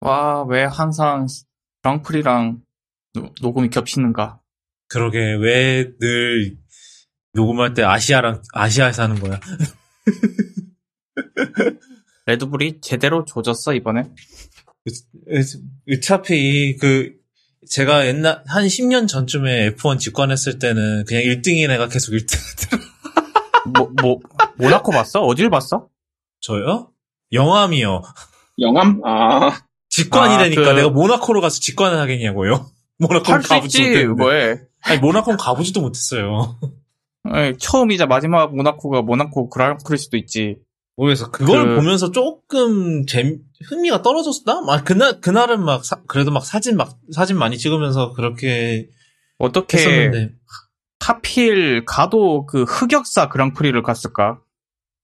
와, 0.00 0.42
왜 0.44 0.64
항상 0.64 1.26
그랑프리랑 1.82 2.62
노- 3.14 3.32
녹음이 3.40 3.68
겹치는가? 3.70 4.40
그러게 4.88 5.34
왜 5.34 5.96
늘 5.98 6.56
녹음할 7.34 7.74
때 7.74 7.82
아시아랑 7.84 8.42
아시아에서 8.52 9.02
하는 9.04 9.20
거야? 9.20 9.38
레드불이 12.26 12.80
제대로 12.80 13.24
조졌어, 13.24 13.74
이번에? 13.74 14.00
어- 14.00 15.92
어차피 15.92 16.76
그 16.76 17.12
제가 17.68 18.06
옛날 18.06 18.42
한 18.46 18.64
10년 18.66 19.06
전쯤에 19.06 19.74
F1 19.76 19.98
직관했을 19.98 20.58
때는 20.58 21.04
그냥 21.06 21.22
1등인 21.22 21.70
애가 21.70 21.88
계속 21.88 22.12
1등 22.12 22.38
뭐, 23.76 23.90
뭐, 24.00 24.18
모나코 24.56 24.90
봤어? 24.92 25.20
어딜 25.20 25.50
봤어? 25.50 25.88
저요? 26.40 26.90
영암이요. 27.32 28.02
영암? 28.58 29.02
아, 29.04 29.60
직관이라니까 30.04 30.60
아, 30.62 30.64
그- 30.64 30.70
내가 30.78 30.88
모나코로 30.90 31.40
가서 31.40 31.60
직관을 31.60 31.98
하겠냐고요. 31.98 32.66
모나코 32.98 33.22
있지, 33.64 33.80
못했는데. 33.82 34.22
아니 34.82 34.98
모나코는 35.00 35.36
가보지도 35.38 35.80
못했어요. 35.80 36.58
에이, 37.34 37.54
처음이자 37.58 38.06
마지막 38.06 38.54
모나코가 38.54 39.02
모나코 39.02 39.48
그랑프릴 39.50 39.98
수도 39.98 40.16
있지. 40.16 40.56
모르겠어. 40.96 41.30
그걸 41.30 41.68
그- 41.68 41.74
보면서 41.76 42.10
조금 42.10 43.06
재 43.06 43.38
흥미가 43.68 44.02
떨어졌나? 44.02 44.60
막 44.62 44.84
그날 44.84 45.20
그날은 45.20 45.62
막 45.64 45.84
사- 45.84 46.02
그래도 46.06 46.30
막 46.30 46.44
사진 46.44 46.76
막 46.76 46.98
사진 47.12 47.38
많이 47.38 47.56
찍으면서 47.58 48.12
그렇게 48.12 48.88
어떻게 49.38 49.78
했었는데 49.78 50.34
하필 51.00 51.84
가도 51.86 52.44
그 52.46 52.62
흑역사 52.64 53.28
그랑프리를 53.30 53.80
갔을까? 53.82 54.40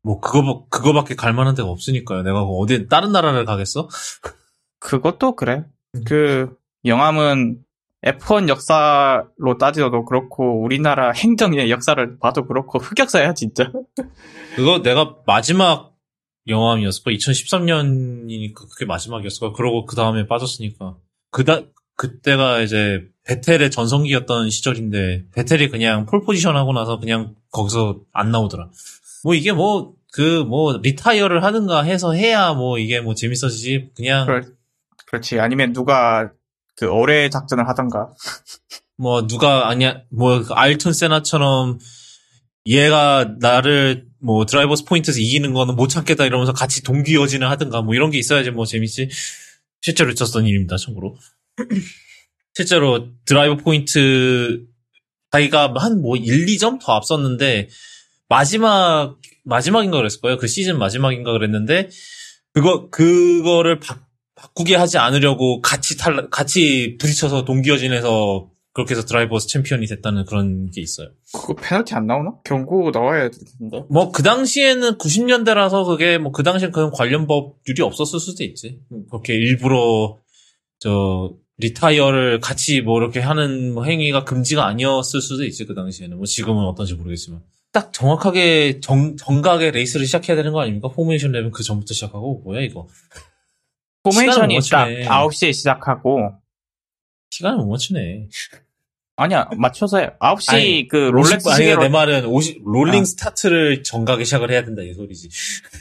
뭐 0.02 0.20
그거 0.20 0.66
그거밖에 0.68 1.16
갈 1.16 1.32
만한 1.32 1.54
데가 1.54 1.68
없으니까요. 1.68 2.22
내가 2.22 2.40
뭐 2.44 2.58
어디 2.62 2.88
다른 2.88 3.12
나라를 3.12 3.44
가겠어? 3.44 3.88
그것도 4.78 5.36
그래. 5.36 5.64
음. 5.94 6.04
그 6.06 6.56
영암은 6.84 7.58
F1 8.04 8.48
역사로 8.48 9.58
따지도 9.58 10.04
그렇고 10.04 10.62
우리나라 10.62 11.10
행정의 11.12 11.70
역사를 11.70 12.18
봐도 12.18 12.46
그렇고 12.46 12.78
흑역사야 12.78 13.34
진짜. 13.34 13.72
그거 14.54 14.82
내가 14.82 15.16
마지막 15.26 15.94
영화이었을 16.46 17.02
거 17.02 17.10
2013년이니까 17.10 18.54
그게 18.70 18.84
마지막이었을 18.86 19.40
거. 19.40 19.52
그러고 19.52 19.84
그 19.86 19.96
다음에 19.96 20.26
빠졌으니까 20.26 20.96
그다 21.30 21.62
그때가 21.96 22.60
이제 22.60 23.02
베텔의 23.24 23.70
전성기였던 23.70 24.50
시절인데 24.50 25.24
베텔이 25.34 25.68
그냥 25.70 26.06
폴 26.06 26.20
포지션 26.22 26.54
하고 26.56 26.72
나서 26.72 27.00
그냥 27.00 27.34
거기서 27.50 28.00
안 28.12 28.30
나오더라. 28.30 28.70
뭐 29.24 29.34
이게 29.34 29.52
뭐 29.52 29.94
그뭐 30.12 30.78
retire를 30.82 31.42
하든가 31.42 31.82
해서 31.82 32.12
해야 32.12 32.52
뭐 32.52 32.78
이게 32.78 33.00
뭐 33.00 33.14
재밌어지지 33.14 33.90
그냥 33.96 34.26
그럴- 34.26 34.55
그렇지. 35.06 35.40
아니면 35.40 35.72
누가 35.72 36.30
그 36.76 36.90
어뢰 36.90 37.30
작전을 37.30 37.68
하던가. 37.68 38.10
뭐 38.98 39.26
누가 39.26 39.68
아니야 39.68 40.02
뭐그 40.10 40.54
아일톤 40.54 40.92
세나처럼 40.92 41.78
얘가 42.66 43.36
나를 43.38 44.06
뭐 44.20 44.46
drivers 44.46 44.84
point에서 44.84 45.20
이기는 45.20 45.52
거는 45.52 45.76
못 45.76 45.88
참겠다 45.88 46.24
이러면서 46.24 46.52
같이 46.52 46.82
동귀어진을 46.82 47.48
하든가 47.50 47.82
뭐 47.82 47.94
이런 47.94 48.10
게 48.10 48.18
있어야지 48.18 48.50
뭐 48.50 48.64
재밌지 48.64 49.10
실제로 49.82 50.10
있었던 50.10 50.46
일입니다 50.46 50.76
참고로 50.78 51.16
실제로 52.54 53.08
driver 53.26 53.56
point 53.56 54.64
자기가 55.30 55.74
한 55.76 56.00
뭐 56.00 56.16
1, 56.16 56.46
2점 56.46 56.80
더 56.80 56.92
앞섰는데 56.94 57.68
마지막 58.28 59.16
마지막인가 59.44 59.98
그랬을 59.98 60.20
거예요 60.22 60.38
그 60.38 60.46
시즌 60.46 60.78
마지막인가 60.78 61.32
그랬는데 61.32 61.90
그거 62.52 62.88
그거를 62.88 63.78
바, 63.78 64.00
바꾸게 64.36 64.76
하지 64.76 64.98
않으려고 64.98 65.60
같이 65.60 65.96
탈 65.96 66.28
같이 66.30 66.96
부딪혀서 67.00 67.44
동기여진해서 67.44 68.48
그렇게 68.74 68.94
해서 68.94 69.06
드라이버스 69.06 69.48
챔피언이 69.48 69.86
됐다는 69.86 70.26
그런 70.26 70.70
게 70.70 70.82
있어요. 70.82 71.08
그거 71.32 71.54
페널티 71.54 71.94
안 71.94 72.06
나오나? 72.06 72.34
경고 72.44 72.90
나와야 72.90 73.30
되는데. 73.30 73.84
뭐 73.88 74.12
그 74.12 74.22
당시에는 74.22 74.98
90년대라서 74.98 75.86
그게 75.86 76.18
뭐 76.18 76.30
그 76.32 76.42
당시엔 76.42 76.72
그런 76.72 76.90
관련 76.90 77.26
법률이 77.26 77.80
없었을 77.80 78.20
수도 78.20 78.44
있지. 78.44 78.80
그렇게 79.10 79.32
일부러 79.34 80.18
저 80.78 81.32
retire를 81.56 82.40
같이 82.40 82.82
뭐 82.82 83.00
이렇게 83.00 83.18
하는 83.20 83.72
뭐 83.72 83.84
행위가 83.84 84.24
금지가 84.24 84.66
아니었을 84.66 85.22
수도 85.22 85.44
있지 85.46 85.64
그 85.64 85.74
당시에는 85.74 86.18
뭐 86.18 86.26
지금은 86.26 86.62
어떤지 86.66 86.92
모르겠지만 86.92 87.40
딱 87.72 87.94
정확하게 87.94 88.80
정 88.80 89.16
정각에 89.16 89.70
레이스를 89.72 90.04
시작해야 90.04 90.36
되는 90.36 90.52
거 90.52 90.60
아닙니까? 90.60 90.88
formation 90.88 91.32
lap은 91.32 91.52
그 91.52 91.62
전부터 91.62 91.94
시작하고 91.94 92.42
뭐야 92.44 92.60
이거 92.60 92.86
포메이션이 94.10 94.58
딱못 94.60 94.70
맞추네. 94.70 95.04
9시에 95.08 95.52
시작하고 95.52 96.32
시간을 97.30 97.58
못 97.58 97.66
맞추네. 97.70 98.28
아니야 99.18 99.48
맞춰서 99.56 99.98
해. 99.98 100.10
9시 100.20 100.52
아니, 100.54 100.88
그 100.88 100.96
롤렉스 100.96 101.48
아니, 101.48 101.56
시계로 101.56 101.82
내 101.82 101.88
말은 101.88 102.24
오시- 102.26 102.60
rolling 102.64 103.00
아. 103.00 103.04
스타트를 103.04 103.82
정각에 103.82 104.24
시작을 104.24 104.50
해야 104.50 104.62
된다 104.64 104.82
이 104.82 104.92
소리지. 104.92 105.30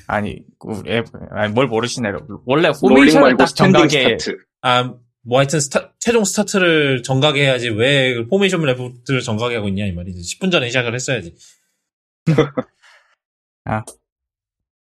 아니, 0.08 0.40
그 0.58 0.82
애- 0.88 1.04
아니, 1.32 1.52
뭘 1.54 1.68
모르시네. 1.68 2.10
원래 2.46 2.72
formation을 2.72 3.36
딱 3.38 3.48
정각에 3.54 4.18
start. 4.20 4.38
아, 4.62 4.94
뭐 5.24 5.40
하여튼 5.40 5.60
스타- 5.60 5.92
최종 6.00 6.24
start를 6.24 7.04
정각에 7.04 7.42
해야지 7.42 7.70
왜 7.70 8.26
formation 8.28 8.62
lap을 8.62 9.22
정각에 9.22 9.56
하고 9.56 9.68
있냐 9.68 9.86
이 9.86 9.92
말이지. 9.92 10.38
10분 10.40 10.50
전에 10.52 10.68
시작을 10.68 10.94
했어야지. 10.96 11.36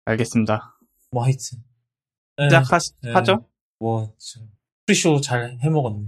알겠습니다. 0.07 0.79
뭐 1.11 1.25
하여튼. 1.25 1.59
에, 2.39 2.45
시작하죠? 2.45 3.33
네. 3.33 3.39
뭐 3.81 4.13
저, 4.19 4.41
pre-show 4.87 5.21
잘 5.21 5.59
해먹었네. 5.61 6.07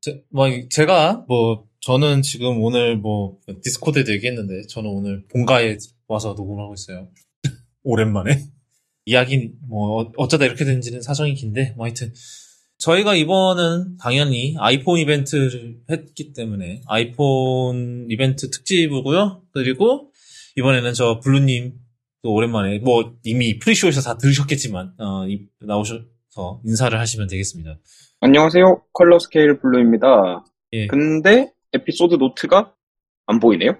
제, 0.00 0.24
뭐 0.30 0.46
제가 0.70 1.24
뭐 1.28 1.66
저는 1.80 2.22
지금 2.22 2.62
오늘 2.62 2.96
뭐 2.96 3.38
디스코드에도 3.62 4.12
얘기했는데 4.12 4.66
저는 4.68 4.88
오늘 4.90 5.24
본가에 5.28 5.76
와서 6.08 6.34
녹음하고 6.36 6.74
있어요. 6.74 7.08
오랜만에. 7.82 8.42
이야기 9.04 9.52
뭐 9.68 10.02
어- 10.02 10.12
어쩌다 10.16 10.44
이렇게 10.46 10.64
된지는 10.64 11.00
사정이 11.00 11.34
긴데 11.34 11.74
뭐 11.76 11.86
하여튼 11.86 12.12
저희가 12.78 13.14
이번은 13.14 13.96
당연히 13.98 14.54
아이폰 14.58 14.98
이벤트를 14.98 15.78
했기 15.90 16.32
때문에 16.32 16.82
아이폰 16.86 18.06
이벤트 18.10 18.50
특집이고요. 18.50 19.42
그리고 19.52 20.10
이번에는 20.56 20.92
저 20.92 21.20
블루님 21.20 21.74
또 22.22 22.32
오랜만에 22.32 22.78
뭐 22.80 23.14
이미 23.24 23.58
pre-show에서 23.58 24.00
다 24.00 24.16
들으셨겠지만 24.18 24.94
어, 24.98 25.26
이- 25.28 25.46
나오셔서 25.60 26.60
인사를 26.64 26.98
하시면 26.98 27.28
되겠습니다. 27.28 27.78
안녕하세요. 28.20 28.82
컬러 28.92 29.18
스케일 29.18 29.58
블루입니다. 29.60 30.44
예. 30.72 30.86
근데 30.86 31.52
에피소드 31.72 32.14
노트가 32.16 32.72
안 33.26 33.40
보이네요? 33.40 33.76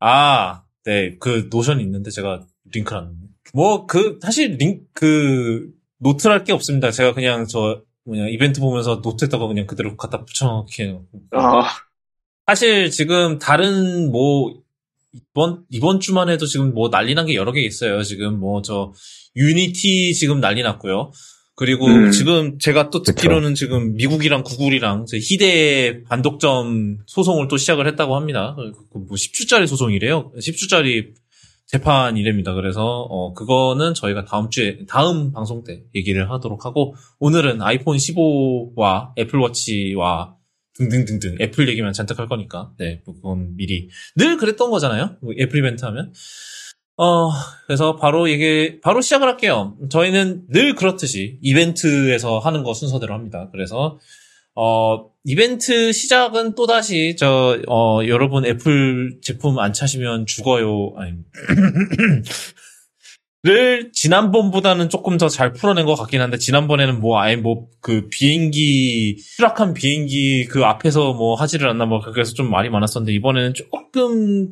아, 0.00 0.62
네, 0.84 1.16
그 1.18 1.48
노션이 1.50 1.82
있는데 1.82 2.10
제가 2.10 2.46
링크를 2.72 2.98
안. 3.02 3.16
뭐 3.54 3.86
그 3.86 4.18
사실 4.22 4.56
링크 4.58 5.72
노트랄 5.98 6.44
게 6.44 6.52
없습니다. 6.52 6.90
제가 6.90 7.14
그냥 7.14 7.46
저 7.46 7.82
뭐냐 8.04 8.28
이벤트 8.28 8.60
보면서 8.60 9.00
노트에다가 9.02 9.46
그냥 9.48 9.66
그대로 9.66 9.96
갖다 9.96 10.24
붙여넣기해요. 10.24 11.06
아, 11.32 11.62
사실 12.46 12.90
지금 12.90 13.38
다른 13.38 14.12
뭐 14.12 14.62
이번 15.12 15.64
이번 15.70 16.00
주만 16.00 16.28
해도 16.28 16.46
지금 16.46 16.74
뭐 16.74 16.90
난리 16.90 17.14
난 17.14 17.26
게 17.26 17.34
여러 17.34 17.52
개 17.52 17.60
있어요. 17.62 18.02
지금 18.02 18.38
뭐 18.40 18.62
저 18.62 18.92
유니티 19.36 20.14
지금 20.14 20.40
난리 20.40 20.62
났고요. 20.62 21.10
그리고 21.54 21.86
음. 21.86 22.10
지금 22.12 22.58
제가 22.58 22.90
또 22.90 23.02
듣기로는 23.02 23.54
지금 23.56 23.94
미국이랑 23.94 24.44
구글이랑 24.44 25.06
저 25.06 25.16
희대 25.16 26.02
반독점 26.04 26.98
소송을 27.06 27.48
또 27.48 27.56
시작을 27.56 27.86
했다고 27.88 28.14
합니다. 28.14 28.54
그뭐 28.92 29.06
10주짜리 29.16 29.66
소송이래요. 29.66 30.32
10주짜리 30.38 31.14
재판이랍니다. 31.66 32.54
그래서 32.54 32.82
어 33.10 33.34
그거는 33.34 33.92
저희가 33.94 34.24
다음 34.24 34.48
주에 34.50 34.78
다음 34.88 35.32
방송 35.32 35.64
때 35.64 35.82
얘기를 35.94 36.30
하도록 36.30 36.64
하고 36.64 36.94
오늘은 37.18 37.60
아이폰 37.60 37.96
15와 37.96 39.10
애플워치와 39.18 40.34
등등등등 40.78 41.36
애플 41.40 41.68
얘기만 41.68 41.92
잔뜩 41.92 42.18
할 42.18 42.28
거니까. 42.28 42.70
네. 42.78 43.02
뭐 43.04 43.14
그건 43.14 43.56
미리. 43.56 43.88
늘 44.16 44.36
그랬던 44.36 44.70
거잖아요. 44.70 45.16
뭐 45.20 45.32
애플 45.38 45.58
이벤트 45.58 45.84
하면. 45.84 46.12
어 47.00 47.30
그래서 47.66 47.94
바로 47.96 48.28
얘기 48.28 48.80
바로 48.80 49.00
시작을 49.00 49.28
할게요. 49.28 49.76
저희는 49.90 50.46
늘 50.48 50.74
그렇듯이 50.74 51.38
이벤트에서 51.42 52.38
하는 52.40 52.64
거 52.64 52.74
순서대로 52.74 53.14
합니다. 53.14 53.48
그래서 53.52 53.98
어 54.56 55.10
이벤트 55.24 55.92
시작은 55.92 56.56
또 56.56 56.66
다시 56.66 57.14
저 57.16 57.62
어 57.68 58.00
여러분 58.08 58.44
애플 58.44 59.18
제품 59.22 59.58
안 59.60 59.72
차시면 59.72 60.26
죽어요. 60.26 60.94
아니 60.96 61.12
를 63.44 63.92
지난번보다는 63.92 64.88
조금 64.88 65.16
더 65.16 65.28
잘 65.28 65.52
풀어낸 65.52 65.86
것 65.86 65.94
같긴 65.94 66.20
한데 66.20 66.38
지난번에는 66.38 67.00
뭐 67.00 67.20
아예 67.20 67.36
뭐 67.36 67.68
그 67.80 68.08
비행기 68.10 69.16
추락한 69.36 69.74
비행기 69.74 70.46
그 70.46 70.64
앞에서 70.64 71.12
뭐 71.14 71.34
하지를 71.36 71.68
않나 71.68 71.86
뭐 71.86 72.00
그래서 72.00 72.34
좀 72.34 72.50
말이 72.50 72.68
많았었는데 72.70 73.12
이번에는 73.14 73.54
조금 73.54 74.48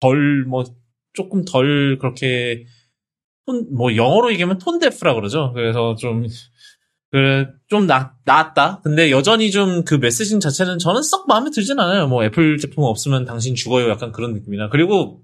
덜 0.00 0.44
뭐 0.48 0.64
조금 1.12 1.44
덜 1.44 1.98
그렇게 1.98 2.64
톤, 3.46 3.66
뭐 3.74 3.94
영어로 3.96 4.32
얘기하면 4.32 4.58
톤 4.58 4.78
데프라 4.78 5.14
그러죠. 5.14 5.52
그래서 5.54 5.94
좀, 5.96 6.26
그, 7.12 7.46
좀 7.68 7.86
나, 7.86 8.14
나았다. 8.24 8.80
근데 8.82 9.10
여전히 9.10 9.50
좀 9.50 9.84
그 9.84 9.94
메시징 9.94 10.40
자체는 10.40 10.78
저는 10.78 11.02
썩 11.02 11.26
마음에 11.28 11.50
들진 11.50 11.78
않아요. 11.78 12.08
뭐 12.08 12.24
애플 12.24 12.58
제품 12.58 12.84
없으면 12.84 13.24
당신 13.24 13.54
죽어요. 13.54 13.88
약간 13.88 14.12
그런 14.12 14.32
느낌이나. 14.34 14.68
그리고 14.70 15.22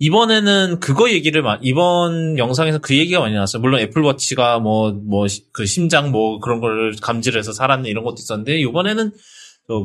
이번에는 0.00 0.80
그거 0.80 1.10
얘기를 1.10 1.42
마, 1.42 1.58
이번 1.62 2.36
영상에서 2.36 2.78
그 2.78 2.96
얘기가 2.96 3.20
많이 3.20 3.34
나왔어요. 3.34 3.62
물론 3.62 3.80
애플워치가 3.80 4.58
뭐, 4.58 4.90
뭐, 4.92 5.26
그 5.52 5.66
심장 5.66 6.10
뭐 6.10 6.40
그런 6.40 6.60
걸 6.60 6.94
감지를 7.00 7.38
해서 7.38 7.52
살았네 7.52 7.88
이런 7.88 8.04
것도 8.04 8.16
있었는데, 8.18 8.58
이번에는 8.60 9.12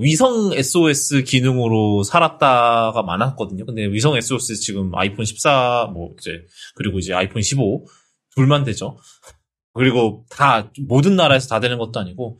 위성 0.01 0.51
SOS 0.53 1.23
기능으로 1.23 2.03
살았다가 2.03 3.01
많았거든요. 3.03 3.65
근데 3.65 3.85
위성 3.85 4.15
SOS 4.17 4.59
지금 4.59 4.94
아이폰 4.95 5.25
14, 5.25 5.91
뭐, 5.94 6.15
이제, 6.19 6.31
그리고 6.75 7.00
이제 7.00 7.13
아이폰 7.13 7.41
15, 7.41 7.85
둘만 8.35 8.63
되죠. 8.63 8.97
그리고 9.73 10.25
다, 10.29 10.71
모든 10.88 11.15
나라에서 11.15 11.47
다 11.47 11.59
되는 11.59 11.77
것도 11.77 12.00
아니고, 12.00 12.39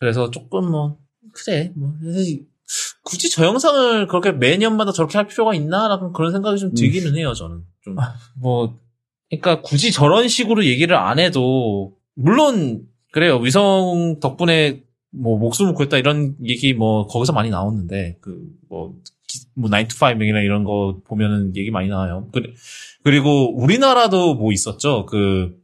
그래서 0.00 0.30
조금 0.30 0.70
뭐, 0.70 0.98
그래, 1.32 1.72
뭐, 1.76 1.94
굳이 3.04 3.30
저 3.30 3.44
영상을 3.44 4.06
그렇게 4.08 4.32
매년마다 4.32 4.92
저렇게 4.92 5.18
할 5.18 5.26
필요가 5.26 5.54
있나라는 5.54 6.12
그런 6.12 6.32
생각이 6.32 6.58
좀 6.58 6.74
들기는 6.74 7.16
해요, 7.16 7.34
저는. 7.34 7.62
좀, 7.82 7.96
뭐, 8.40 8.78
그러니까 9.30 9.60
굳이 9.62 9.92
저런 9.92 10.26
식으로 10.28 10.64
얘기를 10.64 10.96
안 10.96 11.18
해도, 11.18 11.94
물론, 12.14 12.86
그래요. 13.12 13.36
위성 13.38 14.18
덕분에 14.20 14.82
뭐 15.14 15.38
목숨을 15.38 15.74
구했다 15.74 15.98
이런 15.98 16.34
얘기 16.44 16.74
뭐 16.74 17.06
거기서 17.06 17.32
많이 17.32 17.48
나오는데 17.48 18.18
그뭐 18.20 18.96
뭐 19.54 19.70
9to5이나 19.70 20.42
이런 20.42 20.64
거 20.64 21.00
보면은 21.04 21.54
얘기 21.54 21.70
많이 21.70 21.88
나와요. 21.88 22.28
그리고 23.04 23.54
우리나라도 23.56 24.34
뭐 24.34 24.52
있었죠. 24.52 25.06
그 25.06 25.56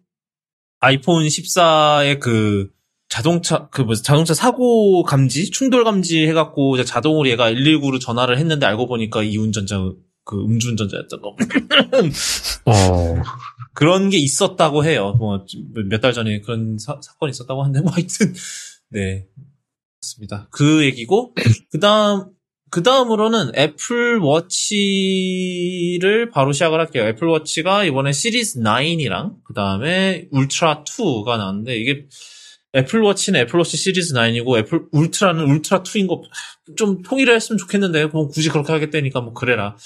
아이폰 0.79 1.25
14의 1.25 2.21
그 2.21 2.71
자동차 3.11 3.69
그 3.69 3.83
뭐 3.83 3.95
자동차 3.95 4.33
사고 4.35 5.03
감지 5.03 5.51
충돌 5.51 5.85
감지 5.85 6.27
해갖고 6.29 6.83
자동으로 6.85 7.29
얘가 7.29 7.51
119로 7.53 8.01
전화를 8.01 8.39
했는데 8.39 8.65
알고 8.67 8.87
보니까 8.87 9.23
이 9.23 9.37
운전자 9.37 9.77
그 10.25 10.41
음주운전자였던 10.45 11.21
거. 11.21 11.37
어. 12.67 13.23
그런 13.75 14.11
게 14.11 14.19
있었다고 14.19 14.85
해요. 14.85 15.15
뭐 15.19 15.45
몇 15.91 16.01
달 16.01 16.12
전에 16.12 16.41
그런 16.41 16.77
사, 16.79 16.99
건이 17.19 17.31
있었다고 17.31 17.62
하는데 17.62 17.81
뭐 17.83 17.93
하여튼 17.93 18.33
네. 18.91 19.27
그렇습니다. 20.01 20.49
그 20.51 20.85
얘기고, 20.85 21.35
그 21.71 21.79
다음, 21.79 22.25
그 22.71 22.83
다음으로는 22.83 23.53
애플 23.56 24.19
워치를 24.19 26.31
바로 26.31 26.53
시작을 26.53 26.79
할게요. 26.81 27.05
애플 27.05 27.29
워치가 27.29 27.85
이번에 27.85 28.13
시리즈 28.13 28.61
9이랑, 28.61 29.35
그 29.45 29.53
다음에 29.55 30.27
울트라 30.31 30.85
2가 30.85 31.37
나왔는데, 31.37 31.77
이게 31.77 32.06
애플 32.75 33.00
워치는 33.00 33.40
애플 33.40 33.58
워치 33.58 33.76
시리즈 33.76 34.14
9이고, 34.14 34.58
애플 34.58 34.87
울트라는 34.93 35.44
울트라 35.44 35.82
2인 35.82 36.06
거, 36.06 36.22
좀 36.76 37.02
통일을 37.02 37.34
했으면 37.34 37.58
좋겠는데, 37.58 38.06
뭐 38.06 38.28
굳이 38.28 38.49
그렇게 38.49 38.72
하겠다니까 38.72 39.20
뭐 39.20 39.32
그래라. 39.32 39.76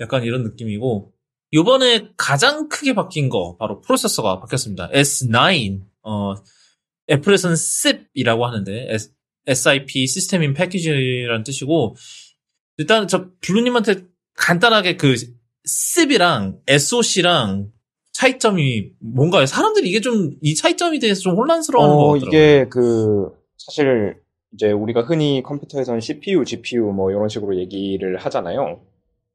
약간 0.00 0.24
이런 0.24 0.42
느낌이고, 0.42 1.12
요번에 1.54 2.08
가장 2.16 2.68
크게 2.68 2.94
바뀐 2.94 3.28
거, 3.28 3.56
바로 3.58 3.80
프로세서가 3.80 4.40
바뀌었습니다. 4.40 4.88
S9, 4.90 5.82
어, 6.02 6.34
애플에서는 7.10 7.54
SIP이라고 7.54 8.46
하는데 8.46 8.96
SIP 9.46 10.06
system 10.06 10.42
in 10.42 10.54
package라는 10.54 11.44
뜻이고 11.44 11.96
일단 12.78 13.08
저 13.08 13.30
블루님한테 13.40 14.04
간단하게 14.34 14.96
그 14.96 15.14
SIP이랑 15.66 16.60
SOC랑 16.66 17.70
차이점이 18.22 18.92
뭔가요? 19.00 19.46
사람들이 19.46 19.88
이게 19.88 20.00
좀 20.00 20.36
이 20.40 20.54
차이점에 20.54 20.98
대해서 20.98 21.20
좀 21.22 21.36
혼란스러워하는 21.36 21.94
어, 21.94 21.98
것 21.98 22.12
같더라고요. 22.12 22.28
이게 22.28 22.66
그 22.68 23.32
사실 23.58 24.16
이제 24.54 24.70
우리가 24.70 25.02
흔히 25.02 25.42
컴퓨터에서는 25.42 26.00
CPU, 26.00 26.44
GPU 26.44 26.92
뭐 26.92 27.10
이런 27.10 27.28
식으로 27.28 27.56
얘기를 27.56 28.16
하잖아요. 28.18 28.80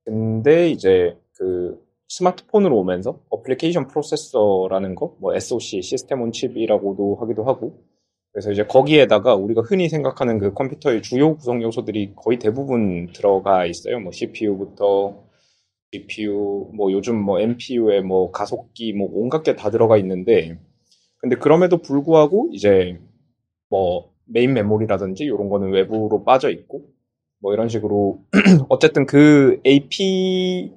근데 0.05 0.69
이제 0.69 1.17
그 1.37 1.77
스마트폰으로 2.07 2.77
오면서 2.77 3.19
application 3.29 3.87
processor라는 3.87 4.95
거, 4.95 5.15
뭐 5.19 5.35
SoC, 5.35 5.81
system 5.81 6.21
on 6.21 6.31
chip이라고도 6.31 7.17
하기도 7.19 7.43
하고, 7.43 7.83
그래서 8.31 8.51
이제 8.51 8.63
거기에다가 8.63 9.35
우리가 9.35 9.61
흔히 9.61 9.89
생각하는 9.89 10.39
그 10.39 10.53
컴퓨터의 10.53 11.01
주요 11.01 11.35
구성 11.35 11.61
요소들이 11.61 12.13
거의 12.15 12.39
대부분 12.39 13.11
들어가 13.11 13.65
있어요. 13.65 13.99
뭐 13.99 14.11
CPU부터 14.13 15.26
GPU, 15.91 16.71
뭐 16.75 16.91
요즘 16.91 17.17
뭐 17.21 17.39
NPU에 17.39 18.01
뭐 18.01 18.31
가속기, 18.31 18.93
뭐 18.93 19.09
온갖 19.11 19.43
게 19.43 19.55
다 19.55 19.69
들어가 19.69 19.97
있는데, 19.97 20.59
근데 21.19 21.35
그럼에도 21.37 21.77
불구하고 21.81 22.49
이제 22.53 22.99
뭐 23.69 24.11
메인 24.25 24.53
메모리라든지 24.53 25.23
이런 25.25 25.49
거는 25.49 25.71
외부로 25.71 26.23
빠져 26.23 26.49
있고, 26.51 26.83
뭐 27.41 27.53
이런 27.53 27.69
식으로 27.69 28.21
어쨌든 28.69 29.05
그 29.05 29.61
AP 29.65 30.71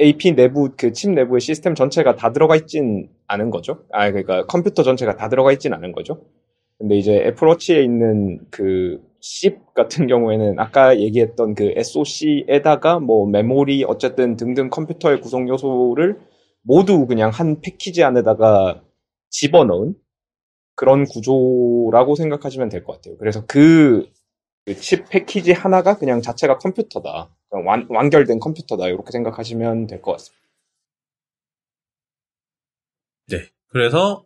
AP 0.00 0.34
내부 0.36 0.70
그 0.76 0.92
칩 0.92 1.10
내부의 1.12 1.40
시스템 1.40 1.74
전체가 1.74 2.16
다 2.16 2.32
들어가 2.32 2.56
있진 2.56 3.08
않은 3.26 3.50
거죠. 3.50 3.84
아 3.92 4.10
그러니까 4.10 4.46
컴퓨터 4.46 4.82
전체가 4.82 5.16
다 5.16 5.28
들어가 5.28 5.52
있진 5.52 5.72
않은 5.74 5.92
거죠. 5.92 6.24
근데 6.78 6.96
이제 6.96 7.16
애플워치에 7.26 7.82
있는 7.82 8.40
그 8.50 9.00
칩 9.26 9.72
같은 9.74 10.06
경우에는 10.06 10.58
아까 10.60 10.98
얘기했던 11.00 11.54
그 11.54 11.72
SoC에다가 11.76 13.00
뭐 13.00 13.26
메모리 13.26 13.84
어쨌든 13.84 14.36
등등 14.36 14.68
컴퓨터의 14.70 15.20
구성 15.22 15.48
요소를 15.48 16.18
모두 16.62 17.06
그냥 17.06 17.30
한 17.30 17.60
패키지 17.62 18.04
안에다가 18.04 18.82
집어넣은 19.30 19.94
그런 20.76 21.04
구조라고 21.06 22.16
생각하시면 22.16 22.68
될 22.68 22.84
것 22.84 22.94
같아요. 22.94 23.16
그래서 23.18 23.46
그 23.46 24.06
칩 24.80 25.10
패키지 25.10 25.52
하나가 25.52 25.98
그냥 25.98 26.22
자체가 26.22 26.58
컴퓨터다. 26.58 27.30
완, 27.66 27.86
완결된 27.90 28.38
컴퓨터다. 28.40 28.88
이렇게 28.88 29.10
생각하시면 29.12 29.86
될 29.86 30.00
것 30.02 30.12
같습니다. 30.12 30.42
네. 33.28 33.50
그래서 33.68 34.24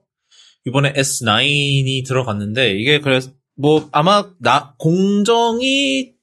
이번에 0.64 0.92
S9이 0.92 2.06
들어갔는데 2.06 2.72
이게 2.72 3.00
그래서 3.00 3.32
뭐 3.58 3.88
아마 3.92 4.30
나 4.38 4.74
공정이 4.78 6.14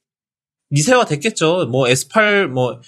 미세화 0.70 1.04
됐겠죠. 1.04 1.66
뭐 1.66 1.86
S8 1.86 2.48
뭐 2.48 2.80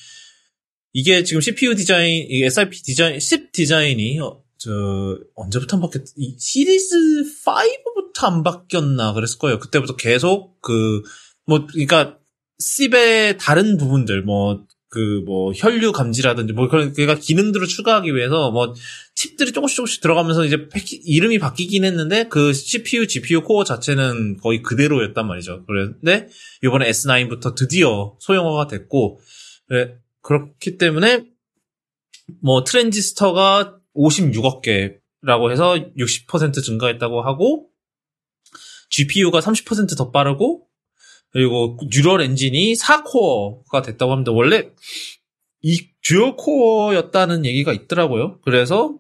이게 0.93 1.23
지금 1.23 1.41
CPU 1.41 1.77
디자인, 1.77 2.27
이게 2.29 2.47
SIP 2.47 2.83
디자인, 2.83 3.21
10 3.21 3.53
디자인이 3.53 4.19
어, 4.21 4.43
저 4.57 4.71
언제부터 5.37 5.77
안 5.77 5.83
바뀌었? 5.83 6.03
이 6.17 6.37
시리즈 6.41 6.97
5부터 7.45 8.25
안 8.25 8.43
바뀌었나 8.43 9.13
그랬을 9.13 9.39
거예요. 9.39 9.59
그때부터 9.61 9.95
계속 9.95 10.61
그 10.61 11.03
뭐 11.49 11.67
그러니까 11.67 12.19
씹의 12.59 13.39
다른 13.39 13.79
부분들 13.79 14.23
뭐 14.23 14.67
그 14.91 15.19
뭐 15.29 15.53
혈류 15.55 15.93
감지라든지 15.93 16.53
뭐 16.55 16.69
그런 16.69 16.93
그러니까 16.93 17.21
기능들을 17.21 17.67
추가하기 17.67 18.15
위해서 18.15 18.51
뭐 18.51 18.75
칩들이 19.15 19.53
조금씩 19.53 19.77
조금씩 19.77 20.01
들어가면서 20.01 20.45
이제 20.45 20.69
패키, 20.69 20.97
이름이 21.05 21.39
바뀌긴 21.39 21.85
했는데 21.85 22.29
그 22.29 22.53
CPU, 22.53 23.07
GPU 23.07 23.43
코어 23.43 23.65
자체는 23.65 24.39
거의 24.39 24.63
그대로였단 24.63 25.27
말이죠. 25.27 25.65
그런데 25.67 26.29
이번에 26.63 26.89
S9부터 26.91 27.55
드디어 27.55 28.17
소형화가 28.21 28.69
됐고 28.69 29.21
그래, 29.67 29.97
그렇기 30.23 30.79
때문에 30.79 31.25
뭐 32.43 32.65
트랜지스터가 32.65 33.77
56억 33.95 34.63
개라고 34.63 35.51
해서 35.51 35.75
60% 35.99 36.63
증가했다고 36.63 37.23
하고 37.23 37.69
GPU가 38.91 39.41
30%더 39.41 40.11
빠르고 40.11 40.68
그리고 41.31 41.79
neural 41.93 42.23
engine이 42.23 42.75
4코어가 42.75 43.85
됐다고 43.85 44.13
합니다. 44.13 44.33
원래 44.33 44.71
이 45.63 45.89
dual 46.03 46.37
core였다는 46.37 47.45
얘기가 47.45 47.73
있더라고요. 47.73 48.41
그래서 48.41 48.97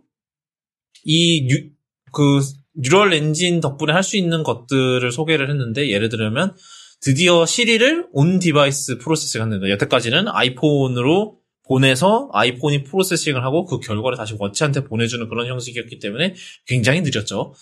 이 1.04 1.47
뉴, 1.47 1.70
그 2.12 2.40
neural 2.75 3.14
engine 3.14 3.61
덕분에 3.61 3.92
할 3.92 4.02
수 4.02 4.16
있는 4.16 4.42
것들을 4.42 5.11
소개를 5.11 5.50
했는데 5.50 5.90
예를 5.90 6.08
들면 6.08 6.54
드디어 7.00 7.47
시리를 7.47 8.08
on-device 8.12 8.99
processing 8.99 9.40
한다. 9.40 9.68
여태까지는 9.68 10.28
아이폰으로 10.28 11.38
보내서 11.66 12.28
아이폰이 12.32 12.85
processing을 12.85 13.45
하고 13.44 13.64
그 13.64 13.78
결과를 13.78 14.16
다시 14.16 14.35
워치한테 14.38 14.85
보내주는 14.85 15.28
그런 15.28 15.47
형식이었기 15.47 15.99
때문에 15.99 16.35
굉장히 16.66 17.02
느렸죠. 17.02 17.54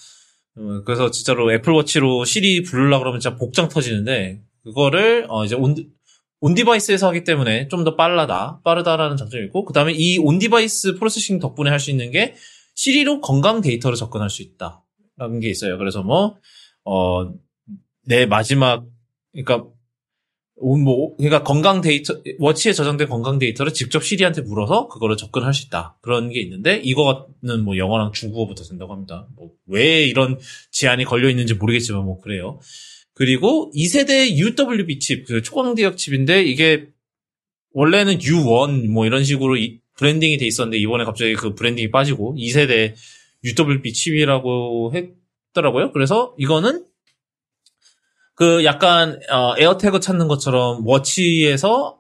어, 0.56 0.82
그래서 0.85 1.11
진짜로 1.11 1.52
애플워치로 1.52 2.25
시리 2.25 2.62
부르려 2.62 2.99
그러면 2.99 3.20
진짜 3.20 3.37
복장 3.37 3.68
터지는데 3.68 4.40
그거를 4.66 5.26
어 5.28 5.44
이제 5.44 5.54
on, 5.55 5.75
on-device에서 6.40 7.07
하기 7.08 7.25
때문에 7.25 7.68
좀더 7.68 7.96
빨라다, 7.96 8.61
빠르다라는 8.64 9.16
장점이 9.16 9.44
있고 9.46 9.64
그 9.64 9.73
다음에 9.73 9.92
이 9.94 10.18
on-device 10.19 10.97
processing 10.97 11.38
덕분에 11.38 11.70
할 11.70 11.78
수 11.80 11.90
있는 11.90 12.11
게 12.11 12.35
시리로 12.75 13.20
건강 13.23 13.61
데이터를 13.62 13.96
접근할 13.96 14.28
수 14.28 14.42
있다 14.42 14.82
라는 15.16 15.40
게 15.40 15.49
있어요. 15.49 15.78
그래서 15.78 16.02
뭐 16.02 16.37
어 16.85 17.32
내 18.08 18.26
마지막 18.26 18.85
그러니까 19.32 19.68
뭐 20.61 21.16
그러니까 21.16 21.42
건강 21.42 21.80
데이터 21.80 22.14
워치에 22.38 22.73
저장된 22.73 23.08
건강 23.08 23.38
데이터를 23.38 23.73
직접 23.75 24.02
시리한테 24.04 24.42
물어서 24.42 24.88
그거를 24.88 25.16
접근할 25.16 25.52
수 25.54 25.66
있다 25.66 25.99
그런 26.02 26.30
게 26.30 26.40
있는데 26.40 26.76
이거는 26.82 27.64
뭐 27.64 27.76
영어랑 27.76 28.12
중국어부터 28.12 28.64
된다고 28.64 28.92
합니다. 28.92 29.26
뭐 29.37 29.50
왜 29.68 30.04
이런 30.04 30.38
제한이 30.70 31.04
걸려 31.04 31.28
있는지 31.28 31.54
모르겠지만 31.54 32.04
뭐 32.04 32.20
그래요. 32.20 32.61
그리고 33.18 33.73
2세대 33.75 34.28
UWB 34.37 34.99
칩, 34.99 35.26
그 35.26 35.40
초광대역 35.40 35.96
칩인데 35.96 36.44
이게 36.44 36.88
원래는 37.73 38.18
U1 38.18 38.88
뭐 38.88 39.06
이런 39.06 39.25
식으로 39.25 39.56
이- 39.56 39.80
branding이 39.97 40.37
돼 40.37 40.46
있었는데 40.46 40.76
이번에 40.76 41.04
갑자기 41.04 41.32
그 41.35 41.54
branding이 41.55 41.90
빠지고 41.90 42.37
2세대 42.38 42.92
UWB 43.42 43.90
칩이라고 43.94 44.92
했더라고요. 44.94 45.92
그래서 45.92 46.35
이거는 46.38 46.85
그 48.35 48.64
약간 48.66 49.18
어, 49.30 49.54
에어태그 49.58 50.00
찾는 50.00 50.28
것처럼 50.28 50.87
워치에서 50.87 51.99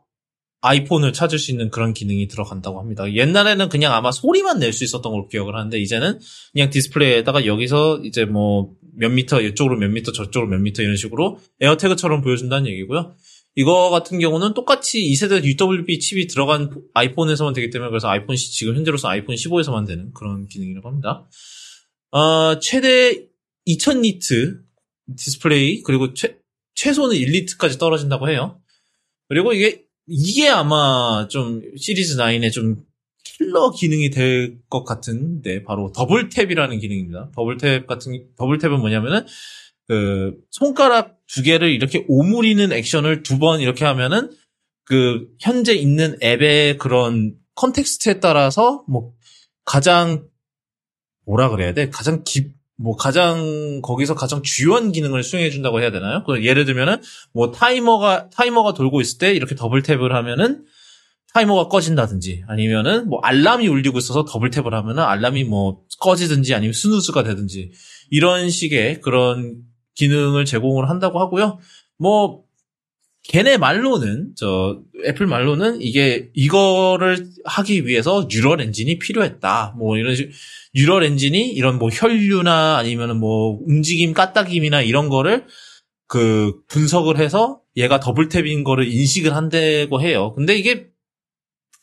아이폰을 0.60 1.14
찾을 1.14 1.38
수 1.38 1.50
있는 1.50 1.70
그런 1.70 1.94
기능이 1.94 2.28
들어간다고 2.28 2.78
합니다. 2.78 3.10
옛날에는 3.10 3.70
그냥 3.70 3.94
아마 3.94 4.12
소리만 4.12 4.58
낼 4.58 4.74
수 4.74 4.84
있었던 4.84 5.10
걸로 5.10 5.28
기억을 5.28 5.54
하는데 5.56 5.78
이제는 5.78 6.18
그냥 6.52 6.68
디스플레이에다가 6.68 7.46
여기서 7.46 8.00
이제 8.04 8.26
뭐 8.26 8.74
몇 8.96 9.10
미터 9.10 9.40
이쪽으로 9.40 9.76
몇 9.76 9.88
미터 9.88 10.12
저쪽으로 10.12 10.50
몇 10.50 10.58
미터 10.58 10.82
이런 10.82 10.96
식으로 10.96 11.38
에어태그처럼 11.60 12.22
보여준다는 12.22 12.68
얘기고요. 12.70 13.14
이거 13.54 13.88
같은 13.90 14.18
경우는 14.18 14.52
똑같이 14.52 15.00
2세대 15.00 15.42
UWB 15.42 15.98
칩이 15.98 16.26
들어간 16.26 16.70
아이폰에서만 16.92 17.54
되기 17.54 17.70
때문에 17.70 17.88
그래서 17.90 18.08
아이폰 18.08 18.36
10 18.36 18.52
지금 18.52 18.76
현재로서 18.76 19.08
아이폰 19.08 19.34
15에서만 19.34 19.86
되는 19.86 20.12
그런 20.12 20.46
기능이라고 20.46 20.88
합니다. 20.88 21.26
어, 22.10 22.58
최대 22.60 23.26
2000 23.64 24.02
니트 24.02 24.60
디스플레이 25.16 25.82
그리고 25.82 26.12
최, 26.12 26.36
최소는 26.74 27.16
1니트까지 27.16 27.78
떨어진다고 27.78 28.28
해요. 28.28 28.60
그리고 29.28 29.52
이게 29.52 29.84
이게 30.06 30.48
아마 30.48 31.26
좀 31.28 31.62
시리즈 31.76 32.16
9의 32.16 32.52
좀 32.52 32.76
킬러 33.38 33.70
기능이 33.70 34.10
될 34.10 34.58
것 34.68 34.84
같은데 34.84 35.62
바로 35.62 35.92
double 35.94 36.28
tap이라는 36.28 36.80
기능입니다. 36.80 37.30
double 37.34 37.56
tap 37.58 37.86
같은 37.86 38.26
double 38.36 38.58
tap은 38.58 38.78
뭐냐면은 38.78 39.26
그 39.88 40.34
손가락 40.50 41.18
두 41.26 41.42
개를 41.42 41.70
이렇게 41.70 42.04
오므리는 42.08 42.72
액션을 42.72 43.22
두 43.22 43.38
번 43.38 43.60
이렇게 43.60 43.84
하면은 43.84 44.30
그 44.84 45.28
현재 45.40 45.74
있는 45.74 46.16
앱의 46.22 46.78
그런 46.78 47.34
context에 47.56 48.20
따라서 48.20 48.84
뭐 48.88 49.12
가장 49.64 50.26
뭐라 51.26 51.48
그래야 51.50 51.74
돼? 51.74 51.90
가장 51.90 52.22
기, 52.24 52.50
뭐 52.76 52.96
가장 52.96 53.80
거기서 53.82 54.14
가장 54.14 54.42
주요한 54.42 54.92
기능을 54.92 55.22
수행해 55.24 55.50
준다고 55.50 55.80
해야 55.80 55.90
되나요? 55.90 56.22
그 56.24 56.44
예를 56.44 56.64
들면은 56.64 57.00
뭐 57.32 57.50
타이머가 57.50 58.28
타이머가 58.30 58.74
돌고 58.74 59.00
있을 59.00 59.18
때 59.18 59.32
이렇게 59.34 59.54
double 59.56 59.82
tap을 59.82 60.10
하면은 60.10 60.64
타이머가 61.34 61.68
꺼진다든지 61.68 62.44
아니면은 62.48 63.08
뭐 63.08 63.20
알람이 63.22 63.68
울리고 63.68 63.98
있어서 63.98 64.24
double 64.24 64.50
tap을 64.50 64.70
하면은 64.70 65.02
알람이 65.02 65.44
뭐 65.44 65.82
꺼지든지 66.00 66.54
아니면 66.54 66.72
snooze가 66.72 67.22
되든지 67.24 67.72
이런 68.10 68.48
식의 68.48 69.00
그런 69.00 69.62
기능을 69.94 70.44
제공을 70.44 70.88
한다고 70.88 71.20
하고요. 71.20 71.58
뭐 71.98 72.46
걔네 73.28 73.58
말로는 73.58 74.32
저 74.36 74.80
애플 75.04 75.26
말로는 75.26 75.82
이게 75.82 76.30
이거를 76.32 77.26
하기 77.44 77.86
위해서 77.86 78.28
neural 78.30 78.60
engine이 78.60 78.98
필요했다. 78.98 79.74
뭐 79.76 79.96
이런 79.98 80.14
식 80.14 80.30
neural 80.74 81.02
engine이 81.04 81.50
이런 81.50 81.78
뭐 81.78 81.88
혈류나 81.90 82.76
아니면은 82.76 83.18
뭐 83.18 83.58
움직임 83.66 84.12
까딱임이나 84.12 84.82
이런 84.82 85.08
거를 85.08 85.44
그 86.06 86.60
분석을 86.68 87.18
해서 87.18 87.60
얘가 87.76 87.98
double 87.98 88.28
tap인 88.28 88.62
거를 88.62 88.86
인식을 88.86 89.34
한다고 89.34 90.00
해요. 90.00 90.32
근데 90.34 90.56
이게 90.56 90.86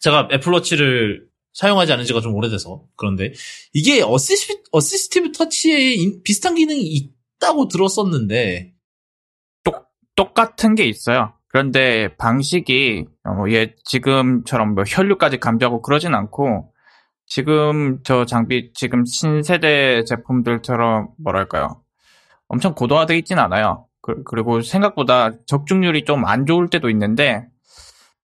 제가 0.04 0.28
애플워치를 0.34 1.26
사용하지 1.54 1.94
않은 1.94 2.04
지가 2.04 2.20
좀 2.20 2.36
오래돼서 2.36 2.84
그런데 2.98 3.32
이게 3.74 4.02
assis, 4.04 4.64
assistive 4.74 5.32
touch에 5.32 5.94
인- 5.94 6.22
비슷한 6.24 6.56
기능이 6.56 6.82
있다고 7.40 7.70
들었었는데 7.70 8.74
똑같은 10.16 10.76
게 10.76 10.86
있어요. 10.86 11.34
그런데 11.48 12.16
방식이 12.18 13.06
어, 13.26 13.46
얘 13.50 13.76
지금처럼 13.86 14.76
뭐 14.76 14.84
혈류까지 14.86 15.40
감지하고 15.40 15.82
그러진 15.82 16.14
않고 16.14 16.72
지금 17.26 18.00
저 18.04 18.26
장비 18.26 18.72
지금 18.74 19.06
신세대 19.06 20.04
제품들처럼 20.04 21.10
뭐랄까요 21.18 21.82
엄청 22.48 22.76
고도화되어 22.76 23.16
있진 23.18 23.40
않아요. 23.40 23.88
그, 24.02 24.22
리고 24.36 24.62
생각보다 24.62 25.32
적중률이 25.46 26.04
좀 26.06 26.26
안 26.26 26.46
좋을 26.46 26.68
때도 26.70 26.90
있는데 26.90 27.48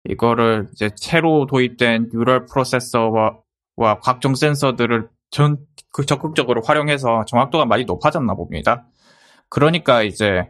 이거를 0.08 0.70
이제 0.74 0.90
새로 0.96 1.46
도입된 1.46 2.10
neural 2.14 2.46
processor와 2.46 3.38
와 3.76 4.00
각종 4.00 4.36
센서들을 4.36 5.10
전 5.32 5.58
그 5.92 6.06
적극적으로 6.06 6.62
활용해서 6.62 7.26
정확도가 7.26 7.66
많이 7.66 7.86
높아졌나 7.86 8.36
봅니다. 8.36 8.88
그러니까 9.50 10.04
이제 10.04 10.48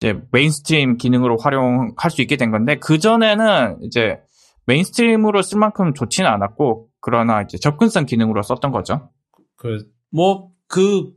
이제 0.00 0.18
mainstream 0.32 0.96
기능으로 0.96 1.38
활용할 1.38 2.10
수 2.10 2.22
있게 2.22 2.36
된 2.36 2.50
건데 2.50 2.76
그 2.76 2.98
전에는 2.98 3.78
이제 3.82 4.18
mainstream으로 4.66 5.42
쓸 5.42 5.58
만큼 5.58 5.94
좋지는 5.94 6.28
않았고 6.28 6.88
그러나 7.00 7.42
이제 7.42 7.58
접근성 7.58 8.06
기능으로 8.06 8.42
썼던 8.42 8.72
거죠. 8.72 9.10
그 9.56 9.86
뭐 10.12 10.50
그 10.68 11.12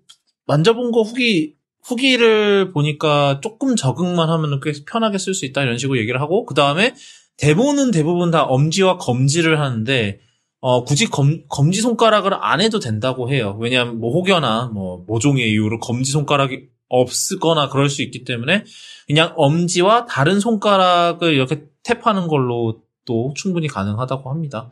만져본 0.45 0.91
거 0.91 1.01
후기 1.01 1.55
후기를 1.83 2.71
보니까 2.71 3.39
조금 3.41 3.75
적응만 3.75 4.29
하면 4.29 4.59
꽤 4.61 4.73
편하게 4.85 5.17
쓸 5.17 5.33
수 5.33 5.45
있다 5.45 5.63
이런 5.63 5.77
식으로 5.77 5.97
얘기를 5.97 6.21
하고 6.21 6.45
그 6.45 6.53
다음에 6.53 6.93
대본은 7.39 7.91
대부분 7.91 8.31
다 8.31 8.43
엄지와 8.43 8.97
검지를 8.97 9.59
하는데 9.59 10.19
어 10.61 10.83
굳이 10.83 11.05
검, 11.05 11.43
검지 11.47 11.81
손가락을 11.81 12.33
안 12.33 12.61
해도 12.61 12.79
된다고 12.79 13.29
해요. 13.29 13.57
왜냐하면 13.59 13.99
뭐 13.99 14.11
혹여나 14.11 14.69
뭐 14.73 15.03
모종의 15.07 15.49
이유로 15.51 15.79
검지 15.79 16.11
손가락이 16.11 16.67
없거나 16.89 17.69
그럴 17.69 17.89
수 17.89 18.01
있기 18.01 18.23
때문에 18.23 18.65
그냥 19.07 19.33
엄지와 19.37 20.05
다른 20.05 20.39
손가락을 20.39 21.33
이렇게 21.33 21.63
탭하는 21.83 22.27
걸로 22.27 22.81
또 23.05 23.33
충분히 23.35 23.67
가능하다고 23.67 24.29
합니다. 24.29 24.71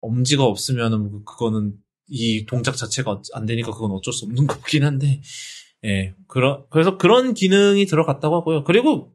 엄지가 0.00 0.44
없으면은 0.44 1.24
그거는 1.24 1.74
이 2.08 2.46
동작 2.46 2.76
자체가 2.76 3.22
안 3.32 3.46
되니까 3.46 3.72
그건 3.72 3.92
어쩔 3.92 4.12
수 4.12 4.24
없는 4.26 4.46
거긴 4.46 4.84
한데, 4.84 5.20
예, 5.84 6.14
그러, 6.26 6.66
그래서 6.68 6.98
그런 6.98 7.34
기능이 7.34 7.86
들어갔다고 7.86 8.36
하고요. 8.36 8.64
그리고, 8.64 9.12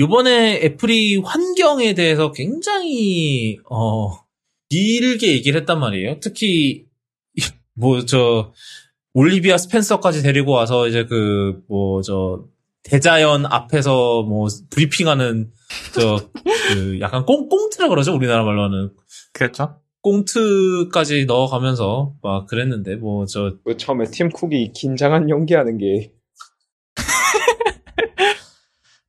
요번에 0.00 0.62
애플이 0.64 1.18
환경에 1.18 1.92
대해서 1.92 2.32
굉장히, 2.32 3.58
어, 3.70 4.16
길게 4.70 5.28
얘기를 5.28 5.60
했단 5.60 5.78
말이에요. 5.78 6.20
특히, 6.20 6.86
뭐, 7.74 8.06
저, 8.06 8.52
올리비아 9.12 9.58
스펜서까지 9.58 10.22
데리고 10.22 10.52
와서 10.52 10.88
이제 10.88 11.04
그, 11.04 11.62
뭐, 11.68 12.00
저, 12.00 12.46
대자연 12.82 13.44
앞에서 13.44 14.22
뭐, 14.22 14.48
브리핑하는, 14.70 15.52
저, 15.94 16.30
그, 16.72 16.98
약간 17.00 17.26
꽁, 17.26 17.50
꽁트라 17.50 17.88
그러죠? 17.88 18.14
우리나라 18.14 18.42
말로 18.42 18.62
하는. 18.64 18.90
그렇죠. 19.34 19.76
꽁트까지 20.02 21.26
넣어가면서 21.26 22.14
막 22.22 22.46
그랬는데 22.46 22.96
뭐저그 22.96 23.76
처음에 23.76 24.06
팀 24.10 24.30
쿡이 24.30 24.72
긴장한 24.72 25.28
연기하는 25.28 25.76
게 25.76 26.12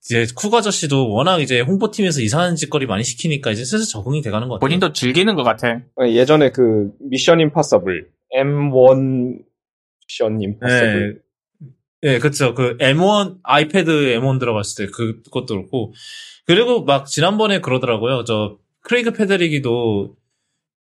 이제 0.04 0.26
쿡 0.36 0.54
아저씨도 0.54 1.12
워낙 1.12 1.40
이제 1.42 1.62
홍보팀에서 1.62 2.22
이상한 2.22 2.56
짓거리 2.56 2.88
많이 2.88 3.04
시키니까 3.04 3.52
이제 3.52 3.64
슬슬 3.64 3.86
적응이 3.92 4.22
돼가는 4.22 4.48
것 4.48 4.56
같아요. 4.56 4.68
본인도 4.68 4.94
즐기는 4.94 5.36
것 5.36 5.44
같아. 5.44 5.82
예전에 6.04 6.52
그 6.52 6.92
미션 7.00 7.40
임파서블 7.40 8.10
M1 8.36 9.40
미션 10.08 10.42
임파서블 10.42 11.22
예, 12.04 12.08
예, 12.16 12.20
그쵸. 12.20 12.56
그 12.56 12.78
M1 12.78 13.38
아이패드 13.44 13.90
M1 14.20 14.40
들어갔을 14.40 14.86
때 14.88 14.92
그- 14.92 15.22
그것도 15.22 15.56
그렇고 15.56 15.94
그리고 16.48 16.84
막 16.84 17.06
지난번에 17.06 17.62
그러더라고요. 17.62 18.24
저 18.24 18.58
크레이그 18.82 19.14
페데리기도 19.14 20.16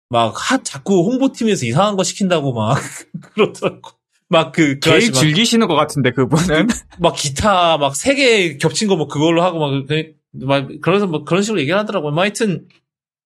막 0.09 0.33
하, 0.35 0.63
자꾸 0.63 1.03
홍보팀에서 1.05 1.67
이상한 1.67 1.95
거 1.95 2.03
시킨다고 2.03 2.53
막 2.53 2.75
그러더라고. 3.35 3.91
막그 4.31 4.75
그 4.75 4.79
제일 4.79 5.11
즐기시는 5.13 5.67
것 5.67 5.75
같은데 5.75 6.11
그분은 6.11 6.67
막 6.99 7.13
기타 7.15 7.77
막 7.77 7.93
세 7.95 8.15
개 8.15 8.57
겹친 8.57 8.87
거 8.87 8.95
뭐 8.95 9.07
그걸로 9.07 9.43
하고 9.43 9.59
막, 9.59 9.85
그, 9.87 10.13
막 10.33 10.67
그래서 10.81 11.05
뭐 11.07 11.23
그런 11.23 11.43
식으로 11.43 11.59
얘기를 11.59 11.77
하더라고요. 11.79 12.11
뭐 12.13 12.21
하여튼 12.23 12.67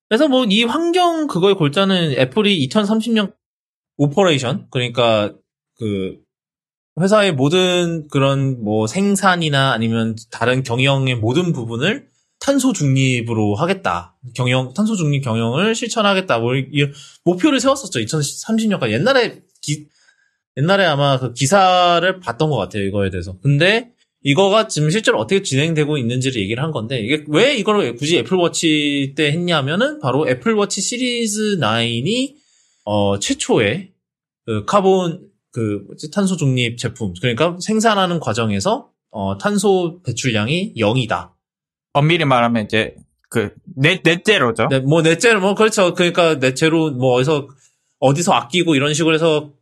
그래서 0.09 0.27
뭐 0.27 0.45
이 0.49 0.63
환경 0.63 1.27
그거의 1.27 1.55
골자는 1.55 2.13
애플이 2.17 2.67
2030년 2.67 3.33
operation 3.97 4.67
그러니까 4.71 5.33
그 5.77 6.17
회사의 6.99 7.33
모든 7.33 8.07
그런 8.07 8.63
뭐 8.63 8.87
생산이나 8.87 9.71
아니면 9.73 10.15
다른 10.31 10.63
경영의 10.63 11.15
모든 11.15 11.51
부분을 11.53 12.07
탄소 12.39 12.73
중립으로 12.73 13.55
하겠다. 13.55 14.15
경영 14.35 14.73
탄소 14.73 14.95
중립 14.95 15.21
경영을 15.23 15.75
실천하겠다. 15.75 16.39
뭐 16.39 16.55
이- 16.55 16.91
목표를 17.25 17.59
세웠었죠. 17.59 17.99
2030년까지 17.99 18.91
옛날에 18.91 19.41
기, 19.61 19.87
옛날에 20.57 20.85
아마 20.85 21.19
그 21.19 21.33
기사를 21.33 22.19
봤던 22.19 22.49
것 22.49 22.57
같아요, 22.57 22.83
이거에 22.83 23.09
대해서. 23.09 23.37
근데 23.41 23.91
이거가 24.25 24.67
지금 24.67 24.89
실제로 24.89 25.19
어떻게 25.19 25.43
진행되고 25.43 25.97
있는지를 25.97 26.41
얘기를 26.41 26.63
한 26.63 26.71
건데 26.71 26.99
이게 26.99 27.23
왜 27.27 27.55
이걸 27.55 27.95
굳이 27.95 28.17
애플워치 28.17 29.13
때 29.15 29.31
했냐면은 29.31 29.99
바로 29.99 30.27
애플워치 30.27 30.81
시리즈 30.81 31.59
9이 31.59 32.33
어 32.85 33.19
최초의 33.19 33.91
그 34.45 34.65
카본 34.65 35.29
그 35.51 35.83
뭐지 35.85 36.09
탄소 36.09 36.37
중립 36.37 36.77
제품 36.79 37.13
그러니까 37.21 37.57
생산하는 37.61 38.19
과정에서 38.19 38.89
어 39.11 39.37
탄소 39.37 40.01
배출량이 40.03 40.73
0이다. 40.75 41.31
엄밀히 41.93 42.25
말하면 42.25 42.65
이제 42.65 42.95
그 43.29 43.53
넷, 43.75 44.01
넷제로죠. 44.03 44.67
네, 44.69 44.79
뭐 44.79 45.03
넷째로 45.03 45.39
뭐 45.39 45.53
그렇죠. 45.53 45.93
그러니까 45.93 46.35
넷째로 46.35 46.91
뭐 46.91 47.13
어디서 47.13 47.47
어디서 47.99 48.33
아끼고 48.33 48.75
이런 48.75 48.93
식으로 48.95 49.13
해서 49.13 49.53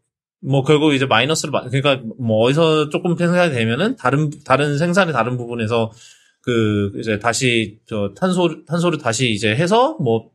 뭐 0.45 0.63
결국 0.63 0.93
이제 0.93 1.05
마이너스를 1.05 1.51
마- 1.51 1.63
그러니까 1.67 2.01
뭐 2.19 2.43
어디서 2.45 2.89
조금 2.89 3.15
생산이 3.17 3.53
되면은 3.53 3.95
다른 3.95 4.29
다른 4.45 4.77
생산의 4.77 5.13
다른 5.13 5.37
부분에서 5.37 5.91
그 6.41 6.91
이제 6.99 7.19
다시 7.19 7.79
저 7.87 8.13
탄소 8.15 8.65
탄소를 8.65 8.99
다시 8.99 9.31
이제 9.31 9.55
해서 9.55 9.97
뭐 10.01 10.29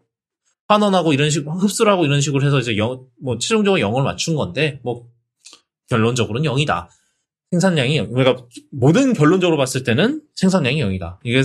환원하고 0.68 1.12
이런 1.12 1.30
식 1.30 1.46
흡수를 1.46 1.92
하고 1.92 2.04
이런 2.04 2.20
식으로 2.20 2.44
해서 2.46 2.58
이제 2.58 2.76
영 2.76 3.06
뭐 3.20 3.38
최종적으로 3.38 3.80
0을 3.82 4.02
맞춘 4.02 4.34
건데 4.36 4.80
뭐 4.82 5.06
결론적으로는 5.90 6.48
0이다. 6.50 6.88
생산량이 7.50 7.96
0. 7.96 8.12
그러니까 8.12 8.44
모든 8.70 9.12
결론적으로 9.14 9.56
봤을 9.56 9.82
때는 9.82 10.22
생산량이 10.34 10.82
0이다. 10.82 11.16
이게 11.24 11.42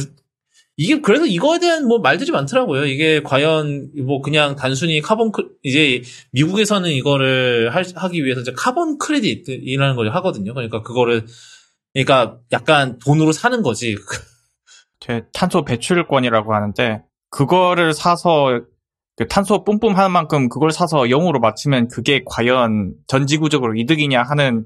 이게 0.76 1.02
그래서 1.02 1.26
이거에 1.26 1.60
대한 1.60 1.88
뭐 1.88 2.00
말들이 2.00 2.32
많더라고요. 2.32 2.86
이게 2.86 3.22
과연 3.22 3.92
뭐 4.06 4.22
그냥 4.22 4.56
단순히 4.56 5.02
carbon 5.02 5.32
c 5.32 5.50
이제 5.62 6.02
미국에서는 6.32 6.90
이거를 6.90 7.74
할- 7.74 7.86
하기 7.96 8.24
위해서 8.26 8.42
이제 8.42 8.54
carbon 8.56 8.98
credit이라는 8.98 9.96
걸 9.96 10.10
하거든요. 10.16 10.54
그러니까 10.54 10.82
그거를 10.82 11.26
그러니까 11.94 12.40
약간 12.52 12.98
돈으로 13.00 13.32
사는 13.32 13.62
거지. 13.62 13.96
제 15.00 15.24
탄소 15.34 15.64
배출권이라고 15.64 16.56
하는데 16.56 17.04
그거를 17.30 17.94
사서 17.94 18.62
그 19.16 19.28
탄소 19.28 19.64
뿜뿜 19.64 19.96
하는 19.96 20.12
만큼 20.12 20.50
그걸 20.50 20.72
사서 20.72 21.02
0으로 21.04 21.40
맞추면 21.40 21.90
그게 21.90 22.24
과연 22.26 22.96
전지구적으로 23.06 23.76
이득이냐 23.76 24.24
하는 24.24 24.66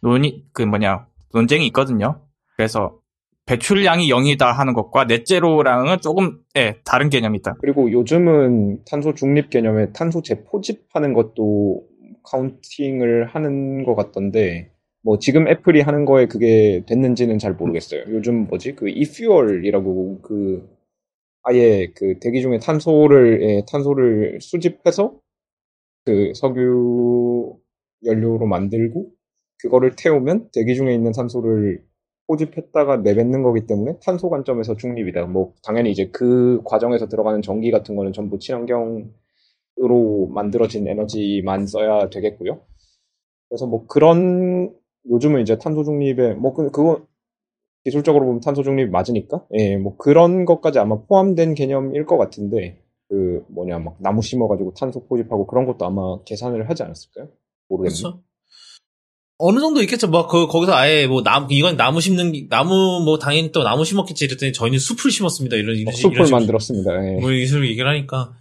논의 0.00 0.44
그 0.52 0.62
뭐냐 0.62 1.06
논쟁이 1.32 1.66
있거든요. 1.68 2.22
그래서 2.56 2.99
배출량이 3.50 4.08
0이다 4.08 4.52
하는 4.52 4.74
것과 4.74 5.06
넷제로랑은 5.06 6.00
조금 6.00 6.38
예, 6.56 6.76
다른 6.84 7.10
개념이다. 7.10 7.56
그리고 7.60 7.90
요즘은 7.90 8.84
탄소 8.84 9.12
중립 9.12 9.50
개념에 9.50 9.90
탄소 9.92 10.22
재 10.22 10.44
포집하는 10.44 11.14
것도 11.14 11.82
카운팅을 12.22 13.26
하는 13.26 13.82
것 13.82 13.96
같던데 13.96 14.70
뭐 15.02 15.18
지금 15.18 15.48
애플이 15.48 15.80
하는 15.80 16.04
거에 16.04 16.26
그게 16.26 16.84
됐는지는 16.86 17.38
잘 17.38 17.54
모르겠어요. 17.54 18.04
요즘 18.10 18.46
뭐지 18.46 18.76
그 18.76 18.88
이퓨얼이라고 18.88 20.20
그 20.22 20.68
아예 21.42 21.90
그 21.96 22.20
대기 22.20 22.42
중에 22.42 22.58
탄소를 22.58 23.42
예, 23.42 23.62
탄소를 23.68 24.38
수집해서 24.40 25.14
그 26.04 26.32
석유 26.36 27.56
연료로 28.04 28.46
만들고 28.46 29.10
그거를 29.58 29.96
태우면 29.96 30.50
대기 30.52 30.76
중에 30.76 30.94
있는 30.94 31.10
탄소를 31.10 31.89
포집했다가 32.30 32.98
내뱉는 32.98 33.42
거기 33.42 33.66
때문에 33.66 33.98
탄소 34.04 34.30
관점에서 34.30 34.76
중립이다. 34.76 35.26
뭐 35.26 35.52
당연히 35.64 35.90
이제 35.90 36.08
그 36.12 36.62
과정에서 36.64 37.08
들어가는 37.08 37.42
전기 37.42 37.72
같은 37.72 37.96
거는 37.96 38.12
전부 38.12 38.38
친환경으로 38.38 39.10
만들어진 40.28 40.86
에너지만 40.86 41.66
써야 41.66 42.08
되겠고요. 42.08 42.60
그래서 43.48 43.66
뭐 43.66 43.86
그런 43.86 44.72
요즘은 45.08 45.42
이제 45.42 45.58
탄소 45.58 45.82
중립에 45.82 46.34
뭐 46.34 46.54
그, 46.54 46.70
그거 46.70 47.04
기술적으로 47.84 48.26
보면 48.26 48.40
탄소 48.40 48.62
중립 48.62 48.90
맞으니까 48.90 49.44
예, 49.54 49.76
뭐 49.76 49.96
그런 49.96 50.44
것까지 50.44 50.78
아마 50.78 51.00
포함된 51.02 51.54
개념일 51.54 52.06
것 52.06 52.16
같은데 52.16 52.80
그 53.08 53.44
뭐냐 53.48 53.80
막 53.80 53.96
나무 53.98 54.22
심어가지고 54.22 54.74
탄소 54.74 55.04
포집하고 55.06 55.46
그런 55.46 55.66
것도 55.66 55.84
아마 55.84 56.22
계산을 56.24 56.68
하지 56.68 56.84
않았을까요? 56.84 57.28
모르겠네. 57.68 58.02
그렇죠. 58.02 58.22
어느 59.40 59.58
정도 59.60 59.80
있겠죠. 59.82 60.08
뭐, 60.08 60.26
그, 60.26 60.46
거기서 60.46 60.74
아예 60.74 61.06
뭐, 61.06 61.22
나무, 61.22 61.46
이건 61.50 61.76
나무 61.76 62.00
심는, 62.00 62.32
기- 62.32 62.48
나무, 62.48 63.02
뭐, 63.04 63.18
당연히 63.18 63.50
또 63.52 63.62
나무 63.62 63.84
심었겠지. 63.84 64.24
이랬더니 64.26 64.52
저희는 64.52 64.78
숲을 64.78 65.10
심었습니다. 65.10 65.56
이런, 65.56 65.74
이런, 65.76 65.84
뭐 65.84 65.92
식- 65.92 66.02
숲을 66.02 66.14
이런. 66.16 66.30
만들었습니다. 66.30 66.90
예. 67.16 67.20
뭐, 67.20 67.32
이런 67.32 67.64
얘기를 67.64 67.88
하니까. 67.88 68.34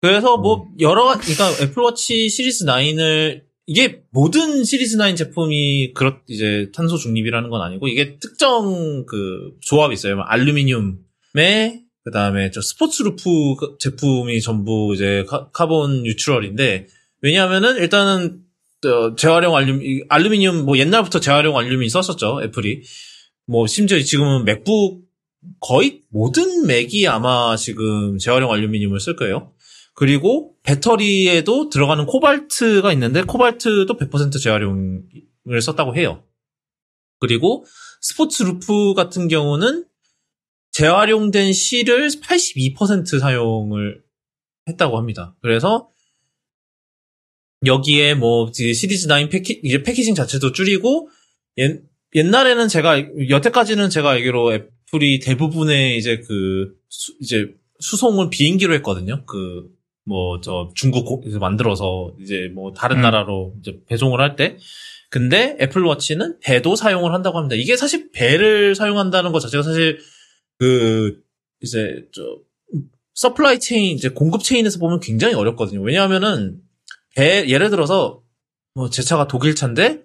그래서 0.00 0.38
뭐, 0.38 0.66
여러 0.80 1.04
가지, 1.04 1.34
그러니까 1.34 1.62
애플워치 1.64 2.28
시리즈 2.30 2.64
9을, 2.64 3.42
이게 3.66 4.00
모든 4.10 4.64
시리즈 4.64 4.96
9 4.96 5.14
제품이, 5.14 5.92
그렇, 5.94 6.14
이제, 6.28 6.70
탄소 6.74 6.96
중립이라는 6.96 7.50
건 7.50 7.60
아니고, 7.62 7.88
이게 7.88 8.18
특정 8.18 9.04
그, 9.06 9.52
조합이 9.60 9.92
있어요. 9.94 10.16
뭐 10.16 10.24
알루미늄에, 10.24 11.82
그 12.02 12.10
다음에 12.12 12.50
저 12.50 12.60
스포츠 12.62 13.02
loop 13.02 13.56
그 13.58 13.76
제품이 13.78 14.40
전부 14.40 14.92
이제 14.94 15.24
car, 15.28 15.50
carbon 15.50 16.02
neutral인데, 16.04 16.86
왜냐하면은 17.22 17.76
일단은 17.76 18.40
어, 18.84 19.14
재활용 19.16 19.56
알루미, 19.56 19.84
이 19.84 20.04
알루미늄 20.08 20.64
뭐 20.64 20.78
옛날부터 20.78 21.20
재활용 21.20 21.58
알루미늄 21.58 21.88
썼었죠 21.88 22.40
애플이 22.44 22.82
뭐 23.46 23.66
심지어 23.66 24.00
지금은 24.00 24.44
맥북 24.44 25.02
거의 25.60 26.02
모든 26.10 26.66
맥이 26.66 27.06
아마 27.08 27.56
지금 27.56 28.18
재활용 28.18 28.52
알루미늄을 28.52 29.00
쓸 29.00 29.16
거예요. 29.16 29.52
그리고 29.94 30.54
배터리에도 30.62 31.68
들어가는 31.68 32.06
코발트가 32.06 32.92
있는데 32.92 33.22
코발트도 33.22 33.96
100% 33.96 34.42
재활용을 34.42 35.60
썼다고 35.60 35.96
해요. 35.96 36.22
그리고 37.18 37.64
스포츠 38.00 38.42
loop 38.42 38.94
같은 38.94 39.28
경우는 39.28 39.84
재활용된 40.72 41.52
실을 41.52 42.08
82% 42.08 43.18
사용을 43.18 44.02
했다고 44.68 44.96
합니다. 44.96 45.34
그래서 45.42 45.90
여기에 47.66 48.14
뭐 48.14 48.50
시리즈 48.54 49.06
9 49.06 49.28
패키 49.28 49.60
이제 49.62 49.82
패키징 49.82 50.14
자체도 50.14 50.52
줄이고 50.52 51.08
옛, 51.58 51.82
옛날에는 52.14 52.68
제가 52.68 53.28
여태까지는 53.28 53.90
제가 53.90 54.10
알기로 54.10 54.54
애플이 54.54 55.20
대부분의 55.20 55.98
이제 55.98 56.22
그 56.26 56.74
수, 56.88 57.14
이제 57.20 57.48
수송을 57.80 58.30
비행기로 58.30 58.74
했거든요. 58.74 59.24
그 59.26 59.80
뭐 60.10 60.40
저 60.42 60.70
중국 60.74 61.24
만들어서 61.38 62.14
이제 62.20 62.50
뭐 62.54 62.72
다른 62.72 62.96
음. 62.96 63.02
나라로 63.02 63.54
이제 63.60 63.80
배송을 63.86 64.20
할 64.20 64.36
때 64.36 64.56
근데 65.10 65.56
애플워치는 65.60 66.38
배도 66.40 66.76
사용을 66.76 67.12
한다고 67.12 67.38
합니다. 67.38 67.56
이게 67.56 67.76
사실 67.76 68.10
배를 68.12 68.74
사용한다는 68.76 69.32
것 69.32 69.40
자체가 69.40 69.62
사실 69.62 69.98
그 70.58 71.20
이제 71.60 72.06
저 72.12 72.22
supply 73.14 73.58
chain 73.58 73.96
이제 73.96 74.08
공급 74.08 74.42
체인에서 74.44 74.78
보면 74.78 75.00
굉장히 75.00 75.34
어렵거든요. 75.34 75.82
왜냐하면은 75.82 76.60
배 77.14 77.48
예를 77.48 77.70
들어서 77.70 78.20
뭐 78.74 78.88
제 78.90 79.02
차가 79.02 79.26
독일 79.26 79.54
차인데 79.54 80.02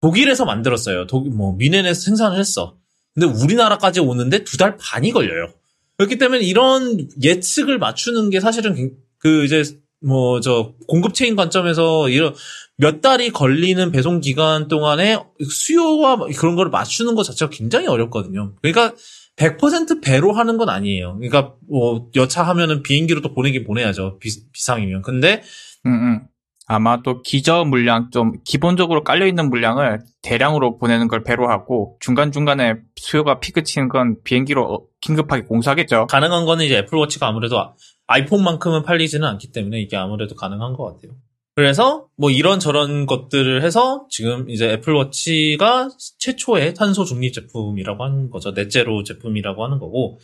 독일에서 0.00 0.44
만들었어요. 0.44 1.06
독, 1.06 1.28
뭐 1.34 1.54
뮌헨에서 1.56 2.00
생산을 2.00 2.38
했어. 2.38 2.76
근데 3.14 3.26
우리나라까지 3.26 4.00
오는데 4.00 4.44
두 4.44 4.56
달 4.58 4.76
반이 4.76 5.12
걸려요. 5.12 5.52
그렇기 5.96 6.18
때문에 6.18 6.40
이런 6.44 7.08
예측을 7.22 7.78
맞추는 7.78 8.30
게 8.30 8.40
사실은 8.40 8.74
굉- 8.74 8.90
그 9.18 9.44
이제 9.44 9.62
뭐 10.00 10.40
저 10.40 10.74
공급 10.88 11.14
체인 11.14 11.36
관점에서 11.36 12.08
이런 12.10 12.34
몇 12.76 13.00
달이 13.00 13.30
걸리는 13.30 13.92
배송 13.92 14.20
기간 14.20 14.68
동안에 14.68 15.18
수요와 15.48 16.18
그런 16.36 16.56
걸 16.56 16.68
맞추는 16.68 17.14
것 17.14 17.22
자체가 17.22 17.48
굉장히 17.50 17.86
어렵거든요. 17.86 18.54
그러니까 18.60 18.94
100% 19.36 20.02
배로 20.02 20.32
하는 20.32 20.58
건 20.58 20.68
아니에요. 20.68 21.14
그러니까 21.16 21.54
뭐 21.68 22.10
여차 22.16 22.42
하면은 22.42 22.82
비행기로 22.82 23.20
또 23.22 23.32
보내긴 23.32 23.64
보내야죠. 23.64 24.18
비, 24.18 24.30
비상이면. 24.52 25.02
근데 25.02 25.42
음, 25.86 25.92
음. 25.92 26.20
아마 26.66 27.02
또 27.02 27.20
기저 27.20 27.64
물량 27.64 28.10
좀 28.10 28.32
기본적으로 28.44 29.04
깔려 29.04 29.26
있는 29.26 29.50
물량을 29.50 30.00
대량으로 30.22 30.78
보내는 30.78 31.08
걸 31.08 31.22
배로 31.22 31.50
하고 31.50 31.98
중간 32.00 32.32
중간에 32.32 32.76
수요가 32.96 33.38
피크 33.38 33.64
치는 33.64 33.88
건 33.88 34.16
비행기로 34.24 34.62
어, 34.74 34.82
긴급하게 35.00 35.42
공수하겠죠. 35.42 36.06
가능한 36.06 36.46
거는 36.46 36.64
이제 36.64 36.78
애플워치가 36.78 37.26
아무래도 37.26 37.60
아- 37.60 37.74
아이폰만큼은 38.06 38.82
팔리지는 38.82 39.26
않기 39.28 39.52
때문에 39.52 39.80
이게 39.80 39.96
아무래도 39.96 40.34
가능한 40.34 40.72
것 40.72 40.84
같아요. 40.84 41.12
그래서 41.54 42.06
뭐 42.16 42.30
이런 42.30 42.58
저런 42.58 43.06
것들을 43.06 43.62
해서 43.62 44.06
지금 44.10 44.48
이제 44.50 44.70
애플워치가 44.72 45.88
최초의 46.18 46.74
탄소 46.74 47.04
중립 47.04 47.32
제품이라고 47.32 48.02
하는 48.04 48.30
거죠. 48.30 48.52
넷제로 48.52 49.04
제품이라고 49.04 49.64
하는 49.64 49.78
거고. 49.78 50.18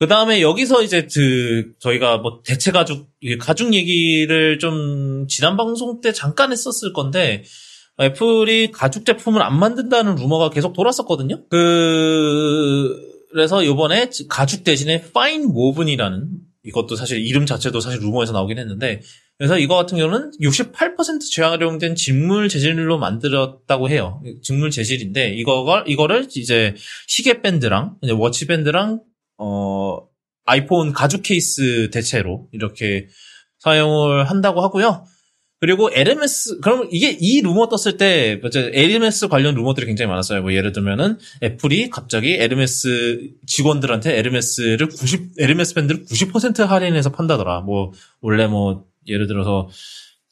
그 0.00 0.06
다음에 0.06 0.40
여기서 0.40 0.82
이제 0.82 1.08
그 1.12 1.72
저희가 1.80 2.18
뭐 2.18 2.40
대체 2.44 2.70
가죽 2.70 3.08
이 3.20 3.36
가죽 3.36 3.74
얘기를 3.74 4.58
좀 4.58 5.26
지난 5.28 5.56
방송 5.56 6.00
때 6.00 6.12
잠깐 6.12 6.52
했었을 6.52 6.92
건데 6.92 7.42
애플이 8.00 8.70
가죽 8.70 9.04
제품을 9.04 9.42
안 9.42 9.58
만든다는 9.58 10.14
루머가 10.14 10.50
계속 10.50 10.72
돌았었거든요. 10.72 11.48
그 11.48 12.96
그래서 13.32 13.66
요번에 13.66 14.08
가죽 14.28 14.62
대신에 14.62 15.02
파인 15.12 15.48
모븐이라는 15.48 16.28
이것도 16.64 16.94
사실 16.94 17.24
이름 17.24 17.44
자체도 17.44 17.80
사실 17.80 18.00
루머에서 18.00 18.32
나오긴 18.32 18.58
했는데 18.58 19.00
그래서 19.36 19.58
이거 19.58 19.74
같은 19.74 19.98
경우는 19.98 20.32
68% 20.40 21.20
재활용된 21.32 21.96
직물 21.96 22.48
재질로 22.48 22.98
만들었다고 22.98 23.88
해요. 23.88 24.22
직물 24.42 24.70
재질인데 24.70 25.34
이거를 25.34 25.84
이거를 25.88 26.28
이제 26.36 26.74
시계 27.08 27.42
밴드랑 27.42 27.96
watch 28.16 28.46
밴드랑 28.46 29.00
어 29.38 30.00
아이폰 30.44 30.92
가죽 30.92 31.22
케이스 31.22 31.90
대체로 31.90 32.48
이렇게 32.52 33.08
사용을 33.58 34.28
한다고 34.28 34.62
하고요. 34.62 35.04
그리고 35.60 35.90
에르메스 35.92 36.60
그럼 36.60 36.88
이게 36.92 37.16
이 37.18 37.40
루머 37.40 37.68
떴을 37.68 37.96
때 37.96 38.40
에르메스 38.54 39.28
관련 39.28 39.54
루머들이 39.56 39.86
굉장히 39.86 40.08
많았어요. 40.08 40.42
뭐 40.42 40.52
예를 40.52 40.72
들면은 40.72 41.18
애플이 41.42 41.90
갑자기 41.90 42.34
에르메스 42.34 43.32
직원들한테 43.46 44.18
에르메스를 44.18 44.88
90 44.88 45.32
에르메스 45.38 45.74
밴드를 45.74 46.04
90% 46.04 46.64
할인해서 46.64 47.10
판다더라. 47.10 47.62
뭐 47.62 47.92
원래 48.20 48.46
뭐 48.46 48.86
예를 49.08 49.26
들어서 49.26 49.68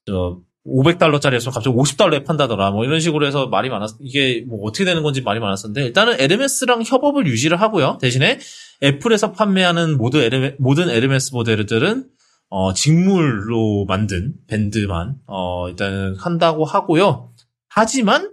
저 0.07 0.41
500달러짜리에서 0.67 1.53
갑자기 1.53 1.77
50달러에 1.77 2.25
판다더라. 2.25 2.71
뭐 2.71 2.85
이런 2.85 3.01
식으로 3.01 3.27
해서 3.27 3.47
말이 3.47 3.69
많았, 3.69 3.97
이게 4.01 4.45
뭐 4.47 4.61
어떻게 4.67 4.85
되는 4.85 5.03
건지 5.03 5.23
말이 5.23 5.41
많았었는데, 5.41 5.87
일단은 5.87 6.21
LMS랑 6.21 6.83
협업을 6.85 7.27
유지를 7.27 7.61
하고요. 7.61 7.99
대신에 8.01 8.39
애플에서 8.83 9.33
판매하는 9.33 9.97
모든 9.97 10.21
LMS, 10.21 10.57
모든 10.59 10.91
LMS 10.91 11.33
모델들은 11.33 12.07
어, 12.49 12.73
직물로 12.73 13.87
만든 13.87 14.35
밴드만, 14.47 15.17
어, 15.27 15.69
일단은 15.69 16.17
한다고 16.17 16.65
하고요. 16.65 17.33
하지만, 17.69 18.31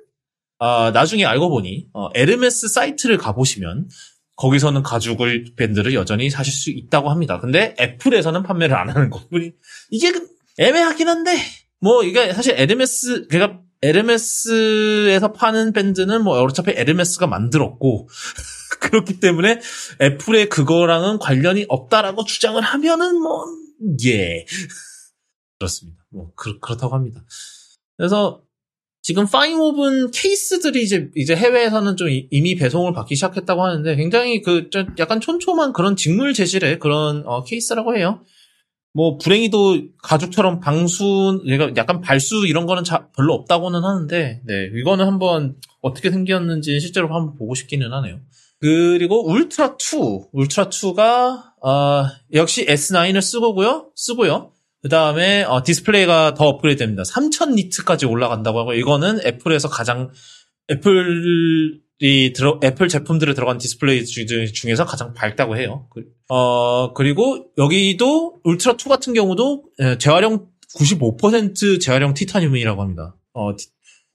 아, 0.59 0.91
나중에 0.93 1.25
알고 1.25 1.49
보니, 1.49 1.87
어, 1.93 2.09
LMS 2.13 2.69
사이트를 2.69 3.17
가보시면, 3.17 3.89
거기서는 4.35 4.83
가죽을, 4.83 5.53
밴드를 5.55 5.93
여전히 5.93 6.29
사실 6.29 6.53
수 6.53 6.69
있다고 6.69 7.09
합니다. 7.09 7.39
근데 7.39 7.75
애플에서는 7.79 8.43
판매를 8.43 8.75
안 8.75 8.89
하는 8.89 9.09
거군요. 9.09 9.49
이게 9.89 10.11
그 10.11 10.27
애매하긴 10.59 11.07
한데, 11.07 11.37
뭐, 11.83 12.01
이게 12.01 12.31
사실 12.31 12.55
LMS, 12.57 13.27
그러니까 13.27 13.59
LMS에서 13.81 15.33
파는 15.33 15.73
밴드는 15.73 16.23
뭐, 16.23 16.41
어차피 16.41 16.71
LMS가 16.71 17.27
만들었고, 17.27 18.07
그렇기 18.79 19.19
때문에 19.19 19.59
애플의 20.01 20.47
그거랑은 20.47 21.19
관련이 21.19 21.65
없다라고 21.67 22.23
주장을 22.23 22.61
하면은 22.61 23.19
뭐, 23.19 23.43
예. 24.05 24.45
그렇습니다. 25.59 26.05
뭐, 26.09 26.31
그, 26.35 26.57
그렇다고 26.59 26.95
합니다. 26.95 27.21
그래서 27.97 28.41
지금 29.01 29.25
파이모븐 29.25 30.11
케이스들이 30.11 30.83
이제, 30.83 31.09
이제 31.17 31.35
해외에서는 31.35 31.97
좀 31.97 32.07
이미 32.31 32.55
배송을 32.55 32.93
받기 32.93 33.15
시작했다고 33.15 33.61
하는데 33.61 33.93
굉장히 33.97 34.41
그, 34.41 34.69
약간 34.99 35.19
촘촘한 35.19 35.73
그런 35.73 35.97
직물 35.97 36.33
재질의 36.33 36.79
그런 36.79 37.23
어, 37.25 37.43
케이스라고 37.43 37.97
해요. 37.97 38.23
뭐, 38.93 39.17
불행히도 39.17 39.82
가죽처럼 40.01 40.60
그러니까 41.39 41.73
약간 41.75 41.99
발수 41.99 42.45
이런 42.47 42.65
거는 42.65 42.84
자, 42.84 43.08
별로 43.15 43.34
없다고는 43.34 43.84
하는데, 43.84 44.41
네, 44.45 44.69
이거는 44.75 45.06
한번 45.06 45.56
어떻게 45.82 46.12
생겼는지 46.12 46.79
실제로 46.79 47.08
한번 47.13 47.36
보고 47.36 47.56
싶기는 47.56 47.91
하네요. 47.91 48.19
그리고 48.60 49.29
울트라 49.29 49.75
2, 49.77 50.29
울트라 50.32 50.69
2가 50.69 51.53
어, 51.62 52.06
역시 52.34 52.65
S9을 52.65 53.21
쓰고요, 53.21 53.91
쓰고요. 53.95 54.51
그 54.82 54.89
다음에 54.89 55.43
어, 55.43 55.63
디스플레이가 55.63 56.34
더 56.34 56.47
업그레이드 56.47 56.79
됩니다. 56.79 57.03
3000 57.06 57.56
니트까지 57.56 58.06
올라간다고 58.06 58.60
하고 58.60 58.73
이거는 58.73 59.19
애플에서 59.25 59.69
가장 59.69 60.12
애플 60.69 61.82
이 62.05 62.33
들어 62.33 62.59
애플 62.61 62.89
제품들에 62.89 63.33
들어간 63.33 63.57
디스플레이 63.57 64.03
중에서 64.03 64.83
가장 64.83 65.13
밝다고 65.13 65.55
해요. 65.55 65.87
어 66.27 66.93
그리고 66.93 67.45
여기도 67.57 68.41
울트라 68.43 68.73
2 68.73 68.89
같은 68.89 69.13
경우도 69.13 69.63
재활용 69.99 70.47
95% 70.77 71.79
재활용 71.79 72.13
티타늄이라고 72.13 72.81
합니다. 72.81 73.15
어 73.33 73.51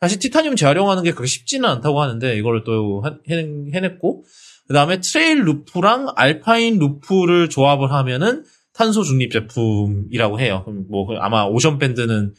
사실 0.02 0.18
티타늄 0.18 0.54
재활용하는 0.54 1.02
게 1.02 1.12
그렇게 1.12 1.28
쉽지는 1.28 1.66
않다고 1.66 2.02
하는데 2.02 2.36
이거를 2.36 2.62
또 2.64 3.02
해 3.30 3.80
냈고 3.80 4.24
그 4.66 4.74
다음에 4.74 5.00
Trail 5.00 5.44
Loop랑 5.44 6.12
Alpine 6.14 6.78
Loop를 6.78 7.48
조합을 7.48 7.90
하면은 7.90 8.44
탄소 8.74 9.02
중립 9.02 9.32
제품이라고 9.32 10.40
해요. 10.40 10.66
뭐그 10.90 11.14
아마 11.20 11.44
Ocean 11.44 11.78
Band는 11.78 12.34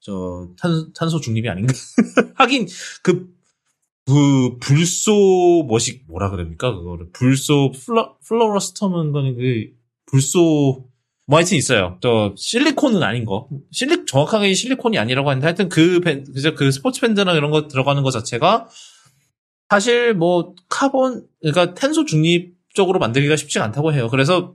저 0.00 0.48
탄, 0.58 0.92
탄소 0.94 1.20
중립이 1.20 1.48
아닌가? 1.48 1.72
하긴 2.36 2.68
그, 3.02 3.28
그 4.06 4.58
불소 4.58 5.64
뭐시 5.66 6.02
뭐라 6.06 6.30
그럽니까 6.30 6.74
그거를 6.74 7.10
불소 7.12 7.72
플러 7.72 8.16
fluoroelastomer는 8.18 9.12
그 9.36 9.70
불소 10.06 10.88
뭐 11.26 11.38
하여튼 11.38 11.56
있어요. 11.56 11.96
또 12.00 12.34
실리콘은 12.36 13.02
아닌 13.02 13.24
거. 13.24 13.48
실리 13.70 14.04
정확하게 14.04 14.52
실리콘이 14.52 14.98
아니라고 14.98 15.30
하는데 15.30 15.46
하여튼 15.46 15.68
그 15.68 16.00
밴드 16.00 16.54
그 16.54 16.70
스포츠 16.70 17.00
밴드나 17.00 17.32
이런 17.32 17.50
거 17.50 17.66
들어가는 17.66 18.02
거 18.02 18.10
자체가 18.10 18.68
사실 19.70 20.12
뭐 20.14 20.54
카본 20.68 21.26
그러니까 21.40 21.74
탄소 21.74 22.04
중립적으로 22.04 22.98
만들기가 22.98 23.36
쉽지가 23.36 23.64
않다고 23.64 23.94
해요. 23.94 24.08
그래서 24.10 24.54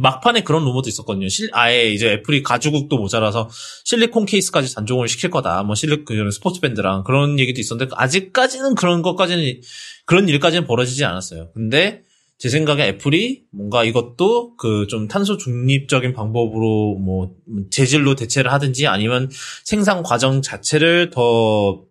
막판에 0.00 0.42
그런 0.42 0.64
루머도 0.64 0.88
있었거든요. 0.88 1.28
실, 1.28 1.50
아예 1.52 1.90
이제 1.90 2.12
애플이 2.12 2.42
가죽도 2.42 2.96
모자라서 2.96 3.50
실리콘 3.84 4.24
케이스까지 4.24 4.74
단종을 4.74 5.08
시킬 5.08 5.30
거다. 5.30 5.62
뭐 5.62 5.74
실리 5.74 6.04
그 6.04 6.30
스포츠 6.30 6.60
밴드랑 6.60 7.04
그런 7.04 7.38
얘기도 7.38 7.60
있었는데 7.60 7.94
아직까지는 7.94 8.74
그런 8.74 9.02
것까지는 9.02 9.60
그런 10.06 10.28
일까지는 10.28 10.66
벌어지지 10.66 11.04
않았어요. 11.04 11.50
근데 11.52 12.02
제 12.38 12.48
생각에 12.48 12.84
애플이 12.84 13.42
뭔가 13.52 13.84
이것도 13.84 14.56
그 14.56 14.86
좀 14.88 15.06
탄소 15.06 15.36
중립적인 15.36 16.14
방법으로 16.14 16.96
뭐 16.98 17.34
재질로 17.70 18.14
대체를 18.14 18.50
하든지 18.52 18.86
아니면 18.86 19.28
생산 19.64 20.02
과정 20.02 20.40
자체를 20.40 21.10
더그 21.10 21.84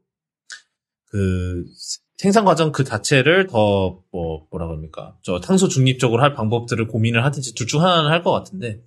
생산 2.20 2.44
과정 2.46 2.72
그 2.72 2.84
자체를 2.84 3.48
더 3.48 4.04
뭐 4.12 4.46
뭐라 4.52 4.68
그럽니까 4.68 5.16
저 5.24 5.40
탄소 5.40 5.68
중립적으로 5.68 6.22
할 6.22 6.34
방법들을 6.34 6.88
고민을 6.88 7.24
하든지 7.26 7.56
둘 7.56 7.66
중 7.68 7.82
하나는 7.82 8.10
할 8.12 8.24
것 8.24 8.32
같은데 8.32 8.82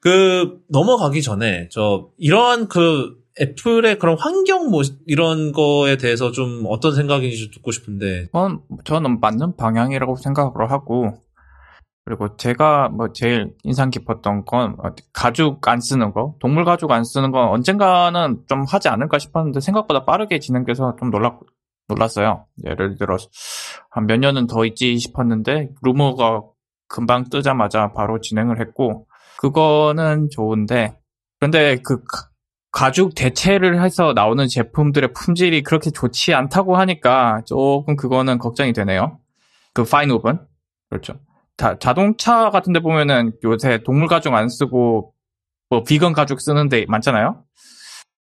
그 0.00 0.60
넘어가기 0.70 1.20
전에 1.22 1.68
저 1.70 2.08
이러한 2.18 2.68
그 2.68 3.16
애플의 3.40 3.98
그런 3.98 4.16
환경 4.18 4.70
뭐 4.70 4.82
이런 5.06 5.52
거에 5.52 5.96
대해서 5.98 6.32
좀 6.32 6.64
어떤 6.68 6.94
생각인지 6.94 7.36
좀 7.38 7.50
듣고 7.52 7.70
싶은데. 7.70 8.28
저는, 8.32 8.60
저는 8.84 9.20
맞는 9.20 9.56
방향이라고 9.56 10.16
생각을 10.16 10.70
하고 10.70 11.18
그리고 12.06 12.36
제가 12.36 12.88
뭐 12.88 13.08
제일 13.12 13.52
인상 13.64 13.90
깊었던 13.90 14.44
건 14.46 14.76
가죽 15.12 15.66
안 15.68 15.80
쓰는 15.80 16.12
거, 16.12 16.36
동물 16.38 16.64
가죽 16.64 16.90
안 16.92 17.04
쓰는 17.04 17.32
건 17.32 17.48
언젠가는 17.48 18.38
좀 18.48 18.64
하지 18.66 18.88
않을까 18.88 19.18
싶었는데 19.18 19.60
생각보다 19.60 20.04
빠르게 20.06 20.38
진행돼서 20.38 20.96
좀 20.98 21.10
놀랐 21.10 21.34
놀랐어요. 21.88 22.46
예를 22.64 22.96
들어 22.96 23.16
한 23.90 24.06
몇 24.06 24.18
년은 24.18 24.46
더 24.46 24.64
있지 24.64 24.98
싶었는데 24.98 25.70
루머가 25.82 26.42
금방 26.88 27.24
뜨자마자 27.30 27.92
바로 27.92 28.20
진행을 28.20 28.60
했고 28.60 29.06
그거는 29.38 30.28
좋은데 30.30 30.98
그런데 31.38 31.76
그 31.84 32.02
가죽 32.72 33.14
대체를 33.14 33.82
해서 33.82 34.12
나오는 34.14 34.46
제품들의 34.46 35.12
품질이 35.14 35.62
그렇게 35.62 35.90
좋지 35.90 36.34
않다고 36.34 36.76
하니까 36.76 37.42
조금 37.46 37.96
그거는 37.96 38.38
걱정이 38.38 38.72
되네요. 38.72 39.18
그 39.72 39.84
파인옵은 39.84 40.40
그렇죠. 40.90 41.14
자, 41.56 41.78
자동차 41.78 42.50
같은 42.50 42.72
데 42.74 42.80
보면은 42.80 43.32
요새 43.44 43.82
동물 43.82 44.08
가죽 44.08 44.34
안 44.34 44.48
쓰고 44.48 45.14
뭐 45.70 45.82
비건 45.84 46.12
가죽 46.12 46.40
쓰는 46.40 46.68
데 46.68 46.84
많잖아요. 46.88 47.42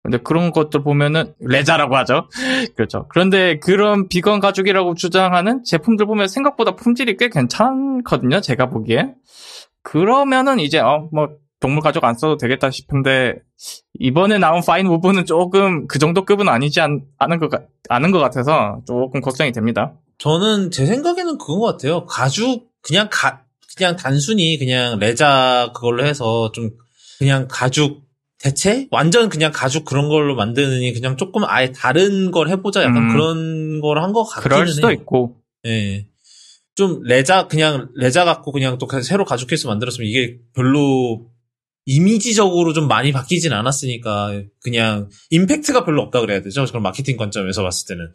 근데 0.04 0.18
그런 0.18 0.52
것들 0.52 0.82
보면은 0.84 1.34
레자라고 1.40 1.96
하죠. 1.96 2.28
그렇죠. 2.76 3.06
그런데 3.08 3.58
그런 3.58 4.06
비건 4.08 4.38
가죽이라고 4.38 4.94
주장하는 4.94 5.64
제품들 5.64 6.06
보면 6.06 6.28
생각보다 6.28 6.76
품질이 6.76 7.16
꽤 7.16 7.28
괜찮거든요. 7.30 8.40
제가 8.40 8.68
보기에. 8.68 9.14
그러면은 9.82 10.60
이제 10.60 10.78
어 10.78 11.08
뭐 11.10 11.28
동물 11.64 11.82
가죽 11.82 12.04
안 12.04 12.14
써도 12.14 12.36
되겠다 12.36 12.70
싶은데 12.70 13.36
이번에 13.98 14.36
나온 14.36 14.60
파인 14.60 14.86
오브는 14.86 15.24
조금 15.24 15.86
그 15.86 15.98
정도 15.98 16.26
급은 16.26 16.46
아니지 16.46 16.82
않, 16.82 17.00
않은 17.18 17.38
것 17.38 17.50
아는 17.88 18.10
것 18.10 18.18
같아서 18.18 18.82
조금 18.86 19.22
걱정이 19.22 19.50
됩니다. 19.50 19.94
저는 20.18 20.70
제 20.70 20.84
생각에는 20.84 21.38
그건 21.38 21.60
것 21.60 21.66
같아요. 21.66 22.04
가죽 22.04 22.68
그냥 22.82 23.08
가 23.10 23.44
그냥 23.78 23.96
단순히 23.96 24.58
그냥 24.58 24.98
레자 24.98 25.70
그걸로 25.74 26.04
해서 26.04 26.52
좀 26.52 26.68
그냥 27.18 27.48
가죽 27.50 28.02
대체 28.44 28.86
완전 28.90 29.30
그냥 29.30 29.52
가죽 29.52 29.86
그런 29.86 30.08
걸로 30.10 30.34
만드느니 30.36 30.92
그냥 30.92 31.16
조금 31.16 31.44
아예 31.46 31.72
다른 31.72 32.30
걸 32.30 32.50
해보자 32.50 32.82
약간 32.82 33.04
음, 33.04 33.08
그런 33.08 33.80
걸 33.80 33.98
한 33.98 34.12
것 34.12 34.24
같기는 34.24 34.54
그럴 34.56 34.68
수도 34.68 34.88
해요. 34.90 34.96
있고. 35.00 35.36
예. 35.64 35.70
네. 35.70 36.06
좀 36.74 37.02
레자 37.04 37.46
그냥 37.48 37.88
레자 37.94 38.24
갖고 38.26 38.52
그냥 38.52 38.76
또 38.78 38.86
새로 39.02 39.24
가죽 39.24 39.48
케이스 39.48 39.66
만들었으면 39.66 40.06
이게 40.08 40.40
별로 40.54 41.26
이미지적으로 41.86 42.72
좀 42.74 42.86
많이 42.86 43.12
바뀌진 43.12 43.52
않았으니까 43.52 44.42
그냥 44.62 45.08
임팩트가 45.30 45.84
별로 45.86 46.02
없다 46.02 46.20
그래야 46.20 46.42
되죠. 46.42 46.64
그런 46.66 46.82
마케팅 46.82 47.16
관점에서 47.16 47.62
봤을 47.62 47.86
때는. 47.88 48.10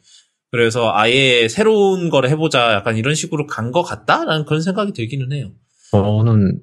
그래서 0.52 0.92
아예 0.94 1.48
새로운 1.48 2.10
걸 2.10 2.28
해보자 2.28 2.74
약간 2.74 2.98
이런 2.98 3.16
식으로 3.16 3.48
간 3.48 3.72
것 3.72 3.82
같다라는 3.84 4.46
그런 4.46 4.62
생각이 4.62 4.94
들기는 4.94 5.32
해요. 5.32 5.52
저는 5.92 6.60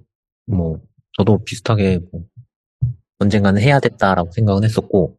뭐 0.46 0.80
저도 1.16 1.42
비슷하게 1.44 2.00
뭐 2.12 2.22
언젠가는 3.18 3.60
해야 3.60 3.80
됐다라고 3.80 4.30
생각은 4.32 4.64
했었고, 4.64 5.16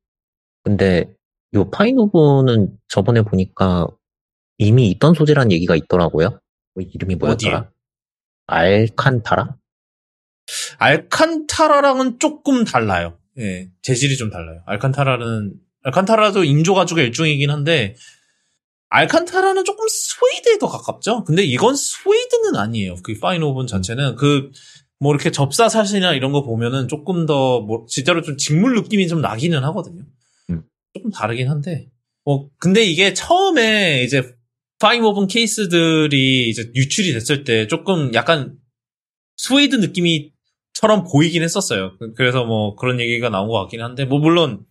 근데 0.64 1.06
요 1.54 1.70
FineWoven은 1.70 2.78
저번에 2.88 3.22
보니까 3.22 3.88
이미 4.58 4.90
있던 4.92 5.14
소재란 5.14 5.52
얘기가 5.52 5.76
있더라고요. 5.76 6.40
뭐 6.74 6.84
이름이 6.84 7.16
뭐였더라? 7.16 7.72
알칸타라? 8.48 9.56
알칸타라랑은 10.78 12.20
조금 12.20 12.64
달라요. 12.64 13.18
예, 13.38 13.70
재질이 13.82 14.18
좀 14.18 14.30
달라요. 14.30 14.62
알칸타라는 14.66 15.54
알칸타라도 15.84 16.44
인조 16.44 16.74
가죽의 16.74 17.06
일종이긴 17.06 17.50
한데 17.50 17.96
알칸타라는 18.90 19.66
조금 19.66 19.86
스웨이드에 19.88 20.58
더 20.60 20.68
가깝죠. 20.68 21.24
근데 21.26 21.44
이건 21.44 21.76
스웨이드는 21.76 22.56
아니에요. 22.56 22.96
그 23.04 23.18
FineWoven 23.20 23.68
자체는 23.68 24.16
그 24.16 24.52
뭐 25.00 25.14
이렇게 25.14 25.32
접사 25.32 25.70
사진이나 25.70 26.14
이런 26.14 26.32
거 26.32 26.44
보면은 26.44 26.88
조금 26.88 27.26
더 27.26 27.62
뭐 27.62 27.86
진짜로 27.88 28.22
좀 28.22 28.38
직물 28.38 28.76
느낌이 28.76 29.08
좀 29.08 29.22
나기는 29.22 29.64
하거든요. 29.66 30.04
음. 30.50 30.64
조금 30.94 31.12
다르긴 31.12 31.50
한데 31.50 31.90
뭐 32.26 32.50
근데 32.58 32.84
이게 32.84 33.14
처음에 33.14 34.04
이제 34.04 34.34
파인 34.80 35.04
오븐 35.04 35.28
케이스들이 35.28 36.50
이제 36.50 36.72
유출이 36.76 37.14
됐을 37.14 37.44
때 37.44 37.68
조금 37.68 38.14
약간 38.14 38.58
스웨이드 39.38 39.76
느낌이처럼 39.78 41.04
보이긴 41.12 41.42
했었어요. 41.44 41.98
그- 42.00 42.14
그래서 42.14 42.44
뭐 42.46 42.76
그런 42.76 43.00
얘기가 43.00 43.30
나온 43.30 43.48
것 43.50 43.60
같긴 43.62 43.82
한데 43.82 44.06
뭐 44.06 44.20
물론 44.20 44.66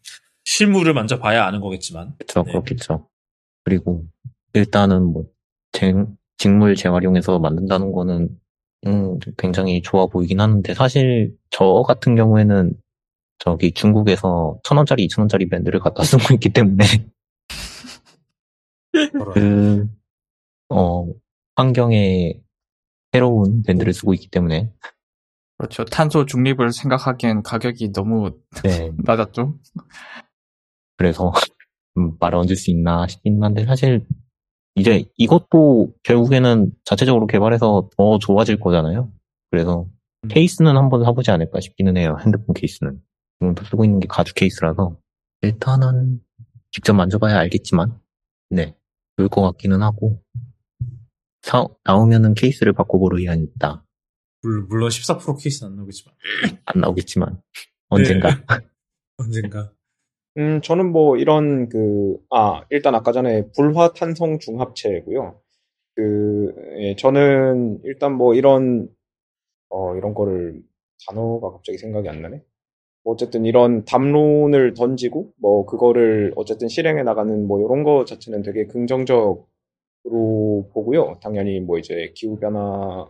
실물을 0.45 0.93
만져봐야 0.95 1.45
아는 1.45 1.61
거겠지만 1.61 2.15
그쵸, 2.19 2.43
네. 2.45 2.53
그렇겠죠. 2.53 3.09
그리고 3.65 4.05
일단은 4.55 5.03
뭐 5.13 5.25
쟁- 5.73 6.17
직물 6.39 6.75
재활용해서 6.77 7.39
만든다는 7.41 7.93
거는 7.93 8.29
음, 8.87 9.19
굉장히 9.37 9.83
좋아 9.83 10.07
보이긴 10.07 10.41
하는데 10.41 10.75
사실 10.75 11.37
저 11.51 11.83
같은 11.87 12.15
경우에는 12.15 12.75
저기 13.39 13.73
중국에서 13.73 14.59
천 14.65 14.77
원짜리, 14.77 15.05
이천 15.05 15.23
원짜리 15.23 15.49
밴드를 15.49 15.81
갖다 15.81 16.03
쓰고 16.05 16.35
있기 16.35 16.51
때문에 16.51 16.85
그, 19.35 19.87
어, 20.69 21.07
환경에 21.55 22.41
해로운 23.13 23.63
밴드를 23.63 23.93
쓰고 23.93 24.15
있기 24.15 24.29
때문에 24.29 24.73
그렇죠. 25.59 25.85
탄소 25.85 26.27
중립을 26.27 26.73
생각하기엔 26.73 27.43
가격이 27.43 27.93
너무 27.93 28.39
네, 28.63 28.93
낮았죠. 29.05 29.59
그래서 30.99 31.33
음, 31.97 32.17
말을 32.21 32.39
얹을 32.39 32.57
수 32.57 32.71
있나 32.71 33.07
싶긴 33.07 33.43
한데 33.43 33.65
사실 33.65 34.07
이제 34.77 35.05
이것도 35.17 35.95
결국에는 36.03 36.71
자체적으로 36.85 37.27
개발해서 37.27 37.89
더 37.97 38.19
좋아질 38.19 38.61
거잖아요. 38.61 39.11
그래서 39.51 39.89
음. 40.25 40.29
케이스는 40.29 40.77
한번 40.77 41.03
사보지 41.03 41.31
않을까 41.31 41.61
싶기는 41.61 41.97
해요. 41.97 42.17
핸드폰 42.21 42.53
케이스는 42.55 43.01
지금 43.41 43.55
쓰고 43.65 43.85
있는 43.85 44.01
게 44.01 44.07
가죽 44.09 44.35
케이스라서 44.35 44.97
일단은 45.43 46.21
직접 46.71 46.93
만져봐야 46.93 47.39
알겠지만 47.39 47.99
네 48.51 48.77
좋을 49.17 49.29
것 49.29 49.43
같기는 49.43 49.83
하고 49.83 50.23
사, 51.43 51.67
나오면은 51.85 52.35
케이스를 52.35 52.73
바꿔보려 52.75 53.19
의향이 53.19 53.45
있다. 53.45 53.85
물- 54.43 54.63
물론 54.69 54.91
14% 54.91 55.43
케이스 55.43 55.65
안 55.65 55.75
나오겠지만 55.77 56.15
안 56.67 56.81
나오겠지만 56.81 57.41
언젠가 57.89 58.29
네. 58.35 58.45
언젠가 59.19 59.73
음, 60.39 60.61
저는 60.63 60.93
뭐 60.93 61.17
이런 61.17 61.69
그, 61.69 62.17
아, 62.31 62.63
일단 62.71 62.95
아까 62.95 63.13
전에 63.13 63.45
불화탄성 63.57 64.39
중합체고요. 64.39 65.41
그, 65.97 66.55
예, 66.79 66.97
저는 66.97 67.81
일단 67.85 68.15
뭐 68.15 68.35
이런, 68.35 68.89
어, 69.71 69.97
이런 69.97 70.15
거를, 70.15 70.63
단어가 71.09 71.53
갑자기 71.53 71.79
생각이 71.79 72.09
안 72.09 72.23
나네. 72.23 72.43
뭐 73.05 73.15
어쨌든 73.15 73.45
이런 73.47 73.85
담론을 73.87 74.75
던지고, 74.75 75.33
뭐 75.39 75.67
그거를 75.67 76.33
어쨌든 76.37 76.69
실행해 76.69 77.03
나가는 77.05 77.47
뭐 77.49 77.61
이런 77.61 77.85
거 77.85 78.05
자체는 78.07 78.43
되게 78.43 78.67
긍정적으로 78.67 79.47
보고요. 80.73 81.19
당연히 81.23 81.61
뭐 81.61 81.79
이제 81.79 82.13
기후 82.15 82.39
변화, 82.39 83.07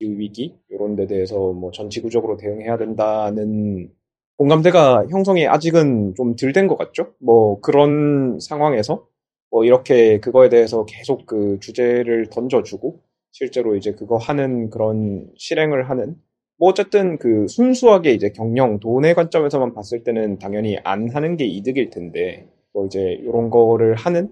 기후 0.00 0.18
위기, 0.18 0.56
이런 0.70 0.96
데 0.96 1.06
대해서 1.06 1.52
뭐 1.52 1.70
전 1.72 1.90
지구적으로 1.90 2.36
대응해야 2.36 2.78
된다는 2.78 3.90
공감대가 4.36 5.06
형성이 5.10 5.46
아직은 5.46 6.14
좀 6.16 6.34
덜 6.36 6.52
된 6.52 6.66
것 6.68 6.76
같죠? 6.76 7.14
뭐 7.20 7.60
그런 7.60 8.38
상황에서 8.40 9.06
뭐 9.50 9.64
이렇게 9.64 10.18
그거에 10.20 10.48
대해서 10.48 10.84
계속 10.86 11.26
그 11.26 11.58
주제를 11.60 12.28
던져주고 12.30 13.00
실제로 13.32 13.76
이제 13.76 13.92
그거 13.92 14.16
하는 14.16 14.70
그런 14.70 15.28
실행을 15.36 15.88
하는 15.90 16.16
뭐 16.58 16.70
어쨌든 16.70 17.18
그 17.18 17.46
순수하게 17.48 18.12
이제 18.12 18.30
경영 18.30 18.80
돈의 18.80 19.14
관점에서만 19.14 19.74
봤을 19.74 20.02
때는 20.04 20.38
당연히 20.38 20.78
안 20.84 21.08
하는 21.10 21.36
게 21.36 21.44
이득일 21.46 21.90
텐데 21.90 22.48
뭐 22.72 22.86
이제 22.86 23.00
이런 23.00 23.50
거를 23.50 23.94
하는 23.94 24.30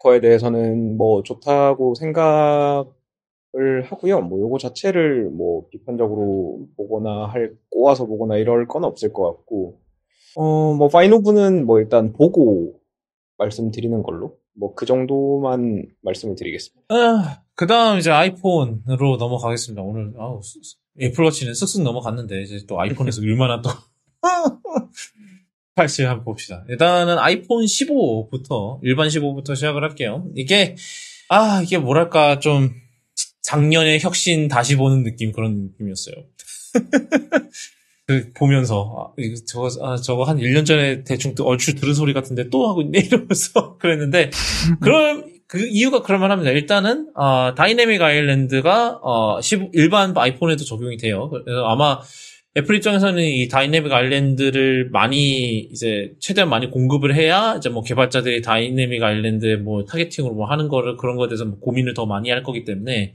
거에 0.00 0.20
대해서는 0.20 0.96
뭐 0.96 1.22
좋다고 1.22 1.94
생각을 1.94 2.84
하고요. 3.84 4.20
뭐 4.22 4.40
요거 4.40 4.58
자체를 4.58 5.30
뭐 5.30 5.68
비판적으로 5.70 6.66
보거나 6.76 7.26
할 7.26 7.54
꼬아서 7.70 8.06
보거나 8.06 8.36
이럴 8.36 8.66
건 8.66 8.84
없을 8.84 9.12
것 9.12 9.22
같고 9.24 9.80
어뭐 10.36 10.88
파이노브는 10.88 11.64
뭐 11.66 11.78
일단 11.80 12.12
보고 12.12 12.80
말씀드리는 13.38 14.02
걸로 14.02 14.36
뭐 14.56 14.74
그 14.74 14.86
정도만 14.86 15.86
말씀을 16.02 16.34
드리겠습니다. 16.36 16.94
아, 16.94 17.42
그 17.54 17.66
다음 17.66 17.98
이제 17.98 18.10
아이폰으로 18.10 19.16
넘어가겠습니다. 19.18 19.82
오늘, 19.82 20.12
아우, 20.18 20.40
애플워치는 21.00 21.52
쓱쓱 21.52 21.82
넘어갔는데, 21.82 22.42
이제 22.42 22.64
또 22.66 22.80
아이폰에서 22.80 23.20
얼마나 23.26 23.60
또, 23.62 23.70
팔씨 25.74 26.04
한번 26.04 26.24
봅시다. 26.24 26.64
일단은 26.68 27.18
아이폰 27.18 27.64
15부터, 27.64 28.78
일반 28.82 29.08
15부터 29.08 29.56
시작을 29.56 29.82
할게요. 29.82 30.26
이게, 30.36 30.76
아, 31.28 31.60
이게 31.62 31.78
뭐랄까, 31.78 32.38
좀, 32.38 32.70
작년의 33.54 34.00
혁신 34.00 34.48
다시 34.48 34.76
보는 34.76 35.04
느낌, 35.04 35.32
그런 35.32 35.70
느낌이었어요. 35.70 36.14
그, 38.06 38.32
보면서, 38.34 39.14
아, 39.16 39.22
저거, 39.46 39.68
아, 39.82 39.96
저거 39.96 40.24
한 40.24 40.38
1년 40.38 40.66
전에 40.66 41.04
대충 41.04 41.34
또 41.34 41.44
얼추 41.46 41.76
들은 41.76 41.94
소리 41.94 42.12
같은데 42.12 42.50
또 42.50 42.68
하고 42.68 42.82
있네, 42.82 42.98
이러면서 43.06 43.78
그랬는데, 43.78 44.30
그럼 44.80 45.24
그 45.46 45.66
이유가 45.66 46.02
그럴만 46.02 46.30
합니다. 46.30 46.50
일단은 46.50 47.10
어, 47.14 47.54
Dynamic 47.54 48.02
Island가 48.02 48.98
어, 49.02 49.40
15 49.40 49.70
일반 49.74 50.16
아이폰에도 50.16 50.64
적용이 50.64 50.96
돼요. 50.96 51.30
그래서 51.30 51.64
아마 51.66 52.00
애플 52.56 52.76
입장에서는 52.76 53.22
이 53.22 53.48
Dynamic 53.48 53.92
Island를 53.92 54.90
많이 54.90 55.58
이제 55.58 56.12
최대한 56.20 56.48
많이 56.48 56.70
공급을 56.70 57.14
해야 57.14 57.56
이제 57.56 57.68
뭐 57.68 57.82
개발자들이 57.82 58.42
Dynamic 58.42 59.02
Island에 59.02 59.56
뭐 59.56 59.84
targeting으로 59.84 60.34
뭐 60.34 60.46
하는 60.46 60.68
거를 60.68 60.96
그런 60.96 61.16
거에 61.16 61.28
대해서 61.28 61.44
뭐 61.44 61.58
고민을 61.58 61.94
더 61.94 62.06
많이 62.06 62.30
할 62.30 62.42
거기 62.42 62.64
때문에 62.64 63.14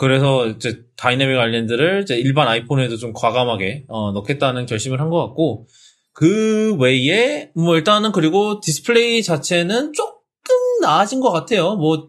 그래서 0.00 0.46
이제 0.46 0.82
Dynamic 0.96 1.36
Island를 1.38 2.02
이제 2.02 2.16
일반 2.16 2.48
아이폰에도 2.48 2.96
좀 2.96 3.12
과감하게 3.12 3.84
어, 3.88 4.12
넣겠다는 4.12 4.66
결심을 4.66 5.00
한 5.00 5.10
것 5.10 5.18
같고 5.26 5.66
그 6.12 6.76
외에 6.80 7.50
뭐 7.54 7.76
일단은 7.76 8.12
그리고 8.12 8.60
디스플레이 8.60 9.22
자체는 9.22 9.92
조금 9.92 10.54
나아진 10.80 11.20
것 11.20 11.30
같아요. 11.32 11.74
뭐 11.76 12.08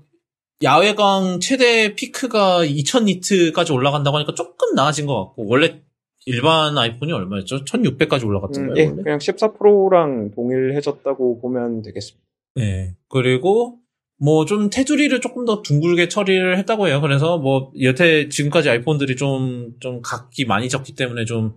야외광 0.63 1.39
최대 1.41 1.95
피크가 1.95 2.63
2000 2.63 3.05
니트까지 3.05 3.73
올라간다고 3.73 4.15
하니까 4.17 4.33
조금 4.35 4.73
나아진 4.75 5.05
것 5.05 5.15
같고 5.25 5.45
원래 5.47 5.81
일반 6.27 6.77
아이폰이 6.77 7.11
얼마였죠? 7.11 7.65
1600까지 7.65 8.25
올라갔던가요? 8.25 8.73
음, 8.73 8.77
예, 8.77 8.85
원래? 8.85 9.03
그냥 9.03 9.19
14 9.19 9.53
프로랑 9.53 10.31
동일해졌다고 10.31 11.41
보면 11.41 11.81
되겠습니다. 11.81 12.25
네. 12.55 12.95
그리고 13.09 13.79
뭐 14.17 14.45
좀 14.45 14.69
테두리를 14.69 15.19
조금 15.21 15.45
더 15.45 15.61
둥글게 15.61 16.07
처리를 16.09 16.57
했다고 16.59 16.87
해요. 16.87 17.01
그래서 17.01 17.37
뭐 17.37 17.71
여태 17.81 18.29
지금까지 18.29 18.69
아이폰들이 18.69 19.15
좀 19.17 19.75
좀 19.81 20.01
각기 20.01 20.45
많이 20.45 20.69
적기 20.69 20.93
때문에 20.95 21.25
좀 21.25 21.55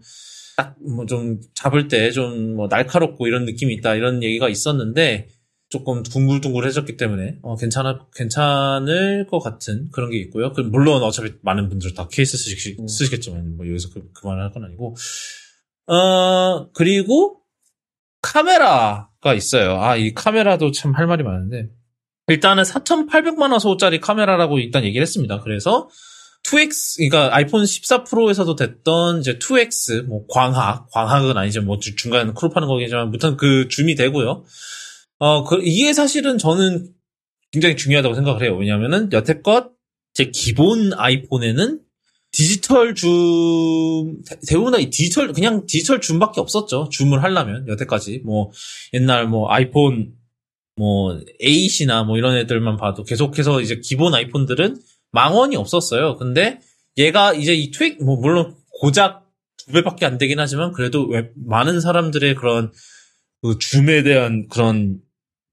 딱 0.56 0.74
뭐 0.82 1.06
좀 1.06 1.40
잡을 1.54 1.86
때 1.88 2.10
좀 2.10 2.56
뭐 2.56 2.66
날카롭고 2.68 3.26
이런 3.28 3.44
느낌이 3.44 3.72
있다 3.74 3.94
이런 3.94 4.22
얘기가 4.24 4.48
있었는데 4.48 5.28
조금 5.70 6.02
둥글둥글해졌기 6.02 6.96
때문에 6.96 7.36
어 7.42 7.54
괜찮아 7.56 8.06
괜찮을 8.16 9.26
것 9.28 9.38
같은 9.38 9.88
그런 9.92 10.10
게 10.10 10.16
있고요. 10.18 10.52
그 10.52 10.62
물론 10.62 11.02
어차피 11.02 11.34
많은 11.42 11.68
분들 11.68 11.94
다 11.94 12.08
케이스 12.10 12.36
쓰시, 12.38 12.76
음. 12.80 12.88
쓰시겠지만 12.88 13.56
뭐 13.56 13.68
여기서 13.68 13.90
그, 13.94 14.10
그만을 14.14 14.42
할 14.42 14.52
건 14.52 14.64
아니고 14.64 14.96
어 15.86 16.70
그리고 16.72 17.40
카메라가 18.22 19.34
있어요. 19.34 19.80
아 19.80 19.96
이 19.96 20.12
카메라도 20.14 20.72
참 20.72 20.94
할 20.94 21.06
말이 21.06 21.22
많은데 21.22 21.68
일단은 22.28 22.62
4,800만 22.62 23.50
화소짜리 23.50 24.00
카메라라고 24.00 24.58
일단 24.58 24.84
얘기를 24.84 25.02
했습니다. 25.02 25.40
그래서 25.40 25.88
2X, 26.44 26.96
그러니까 27.10 27.34
아이폰 27.34 27.66
14 27.66 28.04
프로에서도 28.04 28.54
됐던 28.54 29.20
이제 29.20 29.38
2X, 29.38 30.04
뭐 30.06 30.24
광학, 30.28 30.88
광학은 30.90 31.36
아니죠. 31.36 31.62
뭐 31.62 31.78
주- 31.78 31.96
중간 31.96 32.32
crop하는 32.34 32.68
거겠지만, 32.68 33.10
무튼 33.10 33.36
그 33.36 33.68
줌이 33.68 33.94
되고요. 33.96 34.44
어, 35.18 35.44
그, 35.44 35.58
이게 35.62 35.92
사실은 35.92 36.38
저는 36.38 36.88
굉장히 37.50 37.76
중요하다고 37.76 38.14
생각을 38.14 38.42
해요. 38.42 38.56
왜냐면은 38.56 39.10
여태껏 39.12 39.70
제 40.14 40.30
기본 40.32 40.92
아이폰에는 40.94 41.80
디지털 42.30 42.94
줌 42.94 44.22
대- 44.24 44.38
대부분 44.46 44.72
다이 44.72 44.90
디지털 44.90 45.32
그냥 45.32 45.64
디지털 45.66 46.00
줌밖에 46.00 46.40
없었죠. 46.40 46.88
줌을 46.90 47.22
하려면 47.22 47.66
여태까지 47.68 48.22
뭐 48.24 48.50
옛날 48.92 49.26
뭐 49.26 49.50
아이폰 49.50 50.12
뭐 50.78 51.20
8이나 51.42 52.04
뭐 52.06 52.16
이런 52.16 52.36
애들만 52.36 52.76
봐도 52.76 53.04
계속해서 53.04 53.60
이제 53.60 53.80
기본 53.82 54.14
아이폰들은 54.14 54.80
망원이 55.10 55.56
없었어요. 55.56 56.16
근데 56.16 56.60
얘가 56.96 57.34
이제 57.34 57.54
이 57.54 57.70
트윅 57.70 58.02
뭐 58.02 58.16
물론 58.16 58.54
고작 58.80 59.26
두 59.56 59.72
배밖에 59.72 60.06
안 60.06 60.18
되긴 60.18 60.40
하지만 60.40 60.72
그래도 60.72 61.06
왜 61.06 61.30
많은 61.34 61.80
사람들의 61.80 62.34
그런 62.36 62.72
그 63.42 63.58
줌에 63.58 64.02
대한 64.02 64.48
그런 64.48 65.00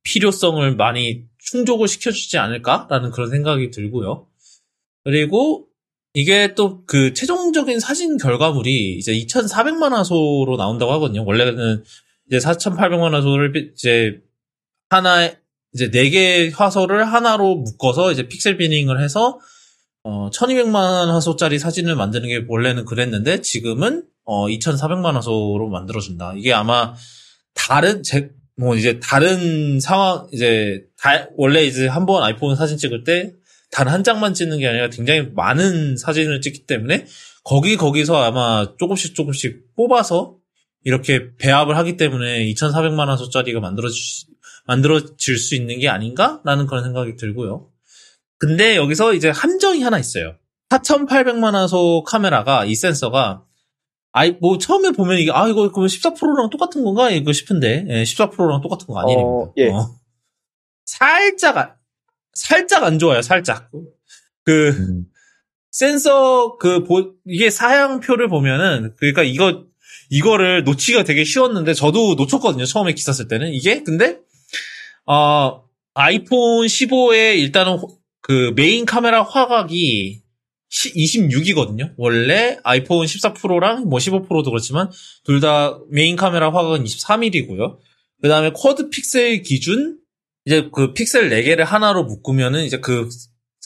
필요성을 0.03 0.75
많이 0.75 1.25
충족을 1.39 1.87
시켜주지 1.87 2.37
않을까라는 2.37 3.11
그런 3.11 3.29
생각이 3.29 3.71
들고요. 3.71 4.27
그리고 5.03 5.67
이게 6.13 6.53
또 6.55 6.85
그 6.85 7.13
최종적인 7.13 7.79
사진 7.79 8.17
결과물이 8.17 8.97
이제 8.97 9.13
2,400만 9.13 9.89
화소로 9.89 10.55
나온다고 10.57 10.91
하거든요. 10.93 11.25
원래는 11.25 11.83
이제 12.27 12.37
4,800만 12.37 13.11
화소를 13.11 13.71
이제 13.73 14.21
하나 14.89 15.29
이제 15.73 15.89
네개 15.91 16.51
화소를 16.55 17.05
하나로 17.05 17.55
묶어서 17.57 18.11
이제 18.11 18.27
픽셀 18.27 18.57
비닝을 18.57 19.01
해서 19.03 19.39
어 20.03 20.29
1200만 20.29 21.07
화소짜리 21.07 21.57
사진을 21.59 21.95
만드는 21.95 22.27
게 22.29 22.45
원래는 22.47 22.85
그랬는데 22.85 23.41
지금은 23.41 24.03
어 24.23 24.47
2400만 24.47 25.13
화소로 25.13 25.69
만들어 25.69 25.99
준다. 25.99 26.33
이게 26.37 26.53
아마 26.53 26.93
다른 27.53 28.03
제 28.03 28.29
뭐 28.57 28.73
이제 28.77 29.01
다른 29.01 29.81
상황 29.81 30.27
이제 30.31 30.85
다 30.97 31.27
원래 31.35 31.65
이제 31.65 31.87
한 31.87 32.05
번 32.05 32.23
아이폰 32.23 32.55
사진 32.55 32.77
찍을 32.77 33.03
때 33.03 33.33
단 33.69 33.89
한 33.89 34.01
장만 34.05 34.33
찍는 34.33 34.59
게 34.59 34.67
아니라 34.67 34.87
굉장히 34.89 35.23
많은 35.35 35.97
사진을 35.97 36.39
찍기 36.39 36.65
때문에 36.65 37.05
거기 37.43 37.75
거기서 37.75 38.15
아마 38.23 38.71
조금씩 38.79 39.13
조금씩 39.13 39.75
뽑아서 39.75 40.37
이렇게 40.85 41.35
배합을 41.35 41.75
하기 41.75 41.97
때문에 41.97 42.45
2,400만 42.45 43.07
화소짜리가 43.07 43.59
만들어질 43.59 43.99
수- 44.01 44.25
만들어질 44.67 45.37
수 45.37 45.55
있는 45.55 45.79
게 45.79 45.89
아닌가라는 45.89 46.67
그런 46.67 46.83
생각이 46.83 47.15
들고요. 47.15 47.69
근데 48.37 48.75
여기서 48.75 49.13
이제 49.13 49.29
함정이 49.29 49.81
하나 49.81 49.97
있어요. 49.99 50.35
4,800만 50.69 51.53
화소 51.53 52.03
카메라가 52.03 52.65
이 52.65 52.75
센서가 52.75 53.43
아이 54.11 54.31
뭐 54.41 54.57
처음에 54.57 54.91
보면 54.91 55.17
이게 55.19 55.31
아 55.31 55.47
이거 55.47 55.69
그러면 55.71 55.87
14%랑 55.87 56.49
똑같은 56.49 56.83
건가 56.83 57.09
이거 57.11 57.31
싶은데 57.33 57.85
예, 57.89 58.03
14%랑 58.03 58.61
똑같은 58.61 58.87
거 58.87 58.99
아닙니다. 58.99 59.27
어, 59.27 59.53
예. 59.57 59.69
어. 59.69 59.95
살짝 60.85 61.57
안- 61.57 61.73
살짝 62.33 62.83
안 62.83 62.99
좋아요. 62.99 63.21
살짝 63.21 63.69
그 64.43 64.69
음, 64.69 65.05
센서 65.71 66.57
그 66.57 66.83
보- 66.83 67.13
이게 67.25 67.49
사양표를 67.49 68.29
보면은 68.29 68.93
그러니까 68.97 69.23
이거 69.23 69.65
이거를 70.09 70.63
놓치기가 70.63 71.03
되게 71.03 71.23
쉬웠는데 71.23 71.73
저도 71.73 72.15
놓쳤거든요. 72.15 72.65
처음에 72.65 72.93
기사 72.93 73.11
쓸 73.11 73.27
때는 73.27 73.49
이게 73.53 73.83
근데 73.83 74.19
어 75.05 75.63
아이폰 75.93 76.65
15의 76.67 77.37
일단은 77.39 77.73
호- 77.77 77.97
그 78.21 78.53
메인 78.55 78.85
카메라 78.85 79.23
화각이 79.23 80.21
26이거든요. 80.71 81.93
원래 81.97 82.57
아이폰 82.63 83.07
14 83.07 83.33
프로랑 83.33 83.85
뭐 83.87 83.99
15 83.99 84.23
프로도 84.23 84.49
그렇지만 84.51 84.89
둘 85.23 85.39
다 85.39 85.79
메인 85.89 86.15
카메라 86.15 86.47
화각은 86.47 86.83
23mm고요. 86.83 87.77
그 88.21 88.29
다음에 88.29 88.51
quad 88.53 88.89
픽셀 88.89 89.41
기준 89.43 89.99
이제 90.45 90.69
그 90.73 90.93
픽셀 90.93 91.29
4개를 91.29 91.63
하나로 91.63 92.03
묶으면은 92.05 92.63
이제 92.65 92.79
그 92.79 93.09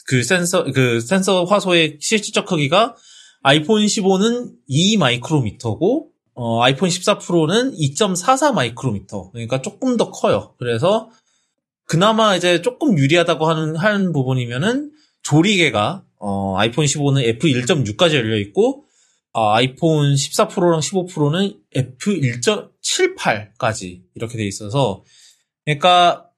그 0.06 0.24
센서 0.24 0.64
그 0.72 1.00
센서 1.00 1.44
화소의 1.44 1.98
실질적 2.00 2.46
크기가 2.46 2.96
아이폰 3.42 3.82
15는 3.84 4.50
2 4.66 4.96
마이크로미터고 4.96 6.10
어, 6.34 6.62
아이폰 6.62 6.90
14 6.90 7.18
프로는 7.18 7.72
2.44 7.76 8.52
마이크로미터. 8.52 9.30
그러니까 9.30 9.62
조금 9.62 9.96
더 9.96 10.10
커요. 10.10 10.54
그래서 10.58 11.10
그나마 11.90 12.36
이제 12.36 12.62
조금 12.62 12.96
유리하다고 12.96 13.48
하는 13.48 13.74
하는 13.74 14.12
부분이면은 14.12 14.92
조리개가 15.22 16.04
어, 16.20 16.56
아이폰 16.56 16.84
15는 16.84 17.40
f1.6까지 17.40 18.14
열려 18.14 18.38
있고 18.38 18.84
아, 19.32 19.56
아이폰 19.56 20.14
14 20.14 20.46
프로랑 20.46 20.82
15 20.82 21.06
프로는 21.06 21.58
f1.78까지 21.74 24.04
이렇게 24.14 24.38
돼 24.38 24.46
있어서 24.46 25.02
그러니까 25.64 26.30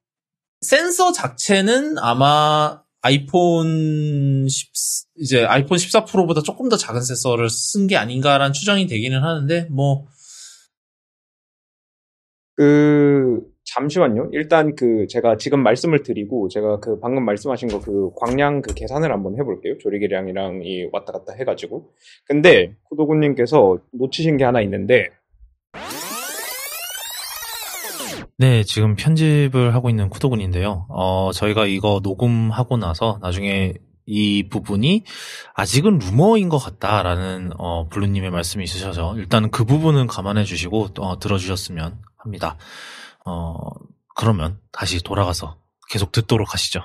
센서 0.62 1.12
자체는 1.12 1.98
아마 1.98 2.80
아이폰 3.02 4.48
10, 4.48 4.72
이제 5.18 5.44
아이폰 5.44 5.76
14 5.76 6.06
프로보다 6.06 6.40
조금 6.40 6.70
더 6.70 6.78
작은 6.78 7.02
센서를 7.02 7.50
쓴 7.50 7.88
게 7.88 7.98
아닌가라는 7.98 8.54
추정이 8.54 8.86
되기는 8.86 9.22
하는데 9.22 9.66
뭐. 9.70 10.06
그 12.56 13.51
잠시만요. 13.74 14.30
일단 14.32 14.74
그 14.74 15.06
제가 15.08 15.36
지금 15.36 15.62
말씀을 15.62 16.02
드리고 16.02 16.48
제가 16.48 16.78
그 16.80 16.98
방금 17.00 17.24
말씀하신 17.24 17.68
거 17.68 17.82
그 17.82 18.10
광량 18.16 18.62
그 18.62 18.74
계산을 18.74 19.12
한번 19.12 19.36
해볼게요. 19.38 19.76
조리개량이랑 19.78 20.60
이 20.64 20.88
왔다 20.92 21.12
갔다 21.12 21.32
해가지고. 21.34 21.90
근데 22.26 22.74
구도구님께서 22.90 23.78
놓치신 23.92 24.36
게 24.36 24.44
하나 24.44 24.60
있는데 24.62 25.08
네, 28.38 28.62
지금 28.64 28.94
편집을 28.96 29.74
하고 29.74 29.90
있는 29.90 30.08
쿠도군인데요. 30.08 30.86
어, 30.88 31.30
저희가 31.32 31.66
이거 31.66 32.00
녹음하고 32.02 32.76
나서 32.76 33.18
나중에 33.20 33.74
이 34.06 34.48
부분이 34.48 35.04
아직은 35.54 35.98
루머인 35.98 36.48
것 36.48 36.58
같다라는 36.58 37.52
어, 37.58 37.88
블루님의 37.88 38.30
말씀이 38.30 38.64
있으셔서 38.64 39.16
일단 39.16 39.50
그 39.50 39.64
부분은 39.64 40.06
감안해 40.08 40.44
주시고 40.44 40.88
어, 40.98 41.18
들어주셨으면 41.18 41.98
합니다. 42.16 42.56
어, 43.24 43.56
그러면 44.16 44.58
다시 44.72 45.02
돌아가서 45.02 45.56
계속 45.90 46.12
듣도록 46.12 46.52
하시죠. 46.54 46.80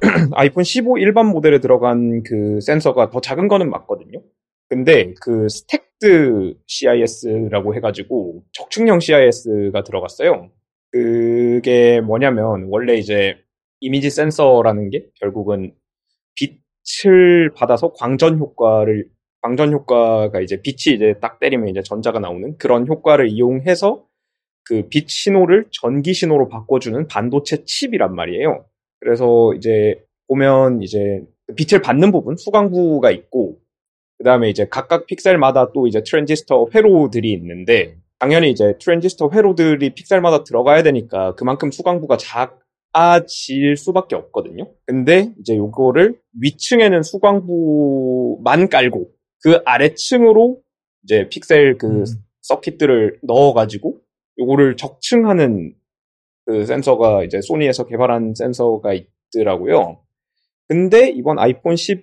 아이폰 0.32 0.64
15 0.64 0.98
일반 0.98 1.26
모델에 1.26 1.60
들어간 1.60 2.22
그 2.22 2.60
센서가 2.60 3.10
더 3.10 3.20
작은 3.20 3.48
거는 3.48 3.70
맞거든요. 3.70 4.22
근데 4.68 5.14
그 5.20 5.48
stacked 5.48 6.56
CIS라고 6.66 7.74
해가지고 7.76 8.44
적층형 8.52 9.00
CIS가 9.00 9.82
들어갔어요. 9.84 10.50
그게 10.90 12.00
뭐냐면 12.00 12.66
원래 12.68 12.94
이제 12.94 13.36
이미지 13.80 14.10
센서라는 14.10 14.90
게 14.90 15.06
결국은 15.20 15.74
빛을 16.36 17.52
받아서 17.54 17.92
광전 17.92 18.38
효과를 18.38 19.08
광전 19.44 19.74
효과가 19.74 20.40
이제 20.40 20.62
빛이 20.62 20.96
이제 20.96 21.16
딱 21.20 21.38
때리면 21.38 21.68
이제 21.68 21.82
전자가 21.82 22.18
나오는 22.18 22.56
그런 22.56 22.88
효과를 22.88 23.28
이용해서 23.28 24.06
그 24.64 24.88
빛 24.88 25.10
신호를 25.10 25.66
전기 25.70 26.14
신호로 26.14 26.48
바꿔주는 26.48 27.06
반도체 27.08 27.64
칩이란 27.66 28.14
말이에요. 28.14 28.64
그래서 29.00 29.52
이제 29.54 30.02
보면 30.28 30.82
이제 30.82 31.22
빛을 31.56 31.82
받는 31.82 32.10
부분 32.10 32.36
수광부가 32.38 33.10
있고 33.10 33.58
그 34.16 34.24
다음에 34.24 34.48
이제 34.48 34.66
각각 34.70 35.04
픽셀마다 35.04 35.72
또 35.72 35.86
이제 35.86 36.02
트랜지스터 36.02 36.68
회로들이 36.74 37.30
있는데 37.32 37.98
당연히 38.18 38.50
이제 38.50 38.78
트랜지스터 38.80 39.28
회로들이 39.30 39.94
픽셀마다 39.94 40.44
들어가야 40.44 40.82
되니까 40.82 41.34
그만큼 41.34 41.70
수광부가 41.70 42.16
작아질 42.16 43.76
수밖에 43.76 44.16
없거든요. 44.16 44.72
근데 44.86 45.34
이제 45.38 45.54
요거를 45.54 46.18
위층에는 46.40 47.02
수광부만 47.02 48.70
깔고 48.70 49.13
그 49.44 49.60
아래층으로 49.66 50.62
이제 51.02 51.28
픽셀 51.28 51.76
그 51.76 51.86
음. 51.86 52.04
circuit들을 52.40 53.20
넣어가지고 53.22 53.98
요거를 54.38 54.76
적층하는 54.76 55.74
그 56.46 56.64
센서가 56.64 57.24
이제 57.24 57.42
소니에서 57.42 57.84
개발한 57.84 58.34
센서가 58.34 58.94
있더라고요. 58.94 60.00
근데 60.66 61.10
이번 61.10 61.38
아이폰 61.38 61.76
15 61.76 62.00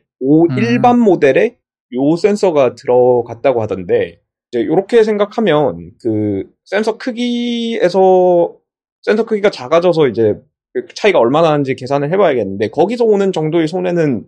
음. 0.52 0.58
일반 0.60 1.00
모델에 1.00 1.58
요 1.94 2.16
센서가 2.16 2.76
들어갔다고 2.76 3.62
하던데 3.62 4.22
이제 4.52 4.64
요렇게 4.64 5.04
생각하면 5.04 5.94
그 6.00 6.44
센서 6.66 7.00
크기에서 7.00 8.56
센서 9.02 9.26
크기가 9.26 9.50
작아져서 9.50 10.08
이제 10.10 10.36
그 10.74 10.86
차이가 10.94 11.18
얼마나 11.18 11.50
나는지 11.50 11.74
계산을 11.74 12.12
해봐야겠는데 12.14 12.70
거기서 12.70 13.04
오는 13.04 13.32
정도의 13.32 13.68
손해는 13.68 14.28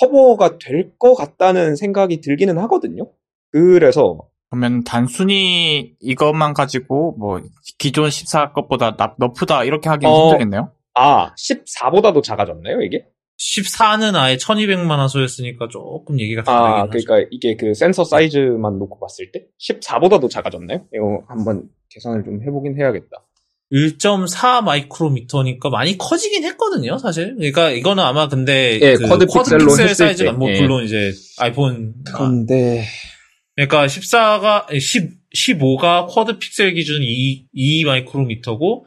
커버가 0.00 0.58
될 0.58 0.92
것 0.98 1.14
같다는 1.14 1.76
생각이 1.76 2.20
들기는 2.20 2.58
하거든요. 2.58 3.10
그래서 3.50 4.18
그러면 4.50 4.84
단순히 4.84 5.94
이것만 6.00 6.54
가지고 6.54 7.16
뭐 7.18 7.40
기존 7.78 8.10
14 8.10 8.52
것보다 8.52 8.96
나- 8.96 9.14
너프다 9.18 9.64
이렇게 9.64 9.88
하기는 9.88 10.12
어, 10.12 10.24
힘들겠네요. 10.30 10.70
아 10.94 11.32
14보다도 11.34 12.22
작아졌나요 12.22 12.80
이게? 12.82 13.06
14는 13.36 14.14
아예 14.14 14.36
1200만 14.36 14.96
화소였으니까 14.98 15.66
조금 15.68 16.20
얘기가 16.20 16.42
아 16.42 16.44
다르긴 16.44 16.80
하죠. 16.82 16.90
그러니까 16.90 17.28
이게 17.32 17.56
그 17.56 17.74
센서 17.74 18.04
사이즈만 18.04 18.78
놓고 18.78 19.00
봤을 19.00 19.32
때 19.32 19.46
14보다도 19.60 20.30
작아졌나요? 20.30 20.86
이거 20.94 21.24
한번 21.26 21.68
계산을 21.90 22.22
좀 22.24 22.40
해보긴 22.42 22.76
해야겠다. 22.78 23.24
1.4 23.72 24.62
마이크로미터니까 24.62 25.70
많이 25.70 25.98
커지긴 25.98 26.44
했거든요, 26.44 26.98
사실. 26.98 27.34
그러니까 27.36 27.70
이거는 27.70 28.04
아마 28.04 28.28
근데 28.28 28.78
예, 28.80 28.94
그 28.94 29.08
쿼드 29.08 29.26
픽셀로 29.26 29.66
픽셀 29.66 29.88
했을 29.88 30.06
사이즈가 30.06 30.32
때, 30.32 30.36
뭐 30.36 30.50
예. 30.50 30.60
물론 30.60 30.84
이제 30.84 31.12
아이폰 31.38 31.94
아, 32.12 32.18
근데 32.18 32.84
그러니까 33.56 33.86
14가 33.86 34.78
10 34.78 35.24
15가 35.34 36.06
쿼드 36.08 36.38
픽셀 36.38 36.74
기준 36.74 37.02
2, 37.02 37.46
2 37.52 37.84
마이크로미터고 37.84 38.86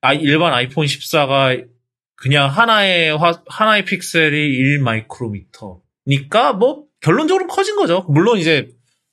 아, 0.00 0.12
일반 0.14 0.52
아이폰 0.52 0.86
14가 0.86 1.66
그냥 2.14 2.48
하나의 2.48 3.16
화, 3.16 3.42
하나의 3.46 3.84
픽셀이 3.84 4.36
1 4.36 4.78
마이크로미터니까 4.80 6.52
뭐 6.54 6.84
결론적으로 7.00 7.46
커진 7.46 7.76
거죠. 7.76 8.04
물론 8.08 8.38
이제 8.38 8.68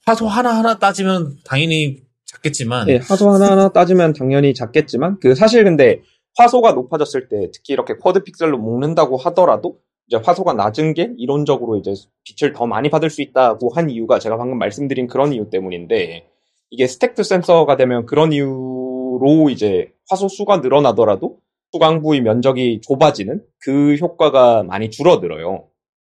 화소 0.05 0.27
하나 0.27 0.55
하나 0.55 0.77
따지면 0.77 1.37
당연히 1.43 2.04
작겠지만 2.35 2.89
예, 2.89 2.97
화소 2.97 3.29
하나하나 3.29 3.69
따지면 3.69 4.13
당연히 4.13 4.53
작겠지만 4.53 5.19
그 5.19 5.35
사실 5.35 5.63
근데 5.63 6.01
화소가 6.37 6.73
높아졌을 6.73 7.27
때 7.27 7.49
특히 7.53 7.73
이렇게 7.73 7.95
쿼드 7.95 8.23
픽셀로 8.23 8.57
묶는다고 8.57 9.17
하더라도 9.17 9.79
이제 10.07 10.17
화소가 10.23 10.53
낮은 10.53 10.93
게 10.93 11.11
이론적으로 11.17 11.77
이제 11.77 11.93
빛을 12.23 12.53
더 12.53 12.67
많이 12.67 12.89
받을 12.89 13.09
수 13.09 13.21
있다고 13.21 13.69
한 13.73 13.89
이유가 13.89 14.19
제가 14.19 14.37
방금 14.37 14.57
말씀드린 14.59 15.07
그런 15.07 15.33
이유 15.33 15.49
때문인데 15.49 16.27
이게 16.69 16.87
stacked 16.87 17.23
센서가 17.23 17.75
되면 17.77 18.05
그런 18.05 18.33
이유로 18.33 19.49
이제 19.49 19.91
화소 20.09 20.27
수가 20.27 20.57
늘어나더라도 20.57 21.37
수광부의 21.71 22.21
면적이 22.21 22.81
좁아지는 22.81 23.41
그 23.59 23.95
효과가 23.95 24.63
많이 24.63 24.89
줄어들어요. 24.89 25.67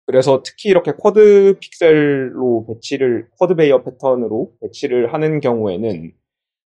그래서 0.07 0.41
특히 0.43 0.69
이렇게 0.69 0.93
quad 0.93 1.57
픽셀로 1.59 2.65
배치를 2.67 3.27
quad 3.37 3.55
Bayer 3.55 3.83
패턴으로 3.83 4.53
배치를 4.61 5.13
하는 5.13 5.41
경우에는 5.41 6.11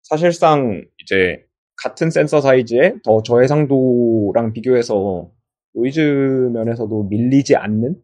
사실상 0.03 0.85
이제 1.03 1.45
같은 1.83 2.11
센서 2.11 2.43
사이즈에 2.43 2.97
더 3.03 3.23
저해상도랑 3.23 4.53
비교해서 4.53 5.31
노이즈 5.75 6.51
면에서도 6.53 7.05
밀리지 7.05 7.57
않는 7.57 7.97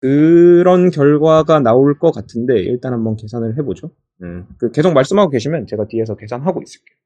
그런 0.00 0.90
결과가 0.90 1.58
나올 1.58 1.98
것 1.98 2.12
같은데 2.12 2.60
일단 2.60 2.92
한번 2.92 3.16
계산을 3.16 3.58
해보죠. 3.58 3.90
음, 4.22 4.46
그 4.58 4.70
계속 4.70 4.92
말씀하고 4.92 5.30
계시면 5.30 5.66
제가 5.66 5.88
뒤에서 5.88 6.14
계산하고 6.14 6.62
있을게요. 6.62 6.96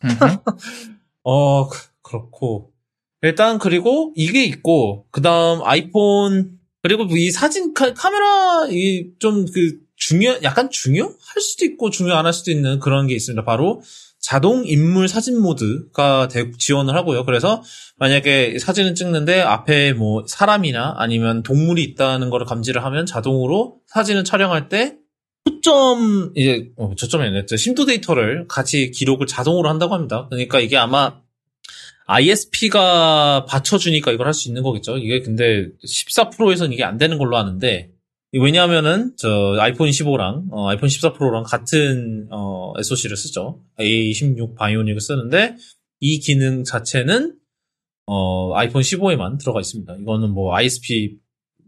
어, 1.24 1.68
그- 1.68 1.78
그렇고. 2.02 2.72
일단, 3.20 3.58
그리고 3.58 4.12
이게 4.16 4.44
있고, 4.44 5.04
그 5.10 5.20
다음 5.20 5.60
아이폰, 5.62 6.57
그리고 6.82 7.04
이 7.16 7.30
사진 7.30 7.74
카, 7.74 7.92
카메라, 7.94 8.66
이 8.70 9.10
좀 9.18 9.46
그 9.52 9.78
중요, 9.96 10.38
약간 10.44 10.70
중요할 10.70 11.40
수도 11.40 11.64
있고 11.64 11.90
중요 11.90 12.14
안 12.14 12.24
할 12.24 12.32
수도 12.32 12.52
있는 12.52 12.78
그런 12.78 13.08
게 13.08 13.14
있습니다. 13.14 13.44
바로 13.44 13.82
자동 14.20 14.64
인물 14.64 15.08
사진 15.08 15.40
모드가 15.40 16.28
대- 16.28 16.52
지원을 16.56 16.94
하고요. 16.94 17.24
그래서 17.24 17.62
만약에 17.96 18.58
사진을 18.60 18.94
찍는데 18.94 19.40
앞에 19.40 19.92
뭐 19.94 20.24
사람이나 20.26 20.94
아니면 20.98 21.42
동물이 21.42 21.82
있다는 21.82 22.30
걸 22.30 22.44
감지를 22.44 22.84
하면 22.84 23.06
자동으로 23.06 23.78
사진을 23.86 24.22
촬영할 24.24 24.68
때 24.68 24.96
초점 25.46 26.32
이제 26.36 26.70
어, 26.76 26.94
초점이 26.96 27.24
아니라 27.24 27.44
저 27.46 27.56
심도 27.56 27.84
데이터를 27.86 28.46
같이 28.48 28.90
기록을 28.92 29.26
자동으로 29.26 29.68
한다고 29.68 29.94
합니다. 29.94 30.26
그러니까 30.30 30.60
이게 30.60 30.76
아마 30.76 31.20
ISP가 32.08 33.44
받쳐주니까 33.46 34.12
이걸 34.12 34.26
할 34.26 34.34
수 34.34 34.48
있는 34.48 34.62
거겠죠. 34.62 34.96
이게 34.96 35.20
근데 35.20 35.68
14%에서는 35.84 36.72
이게 36.72 36.82
안 36.84 36.96
되는 36.98 37.18
걸로 37.18 37.36
아는데 37.36 37.90
왜냐하면은 38.32 39.12
저 39.16 39.56
아이폰 39.58 39.88
15랑 39.90 40.46
어, 40.50 40.68
아이폰 40.68 40.88
14 40.88 41.12
프로랑 41.12 41.44
같은 41.44 42.26
어, 42.30 42.72
SoC를 42.78 43.16
쓰죠. 43.16 43.62
A16 43.78 44.54
바이오닉을 44.56 45.00
쓰는데 45.00 45.56
이 46.00 46.18
기능 46.20 46.64
자체는 46.64 47.34
어, 48.06 48.54
아이폰 48.54 48.82
15에만 48.82 49.38
들어가 49.38 49.60
있습니다. 49.60 49.96
이거는 50.00 50.30
뭐 50.30 50.54
ISP 50.54 51.18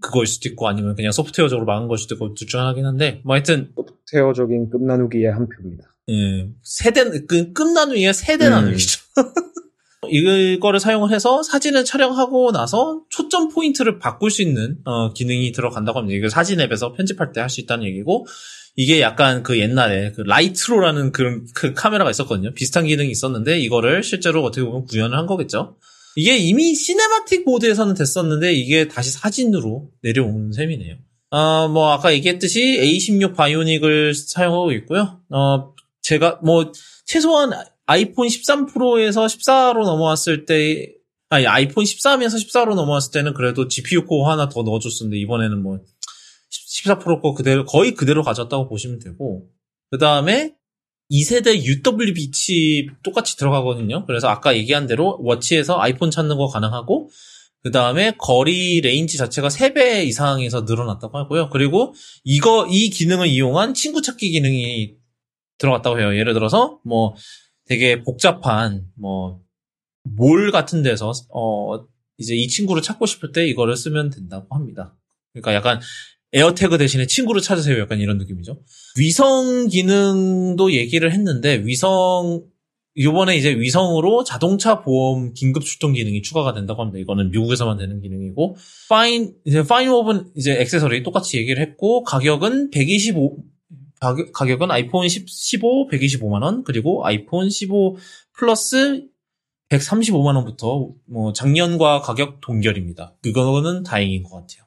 그거일 0.01 0.27
수도 0.27 0.49
있고 0.49 0.69
아니면 0.69 0.95
그냥 0.97 1.13
소프트웨어적으로 1.13 1.67
막은 1.67 1.87
걸 1.89 1.99
수도 1.99 2.15
있고 2.15 2.33
둘 2.35 2.47
중 2.49 2.61
하나긴 2.61 2.87
한데 2.87 3.21
뭐 3.25 3.35
하여튼 3.35 3.73
소프트웨어적인 3.77 4.71
급 4.71 4.93
나누기에 4.93 5.31
한 5.33 5.47
표입니다. 5.49 5.95
예, 6.09 6.49
세대, 6.63 7.05
그, 7.27 7.53
급 7.53 7.74
나누기의 7.74 8.15
세대 8.15 8.47
음. 8.47 8.51
나누기죠. 8.51 9.01
이거를 10.09 10.81
사용을 10.81 11.13
해서 11.13 11.43
사진을 11.43 11.85
촬영하고 11.85 12.53
나서 12.53 13.03
초점 13.11 13.49
포인트를 13.49 13.99
바꿀 13.99 14.31
수 14.31 14.41
있는, 14.43 14.79
어, 14.85 15.13
기능이 15.13 15.53
들어간다고 15.53 15.99
합니다. 15.99 16.17
이거 16.17 16.29
사진 16.29 16.61
앱에서 16.61 16.93
편집할 16.93 17.33
때 17.33 17.41
할 17.41 17.51
수 17.51 17.61
있다는 17.61 17.85
얘기고, 17.87 18.27
이게 18.77 19.01
약간 19.01 19.43
그 19.43 19.59
옛날에 19.59 20.13
그 20.13 20.23
Lytro라는 20.23 21.13
그런 21.13 21.47
그 21.55 21.75
카메라가 21.75 22.11
있었거든요. 22.11 22.55
비슷한 22.55 22.87
기능이 22.87 23.11
있었는데, 23.11 23.59
이거를 23.61 24.03
실제로 24.03 24.43
어떻게 24.43 24.65
보면 24.65 24.87
구현을 24.87 25.19
한 25.19 25.27
거겠죠. 25.27 25.77
이게 26.17 26.37
이미 26.39 26.75
cinematic 26.75 27.45
mode에서는 27.45 27.95
됐었는데, 27.95 28.55
이게 28.55 28.89
다시 28.89 29.11
사진으로 29.11 29.91
내려오는 30.03 30.53
셈이네요. 30.53 30.97
어, 31.33 31.69
뭐, 31.69 31.93
아까 31.93 32.13
얘기했듯이 32.15 32.81
A16 32.81 33.37
바이오닉을 33.37 34.15
사용하고 34.15 34.73
있고요. 34.73 35.21
어, 35.29 35.75
제가 36.03 36.41
뭐 36.43 36.73
최소한 37.05 37.53
아이폰 37.91 38.29
13 38.29 38.67
프로에서 38.67 39.27
14로 39.27 39.85
넘어왔을 39.85 40.45
때 40.45 40.93
아니 41.29 41.49
아이폰 41.49 41.83
13에서 41.83 42.37
14로 42.37 42.77
넘어왔을 42.77 43.11
때는 43.11 43.35
그래도 43.35 43.67
GPU 43.67 44.07
코어 44.07 44.31
하나 44.31 44.49
더 44.49 44.63
넣어줬었는데 44.63 45.19
이번에는 45.19 45.61
뭐 45.61 45.81
14 46.51 47.01
프로 47.01 47.21
거 47.21 47.35
그대로 47.35 47.65
거의 47.65 47.95
그대로 47.95 48.23
가졌다고 48.23 48.69
보시면 48.69 49.01
되고 49.01 49.49
그 49.91 49.99
다음에 49.99 50.55
2세대 51.11 51.65
UWB 51.65 52.31
칩 52.31 52.91
똑같이 53.03 53.37
들어가거든요. 53.37 54.07
그래서 54.07 54.29
아까 54.29 54.57
얘기한 54.57 54.87
대로 54.87 55.19
워치에서 55.23 55.81
아이폰 55.81 56.13
찾는 56.13 56.37
거 56.37 56.47
가능하고 56.47 57.11
그 57.65 57.73
다음에 57.73 58.13
거리 58.19 58.81
range 58.83 59.17
자체가 59.19 59.49
3배 59.49 60.07
이상에서 60.07 60.61
늘어났다고 60.61 61.19
하고요. 61.19 61.51
그리고 61.51 61.95
이거 62.23 62.69
이 62.71 62.89
기능을 62.89 63.27
이용한 63.27 63.75
친구 63.75 64.01
찾기 64.01 64.31
기능이 64.31 64.95
들어갔다고 65.59 65.99
해요. 65.99 66.17
예를 66.17 66.35
들어서 66.35 66.79
뭐 66.85 67.17
되게 67.71 68.03
복잡한 68.03 68.87
뭐 68.97 69.41
몰 70.09 70.51
같은 70.51 70.83
데서 70.83 71.13
어 71.33 71.85
이제 72.19 72.35
이 72.35 72.49
친구를 72.49 72.83
찾고 72.83 73.07
싶을 73.07 73.33
때 73.33 73.47
이거를 73.47 73.77
쓰면 73.77 74.11
된다고 74.11 74.55
합니다. 74.55 74.97
그러니까 75.33 75.55
약간 75.55 75.81
에어태그 76.33 76.79
대신에 76.79 77.07
친구를 77.07 77.41
찾으세요. 77.43 77.79
약간 77.81 77.99
이런 77.99 78.19
느낌이죠. 78.19 78.61
위성 78.99 79.69
기능도 79.69 80.73
얘기를 80.73 81.13
했는데 81.13 81.63
위성 81.65 82.45
이번에 82.95 83.37
이제 83.37 83.55
위성으로 83.55 84.25
자동차 84.25 84.83
보험 84.83 85.33
긴급 85.33 85.65
출동 85.65 85.93
기능이 85.93 86.23
추가가 86.23 86.53
된다고 86.53 86.83
합니다. 86.83 86.99
이거는 86.99 87.31
미국에서만 87.31 87.79
되는 87.79 88.01
기능이고 88.01 88.57
Fine 88.89 89.35
이제 89.45 89.63
FineWoven 89.63 90.31
이제 90.37 90.61
액세서리 90.61 91.03
똑같이 91.03 91.39
얘기를 91.39 91.63
했고 91.63 92.03
가격은 92.03 92.71
125 92.71 93.39
가격, 94.01 94.33
가격 94.33 94.63
은 94.63 94.71
아이폰 94.71 95.09
10, 95.09 95.29
15 95.29 95.89
125만 95.89 96.43
원 96.43 96.65
그리고 96.65 97.07
아이폰 97.07 97.51
15 97.51 97.97
플러스 98.33 99.07
135만 99.69 100.35
원부터 100.35 100.91
뭐 101.07 101.33
작년과 101.33 102.01
가격 102.01 102.41
동결입니다. 102.41 103.15
그거는 103.23 103.83
다행인 103.83 104.23
것 104.23 104.31
같아요. 104.31 104.65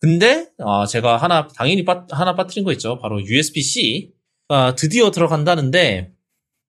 근데 0.00 0.48
아, 0.58 0.86
제가 0.86 1.16
하나 1.16 1.46
당연히 1.48 1.84
빠, 1.84 2.06
하나 2.10 2.34
빠뜨린 2.34 2.64
거 2.64 2.72
있죠. 2.72 2.98
바로 2.98 3.22
USB-C 3.22 4.12
아, 4.48 4.74
드디어 4.74 5.10
들어간다는데 5.10 6.12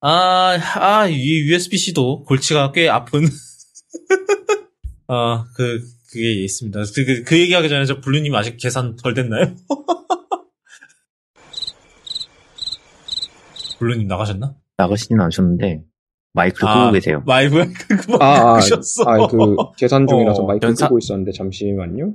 아, 0.00 0.58
아, 0.76 1.08
이 1.08 1.14
USB-C도 1.14 2.24
골치가 2.24 2.70
꽤 2.72 2.88
아픈 2.88 3.26
아, 5.08 5.46
그 5.54 5.80
그게 6.10 6.32
있습니다. 6.44 6.80
그, 6.94 7.04
그, 7.04 7.24
그 7.24 7.38
얘기하기 7.38 7.68
전에 7.68 7.84
저 7.86 8.00
블루님 8.00 8.34
아직 8.34 8.56
계산 8.56 8.96
덜 8.96 9.14
됐나요? 9.14 9.54
블루님 13.78 14.06
나가셨나? 14.08 14.54
나가시진 14.76 15.20
않으셨는데 15.20 15.84
마이크를 16.34 16.72
끄고 16.74 16.92
계세요. 16.92 17.22
마이브 17.26 17.64
그만 18.04 18.22
아, 18.22 18.50
아, 18.50 18.54
끄셨어. 18.54 19.04
아, 19.06 19.26
그 19.26 19.36
계산 19.76 20.06
중이라서 20.06 20.42
어, 20.42 20.46
마이크 20.46 20.66
연사- 20.66 20.86
끄고 20.88 20.98
있었는데 20.98 21.32
잠시만요. 21.32 22.14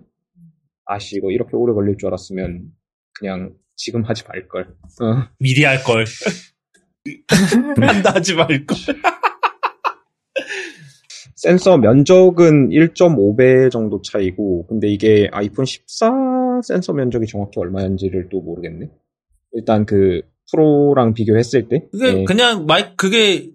아씨 0.86 1.18
이거 1.18 1.32
이렇게 1.32 1.56
오래 1.56 1.74
걸릴 1.74 1.98
줄 1.98 2.08
알았으면 2.08 2.72
그냥 3.20 3.54
지금 3.76 4.04
하지 4.04 4.24
말 4.28 4.48
걸. 4.48 4.76
어. 5.02 5.28
미리 5.40 5.64
할 5.64 5.84
걸. 5.84 6.06
한다 7.82 8.14
하지 8.16 8.36
말 8.36 8.48
걸. 8.66 8.78
센서 11.36 11.78
면적은 11.78 12.70
1.5배 12.70 13.70
정도 13.70 14.02
차이고, 14.02 14.66
근데 14.68 14.88
이게 14.88 15.28
아이폰 15.34 15.66
14 15.66 16.62
센서 16.64 16.94
면적이 16.94 17.28
정확히 17.28 17.60
얼마인지를 17.60 18.30
또 18.30 18.40
모르겠네. 18.42 18.90
일단 19.52 19.86
그 19.86 20.22
프로랑 20.52 21.14
비교했을 21.14 21.68
때, 21.70 21.88
그게 21.92 22.20
예, 22.22 22.24
그냥 22.26 22.66
마이 22.66 22.96
그게 22.96 23.52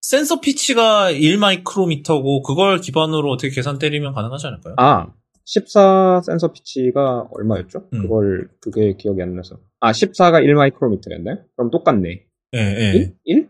센서 0.00 0.40
피치가 0.40 1.10
1 1.10 1.36
마이크로미터고 1.38 2.42
그걸 2.42 2.80
기반으로 2.80 3.30
어떻게 3.30 3.50
계산 3.50 3.78
때리면 3.78 4.14
가능하지 4.14 4.46
않을까요? 4.46 4.74
아, 4.78 5.12
14 5.44 6.22
센서 6.24 6.52
피치가 6.52 7.28
얼마였죠? 7.32 7.88
음. 7.92 8.02
그걸 8.02 8.48
그게 8.60 8.94
기억이 8.96 9.20
안 9.22 9.34
나서. 9.34 9.58
아, 9.80 9.92
14가 9.92 10.42
1 10.42 10.54
마이크로미터였나요? 10.54 11.44
그럼 11.56 11.70
똑같네. 11.70 12.24
예, 12.54 12.58
예. 12.58 12.92
1? 12.96 13.14
1? 13.24 13.48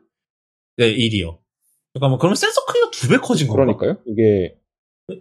네, 0.79 0.97
1이요. 0.97 1.39
잠깐만, 1.95 2.19
그러면 2.19 2.37
센서 2.37 2.65
크기가 2.67 2.91
두 2.91 3.09
배 3.09 3.17
커진 3.19 3.47
건가? 3.49 3.77
그러니까요. 3.77 3.99
이게 4.07 4.57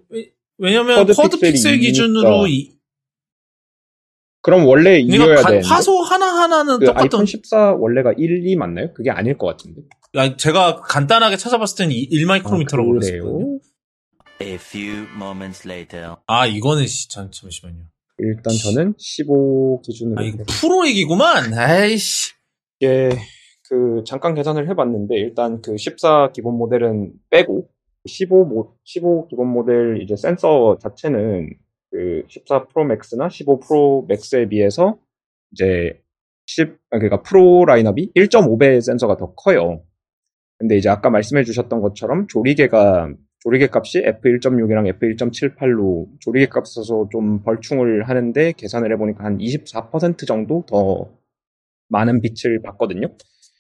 왜- 0.10 0.32
왜냐면 0.57 0.97
픽셀이 1.05 1.51
픽셀 1.51 1.80
기준으로 1.80 2.47
이, 2.47 2.72
그럼 4.42 4.66
원래 4.68 5.04
그러니까 5.04 5.26
2여야 5.26 5.36
가- 5.44 5.50
되는데 5.50 5.68
화소 5.68 6.02
하나하나는 6.02 6.80
그 6.80 6.86
똑같던 6.86 7.02
아이폰 7.20 7.26
14 7.26 7.74
원래가 7.74 8.14
1, 8.18 8.48
2 8.48 8.56
맞나요? 8.56 8.94
그게 8.94 9.10
아닐 9.12 9.38
것 9.38 9.48
같은데. 9.48 9.82
아, 10.16 10.36
제가 10.38 10.82
간단하게 10.82 11.38
찾아봤을 11.38 11.78
때는 11.78 11.94
1마이크로미터라고 11.96 12.90
아, 12.90 12.94
그랬어요. 13.00 13.60
A 14.42 14.54
few 14.54 15.06
moments 15.16 15.68
later. 15.68 16.16
아, 16.28 16.46
이거는 16.48 16.88
시, 16.88 17.10
잠, 17.10 17.30
잠시만요. 17.32 17.84
일단 18.20 18.54
저는 18.54 18.94
15 18.98 19.82
기준으로 19.84 20.20
아, 20.22 20.24
이거 20.24 20.44
프로 20.62 20.88
얘기구만. 20.88 21.54
아이씨. 21.54 22.32
이게 22.80 23.10
그 23.70 24.04
잠깐 24.06 24.34
계산을 24.36 24.68
해봤는데 24.70 25.16
일단 25.16 25.62
그 25.62 25.78
14 25.78 26.32
기본 26.34 26.58
모델은 26.58 27.12
빼고 27.30 27.70
15 28.08 28.46
모, 28.46 28.74
15 28.86 29.28
기본 29.28 29.50
모델 29.50 30.02
이제 30.02 30.16
센서 30.16 30.78
자체는 30.82 31.50
그 31.92 32.24
14 32.28 32.68
프로 32.68 32.86
맥스나 32.86 33.30
15 33.30 33.60
프로 33.60 34.06
맥스에 34.08 34.48
비해서 34.48 35.00
이제 35.52 36.02
10 36.46 36.78
아, 36.92 36.98
그러니까 36.98 37.22
프로 37.22 37.66
라인업이 37.66 38.14
1.5배 38.16 38.82
센서가 38.82 39.18
더 39.18 39.34
커요. 39.34 39.84
근데 40.58 40.78
이제 40.78 40.90
아까 40.90 41.10
말씀해 41.10 41.44
주셨던 41.44 41.82
것처럼 41.82 42.28
조리개가 42.28 43.14
조리개 43.40 43.70
값이 43.72 44.04
f1.6이랑 44.04 45.00
f1.78로 45.00 46.08
조리개 46.20 46.48
값 46.48 46.68
써서 46.68 47.08
좀 47.10 47.42
벌충을 47.44 48.10
하는데 48.10 48.52
계산을 48.52 48.92
해보니까 48.94 49.24
한 49.24 49.38
24% 49.38 50.28
정도 50.28 50.66
더 50.68 51.10
많은 51.88 52.22
빛을 52.22 52.62
받거든요. 52.62 53.08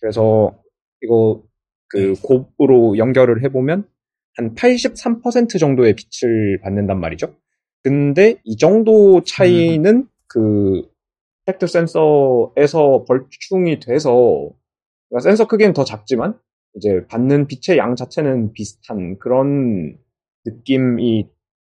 그래서 0.01 0.61
이거 1.01 1.43
그 1.87 2.13
곱으로 2.21 2.97
연결을 2.97 3.43
해보면 3.45 3.87
한 4.35 4.55
83% 4.55 5.59
정도의 5.59 5.95
빛을 5.95 6.59
받는단 6.61 6.99
말이죠. 6.99 7.33
근데 7.83 8.35
이 8.43 8.57
정도 8.57 9.23
차이는 9.23 10.07
그 10.27 10.83
텍트 11.45 11.67
센서에서 11.67 13.05
벌충이 13.07 13.79
돼서 13.79 14.49
그러니까 15.09 15.23
센서 15.29 15.47
크기는 15.47 15.73
더 15.73 15.83
작지만 15.83 16.37
이제 16.75 17.05
받는 17.07 17.47
빛의 17.47 17.77
양 17.79 17.95
자체는 17.95 18.53
비슷한 18.53 19.17
그런 19.17 19.97
느낌이 20.45 21.27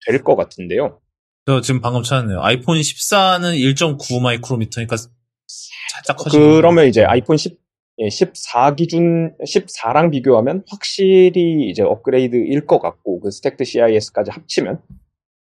될 0.07 0.23
것 0.23 0.37
같은데요. 0.37 1.01
저 1.47 1.61
지금 1.61 1.81
방금 1.81 2.03
찾았네요. 2.03 2.41
아이폰 2.41 2.79
14는 2.79 3.59
1.9 3.75 4.21
마이크로미터니까 4.23 4.97
살짝 4.97 6.17
커진 6.17 6.41
그러면 6.41 6.87
이제 6.87 7.05
아이폰 7.05 7.37
10, 7.37 7.59
14 8.11 8.75
기준, 8.75 9.37
14랑 9.39 10.11
비교하면 10.11 10.65
확실히 10.69 11.69
이제 11.69 11.83
업그레이드일 11.83 12.67
것 12.67 12.81
같고, 12.81 13.21
그 13.21 13.31
스택트 13.31 13.65
CIS까지 13.65 14.31
합치면. 14.31 14.81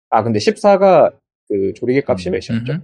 아, 0.09 0.23
근데 0.23 0.39
14가 0.39 1.13
그 1.47 1.73
조리개 1.75 2.03
값이 2.07 2.29
몇이었죠? 2.29 2.73
음흠. 2.73 2.81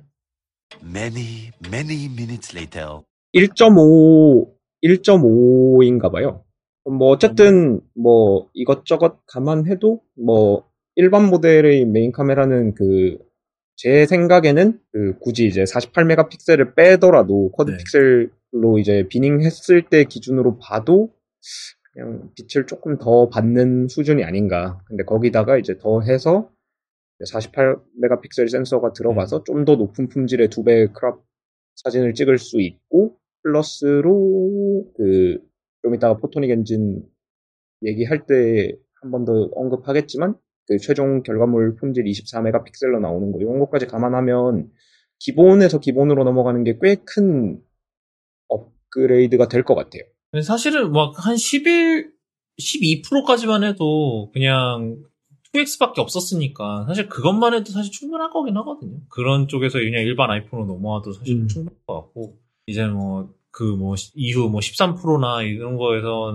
Many, 0.83 1.51
many 1.67 2.05
minutes 2.05 2.55
later. 2.55 3.01
1.5, 3.33 4.49
1.5인가 4.83 6.11
봐요. 6.11 6.43
뭐, 6.85 7.09
어쨌든, 7.09 7.81
뭐, 7.93 8.49
이것저것 8.53 9.19
감안해도, 9.27 10.01
뭐, 10.17 10.65
일반 10.95 11.29
모델의 11.29 11.85
메인 11.85 12.11
카메라는 12.11 12.73
그, 12.73 13.17
제 13.75 14.05
생각에는, 14.05 14.79
그, 14.91 15.17
굳이 15.19 15.45
이제 15.45 15.63
48메가픽셀을 15.63 16.75
빼더라도, 16.75 17.51
쿼드 17.51 17.71
네. 17.71 17.77
픽셀로 17.77 18.79
이제 18.79 19.07
비닝했을 19.09 19.83
때 19.89 20.05
기준으로 20.05 20.57
봐도, 20.57 21.13
그냥 21.93 22.29
빛을 22.35 22.65
조금 22.65 22.97
더 22.97 23.29
받는 23.29 23.87
수준이 23.89 24.23
아닌가. 24.23 24.79
근데 24.85 25.03
거기다가 25.03 25.57
이제 25.57 25.77
더 25.77 26.01
해서, 26.01 26.49
48메가픽셀 27.25 28.49
센서가 28.49 28.93
들어가서 28.93 29.43
좀더 29.43 29.75
높은 29.75 30.07
품질의 30.09 30.49
두배 30.49 30.87
crop 30.93 31.25
사진을 31.75 32.13
찍을 32.13 32.37
수 32.37 32.61
있고, 32.61 33.17
플러스로 33.43 34.85
그 34.95 35.39
좀 35.83 35.95
이따가 35.95 36.17
Photonic 36.17 36.51
Engine 36.51 37.03
얘기할 37.83 38.25
때 38.27 38.73
한 39.01 39.09
번 39.11 39.25
더 39.25 39.49
언급하겠지만 39.55 40.35
그 40.67 40.77
최종 40.77 41.23
결과물 41.23 41.75
품질 41.75 42.03
24 42.05 42.20
megapixel로 42.20 42.99
나오는 43.01 43.31
거 43.31 43.39
이런 43.39 43.57
것까지 43.59 43.87
감안하면 43.87 44.69
기본에서 45.19 45.79
기본으로 45.79 46.23
넘어가는 46.23 46.63
게 46.63 46.77
꽤 46.77 46.97
큰 47.03 47.59
업그레이드가 48.47 49.47
될 49.47 49.63
것 49.63 49.73
같아요. 49.75 50.03
사실은 50.43 50.91
막 50.91 51.13
한 51.17 51.35
11, 51.35 52.11
12%까지만 52.59 53.63
해도 53.63 54.29
그냥 54.33 55.03
2X밖에 55.53 55.99
없었으니까 55.99 56.85
사실 56.87 57.09
그것만 57.09 57.53
해도 57.53 57.71
사실 57.71 57.91
충분할 57.91 58.29
거긴 58.29 58.55
하거든요. 58.57 58.99
그런 59.09 59.47
쪽에서 59.47 59.79
그냥 59.79 60.01
일반 60.01 60.31
아이폰으로 60.31 60.65
넘어와도 60.65 61.13
사실 61.13 61.35
음. 61.35 61.47
충분할 61.47 61.77
것 61.85 61.93
같고 61.95 62.37
이제 62.67 62.85
뭐 62.85 63.41
그 63.51 63.75
뭐 63.75 63.95
이후 64.15 64.49
뭐 64.49 64.59
13%나 64.61 65.41
이런 65.43 65.75
거에서 65.75 66.33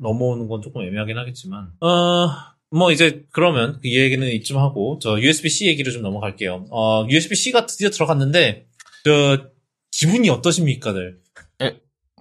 넘어오는 0.00 0.46
건 0.48 0.62
조금 0.62 0.82
애매하긴 0.82 1.18
하겠지만 1.18 1.72
어. 1.80 2.28
뭐 2.70 2.90
이제 2.90 3.26
그러면 3.32 3.78
그 3.82 3.92
얘기는 3.92 4.26
이쯤 4.26 4.56
하고 4.56 4.98
저 5.02 5.20
USB-C 5.20 5.66
얘기를 5.66 5.92
좀 5.92 6.00
넘어갈게요. 6.02 6.66
어, 6.70 7.04
USB-C가 7.06 7.66
드디어 7.66 7.90
들어갔는데 7.90 8.66
저 9.04 9.44
기분이 9.90 10.30
어떠십니까들? 10.30 11.20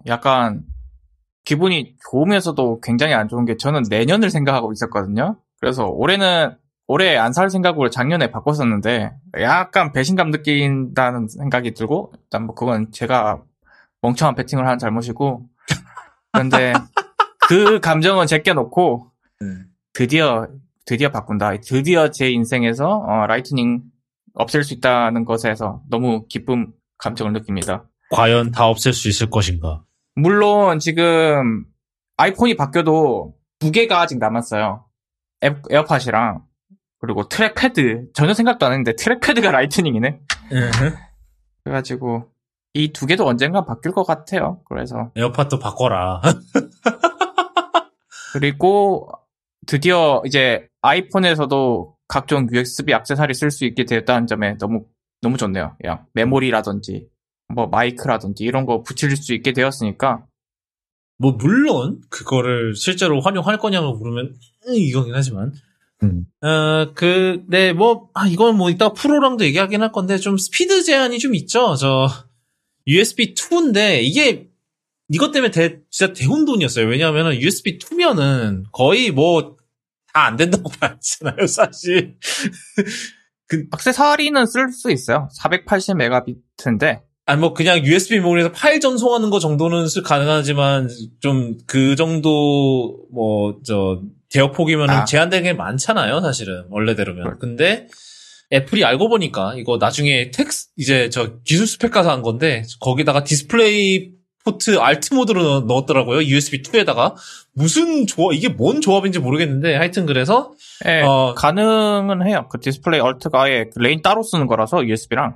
약간 0.08 0.64
기분이 1.46 1.96
좋으면서도 2.10 2.82
굉장히 2.82 3.14
안 3.14 3.30
좋은 3.30 3.46
게 3.46 3.56
저는 3.56 3.84
내년을 3.90 4.30
생각하고 4.30 4.74
있었거든요. 4.74 5.38
그래서 5.62 5.86
올해는 5.86 6.58
올해 6.88 7.16
안 7.16 7.32
살 7.32 7.50
생각으로 7.50 7.90
작년에 7.90 8.32
바꿨었는데 8.32 9.12
약간 9.40 9.94
배신감 9.94 10.32
느낀다는 10.32 11.28
생각이 11.30 11.74
들고 11.74 12.12
일단 12.22 12.46
뭐 12.46 12.54
그건 12.56 12.92
제가 12.92 13.42
멍청한 14.02 14.36
베팅을 14.36 14.68
한 14.68 14.78
잘못이고 14.78 15.46
그런데 16.34 16.74
그 17.48 17.80
감정은 17.80 18.28
제껴놓고 18.28 19.10
드디어 19.94 20.48
드디어 20.86 21.10
바꾼다. 21.12 21.58
드디어 21.64 22.10
제 22.10 22.30
인생에서 22.32 22.88
어, 23.08 23.28
라이트닝 23.28 23.84
없앨 24.34 24.64
수 24.64 24.74
있다는 24.74 25.24
것에서 25.26 25.82
너무 25.90 26.26
기쁨 26.28 26.74
감정을 26.98 27.34
느낍니다. 27.34 27.86
과연 28.10 28.52
다 28.52 28.68
없앨 28.68 28.92
수 28.94 29.08
있을 29.08 29.30
것인가? 29.30 29.84
물론 30.16 30.80
지금 30.80 31.66
아이폰이 32.18 32.56
바뀌어도 32.56 33.36
두 33.60 33.72
개가 33.72 34.02
아직 34.02 34.18
남았어요. 34.20 34.86
에, 35.44 35.56
에어팟이랑 35.70 36.44
그리고 37.00 37.28
trackpad 37.28 38.12
전혀 38.14 38.34
생각도 38.34 38.66
안 38.66 38.74
했는데 38.74 38.96
trackpad가 38.96 39.50
라이트닝이네. 39.52 40.20
그래가지고 41.64 42.30
이 42.74 42.92
두 42.94 43.06
개도 43.06 43.28
언젠가 43.28 43.66
바뀔 43.66 43.92
것 43.92 44.04
같아요. 44.04 44.62
그래서 44.70 45.12
에어팟도 45.16 45.60
바꿔라. 45.60 46.22
그리고 48.34 49.10
드디어 49.68 50.22
이제 50.26 50.68
아이폰에서도 50.82 51.96
각종 52.08 52.48
USB 52.52 52.94
액세서리 52.94 53.34
쓸 53.34 53.52
수 53.52 53.66
있게 53.66 53.86
되었다는 53.86 54.28
점에 54.28 54.58
너무 54.58 54.86
너무 55.22 55.38
좋네요. 55.38 55.76
그냥 55.82 56.06
메모리라든지 56.14 57.08
뭐 57.54 57.68
마이크라든지 57.68 58.44
이런 58.44 58.66
거 58.66 58.82
붙일 58.82 59.16
수 59.16 59.34
있게 59.34 59.54
되었으니까 59.54 60.26
뭐 61.22 61.34
물론 61.34 62.02
그거를 62.10 62.76
실제로 62.76 63.22
활용할 63.22 63.58
거냐고 63.60 63.94
물으면 63.94 64.36
음, 64.68 64.74
이거긴 64.76 65.14
하지만 65.16 65.54
음. 66.04 66.26
어 66.42 66.94
그 66.96 67.44
네 67.50 67.74
뭐 67.74 68.10
아 68.14 68.28
이건 68.28 68.58
뭐 68.58 68.70
이따 68.70 68.92
프로랑도 68.94 69.46
얘기하긴 69.46 69.82
할 69.82 69.92
건데 69.92 70.18
좀 70.18 70.38
스피드 70.38 70.84
제한이 70.84 71.20
좀 71.20 71.36
있죠. 71.36 71.76
저 71.76 72.08
USB 72.88 73.36
2인데 73.36 74.02
이게 74.04 74.50
이것 75.10 75.32
때문에 75.32 75.52
대, 75.52 75.80
진짜 75.92 76.14
대혼돈이었어요. 76.14 76.88
왜냐하면 76.88 77.34
USB 77.36 77.78
2면은 77.78 78.64
거의 78.72 79.12
뭐 79.12 79.56
다 80.14 80.26
안 80.26 80.36
된다고 80.36 80.70
봐야잖아요, 80.82 81.48
사실. 81.48 82.18
액세서리는 83.74 84.46
쓸 84.46 84.72
수 84.72 84.92
있어요. 84.92 85.30
480 85.34 85.96
메가비트인데 85.98 87.02
아니 87.32 87.40
뭐 87.40 87.54
그냥 87.54 87.84
USB 87.86 88.16
메모리에서 88.20 88.52
파일 88.52 88.80
전송하는 88.80 89.30
거 89.30 89.40
정도는 89.40 89.88
쓸 89.88 90.04
가능하지만 90.04 90.90
좀 91.22 91.58
그 91.66 91.96
정도 91.96 92.98
뭐 93.14 93.62
저 93.66 94.02
대역폭이면은 94.34 94.94
아. 94.94 95.06
제한되는 95.06 95.44
게 95.44 95.54
많잖아요 95.54 96.22
사실은 96.22 96.64
원래대로면 96.70 97.38
근데 97.40 97.88
애플이 98.54 98.84
알고 98.84 99.08
보니까 99.10 99.54
이거 99.56 99.78
나중에 99.78 100.32
tech 100.32 100.57
s- 100.57 100.70
이제 100.78 101.10
저 101.10 101.36
기술 101.46 101.68
스펙 101.68 101.92
가서 101.92 102.12
한 102.12 102.22
건데 102.22 102.64
거기다가 102.80 103.24
DisplayPort 103.24 104.78
Alt 104.80 105.14
Mode로 105.14 105.44
넣- 105.44 105.66
넣었더라고요 105.68 106.24
USB 106.24 106.64
2에다가 106.64 107.14
무슨 107.54 108.08
조합 108.08 108.34
이게 108.34 108.50
뭔 108.50 108.82
조합인지 108.82 109.20
모르겠는데 109.20 109.76
하여튼 109.76 110.06
그래서 110.06 110.54
예, 110.88 111.02
어. 111.02 111.34
가능은 111.38 112.26
해요. 112.28 112.48
그 112.50 112.60
디스플레이 112.60 113.00
Alt가 113.02 113.44
아예 113.44 113.66
그 113.74 113.80
lane 113.80 114.02
따로 114.02 114.24
쓰는 114.24 114.48
거라서 114.48 114.86
USB랑 114.86 115.36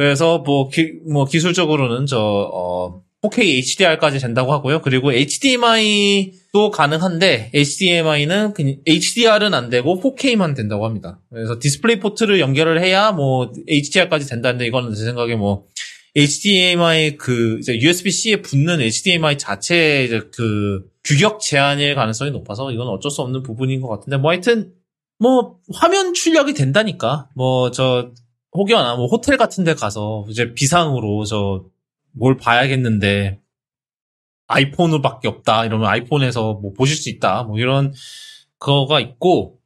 그래서 0.00 0.38
뭐, 0.38 0.70
기, 0.70 0.94
뭐 1.06 1.26
기술적으로는 1.26 2.06
저 2.06 2.18
어, 2.18 3.02
4K 3.20 3.58
HDR까지 3.58 4.18
된다고 4.18 4.50
하고요. 4.50 4.80
그리고 4.80 5.12
HDMI도 5.12 6.70
가능한데 6.72 7.50
HDMI는 7.52 8.54
HDR은 8.86 9.52
안 9.52 9.68
되고 9.68 10.00
4K만 10.00 10.56
된다고 10.56 10.86
합니다. 10.86 11.20
그래서 11.28 11.58
디스플레이 11.60 12.00
포트를 12.00 12.40
연결을 12.40 12.82
해야 12.82 13.12
뭐 13.12 13.52
HDR까지 13.68 14.26
된다는데 14.26 14.66
이거는 14.68 14.94
제 14.94 15.04
생각에 15.04 15.34
뭐 15.34 15.66
HDMI 16.16 17.18
그 17.18 17.60
USB-C에 17.68 18.40
붙는 18.40 18.80
HDMI 18.80 19.34
이제 19.34 20.22
그 20.34 20.86
규격 21.04 21.40
제한일 21.40 21.94
가능성이 21.94 22.30
높아서 22.30 22.72
이건 22.72 22.88
어쩔 22.88 23.10
수 23.10 23.20
없는 23.20 23.42
부분인 23.42 23.82
것 23.82 23.88
같은데 23.88 24.16
뭐 24.16 24.30
하여튼 24.30 24.72
뭐 25.18 25.58
화면 25.74 26.14
출력이 26.14 26.54
된다니까 26.54 27.28
뭐 27.34 27.70
저 27.70 28.12
혹여나 28.52 28.96
뭐 28.96 29.06
호텔 29.06 29.36
같은 29.36 29.64
데 29.64 29.74
가서 29.74 30.26
이제 30.28 30.54
비상으로 30.54 31.24
저 31.24 31.70
뭘 32.12 32.36
봐야겠는데 32.36 33.40
아이폰으로밖에 34.48 35.28
없다 35.28 35.64
이러면 35.64 35.88
아이폰에서 35.88 36.54
뭐 36.54 36.72
보실 36.72 36.96
수 36.96 37.08
있다 37.08 37.44
뭐 37.44 37.58
이런 37.58 37.92
거가 38.58 39.00
있고 39.00 39.58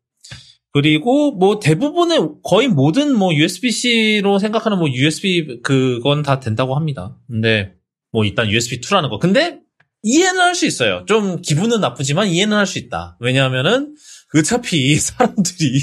그리고 0.72 1.32
뭐 1.32 1.58
대부분의 1.60 2.18
거의 2.42 2.68
모든 2.68 3.16
뭐 3.16 3.32
USB-C로 3.32 4.38
생각하는 4.38 4.78
뭐 4.78 4.88
USB 4.90 5.60
그건 5.62 6.22
다 6.22 6.40
된다고 6.40 6.74
합니다. 6.74 7.16
근데 7.28 7.74
뭐 8.10 8.24
일단 8.24 8.50
USB 8.50 8.80
2라는 8.80 9.08
거. 9.08 9.20
근데 9.20 9.60
이해는 10.02 10.40
할 10.40 10.56
수 10.56 10.66
있어요. 10.66 11.04
좀 11.06 11.40
기분은 11.40 11.80
나쁘지만 11.80 12.26
이해는 12.26 12.56
할 12.56 12.66
수 12.66 12.80
있다. 12.80 13.16
왜냐하면은 13.20 13.94
어차피 14.36 14.96
사람들이 14.98 15.78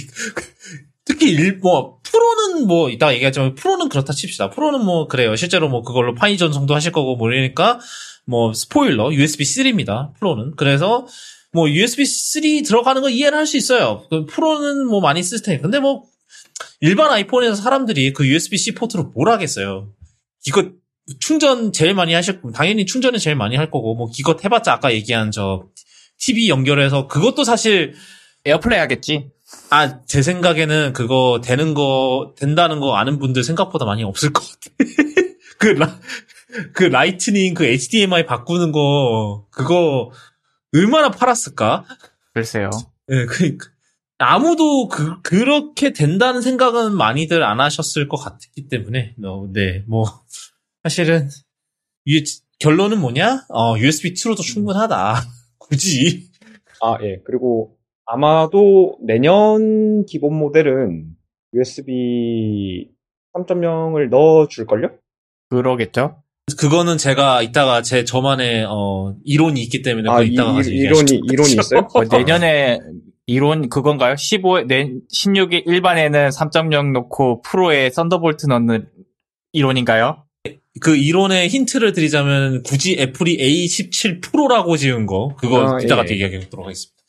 특히 1.05 1.31
일, 1.31 1.57
뭐, 1.57 1.99
프로는 2.03 2.67
뭐, 2.67 2.89
이따가 2.89 3.13
얘기하지만, 3.13 3.55
프로는 3.55 3.89
그렇다 3.89 4.13
칩시다. 4.13 4.51
프로는 4.51 4.85
뭐, 4.85 5.07
그래요. 5.07 5.35
실제로 5.35 5.67
뭐, 5.67 5.81
그걸로 5.81 6.13
파이 6.13 6.37
전송도 6.37 6.75
하실 6.75 6.91
거고, 6.91 7.15
뭐, 7.15 7.31
이러니까, 7.31 7.79
뭐, 8.25 8.53
스포일러, 8.53 9.09
USB-3입니다. 9.09 10.13
프로는. 10.19 10.55
그래서, 10.55 11.07
뭐, 11.53 11.65
USB-3 11.65 12.65
들어가는 12.65 13.01
거 13.01 13.09
이해는 13.09 13.37
할 13.37 13.45
수 13.47 13.57
있어요. 13.57 14.05
그 14.09 14.25
프로는 14.25 14.85
뭐, 14.87 15.01
많이 15.01 15.23
쓸 15.23 15.41
테니. 15.41 15.61
근데 15.61 15.79
뭐, 15.79 16.03
일반 16.79 17.11
아이폰에서 17.11 17.55
사람들이 17.55 18.13
그 18.13 18.25
USB-C 18.27 18.75
포트로 18.75 19.11
뭘 19.15 19.29
하겠어요. 19.29 19.89
이거, 20.47 20.69
충전 21.19 21.73
제일 21.73 21.95
많이 21.95 22.13
하실, 22.13 22.39
당연히 22.53 22.85
충전을 22.85 23.19
제일 23.19 23.35
많이 23.35 23.55
할 23.55 23.71
거고, 23.71 23.95
뭐, 23.95 24.09
기껏 24.11 24.43
해봤자 24.45 24.73
아까 24.73 24.93
얘기한 24.93 25.31
저, 25.31 25.63
TV 26.19 26.49
연결해서, 26.49 27.07
그것도 27.07 27.43
사실, 27.43 27.95
AirPlay 28.45 28.79
하겠지. 28.79 29.31
아, 29.69 30.03
제 30.05 30.21
생각에는 30.21 30.93
그거 30.93 31.41
되는 31.43 31.73
거, 31.73 32.33
된다는 32.37 32.79
거 32.79 32.95
아는 32.95 33.19
분들 33.19 33.43
생각보다 33.43 33.85
많이 33.85 34.03
없을 34.03 34.33
것 34.33 34.43
같아. 34.43 34.75
그, 35.57 35.67
라, 35.67 35.99
그 36.73 36.83
Lightning, 36.83 37.53
그 37.53 37.65
HDMI 37.65 38.25
바꾸는 38.25 38.71
거, 38.71 39.47
그거, 39.51 40.11
얼마나 40.75 41.09
팔았을까? 41.09 41.85
글쎄요. 42.33 42.69
예, 43.11 43.25
그, 43.25 43.57
아무도 44.17 44.87
그, 44.87 45.21
그렇게 45.21 45.93
된다는 45.93 46.41
생각은 46.41 46.95
많이들 46.95 47.43
안 47.43 47.59
하셨을 47.61 48.07
것 48.07 48.17
같기 48.17 48.67
때문에, 48.67 49.15
어, 49.23 49.47
네, 49.53 49.83
뭐, 49.87 50.05
사실은, 50.83 51.29
이, 52.05 52.23
결론은 52.59 52.99
뭐냐? 52.99 53.45
어, 53.49 53.75
USB2로도 53.75 54.41
충분하다. 54.41 55.15
굳이. 55.57 56.29
아, 56.81 56.97
예. 57.01 57.19
그리고 57.25 57.77
아마도 58.13 58.97
내년 59.01 60.05
기본 60.05 60.37
모델은 60.37 61.05
USB 61.53 62.89
3.0을 63.33 64.09
넣어줄걸요? 64.09 64.89
그러겠죠. 65.49 66.17
그거는 66.59 66.97
제가 66.97 67.41
이따가 67.41 67.81
제 67.81 68.03
저만의 68.03 68.65
어 68.67 69.15
이론이 69.23 69.61
있기 69.63 69.81
때문에 69.81 70.09
아, 70.09 70.15
그거 70.15 70.23
이, 70.25 70.33
이따가 70.33 70.61
이, 70.61 70.65
이론이, 70.67 71.21
이론이 71.31 71.53
있어요? 71.53 71.87
뭐 71.93 72.03
내년에 72.11 72.79
이론 73.27 73.69
그건가요? 73.69 74.17
15, 74.17 74.67
내, 74.67 74.89
16에 75.13 75.65
일반에는 75.65 76.29
3.0 76.29 76.91
놓고 76.91 77.43
프로에 77.43 77.89
Thunderbolt 77.91 78.47
넣는 78.47 78.89
이론인가요? 79.53 80.25
그 80.81 80.97
이론의 80.97 81.47
힌트를 81.47 81.93
드리자면 81.93 82.61
굳이 82.63 82.97
애플이 82.99 83.37
A17 83.37 84.21
Pro라고 84.21 84.75
지은 84.75 85.05
거 85.05 85.33
그거 85.37 85.75
아, 85.75 85.79
이따가 85.81 86.03
예. 86.09 86.11
얘기하도록 86.11 86.65
하겠습니다. 86.65 87.00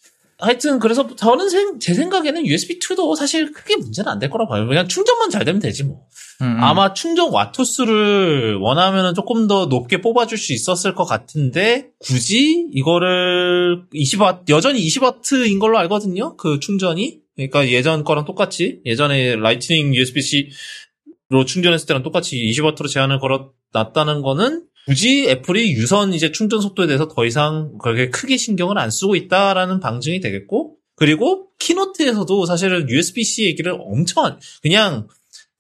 하여튼 0.43 0.79
그래서 0.79 1.07
저는 1.15 1.49
생- 1.49 1.79
제 1.79 1.95
생각에는 1.95 2.45
USB 2.47 2.79
2도 2.81 3.15
사실 3.17 3.53
크게 3.53 3.77
문제는 3.77 4.11
안 4.11 4.19
될 4.19 4.29
거라 4.31 4.47
봐요. 4.47 4.67
그냥 4.67 4.89
충전만 4.89 5.31
잘 5.31 5.45
되면 5.45 5.61
되지 5.61 5.85
뭐. 5.85 6.03
음, 6.43 6.47
음. 6.47 6.63
아마 6.63 6.93
충전 6.95 7.31
와트 7.33 7.65
수를 7.65 8.57
원하면은 8.61 9.15
조금 9.15 9.47
더 9.47 9.67
높게 9.67 10.01
뽑아줄 10.01 10.37
수 10.39 10.53
있었을 10.53 10.95
것 10.95 11.05
같은데 11.05 11.91
굳이 12.01 12.67
이거를 12.73 13.85
20W 13.95 14.49
여전히 14.51 14.81
20W인 14.87 15.61
걸로 15.61 15.79
알거든요. 15.79 16.37
그 16.37 16.59
충전이 16.61 17.21
그러니까 17.37 17.69
예전 17.69 18.05
거랑 18.05 18.25
똑같이 18.25 18.81
예전에 18.85 19.37
Lightning 19.37 19.95
USB-C로 19.95 21.45
충전했을 21.47 21.87
때랑 21.87 22.03
똑같이 22.03 22.37
20W로 22.37 22.89
제한을 22.89 23.19
걸어놨다는 23.21 24.23
거는 24.23 24.65
굳이 24.87 25.27
애플이 25.29 25.73
유선 25.73 26.13
이제 26.13 26.33
충전 26.33 26.61
속도에 26.61 26.87
대해서 26.87 27.09
더 27.09 27.25
이상 27.25 27.77
그렇게 27.79 28.11
크게 28.11 28.37
신경을 28.37 28.79
안 28.79 28.91
쓰고 28.91 29.15
있다라는 29.17 29.81
방증이 29.81 30.21
되겠고 30.21 30.77
그리고 30.97 31.49
keynote에서도 31.59 32.47
사실은 32.47 32.89
USB-C 32.89 33.45
얘기를 33.45 33.73
엄청 33.81 34.25
안- 34.25 34.41
그냥 34.63 35.07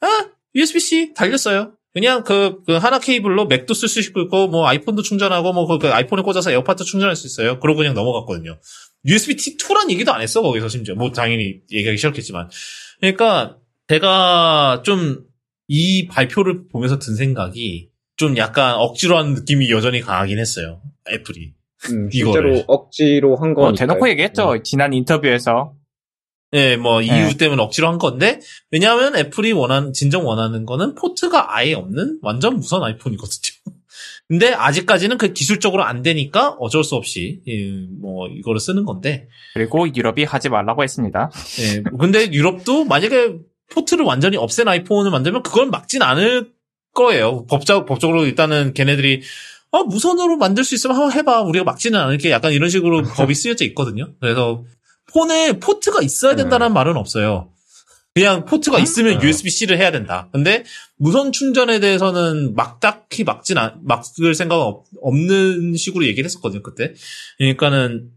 아 0.00 0.28
USB-C 0.54 1.14
달렸어요. 1.14 1.72
그냥 1.94 2.24
그, 2.24 2.62
그 2.64 2.72
하나 2.74 2.98
케이블로 2.98 3.46
맥도 3.46 3.74
쓸 3.74 3.88
수 3.88 4.00
있고 4.00 4.48
뭐 4.48 4.66
아이폰도 4.66 5.02
충전하고 5.02 5.52
뭐그 5.52 5.88
아이폰에 5.92 6.22
꽂아서 6.22 6.50
에어팟도 6.50 6.84
충전할 6.84 7.14
수 7.16 7.26
있어요. 7.26 7.60
그러고 7.60 7.78
그냥 7.78 7.94
넘어갔거든요. 7.94 8.58
USB 9.04 9.36
T2란 9.36 9.90
얘기도 9.90 10.12
안 10.12 10.20
했어 10.22 10.42
거기서 10.42 10.68
심지어 10.68 10.94
뭐 10.94 11.12
당연히 11.12 11.60
얘기하기 11.70 11.98
싫었겠지만 11.98 12.48
그러니까 13.00 13.58
제가 13.88 14.82
좀 14.84 15.32
이 15.68 16.06
발표를 16.06 16.68
보면서 16.68 16.98
든 16.98 17.14
생각이 17.14 17.88
좀 18.22 18.36
약간 18.36 18.76
억지로 18.76 19.18
한 19.18 19.34
느낌이 19.34 19.68
여전히 19.72 20.00
강하긴 20.00 20.38
했어요. 20.38 20.80
애플이. 21.10 21.54
음, 21.90 22.08
이거를. 22.12 22.54
실제로 22.54 22.64
억지로 22.68 23.36
한뭐 23.36 23.54
건. 23.54 23.74
대놓고 23.74 24.08
얘기했죠. 24.10 24.62
지난 24.62 24.92
인터뷰에서. 24.92 25.74
예, 26.52 26.76
뭐 26.76 27.00
네. 27.00 27.06
이유 27.06 27.36
때문에 27.36 27.60
억지로 27.60 27.88
한 27.88 27.98
건데 27.98 28.38
왜냐하면 28.70 29.16
애플이 29.16 29.50
원하는 29.50 29.92
진정 29.92 30.24
원하는 30.24 30.66
거는 30.66 30.94
포트가 30.94 31.56
아예 31.56 31.74
없는 31.74 32.20
완전 32.22 32.58
무선 32.58 32.84
아이폰이거든요. 32.84 33.56
근데 34.28 34.52
아직까지는 34.52 35.18
그 35.18 35.32
기술적으로 35.32 35.82
안 35.82 36.02
되니까 36.02 36.50
어쩔 36.60 36.84
수 36.84 36.94
없이 36.94 37.40
예, 37.48 37.70
뭐 38.00 38.28
이거를 38.28 38.60
쓰는 38.60 38.84
건데 38.84 39.26
그리고 39.54 39.92
유럽이 39.92 40.22
하지 40.22 40.48
말라고 40.48 40.84
했습니다. 40.84 41.32
예, 41.58 41.82
근데 41.98 42.30
유럽도 42.32 42.84
만약에 42.84 43.34
포트를 43.72 44.04
완전히 44.04 44.36
없앤 44.36 44.68
아이폰을 44.68 45.10
만들면 45.10 45.42
그걸 45.42 45.66
막진 45.66 46.02
않을 46.02 46.52
거예요. 46.94 47.46
법적, 47.46 47.86
법적으로 47.86 48.24
일단은 48.24 48.74
걔네들이, 48.74 49.22
아, 49.70 49.82
무선으로 49.84 50.36
만들 50.36 50.64
수 50.64 50.74
있으면 50.74 50.96
한번 50.96 51.12
해봐. 51.12 51.42
우리가 51.42 51.64
막지는 51.64 51.98
않을게. 51.98 52.30
약간 52.30 52.52
이런 52.52 52.68
식으로 52.68 53.02
법이 53.16 53.34
쓰여져 53.34 53.64
있거든요. 53.66 54.12
그래서 54.20 54.64
폰에 55.12 55.58
포트가 55.58 56.02
있어야 56.02 56.36
된다는 56.36 56.72
말은 56.72 56.96
없어요. 56.96 57.48
그냥 58.14 58.44
포트가 58.44 58.78
있으면 58.78 59.22
USB-C를 59.22 59.78
해야 59.78 59.90
된다. 59.90 60.28
근데 60.32 60.64
무선 60.96 61.32
충전에 61.32 61.80
대해서는 61.80 62.54
막 62.54 62.78
딱히 62.78 63.24
막진 63.24 63.56
않, 63.56 63.80
막을 63.82 64.34
생각은 64.34 64.62
없, 64.62 64.84
없는 65.00 65.74
식으로 65.76 66.04
얘기를 66.04 66.26
했었거든요, 66.26 66.62
그때. 66.62 66.92
그러니까는 67.38 68.10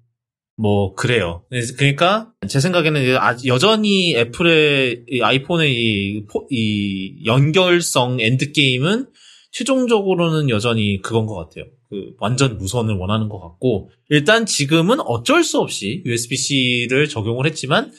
뭐 0.57 0.93
그래요. 0.95 1.43
그러니까 1.77 2.31
제 2.47 2.59
생각에는 2.59 3.17
아직 3.17 3.47
여전히 3.47 4.15
애플의 4.15 5.03
이 5.09 5.21
아이폰의 5.21 5.73
이, 5.73 6.25
포- 6.25 6.47
이 6.49 7.23
연결성 7.25 8.19
endgame은 8.21 9.07
최종적으로는 9.51 10.49
여전히 10.49 11.01
그건 11.01 11.25
것 11.25 11.35
같아요. 11.35 11.65
그 11.89 12.13
완전 12.19 12.57
무선을 12.57 12.95
원하는 12.95 13.29
것 13.29 13.39
같고 13.39 13.89
일단 14.09 14.45
지금은 14.45 14.99
어쩔 15.01 15.43
수 15.43 15.59
없이 15.59 16.03
USB-C를 16.05 17.07
적용을 17.09 17.45
했지만 17.45 17.91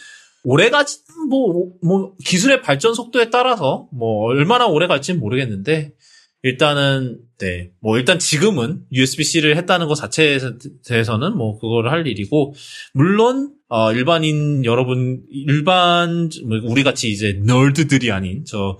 오래가지 0.45 1.01
뭐, 1.29 1.73
뭐 1.83 2.15
기술의 2.25 2.63
발전 2.63 2.95
속도에 2.95 3.31
따라서 3.31 3.89
뭐 3.93 4.27
얼마나 4.27 4.67
오래 4.67 4.87
갈지는 4.87 5.21
모르겠는데 5.21 5.93
일단은 6.51 7.19
네. 7.39 7.71
뭐 7.81 7.99
일단 7.99 8.19
지금은 8.21 8.83
USB-C를 8.93 9.57
했다는 9.57 9.89
것 9.89 9.95
자체에 9.97 10.39
대해서는 10.87 11.37
뭐 11.37 11.59
그거를 11.59 11.91
할 11.91 12.07
일이고 12.07 12.55
물론 12.95 13.53
어, 13.69 13.93
일반인 13.93 14.65
여러분 14.65 15.23
일반 15.31 16.31
뭐 16.49 16.59
우리 16.65 16.85
같이 16.85 17.11
이제 17.11 17.41
널드들이 17.45 18.13
아닌 18.13 18.45
저 18.47 18.79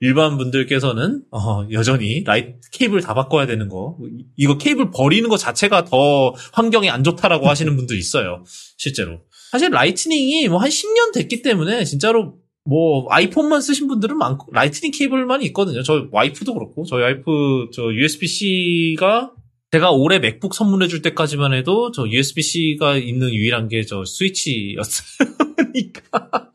일반 0.00 0.36
분들께서는 0.36 1.22
어, 1.30 1.66
여전히 1.70 2.24
라이 2.24 2.54
케이블 2.72 3.00
다 3.00 3.14
바꿔야 3.14 3.46
되는 3.46 3.68
거. 3.68 3.96
이- 4.02 4.24
이거 4.36 4.58
케이블 4.58 4.90
버리는 4.90 5.26
것 5.28 5.36
자체가 5.38 5.84
더 5.84 6.34
환경에 6.52 6.90
안 6.90 7.04
좋다라고 7.04 7.48
하시는 7.48 7.74
분들 7.76 7.96
있어요 7.96 8.42
실제로. 8.76 9.20
사실 9.52 9.70
Lightning이 9.70 10.48
뭐 10.48 10.58
한 10.58 10.68
10년 10.68 11.14
됐기 11.14 11.40
때문에 11.42 11.84
진짜로 11.84 12.34
뭐 12.66 13.06
아이폰만 13.10 13.60
쓰신 13.60 13.86
분들은 13.86 14.18
많고 14.18 14.48
Lightning 14.52 14.90
케이블만 14.92 15.42
있거든요. 15.44 15.82
저 15.82 16.08
와이프도 16.10 16.54
그렇고 16.54 16.84
저희 16.84 17.02
와이프 17.02 17.70
저 17.72 17.84
USB-C가 17.92 19.32
제가 19.70 19.90
올해 19.92 20.18
맥북 20.18 20.54
선물해 20.54 20.88
줄 20.88 21.02
때까지만 21.02 21.54
해도 21.54 21.90
저 21.92 22.06
USB-C가 22.08 22.96
있는 22.96 23.32
유일한 23.32 23.68
게 23.68 23.84
저 23.84 24.04
스위치였어요. 24.04 25.28
그러니까 25.56 26.50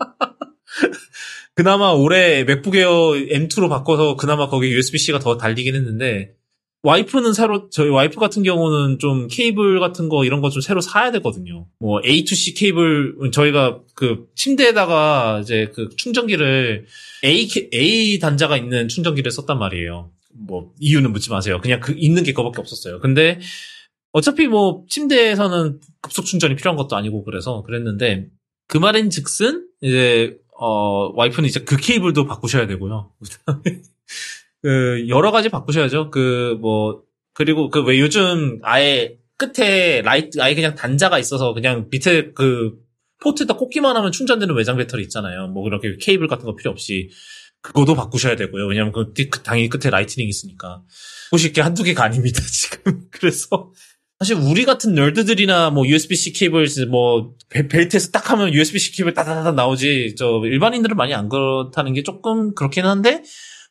그나마 1.56 1.92
올해 1.92 2.44
맥북 2.44 2.76
에어 2.76 3.12
M2로 3.14 3.70
바꿔서 3.70 4.16
그나마 4.16 4.48
거기 4.48 4.68
USB-C가 4.68 5.20
더 5.20 5.38
달리긴 5.38 5.76
했는데 5.76 6.34
와이프는 6.84 7.34
새로 7.34 7.70
저희 7.70 7.90
와이프 7.90 8.20
같은 8.20 8.42
경우는 8.42 8.98
좀 9.00 9.28
케이블 9.28 9.80
같은 9.80 10.10
거 10.10 10.26
이런 10.26 10.42
거 10.42 10.50
좀 10.50 10.62
새로 10.62 10.82
사야 10.82 11.12
되거든요. 11.12 11.68
뭐 11.80 12.02
A 12.04 12.24
to 12.26 12.36
C 12.36 12.54
케이블 12.56 13.16
저희가 13.32 13.82
그 13.94 14.28
침대에다가 14.36 15.40
이제 15.44 15.72
그 15.76 15.90
충전기를 15.96 16.88
A 17.24 17.48
A 17.74 18.20
단자가 18.20 18.58
있는 18.58 18.88
충전기를 18.88 19.32
썼단 19.32 19.60
말이에요. 19.60 20.12
뭐 20.34 20.74
이유는 20.80 21.12
묻지 21.12 21.30
마세요. 21.30 21.60
그냥 21.62 21.80
그 21.82 21.94
있는 21.96 22.24
게 22.24 22.32
그거밖에 22.34 22.60
없었어요. 22.62 23.00
근데 23.00 23.40
어차피 24.12 24.48
뭐 24.48 24.84
침대에서는 24.90 25.80
급속 26.02 26.26
충전이 26.26 26.56
필요한 26.56 26.78
것도 26.78 26.96
아니고 26.96 27.24
그래서 27.26 27.62
그랬는데 27.62 28.28
그 28.68 28.78
말인 28.80 29.12
즉슨 29.12 29.68
이제 29.82 30.36
어 30.60 31.12
와이프는 31.16 31.48
이제 31.48 31.60
그 31.60 31.78
케이블도 31.78 32.26
바꾸셔야 32.26 32.66
되고요. 32.66 33.12
그 34.62 35.06
여러 35.08 35.32
가지 35.32 35.50
바꾸셔야죠. 35.50 36.12
그 36.12 36.58
뭐 36.62 37.02
그리고 37.34 37.70
그 37.70 37.80
왜 37.84 38.00
요즘 38.00 38.60
아예 38.64 39.18
끝에 39.38 40.02
라이트 40.02 40.40
아예 40.42 40.54
그냥 40.56 40.76
단자가 40.76 41.18
있어서 41.20 41.54
그냥 41.54 41.88
밑에 41.92 42.32
그 42.34 42.74
포트에다 43.24 43.56
꽂기만 43.56 43.96
하면 43.98 44.12
충전되는 44.12 44.54
외장 44.56 44.78
배터리 44.78 45.04
있잖아요. 45.04 45.48
뭐 45.48 45.64
그렇게 45.64 45.96
케이블 46.00 46.28
같은 46.28 46.46
거 46.46 46.56
필요 46.56 46.72
없이 46.72 47.10
그거도 47.62 47.96
바꾸셔야 47.96 48.36
되고요. 48.36 48.66
왜냐면 48.68 48.92
그 48.92 49.14
당연히 49.44 49.70
끝에 49.70 49.90
Lightning 49.92 50.28
있으니까. 50.28 50.82
보실 51.30 51.54
게 51.54 51.62
한두 51.62 51.84
개가 51.84 52.04
아닙니다, 52.04 52.42
지금. 52.52 53.06
그래서 53.12 53.72
사실 54.20 54.36
우리 54.36 54.66
같은 54.66 54.94
nerd들이나 54.96 55.70
뭐 55.70 55.86
USB-C 55.88 56.34
케이블 56.34 56.68
뭐 56.90 57.34
벨- 57.50 57.68
벨트에서 57.68 58.10
딱 58.12 58.32
하면 58.32 58.54
USB-C 58.54 58.92
케이블 58.94 59.14
따다다다 59.14 59.52
나오지 59.54 60.16
저 60.18 60.42
일반인들은 60.44 60.96
많이 60.98 61.14
안 61.14 61.30
그렇다는 61.30 61.94
게 61.94 62.04
조금 62.04 62.54
그렇긴 62.56 62.86
한데 62.86 63.24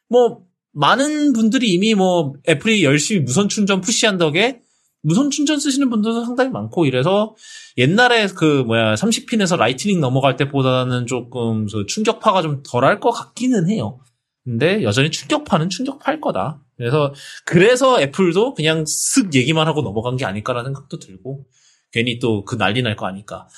뭐 0.08 0.40
많은 0.72 1.32
분들이 1.32 1.72
이미 1.72 1.94
뭐 1.94 2.34
애플이 2.48 2.84
열심히 2.84 3.22
무선 3.22 3.48
충전 3.48 3.80
push한 3.80 4.18
덕에 4.18 4.60
무선 5.02 5.30
충전 5.30 5.58
쓰시는 5.58 5.88
분들도 5.90 6.24
상당히 6.24 6.50
많고 6.50 6.84
이래서 6.84 7.34
옛날에 7.78 8.26
그 8.28 8.62
뭐야 8.66 8.94
30핀에서 8.94 9.56
Lightning 9.56 10.00
넘어갈 10.00 10.36
때보다는 10.36 11.06
조금 11.06 11.66
그 11.66 11.86
충격파가 11.86 12.42
좀 12.42 12.62
덜할 12.64 13.00
것 13.00 13.10
같기는 13.10 13.68
해요. 13.70 14.00
근데 14.44 14.82
여전히 14.82 15.10
충격파는 15.10 15.70
충격파일 15.70 16.20
거다. 16.20 16.62
그래서 16.76 17.12
그래서 17.44 18.00
애플도 18.00 18.54
그냥 18.54 18.84
쓱 18.84 19.34
얘기만 19.34 19.66
하고 19.66 19.82
넘어간 19.82 20.16
게 20.16 20.24
아닐까라는 20.24 20.68
생각도 20.68 20.98
들고 20.98 21.46
괜히 21.92 22.18
또 22.18 22.44
그 22.44 22.56
난리 22.56 22.82
날 22.82 22.96
거 22.96 23.06
아니까. 23.06 23.48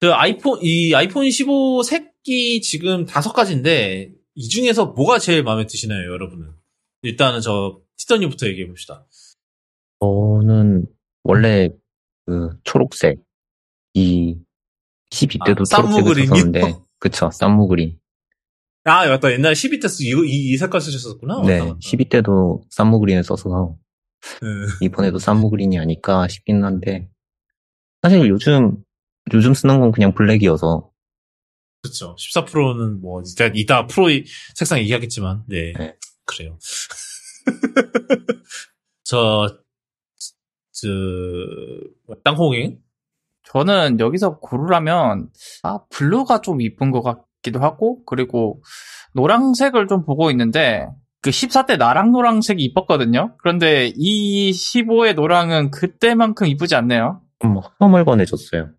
그 0.00 0.12
아이폰 0.12 0.60
이 0.62 0.94
아이폰 0.94 1.28
15 1.30 1.82
색이 1.82 2.60
지금 2.62 3.04
다섯 3.04 3.32
가지인데 3.32 4.12
이 4.38 4.48
중에서 4.48 4.86
뭐가 4.86 5.18
제일 5.18 5.42
마음에 5.42 5.66
드시나요, 5.66 6.12
여러분은? 6.12 6.52
일단은 7.02 7.40
저 7.40 7.80
티터님부터 7.96 8.46
얘기해 8.46 8.68
봅시다. 8.68 9.04
저는 10.00 10.86
원래 11.24 11.70
그 12.24 12.50
초록색 12.62 13.20
이 13.94 14.36
12대도 15.10 15.62
아, 15.62 15.82
초록색을? 15.82 16.26
썼었는데 16.26 16.76
그쵸 17.00 17.30
쌈무 17.32 17.66
그린 17.66 17.98
아, 18.84 19.08
맞다. 19.08 19.32
옛날에 19.32 19.54
12대 19.54 19.88
스 19.88 20.04
이거 20.04 20.24
이, 20.24 20.52
이 20.52 20.56
색깔 20.56 20.80
쓰셨었구나. 20.82 21.42
네 21.42 21.58
맞다, 21.58 21.64
맞다. 21.64 21.78
12대도 21.80 22.62
쌈무 22.70 23.00
그린을 23.00 23.24
써서 23.24 23.76
네. 24.40 24.48
이번에도 24.86 25.18
쌈무 25.18 25.50
그린이 25.50 25.80
아닐까 25.80 26.28
싶긴 26.28 26.62
한데 26.62 27.08
사실 28.02 28.28
요즘 28.28 28.76
요즘 29.34 29.52
쓰는 29.52 29.80
건 29.80 29.90
그냥 29.90 30.14
블랙이어서 30.14 30.87
그렇죠. 31.82 32.16
14 32.18 32.44
프로는 32.44 33.00
뭐 33.00 33.22
이따 33.24 33.50
이따 33.54 33.86
프로 33.86 34.08
색상 34.54 34.78
얘기하겠지만, 34.80 35.44
네, 35.46 35.72
네. 35.76 35.96
그래요. 36.24 36.58
저, 39.04 39.48
저, 40.72 40.88
땅콩이 42.24 42.78
저는 43.44 44.00
여기서 44.00 44.38
고르라면 44.38 45.30
아 45.62 45.78
blue가 45.88 46.42
좀 46.42 46.60
이쁜 46.60 46.90
것 46.90 47.02
같기도 47.02 47.60
하고 47.60 48.04
그리고 48.04 48.62
노란색을 49.14 49.88
좀 49.88 50.04
보고 50.04 50.30
있는데 50.30 50.86
그 51.22 51.30
14 51.30 51.46
때 51.46 51.78
나왔던 51.78 52.12
노란색이 52.12 52.62
이뻤거든요. 52.62 53.36
그런데 53.38 53.92
이 53.96 54.50
15의 54.50 55.14
노랑은 55.14 55.70
그때만큼 55.70 56.46
이쁘지 56.46 56.74
않네요. 56.74 57.22
좀 57.40 57.60
허멀건해졌어요. 57.80 58.70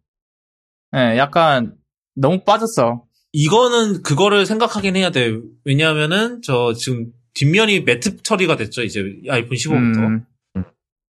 예, 0.95 1.17
약간 1.17 1.75
너무 2.19 2.43
빠졌어. 2.43 3.03
이거는 3.31 4.01
그거를 4.03 4.45
생각하긴 4.45 4.95
해야 4.95 5.11
돼. 5.11 5.37
왜냐하면은 5.65 6.41
저 6.41 6.73
지금 6.73 7.11
뒷면이 7.33 7.81
matte 7.81 8.23
처리가 8.23 8.57
됐죠. 8.57 8.83
이제 8.83 9.03
아이폰 9.29 9.55
15부터. 9.57 9.97
음, 10.55 10.63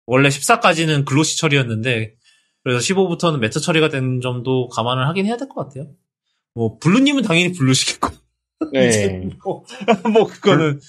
원래 0.05 0.29
14까지는 0.29 1.05
glossy 1.05 1.37
처리였는데 1.39 2.15
그래서 2.63 2.79
15부터는 2.93 3.39
matte 3.39 3.59
처리가 3.61 3.89
된 3.89 4.19
점도 4.21 4.67
감안을 4.69 5.07
하긴 5.07 5.25
해야 5.25 5.37
될 5.37 5.47
것 5.47 5.65
같아요. 5.67 5.91
뭐 6.55 6.77
블루님은 6.79 7.23
당연히 7.23 7.53
blue시겠고 7.53 8.09
네. 8.73 9.29
뭐, 9.43 9.63
뭐 10.11 10.27
그거는 10.27 10.79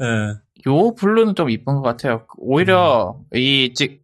예. 0.00 0.34
요 0.66 0.94
blue는 0.94 1.34
좀 1.36 1.48
이쁜 1.50 1.74
것 1.76 1.82
같아요. 1.82 2.26
오히려 2.38 3.20
이즉 3.34 4.02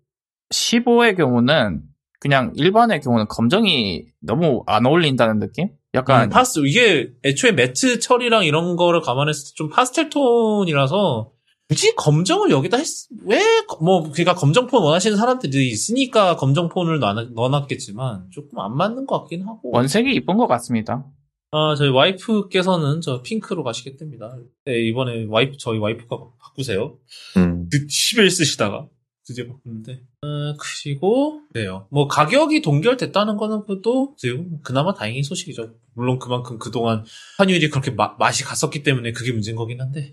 15의 0.51 1.17
경우는 1.17 1.83
그냥 2.21 2.53
일반의 2.57 3.01
경우는 3.01 3.27
검정이 3.29 4.07
너무 4.21 4.63
안 4.67 4.87
어울린다는 4.87 5.39
느낌? 5.39 5.69
약간 5.95 6.25
음, 6.25 6.31
파스 6.31 6.61
이게 6.67 7.11
애초에 7.25 7.53
matte 7.53 8.01
처리랑 8.01 8.45
이런 8.45 8.77
거를 8.77 9.01
감안했을 9.01 9.51
때 9.51 9.55
좀 9.57 9.71
파스텔 9.71 10.11
톤이라서 10.11 11.33
굳이 11.69 11.95
검정을 11.97 12.51
여기다 12.51 12.79
했, 12.79 12.87
왜, 13.27 13.41
뭐, 13.83 14.11
그니까 14.11 14.35
검정 14.35 14.67
폰 14.67 14.83
원하시는 14.85 15.19
사람들이 15.19 15.69
있으니까 15.69 16.37
검정 16.37 16.71
폰을 16.71 16.99
넣어- 16.99 17.29
넣어 17.35 17.51
놨겠지만, 17.51 18.29
조금 18.31 18.59
안 18.59 18.75
맞는 18.75 19.05
것 19.05 19.19
같긴 19.21 19.43
하고. 19.47 19.71
원색이 19.75 20.15
이쁜 20.15 20.39
것 20.39 20.47
같습니다. 20.47 21.05
아, 21.51 21.75
저희 21.77 21.91
와이프께서는 21.91 23.03
저 23.03 23.21
핑크로 23.21 23.65
가시겠답니다. 23.65 24.35
네, 24.65 24.81
이번에 24.87 25.27
와이프, 25.29 25.59
저희 25.59 25.79
와이프가 25.79 26.17
바꾸세요. 26.41 26.97
음, 27.37 27.69
10일 27.71 28.31
쓰시다가 28.31 28.87
드디어 29.29 29.47
바꾸는데. 29.47 30.01
어, 30.23 30.55
그리고, 30.59 31.43
그래요. 31.53 31.87
뭐, 31.91 32.09
가격이 32.09 32.63
동결됐다는 32.63 33.37
거는 33.37 33.61
그것도 33.61 34.15
지금 34.17 34.59
그나마 34.63 34.95
다행인 34.95 35.23
소식이죠. 35.23 35.75
물론 35.95 36.19
그만큼 36.19 36.59
그동안 36.59 37.05
환율이 37.39 37.69
그렇게 37.71 37.91
마- 37.91 38.17
맛이 38.19 38.43
갔었기 38.45 38.83
때문에 38.83 39.13
그게 39.13 39.33
문제인 39.33 39.57
거긴 39.57 39.81
한데. 39.81 40.13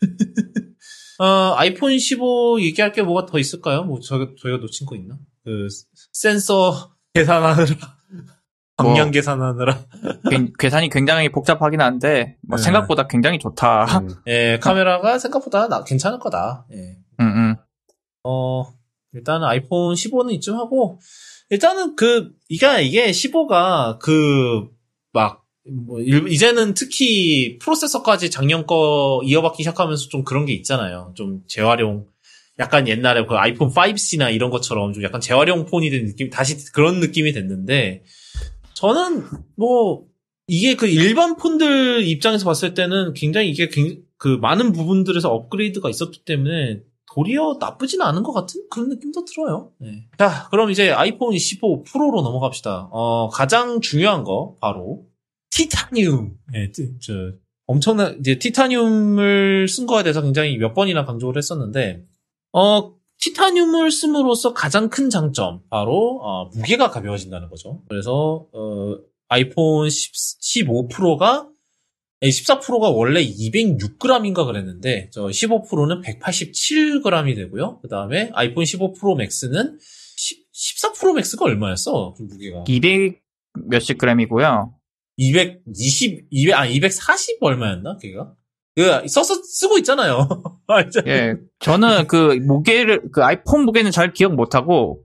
어, 1.20 1.54
아이폰 1.56 1.98
15 1.98 2.60
얘기할 2.60 2.92
게 2.92 3.02
뭐가 3.02 3.26
더 3.26 3.38
있을까요? 3.38 3.84
뭐, 3.84 4.00
저희가, 4.00 4.32
저희가 4.40 4.58
놓친 4.60 4.86
거 4.86 4.96
있나? 4.96 5.18
그, 5.44 5.68
센서 6.12 6.94
계산하느라, 7.14 7.66
방향 8.76 9.06
뭐. 9.06 9.10
계산하느라. 9.10 9.84
굉- 10.30 10.52
계산이 10.58 10.88
굉장히 10.90 11.28
복잡하긴 11.30 11.80
한데 11.80 12.36
뭐 12.46 12.56
네. 12.56 12.62
생각보다 12.62 13.06
굉장히 13.08 13.38
좋다. 13.38 13.98
음, 14.00 14.08
예, 14.28 14.58
카메라가 14.62 15.18
생각보다 15.18 15.68
나- 15.68 15.82
괜찮을 15.84 16.18
거다. 16.20 16.66
예. 16.72 16.98
음, 17.20 17.26
음. 17.26 17.56
어, 18.30 18.66
일단은 19.14 19.46
아이폰 19.46 19.94
15는 19.94 20.32
이쯤 20.34 20.54
하고, 20.56 21.00
일단은 21.48 21.96
그, 21.96 22.32
이게, 22.50 22.82
이게 22.82 23.10
15가 23.10 23.98
그, 23.98 24.68
막, 25.12 25.44
뭐, 25.66 25.98
일- 26.00 26.28
이제는 26.28 26.74
특히 26.74 27.58
프로세서까지 27.58 28.30
작년 28.30 28.66
거 28.66 29.22
이어받기 29.24 29.62
시작하면서 29.62 30.08
좀 30.10 30.24
그런 30.24 30.44
게 30.44 30.52
있잖아요. 30.52 31.12
좀 31.16 31.42
재활용. 31.46 32.06
약간 32.58 32.86
옛날에 32.88 33.24
그 33.24 33.34
아이폰 33.36 33.70
5C나 33.70 34.34
이런 34.34 34.50
것처럼 34.50 34.92
좀 34.92 35.02
약간 35.04 35.20
재활용 35.20 35.64
폰이 35.64 35.88
된 35.90 36.06
느낌, 36.06 36.28
다시 36.28 36.70
그런 36.72 37.00
느낌이 37.00 37.32
됐는데, 37.32 38.02
저는 38.74 39.24
뭐, 39.56 40.04
이게 40.48 40.74
그 40.76 40.86
일반 40.86 41.36
폰들 41.36 42.06
입장에서 42.06 42.44
봤을 42.44 42.74
때는 42.74 43.14
굉장히 43.14 43.50
이게 43.50 43.68
굉- 43.68 44.02
그 44.18 44.28
많은 44.28 44.72
부분들에서 44.72 45.30
업그레이드가 45.32 45.88
있었기 45.88 46.24
때문에 46.24 46.80
도리어 47.18 47.56
나쁘진 47.58 48.00
않은 48.00 48.22
것 48.22 48.32
같은 48.32 48.62
그런 48.70 48.88
느낌도 48.90 49.24
들어요. 49.24 49.72
네. 49.78 50.04
자, 50.16 50.46
그럼 50.50 50.70
이제 50.70 50.90
아이폰 50.92 51.36
15 51.36 51.82
프로로 51.82 52.22
넘어갑시다. 52.22 52.90
어, 52.92 53.28
가장 53.28 53.80
중요한 53.80 54.22
거 54.22 54.54
바로 54.60 55.04
티타늄. 55.50 56.36
네, 56.52 56.70
티- 56.70 56.92
저 57.00 57.12
엄청난 57.66 58.18
이제 58.20 58.38
티타늄을 58.38 59.66
쓴 59.68 59.86
거에 59.86 60.04
대해서 60.04 60.22
굉장히 60.22 60.56
몇 60.58 60.74
번이나 60.74 61.04
강조를 61.04 61.38
했었는데 61.38 62.04
어, 62.52 62.94
티타늄을 63.20 63.90
씀으로써 63.90 64.54
가장 64.54 64.88
큰 64.88 65.10
장점 65.10 65.60
바로 65.70 66.20
어, 66.22 66.44
무게가 66.54 66.90
가벼워진다는 66.90 67.48
거죠. 67.50 67.82
그래서 67.88 68.46
어, 68.52 68.96
아이폰 69.28 69.90
10, 69.90 70.12
15 70.40 70.86
프로가 70.88 71.48
14%가 72.22 72.90
원래 72.90 73.24
206g인가 73.24 74.44
그랬는데 74.46 75.10
저 75.12 75.26
15%는 75.26 76.02
187g이 76.02 77.36
되고요. 77.36 77.78
그 77.80 77.88
다음에 77.88 78.30
아이폰 78.34 78.64
15 78.64 78.94
프로 78.94 79.14
맥스는 79.14 79.78
14 80.52 80.92
Pro 80.92 81.14
Max가 81.14 81.44
얼마였어? 81.44 82.14
그 82.16 82.24
무게가 82.24 82.64
200 82.66 83.20
몇십 83.66 83.98
그램이고요. 83.98 84.74
220, 85.16 86.26
200, 86.30 86.54
아 86.56 86.66
240 86.66 87.38
얼마였나? 87.40 87.96
걔가? 87.98 88.34
그 88.76 89.08
써서 89.08 89.34
쓰고 89.42 89.78
있잖아요. 89.78 90.28
예, 91.08 91.34
저는 91.58 92.06
그 92.06 92.38
무게를 92.42 93.10
그 93.12 93.24
아이폰 93.24 93.64
무게는 93.64 93.90
잘 93.90 94.12
기억 94.12 94.34
못하고 94.34 95.02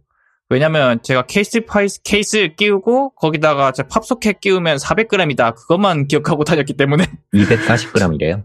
왜냐면 0.50 1.02
제가 1.02 1.26
케이스 1.26 1.62
파이스 1.66 2.02
케이스 2.04 2.50
끼우고 2.56 3.16
거기다가 3.16 3.72
제 3.72 3.84
PopSocket 3.84 4.40
끼우면 4.40 4.78
400g이다 4.78 5.56
그것만 5.56 6.08
기억하고 6.08 6.44
다녔기 6.44 6.74
때문에 6.74 7.06
240g이래요. 7.34 8.44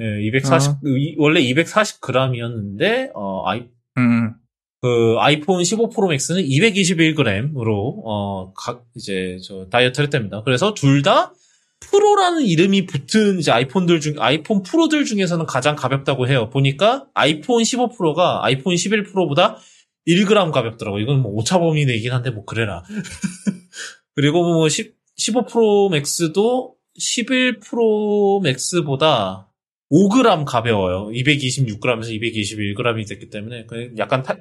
예, 0.00 0.20
240 0.26 0.72
이- 0.84 1.14
원래 1.18 1.40
240g이었는데 1.40 3.10
어 3.14 3.42
아이 3.46 3.64
음, 3.98 4.34
그 4.82 5.16
아이폰 5.18 5.64
15 5.64 5.88
프로 5.90 6.08
맥스는 6.08 6.42
221g으로 6.42 8.02
어 8.04 8.52
각 8.54 8.84
이제 8.94 9.38
저 9.42 9.66
다이어트를 9.70 10.06
했답니다. 10.06 10.42
그래서 10.44 10.74
둘 10.74 11.02
다 11.02 11.32
프로라는 11.80 12.42
이름이 12.42 12.86
붙은 12.86 13.38
이제 13.38 13.52
아이폰들 13.52 14.00
중 14.00 14.14
아이폰 14.18 14.62
프로들 14.62 15.04
중에서는 15.04 15.44
가장 15.46 15.76
가볍다고 15.76 16.26
해요. 16.26 16.48
보니까 16.50 17.04
아이폰 17.14 17.64
15 17.64 17.90
프로가 17.90 18.44
아이폰 18.44 18.76
11 18.76 19.04
프로보다 19.04 19.58
1g 20.06 20.52
가볍더라고. 20.52 20.98
이건 20.98 21.20
뭐 21.20 21.32
오차범위 21.32 21.84
내긴 21.86 22.12
한데 22.12 22.30
뭐 22.30 22.44
그래라. 22.44 22.82
그리고 24.14 24.42
뭐 24.44 24.68
10, 24.68 24.94
15 25.16 25.46
프로 25.46 25.88
맥스도 25.88 26.76
11 26.98 27.60
프로 27.60 28.40
맥스보다 28.40 29.52
5g 29.90 30.44
가벼워요. 30.44 31.08
226g에서 31.08 32.08
221g이 32.20 33.08
됐기 33.08 33.30
때문에 33.30 33.66
그 33.66 33.92
약간 33.98 34.22
타, 34.22 34.36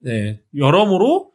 네, 0.00 0.40
여러모로 0.56 1.30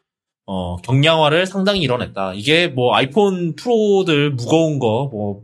어, 0.48 0.76
경량화를 0.78 1.46
상당히 1.46 1.82
이뤄냈다. 1.82 2.34
이게 2.36 2.68
뭐 2.68 2.96
아이폰 2.96 3.56
프로들 3.56 4.32
무거운 4.32 4.78
거, 4.80 5.10
뭐, 5.12 5.44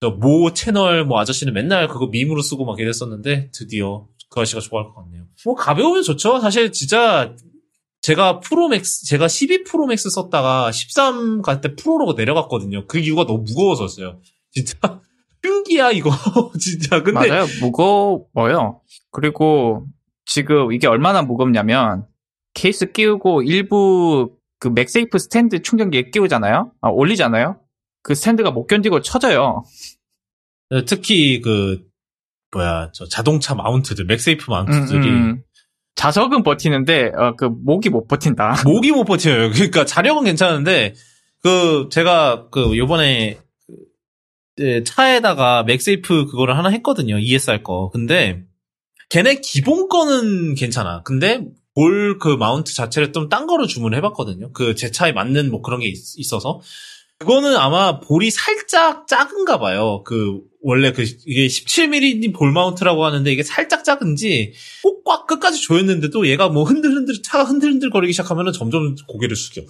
저 0.00 0.31
모 0.31 0.52
채널 0.52 1.06
뭐 1.06 1.18
아저씨는 1.20 1.54
맨날 1.54 1.88
그거 1.88 2.06
밈으로 2.08 2.42
쓰고 2.42 2.66
막 2.66 2.78
이랬었는데 2.78 3.50
드디어 3.52 4.06
그 4.28 4.40
아저씨가 4.40 4.60
좋아할 4.60 4.88
것 4.88 5.02
같네요. 5.02 5.24
뭐 5.44 5.54
가벼우면 5.54 6.02
좋죠. 6.02 6.38
사실 6.40 6.70
진짜 6.70 7.34
제가 8.06 8.38
프로맥스, 8.38 9.04
제가 9.06 9.26
12 9.26 9.64
프로맥스 9.64 10.10
썼다가 10.10 10.70
13 10.70 11.42
갈 11.42 11.60
때 11.60 11.74
프로로 11.74 12.12
내려갔거든요. 12.12 12.86
그 12.86 12.98
이유가 12.98 13.26
너무 13.26 13.42
무거워서였어요. 13.42 14.20
진짜 14.52 14.78
흉기야 15.42 15.90
이거 15.90 16.10
진짜. 16.60 17.02
근데 17.02 17.28
맞아요 17.28 17.46
무거워요. 17.60 18.80
그리고 19.10 19.88
지금 20.24 20.70
이게 20.72 20.86
얼마나 20.86 21.22
무겁냐면 21.22 22.06
케이스 22.54 22.92
끼우고 22.92 23.42
일부 23.42 24.36
그 24.60 24.68
맥세이프 24.68 25.18
스탠드 25.18 25.60
충전기에 25.62 26.10
끼우잖아요. 26.10 26.70
아, 26.80 26.88
올리잖아요. 26.88 27.58
그 28.04 28.14
스탠드가 28.14 28.52
못 28.52 28.68
견디고 28.68 29.00
쳐져요. 29.00 29.64
특히 30.86 31.40
그 31.40 31.82
뭐야 32.52 32.90
저 32.94 33.08
자동차 33.08 33.56
mount들 33.56 34.04
맥세이프 34.04 34.44
음, 34.48 34.52
mount들이 34.52 35.08
음. 35.08 35.42
자석은 35.96 36.42
버티는데 36.42 37.12
어, 37.16 37.34
그 37.36 37.46
목이 37.46 37.88
못 37.90 38.06
버틴다. 38.06 38.62
목이 38.64 38.92
못 38.92 39.04
버텨요. 39.04 39.50
그러니까 39.50 39.84
자력은 39.84 40.24
괜찮은데 40.24 40.94
그 41.42 41.88
제가 41.90 42.48
그 42.50 42.76
요번에 42.76 43.38
그, 44.56 44.62
네, 44.62 44.84
차에다가 44.84 45.62
맥세이프 45.64 46.26
그거를 46.26 46.56
하나 46.56 46.68
했거든요. 46.70 47.18
ESR 47.18 47.62
거. 47.62 47.90
근데 47.92 48.44
걔네 49.08 49.40
기본 49.42 49.88
거는 49.88 50.54
괜찮아. 50.54 51.02
근데 51.02 51.44
볼 51.74 52.18
그 52.18 52.28
mount 52.36 52.74
자체를 52.74 53.12
좀 53.12 53.28
딴 53.28 53.46
거로 53.46 53.66
주문을 53.66 53.98
해봤거든요. 53.98 54.52
그 54.52 54.74
제 54.74 54.90
차에 54.90 55.12
맞는 55.12 55.50
뭐 55.50 55.60
그런 55.62 55.80
게 55.80 55.86
있, 55.88 55.96
있어서 56.18 56.60
그거는 57.18 57.56
아마 57.56 58.00
ball이 58.00 58.30
살짝 58.30 59.06
작은가 59.06 59.58
봐요. 59.58 60.02
그 60.04 60.40
원래 60.68 60.90
그 60.90 61.02
이게 61.26 61.46
17mm 61.46 62.34
ball 62.34 62.50
mount라고 62.50 63.04
하는데 63.04 63.30
이게 63.32 63.44
살짝 63.44 63.84
작은지 63.84 64.52
꼭꽉 64.82 65.28
끝까지 65.28 65.60
조였는데도 65.62 66.26
얘가 66.26 66.48
뭐 66.48 66.64
흔들흔들 66.64 67.22
차가 67.22 67.44
흔들흔들 67.44 67.90
거리기 67.90 68.12
시작하면은 68.12 68.52
점점 68.52 68.96
고개를 69.06 69.36
숙여. 69.36 69.62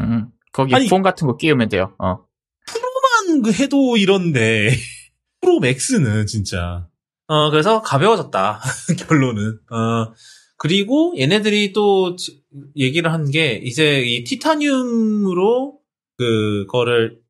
음, 0.00 0.26
거기 0.52 0.74
아니- 0.74 0.88
폰 0.88 1.00
같은 1.02 1.26
거 1.26 1.38
끼우면 1.38 1.70
돼요. 1.70 1.94
어. 1.98 2.18
프로만 2.66 3.42
그 3.42 3.52
해도 3.52 3.96
이런데 3.96 4.68
프로 5.40 5.58
맥스는 5.60 6.26
진짜 6.26 6.86
어 7.26 7.48
그래서 7.50 7.80
가벼워졌다 7.80 8.60
결론은 9.08 9.58
어 9.70 10.12
그리고 10.58 11.14
얘네들이 11.16 11.72
또 11.72 12.16
지- 12.16 12.42
얘기를 12.76 13.10
한 13.10 13.30
게 13.30 13.54
이제 13.64 14.02
이 14.02 14.22
티타늄으로 14.24 15.78
그거를 16.18 17.23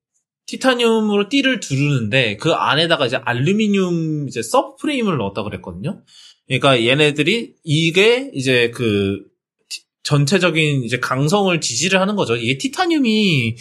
티타늄으로 0.47 1.29
띠를 1.29 1.61
두르는데 1.61 2.37
그 2.37 2.53
안에다가 2.53 3.07
이제 3.07 3.17
알루미늄 3.17 4.27
이제 4.29 4.43
서브프레임을 4.43 5.17
넣었다 5.17 5.43
그랬거든요. 5.43 6.03
그러니까 6.47 6.85
얘네들이 6.85 7.55
이게 7.65 8.31
이제 8.35 8.71
그 8.71 9.25
티- 9.69 9.83
전체적인 10.03 10.85
이제 10.85 10.99
강성을 11.01 11.59
지지를 11.61 12.01
하는 12.01 12.17
거죠. 12.17 12.37
이게 12.37 12.59
티타늄이 12.59 13.57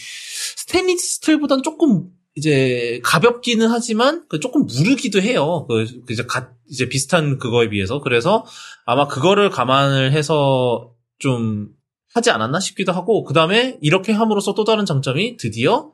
스테인리스 0.57 1.15
스틸보단 1.15 1.63
조금 1.63 2.09
이제 2.36 2.99
가볍기는 3.03 3.67
하지만 3.67 4.25
그 4.27 4.39
조금 4.39 4.65
무르기도 4.65 5.21
해요. 5.21 5.65
그그 5.69 6.11
이제 6.11 6.25
가, 6.25 6.51
이제 6.69 6.89
비슷한 6.89 7.38
그거에 7.38 7.69
비해서 7.69 8.01
그래서 8.01 8.45
아마 8.86 9.07
그거를 9.07 9.49
감안을 9.49 10.11
해서 10.11 10.91
좀 11.19 11.69
하지 12.13 12.31
않았나 12.31 12.59
싶기도 12.59 12.91
하고 12.91 13.23
그 13.23 13.34
다음에 13.34 13.77
이렇게 13.81 14.11
함으로써 14.11 14.53
또 14.53 14.63
다른 14.65 14.86
장점이 14.86 15.38
드디어 15.38 15.91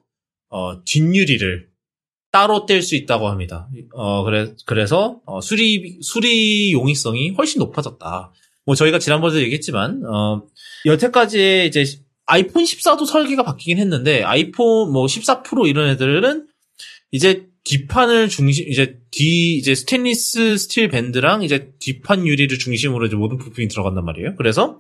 어, 0.50 0.84
뒷유리를 0.84 1.70
따로 2.32 2.66
뗄 2.66 2.82
수 2.82 2.96
있다고 2.96 3.28
합니다. 3.28 3.68
어 3.94 4.24
그래 4.24 4.54
그래서 4.66 5.20
어, 5.26 5.42
수리 5.42 5.98
수리 6.02 6.72
용이성이 6.74 7.32
훨씬 7.32 7.60
높아졌다. 7.60 8.32
뭐 8.66 8.76
저희가 8.76 9.00
지난번에도 9.00 9.42
얘기했지만 9.42 10.04
어 10.06 10.44
여태까지 10.86 11.66
이제 11.68 11.86
아이폰 12.28 12.64
14도 12.64 13.08
설계가 13.08 13.44
바뀌긴 13.44 13.80
했는데 13.80 14.22
아이폰 14.22 14.92
뭐 14.92 15.08
14 15.08 15.42
프로 15.42 15.66
이런 15.66 15.90
애들은 15.90 16.48
이제 17.12 17.48
뒷판을 17.64 18.30
중심 18.30 18.68
이제 18.70 19.00
뒤 19.10 19.58
이제 19.58 19.74
스테인리스 19.74 20.58
스틸 20.58 20.90
밴드랑 20.90 21.42
이제 21.42 21.72
뒷판 21.80 22.28
유리를 22.28 22.60
중심으로 22.60 23.08
이제 23.08 23.16
모든 23.16 23.40
부품이 23.40 23.68
들어간단 23.70 24.06
말이에요. 24.06 24.36
그래서 24.36 24.80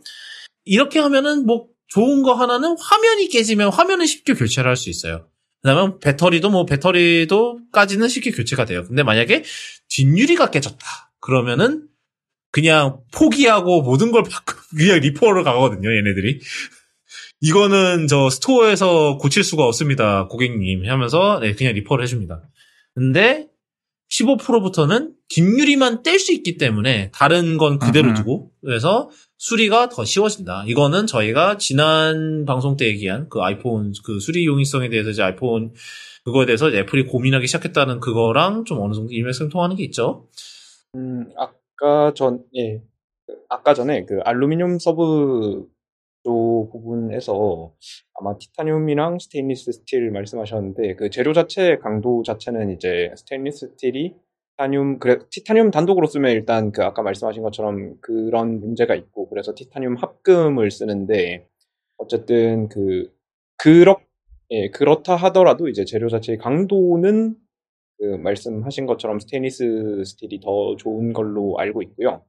이렇게 0.66 1.00
하면은 1.00 1.48
뭐 1.48 1.66
좋은 1.88 2.22
거 2.22 2.34
하나는 2.34 2.76
화면이 2.80 3.30
깨지면 3.30 3.72
화면은 3.72 4.06
쉽게 4.06 4.34
교체를 4.34 4.70
할 4.70 4.76
수 4.76 4.92
있어요. 4.92 5.26
그다음에 5.62 5.93
배터리도 6.01 6.49
뭐 6.49 6.66
배터리도까지는 6.66 8.07
쉽게 8.07 8.32
교체가 8.32 8.66
돼요. 8.66 8.84
근데 8.88 9.03
만약에 9.03 9.43
뒷유리가 9.89 10.51
깨졌다. 10.51 10.86
그러면은 11.20 11.88
그냥 12.51 13.01
포기하고 13.14 13.82
모든 13.82 14.12
걸 14.12 14.24
바꾸 14.24 14.55
그냥 14.76 14.99
리퍼를 14.99 15.43
가거든요. 15.43 15.89
얘네들이. 15.95 16.39
이거는 17.41 18.07
저 18.07 18.30
스토어에서 18.30 19.18
고칠 19.18 19.43
수가 19.43 19.64
없습니다. 19.66 20.28
고객님 20.28 20.86
하면서 20.89 21.39
네, 21.39 21.53
그냥 21.53 21.74
리퍼를 21.74 22.03
해줍니다. 22.03 22.41
근데 22.95 23.47
15 24.12 24.24
프로부터는 24.24 25.14
뒷유리만 25.30 26.03
뗄 26.03 26.20
수 26.20 26.34
있기 26.34 26.57
때문에 26.57 27.12
다른 27.14 27.57
건 27.57 27.80
그대로 27.80 28.10
음흠. 28.10 28.18
두고 28.18 28.51
그래서 28.62 29.10
수리가 29.40 29.88
더 29.88 30.04
쉬워진다. 30.04 30.66
이거는 30.68 31.08
저희가 31.08 31.58
지난 31.58 32.46
방송 32.46 32.76
때 32.76 32.86
얘기한 32.86 33.30
그 33.30 33.40
아이폰 33.40 33.94
그 34.06 34.20
수리 34.20 34.46
용이성에 34.46 34.90
대해서 34.90 35.10
이제 35.10 35.24
아이폰 35.24 35.74
그거에 36.26 36.46
대해서 36.46 36.70
애플이 36.70 37.06
고민하기 37.06 37.48
시작했다는 37.48 38.02
그거랑 38.02 38.66
좀 38.66 38.82
어느 38.82 38.94
정도 38.94 39.14
일맥상통하는 39.14 39.78
게 39.78 39.86
있죠. 39.86 40.28
음, 40.96 41.32
아까 41.38 42.14
전, 42.14 42.44
예. 42.56 42.82
그 43.26 43.36
아까 43.48 43.74
전에 43.74 44.06
그 44.06 44.20
알루미늄 44.26 44.78
sub 44.78 45.70
쪽 46.26 46.70
부분에서 46.74 47.72
아마 48.20 48.38
티타늄이랑 48.38 49.20
스테인리스 49.20 49.72
스틸 49.72 50.12
말씀하셨는데 50.12 50.96
그 50.96 51.10
재료 51.10 51.32
자체 51.32 51.78
강도 51.78 52.24
자체는 52.24 52.72
이제 52.72 53.14
스테인리스 53.16 53.70
스틸이 53.70 54.16
티타늄 54.60 54.99
그래 54.99 55.20
티타늄 55.30 55.72
단독으로 55.72 56.05
쓰면 56.07 56.32
일단 56.32 56.72
그 56.72 56.84
아까 56.84 57.01
말씀하신 57.01 57.41
것처럼 57.43 57.95
그런 58.01 58.60
문제가 58.60 58.93
있고 58.93 59.30
그래서 59.30 59.53
티타늄 59.55 59.95
합금을 59.95 60.70
쓰는데 60.70 61.47
어쨌든 61.97 62.68
그 62.68 63.10
그렇 63.57 64.01
예 64.51 64.70
그렇다 64.70 65.16
하더라도 65.16 65.70
이제 65.70 65.86
재료 65.86 66.10
자체의 66.10 66.38
강도는 66.39 67.36
그 67.99 68.03
말씀하신 68.03 68.86
것처럼 68.86 69.20
스테인리스 69.20 70.03
스틸이 70.05 70.41
더 70.41 70.76
좋은 70.76 71.14
걸로 71.14 71.57
알고 71.60 71.82
있고요. 71.84 72.24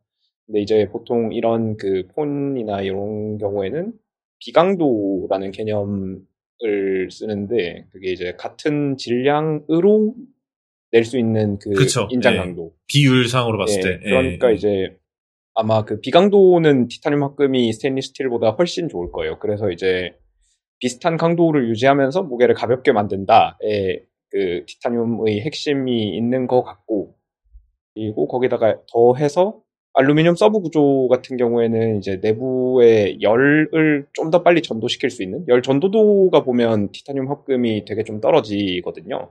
근데 0.47 0.61
이제 0.61 0.89
보통 0.89 1.33
이런 1.33 1.77
그 1.77 2.07
폰이나 2.15 2.83
이런 2.83 3.39
경우에는 3.39 3.93
비강도라는 4.41 5.51
개념을 5.53 6.21
쓰는데 7.11 7.87
그게 7.93 8.13
이제 8.13 8.35
같은 8.37 8.97
질량으로 8.97 10.15
낼 10.93 11.05
수 11.05 11.19
있는 11.19 11.59
그 11.59 11.71
그쵸. 11.71 12.09
인장 12.11 12.35
예. 12.35 12.39
강도. 12.39 12.73
비율상으로 12.89 13.59
봤을 13.59 13.79
예, 13.79 13.83
때. 13.83 14.01
예. 14.05 14.11
그러니까 14.11 14.51
이제 14.51 14.97
아마 15.55 15.85
그 15.85 16.01
비강도는 16.01 16.89
티타늄 16.89 17.23
합금이 17.23 17.73
스테인리스 17.73 18.09
스틸보다 18.09 18.51
훨씬 18.51 18.89
좋을 18.89 19.13
거예요. 19.13 19.39
그래서 19.39 19.71
이제 19.71 20.13
비슷한 20.79 21.17
강도를 21.17 21.69
유지하면서 21.69 22.23
무게를 22.25 22.55
가볍게 22.55 22.93
만든다에 22.93 24.01
그 24.31 24.65
티타늄의 24.67 25.41
핵심이 25.43 26.17
있는 26.17 26.47
것 26.47 26.63
같고 26.63 27.15
그리고 27.95 28.27
거기다가 28.29 28.79
더해서 28.93 29.61
알루미늄 29.95 30.37
sub 30.37 30.61
구조 30.61 31.09
같은 31.09 31.37
경우에는 31.37 31.99
이제 31.99 32.21
내부의 32.23 33.21
열을 33.21 34.07
좀 34.13 34.31
더 34.31 34.43
빨리 34.45 34.63
전도시킬 34.63 35.11
수 35.11 35.23
있는 35.25 35.45
열 35.49 35.63
전도도가 35.63 36.45
보면 36.45 36.93
티타늄 36.93 37.29
합금이 37.29 37.85
되게 37.85 38.05
좀 38.05 38.21
떨어지거든요. 38.21 39.29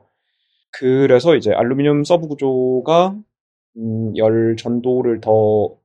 그래서 0.80 1.36
이제 1.36 1.52
알루미늄 1.54 2.04
sub 2.06 2.28
구조가 2.28 3.18
음, 3.78 4.18
열 4.18 4.56
전도를 4.58 5.22
더, 5.22 5.78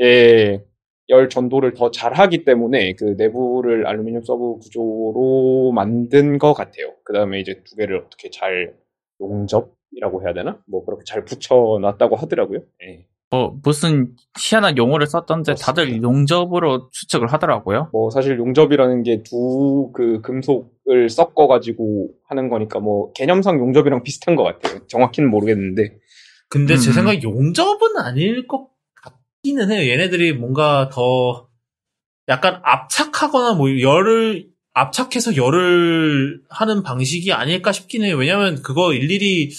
예, 0.00 0.64
열 1.08 1.28
전도를 1.28 1.74
더 1.74 1.90
잘하기 1.90 2.44
때문에 2.44 2.94
그 2.94 3.16
내부를 3.18 3.86
알루미늄 3.86 4.22
sub 4.24 4.58
구조로 4.58 5.72
만든 5.74 6.38
것 6.38 6.54
같아요. 6.54 6.94
그 7.04 7.12
다음에 7.12 7.40
이제 7.40 7.62
두 7.64 7.76
개를 7.76 7.98
어떻게 7.98 8.30
잘 8.30 8.74
용접이라고 9.20 10.22
해야 10.22 10.32
되나? 10.34 10.62
뭐 10.68 10.84
그렇게 10.84 11.04
잘 11.06 11.24
붙여놨다고 11.24 12.16
하더라고요. 12.16 12.60
예. 12.84 13.06
뭐 13.30 13.58
무슨 13.62 14.12
희한한 14.38 14.76
용어를 14.78 15.06
썼던데 15.06 15.54
다들. 15.56 16.02
용접으로 16.02 16.90
추측을 16.92 17.26
하더라고요. 17.32 17.88
뭐 17.92 18.10
사실 18.10 18.38
용접이라는 18.38 19.02
게 19.02 19.22
두 19.24 19.92
그 19.92 20.20
금속을 20.22 21.08
섞어 21.10 21.46
가지고 21.46 22.10
하는 22.28 22.48
거니까 22.48 22.78
뭐 22.80 23.12
개념상 23.12 23.58
용접이랑 23.58 24.02
비슷한 24.04 24.36
것 24.36 24.44
같아요. 24.44 24.86
정확히는 24.86 25.30
모르겠는데. 25.30 25.96
근데 26.48 26.76
제 26.76 26.90
음. 26.90 26.92
생각에 26.92 27.20
용접은 27.22 27.96
아닐 27.98 28.46
것 28.46 28.68
같기는 29.02 29.72
해요. 29.72 29.90
얘네들이 29.90 30.34
뭔가 30.34 30.88
더 30.92 31.48
약간 32.28 32.60
압착하거나 32.62 33.54
뭐 33.54 33.68
열을 33.80 34.46
압착해서 34.72 35.36
열을 35.36 36.42
하는 36.50 36.82
방식이 36.82 37.32
아닐까 37.32 37.72
싶긴 37.72 38.04
해요. 38.04 38.16
왜냐면 38.16 38.62
그거 38.62 38.92
일일이 38.92 39.50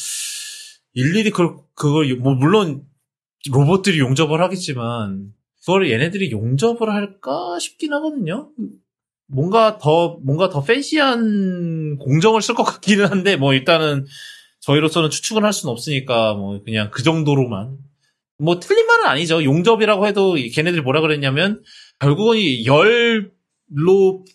일일이 0.93 1.31
그걸 1.31 1.57
그걸 1.75 2.15
뭐 2.15 2.33
물론 2.35 2.83
로봇들이 3.51 3.99
용접을 3.99 4.41
하겠지만 4.41 5.33
그걸 5.59 5.89
얘네들이 5.91 6.31
용접을 6.31 6.89
할까 6.89 7.57
싶긴 7.59 7.93
하거든요. 7.93 8.49
뭔가 9.27 9.77
더 9.77 10.19
뭔가 10.23 10.49
더 10.49 10.63
팬시한 10.63 11.97
공정을 11.97 12.41
쓸 12.41 12.55
것 12.55 12.63
같기는 12.63 13.05
한데 13.07 13.35
뭐 13.35 13.53
일단은 13.53 14.05
저희로서는 14.61 15.09
추측을 15.09 15.43
할 15.43 15.51
수는 15.53 15.71
없으니까 15.71 16.33
뭐 16.33 16.63
그냥 16.63 16.89
그 16.91 17.03
정도로만 17.03 17.77
뭐 18.39 18.59
틀린 18.59 18.85
말은 18.85 19.05
아니죠. 19.05 19.43
용접이라고 19.43 20.07
해도 20.07 20.37
이 20.37 20.49
걔네들이 20.49 20.81
뭐라 20.81 21.01
그랬냐면 21.01 21.61
결국은 21.99 22.37
이 22.37 22.65
열로 22.65 24.25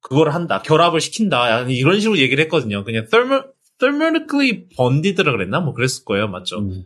그걸 0.00 0.30
한다. 0.30 0.62
결합을 0.62 1.00
시킨다. 1.00 1.62
이런 1.62 2.00
식으로 2.00 2.18
얘기를 2.18 2.42
했거든요. 2.44 2.84
그냥 2.84 3.06
thermal 3.10 3.44
thermically 3.78 4.68
bonded라 4.76 5.32
그랬나? 5.32 5.60
뭐 5.60 5.74
그랬을 5.74 6.04
거예요. 6.04 6.28
맞죠? 6.28 6.60
네, 6.60 6.84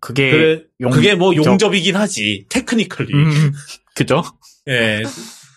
그게 0.00 0.30
그래, 0.30 0.62
용- 0.80 0.90
그게 0.90 1.14
뭐 1.14 1.34
저- 1.34 1.50
용접이긴 1.50 1.96
하지. 1.96 2.46
테크니컬리. 2.50 3.12
음, 3.14 3.52
그죠? 3.94 4.22
예. 4.68 5.02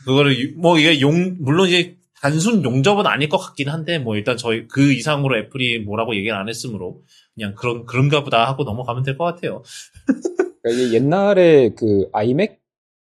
그거를 0.05 0.39
유- 0.39 0.53
뭐 0.57 0.79
이게 0.79 1.01
용 1.01 1.35
물론 1.39 1.67
이제 1.67 1.97
단순 2.21 2.63
용접은 2.63 3.05
아닐 3.05 3.29
것 3.29 3.37
같긴 3.37 3.69
한데 3.69 3.99
뭐 3.99 4.15
일단 4.15 4.37
저희 4.37 4.67
그 4.67 4.93
이상으로 4.93 5.37
애플이 5.37 5.79
뭐라고 5.79 6.15
얘기를 6.15 6.35
안 6.35 6.47
했으므로 6.49 7.03
그냥 7.35 7.53
그런 7.55 7.85
그런가 7.85 8.23
보다 8.23 8.47
하고 8.47 8.63
넘어가면 8.63 9.03
될 9.03 9.17
것 9.17 9.25
같아요. 9.25 9.61
그러니까 10.63 10.93
옛날에 10.93 11.69
그 11.77 12.07
아이맥 12.13 12.59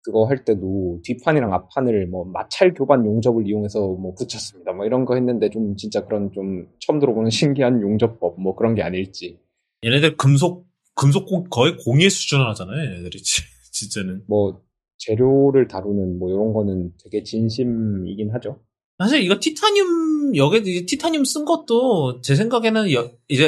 그거 0.02 0.26
할 0.26 0.45
때도 0.45 1.02
뒷판이랑 1.04 1.54
앞판을 1.54 2.08
뭐 2.08 2.26
마찰 2.26 2.74
교반 2.74 3.06
용접을 3.06 3.45
이용해서 3.47 3.80
뭐 3.80 4.14
붙였습니다. 4.16 4.72
뭐 4.74 4.86
이런 4.86 5.06
거 5.06 5.16
했는데 5.16 5.50
좀 5.50 5.76
진짜 5.76 6.06
그런 6.06 6.32
좀 6.34 6.68
처음 6.80 7.00
들어보는 7.00 7.30
신기한 7.32 7.82
용접법 7.82 8.39
뭐 8.41 8.56
그런 8.56 8.76
게 8.76 8.82
아닐지. 8.84 9.38
얘네들 9.84 10.18
금속 10.18 10.68
금속 11.00 11.26
공- 11.26 11.45
거의 11.50 11.78
공예 11.78 12.10
수준을 12.10 12.47
하잖아요. 12.50 13.10
지- 13.10 13.41
진짜는. 13.72 14.24
뭐 14.28 14.62
재료를 14.97 15.68
다루는 15.68 16.20
뭐 16.20 16.30
이런 16.30 16.52
거는 16.54 16.91
되게 17.04 17.24
진심이긴 17.24 18.32
하죠. 18.34 18.60
사실 18.97 19.24
이거 19.24 19.39
티타늄 19.39 20.36
여기 20.36 20.58
이제 20.58 20.86
티타늄 20.86 21.24
쓴 21.24 21.45
것도 21.45 22.20
제 22.22 22.36
생각에는 22.36 22.91
여- 22.91 23.10
이제 23.30 23.45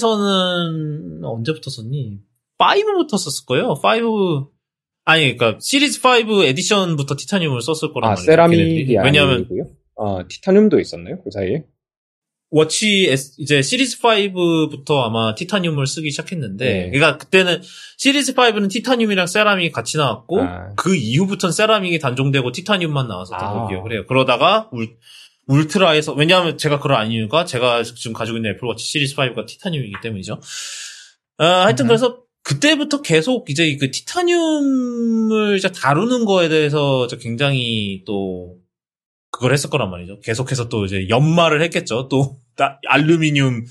애플워치에서는 0.00 1.24
언제부터 1.24 1.70
썼니? 1.70 2.20
5부터 2.58 3.16
썼을 3.18 3.46
거예요. 3.46 3.74
5 3.82 4.50
아니 5.04 5.36
그러니까 5.36 5.58
시리즈 5.60 6.00
5 6.06 6.44
에디션부터 6.44 7.16
티타늄을 7.16 7.60
썼을 7.62 7.92
거란 7.92 8.08
아 8.10 8.14
말이죠. 8.14 8.26
세라믹이 8.26 8.62
걔네들이. 8.86 8.98
왜냐하면 9.04 9.34
아니고요. 9.36 9.64
아 9.98 10.24
티타늄도 10.28 10.78
있었나요 10.80 11.22
그 11.22 11.30
사이에? 11.30 11.64
워치 12.50 13.08
S- 13.10 13.34
이제 13.38 13.60
시리즈 13.60 13.98
5부터 13.98 15.02
아마 15.02 15.34
티타늄을 15.34 15.86
쓰기 15.86 16.10
시작했는데 16.10 16.64
네. 16.64 16.90
그러니까 16.90 17.18
그때는 17.18 17.60
시리즈 17.96 18.34
5는 18.34 18.70
티타늄이랑 18.70 19.26
세라믹이 19.26 19.72
같이 19.72 19.96
나왔고 19.96 20.42
아. 20.42 20.72
그 20.76 20.94
이후부터는 20.94 21.52
세라믹이 21.52 21.98
단종되고 21.98 22.52
티타늄만 22.52 23.08
나왔었던 23.08 23.40
아. 23.40 23.52
걸 23.52 23.68
기억을 23.68 23.92
해요. 23.92 24.04
그러다가 24.06 24.68
울, 24.72 24.96
울트라에서 25.48 26.12
왜냐하면 26.14 26.56
제가 26.58 26.78
안 26.96 27.10
이유가 27.10 27.44
제가 27.44 27.82
지금 27.82 28.12
가지고 28.12 28.38
있는 28.38 28.52
애플워치 28.52 28.84
시리즈 28.84 29.16
5가 29.16 29.46
티타늄이기 29.46 29.94
때문이죠. 30.02 30.40
아, 31.38 31.64
하여튼 31.64 31.86
음. 31.86 31.88
그래서 31.88 32.22
그때부터 32.42 33.02
계속 33.02 33.50
이제 33.50 33.76
그 33.76 33.90
티타늄을 33.90 35.60
다루는 35.74 36.24
거에 36.24 36.48
대해서 36.48 37.08
굉장히 37.20 38.02
또 38.06 38.56
그걸 39.36 39.52
했을 39.52 39.68
거란 39.68 39.90
말이죠. 39.90 40.20
계속해서 40.20 40.70
또 40.70 40.86
이제 40.86 41.10
연말을 41.10 41.60
했겠죠. 41.62 42.08
또 42.08 42.38
나- 42.56 42.78
알루미늄 42.88 43.66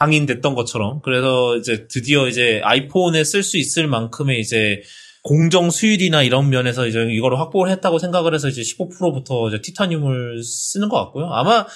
장인 0.00 0.24
됐던 0.24 0.54
것처럼. 0.54 1.00
그래서 1.04 1.54
이제 1.58 1.86
드디어 1.86 2.28
이제 2.28 2.62
아이폰에 2.64 3.22
쓸 3.22 3.42
수 3.42 3.58
있을 3.58 3.86
만큼의 3.88 4.40
이제 4.40 4.80
공정 5.22 5.70
수율이나 5.70 6.22
이런 6.22 6.48
면에서 6.48 6.86
이제 6.86 7.06
이거를 7.12 7.38
확보를 7.38 7.70
했다고 7.72 7.98
생각을 7.98 8.34
해서 8.34 8.48
이제 8.48 8.62
15%부터 8.62 9.48
이제 9.48 9.60
티타늄을 9.60 10.42
쓰는 10.42 10.88
것 10.88 10.96
같고요. 10.96 11.26
아마 11.26 11.66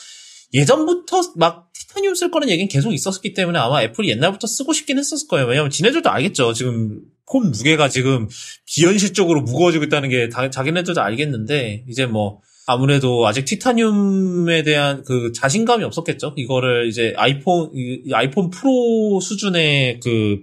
예전부터 0.54 1.20
막 1.36 1.68
티타늄 1.74 2.14
쓸 2.14 2.30
거는 2.30 2.48
얘기는 2.48 2.66
계속 2.68 2.94
있었기 2.94 3.34
때문에 3.34 3.58
아마 3.58 3.82
애플이 3.82 4.08
옛날부터 4.08 4.46
쓰고 4.46 4.72
싶긴 4.72 4.98
했었을 4.98 5.28
거예요. 5.28 5.46
왜냐면 5.46 5.70
지네들도 5.70 6.08
알겠죠. 6.08 6.54
지금 6.54 7.02
폰 7.30 7.50
무게가 7.50 7.90
지금 7.90 8.28
비현실적으로 8.64 9.42
무거워지고 9.42 9.84
있다는 9.84 10.08
게 10.08 10.30
다- 10.30 10.48
자기네들도 10.48 11.02
알겠는데 11.02 11.84
이제 11.88 12.06
뭐 12.06 12.40
아무래도 12.66 13.26
아직 13.26 13.44
티타늄에 13.44 14.62
대한 14.64 15.04
그 15.04 15.32
자신감이 15.32 15.84
없었겠죠. 15.84 16.34
이거를 16.36 16.88
이제 16.88 17.14
아이폰 17.16 17.70
아이폰 18.12 18.50
프로 18.50 19.20
수준의 19.20 20.00
그 20.00 20.40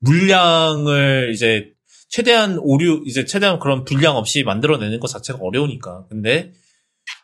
물량을 0.00 1.30
이제 1.34 1.72
최대한 2.08 2.58
오류 2.58 3.02
이제 3.04 3.26
최대한 3.26 3.58
그런 3.58 3.84
불량 3.84 4.16
없이 4.16 4.42
만들어내는 4.42 4.98
것 4.98 5.08
자체가 5.08 5.38
어려우니까. 5.42 6.06
근데 6.08 6.52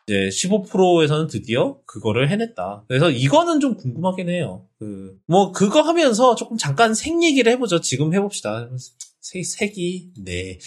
이제 0.07 0.29
15 0.29 0.42
프로에서는 0.42 1.29
드디어 1.29 1.79
그거를 1.87 2.31
해냈다. 2.31 2.85
그래서 2.89 3.11
이거는 3.11 3.61
좀 3.61 3.77
궁금하긴 3.77 4.29
해요. 4.29 4.67
그, 4.79 5.17
뭐, 5.27 5.53
그거 5.53 5.81
하면서 5.81 6.35
조금 6.35 6.59
잠깐 6.59 6.95
색 6.95 7.23
얘기를 7.23 7.51
해보죠. 7.53 7.81
지금 7.81 8.13
해봅시다. 8.13 8.69
색, 9.21 9.45
색이, 9.45 10.13
네. 10.25 10.59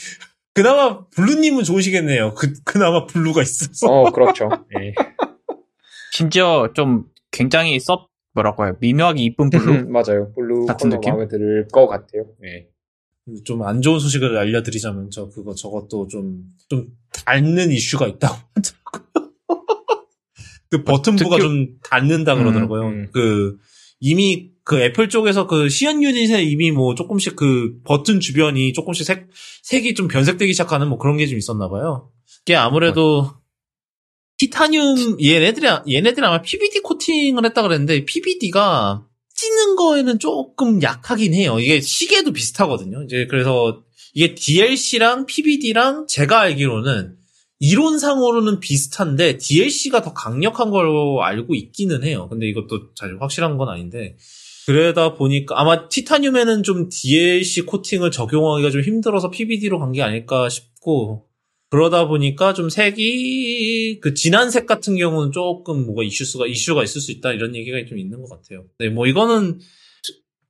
그나마 0.58 1.05
블루님은 1.10 1.64
좋으시겠네요. 1.64 2.34
그, 2.34 2.51
그나마 2.64 3.05
블루가 3.05 3.43
있어서. 3.43 3.88
어 3.88 4.12
그렇죠. 4.12 4.49
예. 4.80 4.93
심지어 6.12 6.72
좀 6.74 7.05
굉장히 7.32 7.80
써 7.80 8.08
뭐라고 8.34 8.66
해요 8.66 8.76
미묘하게 8.80 9.22
이쁜 9.24 9.49
블루 9.51 9.88
맞아요. 9.89 10.32
블루 10.34 10.66
같은 10.66 10.89
느낌? 10.89 11.12
마음에 11.14 11.28
들 11.28 11.68
것 11.72 11.88
같아요. 11.88 12.26
예. 12.43 12.68
좀안 13.43 13.82
좋은 13.82 13.99
소식을 13.99 14.38
알려드리자면, 14.38 15.10
저 15.12 15.28
그거 15.28 15.53
저것도 15.53 16.08
좀, 16.08 16.43
좀 16.70 16.88
닳는 17.12 17.72
이슈가 17.72 18.08
있다고 18.08 18.36
하더라고요. 18.55 19.28
그 20.72 20.84
버튼부가 20.84 21.36
특히- 21.38 21.41
좀 21.41 21.68
닳는다 21.84 22.36
그러더라고요. 22.36 22.82
음, 22.88 22.88
음. 22.93 23.08
그, 23.14 23.58
이미 23.99 24.51
그 24.63 24.81
애플 24.81 25.09
쪽에서 25.09 25.47
그 25.47 25.69
시연 25.69 26.03
유닛에 26.03 26.43
이미 26.43 26.71
뭐 26.71 26.93
조금씩 26.95 27.35
그 27.35 27.79
버튼 27.83 28.19
주변이 28.19 28.73
조금씩 28.73 29.05
색, 29.05 29.27
색이 29.63 29.93
좀 29.95 30.07
변색되기 30.07 30.51
시작하는 30.53 30.87
뭐 30.89 30.97
그런 30.97 31.17
게 31.17 31.25
좀 31.27 31.37
있었나 31.37 31.69
봐요. 31.69 32.11
그게 32.39 32.55
아무래도 32.55 33.31
티타늄, 34.37 35.17
얘네들이, 35.23 35.65
얘네들이 35.89 36.25
아마 36.25 36.41
PBD 36.41 36.81
코팅을 36.81 37.43
했다 37.45 37.61
그랬는데, 37.63 38.05
PBD가 38.05 39.03
찌는 39.33 39.75
거에는 39.75 40.19
조금 40.19 40.81
약하긴 40.81 41.33
해요. 41.33 41.59
이게 41.59 41.81
시계도 41.81 42.33
비슷하거든요. 42.33 43.03
이제 43.03 43.25
그래서 43.29 43.83
이게 44.13 44.35
DLC랑 44.35 45.25
PBD랑 45.25 46.07
제가 46.07 46.41
알기로는 46.41 47.15
이론상으로는 47.60 48.60
비슷한데 48.60 49.38
DLC가 49.38 50.01
더 50.01 50.14
강력한 50.14 50.70
걸로 50.70 51.24
알고 51.24 51.55
있기는 51.55 52.03
해요. 52.03 52.28
근데 52.30 52.47
이것도 52.47 52.93
잘 52.93 53.18
확실한 53.20 53.58
건 53.58 53.70
아닌데 53.70 54.18
그러다 54.68 55.14
보니까 55.14 55.60
아마 55.60 55.88
티타늄에는 55.88 56.62
좀 56.64 56.89
DLC 56.89 57.62
코팅을 57.62 58.12
적용하기가 58.12 58.70
좀 58.70 58.82
힘들어서 58.82 59.30
PBD로 59.32 59.80
간 59.80 59.91
게 59.93 60.01
아닐까 60.03 60.49
싶고 60.49 61.26
그러다 61.70 62.08
보니까 62.08 62.53
좀 62.53 62.70
색이 62.70 63.99
그 64.01 64.14
진한 64.14 64.51
색 64.51 64.66
같은 64.68 64.95
경우는 64.95 65.32
조금 65.32 65.86
뭐가 65.86 66.03
이슈가 66.03 66.47
이슈가 66.47 66.84
있을 66.84 67.01
수 67.01 67.12
있다 67.12 67.34
이런 67.34 67.55
얘기가 67.55 67.78
좀 67.88 67.97
있는 67.97 68.22
것 68.22 68.30
같아요. 68.30 68.66
네, 68.80 68.89
뭐 68.89 69.08
이거는 69.08 69.60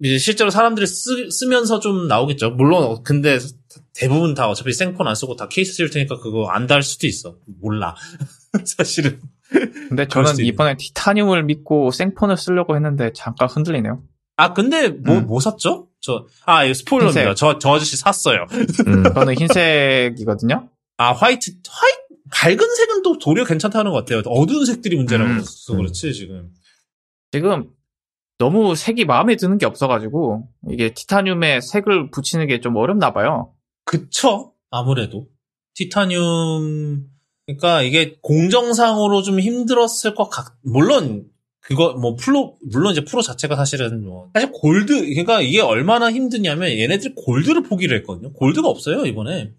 이제 0.03 0.17
실제로 0.19 0.49
사람들이 0.51 0.85
쓰, 0.85 1.29
쓰면서 1.31 1.79
좀 1.79 2.07
나오겠죠. 2.07 2.51
물론 2.51 3.01
근데 3.03 3.39
대부분 3.93 4.33
다 4.33 4.47
어차피 4.47 4.73
생폰 4.73 5.07
안 5.07 5.15
쓰고 5.15 5.35
다 5.35 5.47
케이스 5.47 5.73
쓸 5.73 5.89
테니까 5.89 6.17
그거 6.19 6.47
안 6.49 6.67
달 6.67 6.83
수도 6.83 7.07
있어. 7.07 7.35
몰라. 7.61 7.95
사실은. 8.65 9.19
근데 9.89 10.07
저는. 10.07 10.39
이번에 10.39 10.75
티타늄을 10.77 11.43
믿고 11.43 11.91
생폰을 11.91 12.35
쓰려고 12.37 12.75
했는데 12.75 13.11
잠깐 13.13 13.47
흔들리네요. 13.47 14.03
아 14.35 14.53
근데 14.53 14.89
뭐 14.89 15.15
음. 15.17 15.27
뭐 15.27 15.39
샀죠? 15.39 15.87
저 16.01 16.25
아 16.45 16.63
이거 16.65 16.73
스포일러입니다. 16.73 17.33
저 17.35 17.57
저 17.59 17.73
아저씨 17.75 17.97
샀어요. 17.97 18.45
음, 18.87 19.03
저는 19.15 19.35
흰색이거든요. 19.35 20.69
아 20.97 21.11
화이트 21.13 21.51
화이 21.67 21.91
밝은 22.29 22.75
색은 22.75 23.03
또 23.03 23.17
도리어 23.17 23.45
괜찮다는 23.45 23.91
것 23.91 23.99
같아요. 23.99 24.21
어두운 24.25 24.65
색들이 24.65 24.97
문제라고 24.97 25.29
음. 25.29 25.37
해서 25.37 25.75
그렇지 25.75 26.13
지금. 26.13 26.49
지금 27.31 27.69
너무 28.37 28.75
색이 28.75 29.05
마음에 29.05 29.35
드는 29.37 29.57
게 29.57 29.65
없어가지고 29.65 30.47
이게 30.69 30.93
티타늄에 30.93 31.61
색을 31.61 32.11
붙이는 32.11 32.45
게 32.47 32.59
좀 32.59 32.75
어렵나 32.75 33.13
봐요. 33.13 33.53
그쵸? 33.87 34.53
아무래도. 34.69 35.27
티타늄, 35.75 37.07
그러니까 37.45 37.81
이게 37.81 38.17
공정상으로 38.21 39.21
좀 39.21 39.39
힘들었을 39.39 40.13
것 40.13 40.29
같, 40.29 40.57
물론, 40.61 41.25
그거, 41.61 41.93
뭐, 41.93 42.15
프로, 42.15 42.57
물론 42.71 42.91
이제 42.91 43.03
프로 43.03 43.21
자체가 43.21 43.55
사실은 43.55 44.03
뭐, 44.03 44.29
사실 44.33 44.51
골드, 44.51 44.93
그러니까 45.01 45.41
이게 45.41 45.61
얼마나 45.61 46.11
힘드냐면 46.11 46.69
얘네들이 46.71 47.15
골드를 47.15 47.63
포기를 47.63 47.97
했거든요. 47.99 48.33
골드가 48.33 48.67
없어요, 48.67 49.05
이번에. 49.05 49.53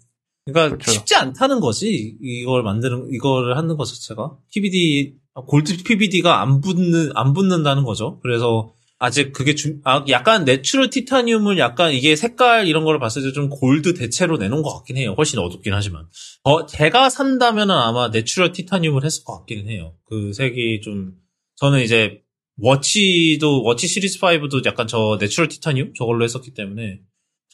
그러니까 0.44 0.76
그렇죠. 0.76 0.92
쉽지 0.92 1.14
않다는 1.14 1.60
거지. 1.60 2.16
이걸 2.22 2.62
만드는, 2.62 3.08
이거를 3.12 3.56
하는 3.56 3.76
것 3.76 3.84
자체가. 3.84 4.36
PBD, 4.52 5.14
골드 5.46 5.82
PVD가 5.84 6.42
안 6.42 6.60
붙는, 6.60 7.10
안 7.14 7.32
붙는다는 7.32 7.84
거죠. 7.84 8.18
그래서 8.20 8.72
아직 9.00 9.32
그게 9.32 9.54
좀, 9.54 9.80
아, 9.84 10.04
약간 10.08 10.44
내추럴 10.44 10.90
티타늄을 10.90 11.58
약간 11.58 11.92
이게 11.92 12.16
색깔 12.16 12.66
이런 12.66 12.84
거를 12.84 12.98
봤을 12.98 13.22
때 13.22 13.32
좀 13.32 13.48
골드 13.48 13.94
대체로 13.94 14.36
내놓은 14.38 14.62
것 14.62 14.74
같긴 14.74 14.96
해요. 14.96 15.14
훨씬 15.16 15.38
어둡긴 15.38 15.72
하지만. 15.72 16.06
어, 16.42 16.66
제가 16.66 17.08
산다면은 17.08 17.74
아마 17.74 18.08
내추럴 18.08 18.52
티타늄을 18.52 19.04
했을 19.04 19.22
것 19.24 19.38
같기는 19.40 19.68
해요. 19.70 19.94
그 20.06 20.32
색이 20.32 20.80
좀, 20.82 21.12
저는 21.56 21.82
이제, 21.82 22.20
워치도, 22.56 23.62
워치 23.62 23.86
시리즈 23.86 24.18
5도 24.18 24.64
약간 24.66 24.88
저 24.88 25.16
내추럴 25.20 25.48
티타늄? 25.48 25.92
저걸로 25.96 26.24
했었기 26.24 26.54
때문에, 26.54 27.00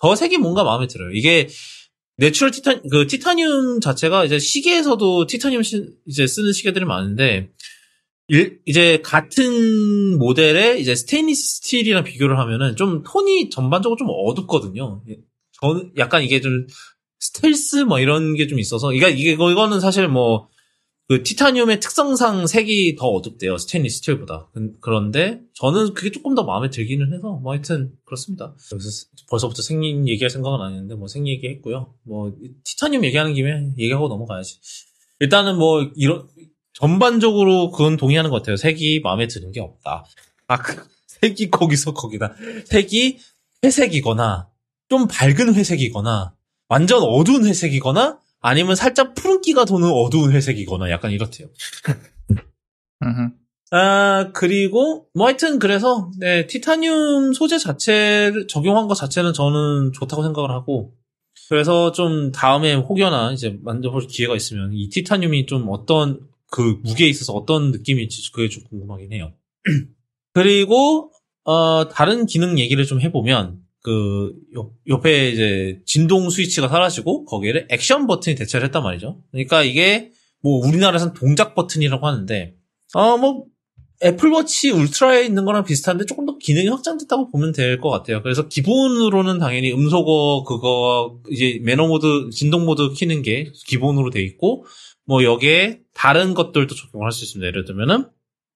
저 0.01 0.15
색이 0.15 0.39
뭔가 0.39 0.65
마음에 0.65 0.87
들어요. 0.87 1.11
이게, 1.13 1.49
내추럴 2.17 2.53
티타, 2.53 2.81
그 2.91 3.07
티타늄 3.07 3.81
자체가 3.81 4.25
이제 4.25 4.39
시계에서도 4.39 5.27
티타늄 5.27 5.63
시- 5.63 5.89
이제 6.07 6.27
쓰는 6.27 6.53
시계들이 6.53 6.85
많은데, 6.87 7.51
일- 8.29 8.61
이제 8.65 9.01
같은 9.03 10.19
모델의 10.19 10.81
이제 10.81 10.95
스테인리스 10.95 11.57
스틸이랑 11.57 12.05
비교를 12.05 12.39
하면은 12.39 12.77
좀 12.77 13.03
톤이 13.03 13.51
전반적으로 13.51 13.97
좀 13.99 14.09
어둡거든요. 14.11 15.03
예, 15.11 15.17
저는 15.61 15.93
약간 15.99 16.23
이게 16.23 16.41
좀 16.41 16.67
스텔스 17.21 17.77
뭐 17.85 18.01
이런 18.01 18.35
게 18.35 18.47
좀 18.47 18.59
있어서 18.59 18.93
이게 18.93 19.11
이게 19.11 19.33
이거는 19.33 19.81
사실 19.81 20.09
뭐 20.09 20.49
그 21.07 21.23
티타늄의 21.23 21.81
특성상 21.81 22.47
색이 22.47 22.97
더 22.97 23.09
어둡대요 23.09 23.59
스테인리스 23.59 23.99
스틸보다. 23.99 24.49
그- 24.55 24.73
그런데 24.81 25.39
저는 25.53 25.93
그게 25.93 26.11
조금 26.11 26.35
더 26.35 26.45
마음에 26.45 26.71
들기는 26.71 27.13
해서 27.13 27.33
뭐 27.43 27.53
하여튼 27.53 27.93
그렇습니다. 28.07 28.55
스- 28.59 29.09
벌써부터 29.29 29.61
색 29.61 30.09
얘기할 30.09 30.31
생각은 30.31 30.63
아니었는데 30.65 30.95
뭐 30.95 31.07
색 31.07 31.29
얘기했고요. 31.29 31.93
뭐 32.05 32.33
티타늄 32.65 33.05
얘기하는 33.05 33.35
김에 33.35 33.73
얘기하고 33.77 34.09
넘어가야지. 34.09 34.57
일단은 35.21 35.59
뭐 35.59 35.83
이런 35.95 36.27
전반적으로 36.75 37.71
그건 37.71 37.97
동의하는 37.97 38.31
것 38.31 38.37
같아요. 38.37 38.57
색이 38.57 39.01
마음에 39.03 39.27
드는 39.27 39.53
게 39.53 39.61
없다. 39.61 40.05
아, 40.49 40.59
그, 40.59 40.87
색이 41.07 41.51
거기서 41.51 41.95
거기다. 41.95 42.35
색이 42.67 43.19
회색이거나, 43.65 44.49
좀 44.89 45.09
밝은 45.09 45.55
회색이거나, 45.55 46.35
완전 46.69 47.03
어두운 47.03 47.47
회색이거나, 47.47 48.19
아니면 48.41 48.75
살짝 48.77 49.15
푸른기가 49.15 49.65
도는 49.65 49.91
어두운 49.91 50.33
회색이거나, 50.33 50.91
약간 50.91 51.13
이렇대요. 51.13 51.49
아, 53.71 54.31
그리고, 54.35 55.07
뭐 55.15 55.29
하여튼 55.29 55.59
그래서, 55.59 56.11
네, 56.19 56.47
티타늄 56.47 57.33
소재 57.33 57.57
자체를 57.57 58.47
적용한 58.49 58.89
것 58.89 58.95
자체는 58.95 59.33
저는 59.33 59.93
좋다고 59.93 60.23
생각을 60.23 60.51
하고, 60.51 60.93
그래서 61.49 61.93
좀 61.93 62.33
다음에 62.33 62.75
혹여나 62.75 63.33
이제 63.33 63.59
만져볼 63.63 64.07
기회가 64.07 64.35
있으면 64.37 64.73
이 64.73 64.89
티타늄이 64.89 65.47
좀 65.47 65.67
어떤 65.69 66.21
그 66.55 66.79
무게에 66.85 67.09
있어서 67.09 67.33
어떤 67.33 67.73
느낌일지 67.73 68.31
그게 68.31 68.49
좀 68.49 68.63
궁금하긴 68.71 69.13
해요. 69.13 69.33
그리고, 70.35 71.11
어, 71.43 71.89
다른 71.89 72.27
기능 72.27 72.61
얘기를 72.61 72.85
좀 72.85 73.01
해보면, 73.01 73.59
그, 73.83 74.33
옆, 74.55 74.71
옆에 74.87 75.31
이제 75.31 75.81
진동 75.85 76.31
스위치가 76.31 76.69
사라지고 76.69 77.25
거기를 77.25 77.67
액션 77.71 78.07
버튼이 78.07 78.37
대체를 78.37 78.67
했단 78.67 78.85
말이죠. 78.85 79.21
그러니까 79.33 79.65
이게 79.65 80.13
뭐 80.43 80.65
우리나라에서는 80.65 81.15
동작 81.15 81.57
버튼이라고 81.57 82.07
하는데, 82.07 82.55
어, 82.95 83.17
뭐, 83.17 83.47
애플워치 84.05 84.71
울트라에 84.71 85.25
있는 85.25 85.45
거랑 85.45 85.65
비슷한데 85.65 86.05
조금 86.07 86.25
더 86.27 86.39
기능이 86.39 86.69
확장됐다고 86.69 87.33
보면 87.33 87.51
될 87.53 87.81
것 87.81 87.91
같아요. 87.91 88.23
그래서 88.23 88.47
기본으로는 88.49 89.39
당연히 89.39 89.73
음소거 89.73 90.45
그거 90.47 91.19
이제 91.31 91.59
매너 91.63 91.89
모드 91.89 92.29
진동 92.31 92.65
모드 92.65 92.93
키는 92.93 93.23
게 93.23 93.51
기본으로 93.67 94.11
돼 94.11 94.23
있고 94.23 94.67
뭐 95.07 95.23
여기에 95.25 95.81
다른 95.95 96.35
것들도 96.35 96.75
적용을 96.75 97.05
할수 97.07 97.25
있습니다. 97.25 97.47
예를 97.47 97.65
들면은 97.65 98.09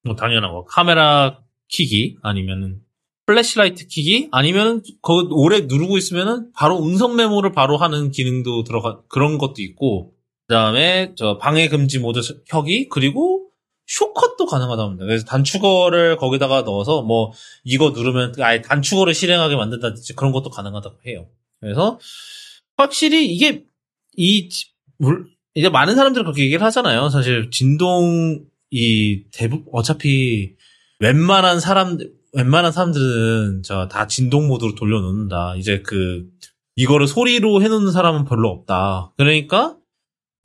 뭐 0.05 0.15
당연한 0.17 0.53
거 0.53 0.65
카메라 0.65 1.41
키기 1.69 2.17
아니면은 2.23 2.81
flashlight 3.27 3.87
키기 3.89 4.29
아니면 4.33 4.83
그 5.03 5.29
오래 5.31 5.61
누르고 5.61 5.99
있으면은 5.99 6.51
바로 6.55 6.83
음성 6.83 7.15
메모를 7.17 7.53
바로 7.53 7.77
하는 7.77 8.11
기능도 8.11 8.65
들어가 8.65 9.03
그런 9.09 9.37
것도 9.37 9.57
있고 9.59 10.15
그다음에 10.47 11.13
저 11.15 11.37
방해 11.37 11.69
금지 11.69 11.99
모드 11.99 12.21
켜기 12.49 12.89
그리고 12.89 13.51
쇼컷도 13.87 14.47
가능하답니다. 14.47 15.05
그래서 15.05 15.25
단축어를 15.27 16.17
거기다가 16.17 16.63
넣어서 16.63 17.03
뭐 17.03 17.33
이거 17.65 17.91
누르면 17.91 18.35
아예 18.41 18.63
단축어를 18.63 19.13
실행하게 19.13 19.57
만든다든지 19.57 20.15
그런 20.15 20.33
것도 20.33 20.49
가능하다고 20.51 21.01
해요. 21.07 21.27
그래서 21.61 21.99
확실히 22.77 23.27
이게 23.27 23.65
이 24.17 24.49
지- 24.49 24.73
물 24.99 25.27
이제 25.59 25.69
많은 25.69 25.97
사람들이 25.97 26.23
그렇게 26.23 26.45
얘기를 26.45 26.65
하잖아요. 26.67 27.09
사실 27.09 27.51
진동 27.51 28.45
이 28.71 29.25
대부 29.33 29.65
어차피 29.73 30.53
웬만한 31.01 31.59
사람들 31.59 32.13
웬만한 32.33 32.71
사람들은 32.71 33.65
저다 33.65 34.07
진동 34.07 34.47
모드로 34.47 34.77
돌려놓는다. 34.77 35.57
이제 35.57 35.83
그 35.83 36.29
이거를 36.77 37.09
소리로 37.09 37.61
해놓는 37.61 37.91
사람은 37.91 38.25
별로 38.27 38.51
없다. 38.51 39.13
그러니까 39.17 39.77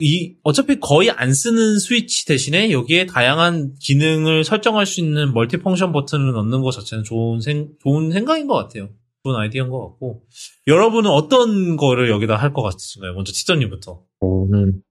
이 0.00 0.34
어차피 0.42 0.80
거의 0.80 1.12
안 1.12 1.32
쓰는 1.32 1.78
스위치 1.78 2.26
대신에 2.26 2.72
여기에 2.72 3.06
다양한 3.06 3.76
기능을 3.80 4.42
설정할 4.42 4.84
수 4.84 4.98
있는 4.98 5.32
멀티 5.32 5.58
펑션 5.58 5.92
버튼을 5.92 6.32
넣는 6.32 6.60
것 6.62 6.72
자체는 6.72 7.04
좋은 7.04 7.40
생 7.40 7.68
좋은 7.84 8.10
생각인 8.10 8.48
것 8.48 8.54
같아요. 8.54 8.88
좋은 9.22 9.36
아이디어인 9.36 9.70
것 9.70 9.80
같고 9.80 10.24
여러분은 10.66 11.08
어떤 11.08 11.76
거를 11.76 12.10
여기다 12.10 12.34
할 12.34 12.52
것 12.52 12.62
같으신가요? 12.62 13.14
먼저 13.14 13.30
티저님부터. 13.32 14.02
저는 14.20 14.82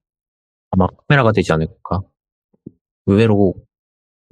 아마 0.74 0.88
카메라가 1.08 1.32
되지 1.32 1.52
않을까. 1.52 2.02
의외로 3.06 3.54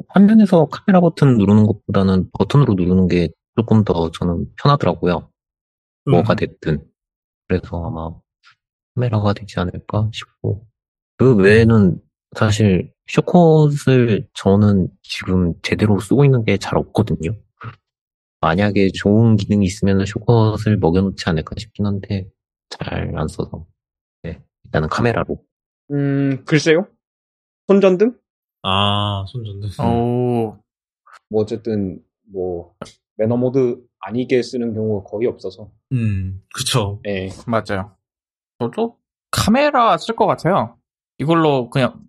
화면에서 0.09 0.66
카메라 0.66 1.01
버튼 1.01 1.39
누르는 1.39 1.66
것보다는 1.66 2.31
버튼으로 2.32 2.74
누르는 2.74 3.06
게 3.09 3.28
조금 3.56 3.85
더 3.85 4.10
저는 4.10 4.47
편하더라고요. 4.60 5.31
뭐가 6.10 6.35
됐든. 6.35 6.85
그래서 7.48 7.85
아마 7.86 8.10
카메라가 8.94 9.32
되지 9.35 9.60
않을까 9.60 10.10
싶고. 10.12 10.66
그 11.19 11.36
외에는 11.36 12.01
사실 12.36 12.93
쇼컷을 13.06 14.28
저는 14.35 14.89
지금 15.02 15.55
제대로 15.62 16.01
쓰고 16.01 16.24
있는 16.24 16.44
게 16.44 16.56
잘 16.59 16.77
없거든요. 16.78 17.36
만약에 18.40 18.90
좋은 18.93 19.36
기능이 19.36 19.64
있으면 19.66 20.05
쇼컷을 20.06 20.78
먹여놓지 20.78 21.28
않을까 21.28 21.55
싶긴 21.59 21.86
한데 21.86 22.28
잘 22.70 23.14
안 23.16 23.28
써서. 23.28 23.66
네, 24.24 24.40
일단은 24.64 24.89
카메라로. 24.89 25.44
음, 25.93 26.44
글쎄요. 26.44 26.86
손전등? 27.69 28.16
아 28.62 29.24
손전등. 29.28 29.69
오, 29.85 30.56
뭐 31.28 31.43
어쨌든 31.43 32.01
뭐 32.32 32.74
매너 33.16 33.36
모드 33.36 33.78
아니게 34.01 34.43
쓰는 34.43 34.73
경우가 34.74 35.09
거의 35.09 35.27
없어서. 35.27 35.70
음 35.93 36.43
그쵸. 36.55 37.01
예. 37.06 37.28
맞아요. 37.47 37.94
저도 38.59 38.97
카메라 39.31 39.97
쓸 39.98 40.14
것 40.16 40.27
같아요. 40.27 40.77
이걸로 41.19 41.70
그냥 41.70 42.01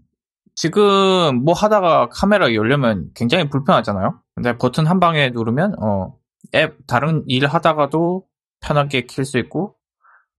지금 0.55 1.43
뭐 1.43 1.53
하다가 1.53 2.09
카메라 2.09 2.53
열려면 2.53 3.09
굉장히 3.15 3.49
불편하잖아요. 3.49 4.19
근데 4.35 4.57
버튼 4.57 4.85
한 4.85 4.99
방에 4.99 5.29
누르면 5.29 5.75
어, 5.81 6.15
앱 6.55 6.77
다른 6.87 7.23
일 7.27 7.47
하다가도 7.47 8.25
편하게 8.61 9.05
킬 9.05 9.25
수 9.25 9.37
있고 9.39 9.75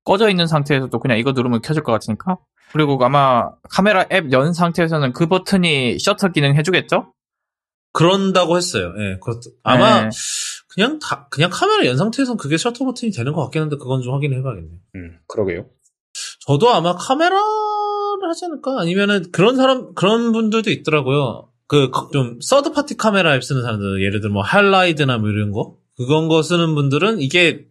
꺼져 0.05 0.29
있는 0.29 0.47
상태에서도 0.47 0.97
그냥 0.99 1.19
이거 1.19 1.33
누르면 1.33 1.63
켜질 1.63 1.83
것 1.83 1.93
같으니까. 1.93 2.39
그리고 2.73 2.99
아마 3.05 3.51
카메라 3.71 4.05
앱 4.11 4.33
연 4.33 4.53
상태에서는 4.53 5.13
그 5.13 5.27
버튼이 5.27 5.99
셔터 5.99 6.33
기능 6.33 6.57
해주겠죠? 6.57 7.13
그런다고 7.93 8.57
했어요. 8.57 8.93
예, 8.99 9.19
그렇 9.21 9.39
아마 9.63 10.03
네. 10.05 10.11
그냥 10.75 10.99
다, 10.99 11.29
그냥 11.31 11.51
카메라 11.53 11.87
연 11.87 11.97
상태에서는 11.97 12.37
그게 12.37 12.57
셔터 12.57 12.85
버튼이 12.85 13.13
되는 13.13 13.33
것 13.33 13.43
같긴 13.45 13.63
한데 13.63 13.77
그건 13.77 14.03
좀 14.03 14.15
확인해 14.15 14.43
봐야겠네요. 14.43 14.79
음, 14.97 15.19
그러게요. 15.29 15.67
저도 16.47 16.71
아마 16.71 16.95
카메라를 16.97 17.39
하지 18.29 18.45
않을까? 18.47 18.81
아니면은 18.81 19.31
그런 19.31 19.57
사람, 19.57 19.95
그런 19.95 20.33
분들도 20.33 20.71
있더라고요. 20.71 21.49
그, 21.67 21.91
좀, 22.13 22.39
third 22.41 22.73
party 22.73 22.97
카메라 22.97 23.35
앱 23.35 23.43
쓰는 23.43 23.63
사람들, 23.63 24.03
예를 24.03 24.21
들어 24.21 24.33
뭐, 24.33 24.43
Halide나 24.43 25.19
뭐 25.19 25.31
이런 25.31 25.51
거? 25.53 25.77
그건 25.97 26.29
거 26.29 26.43
쓰는 26.43 26.75
분들은 26.75 27.21
이게, 27.21 27.67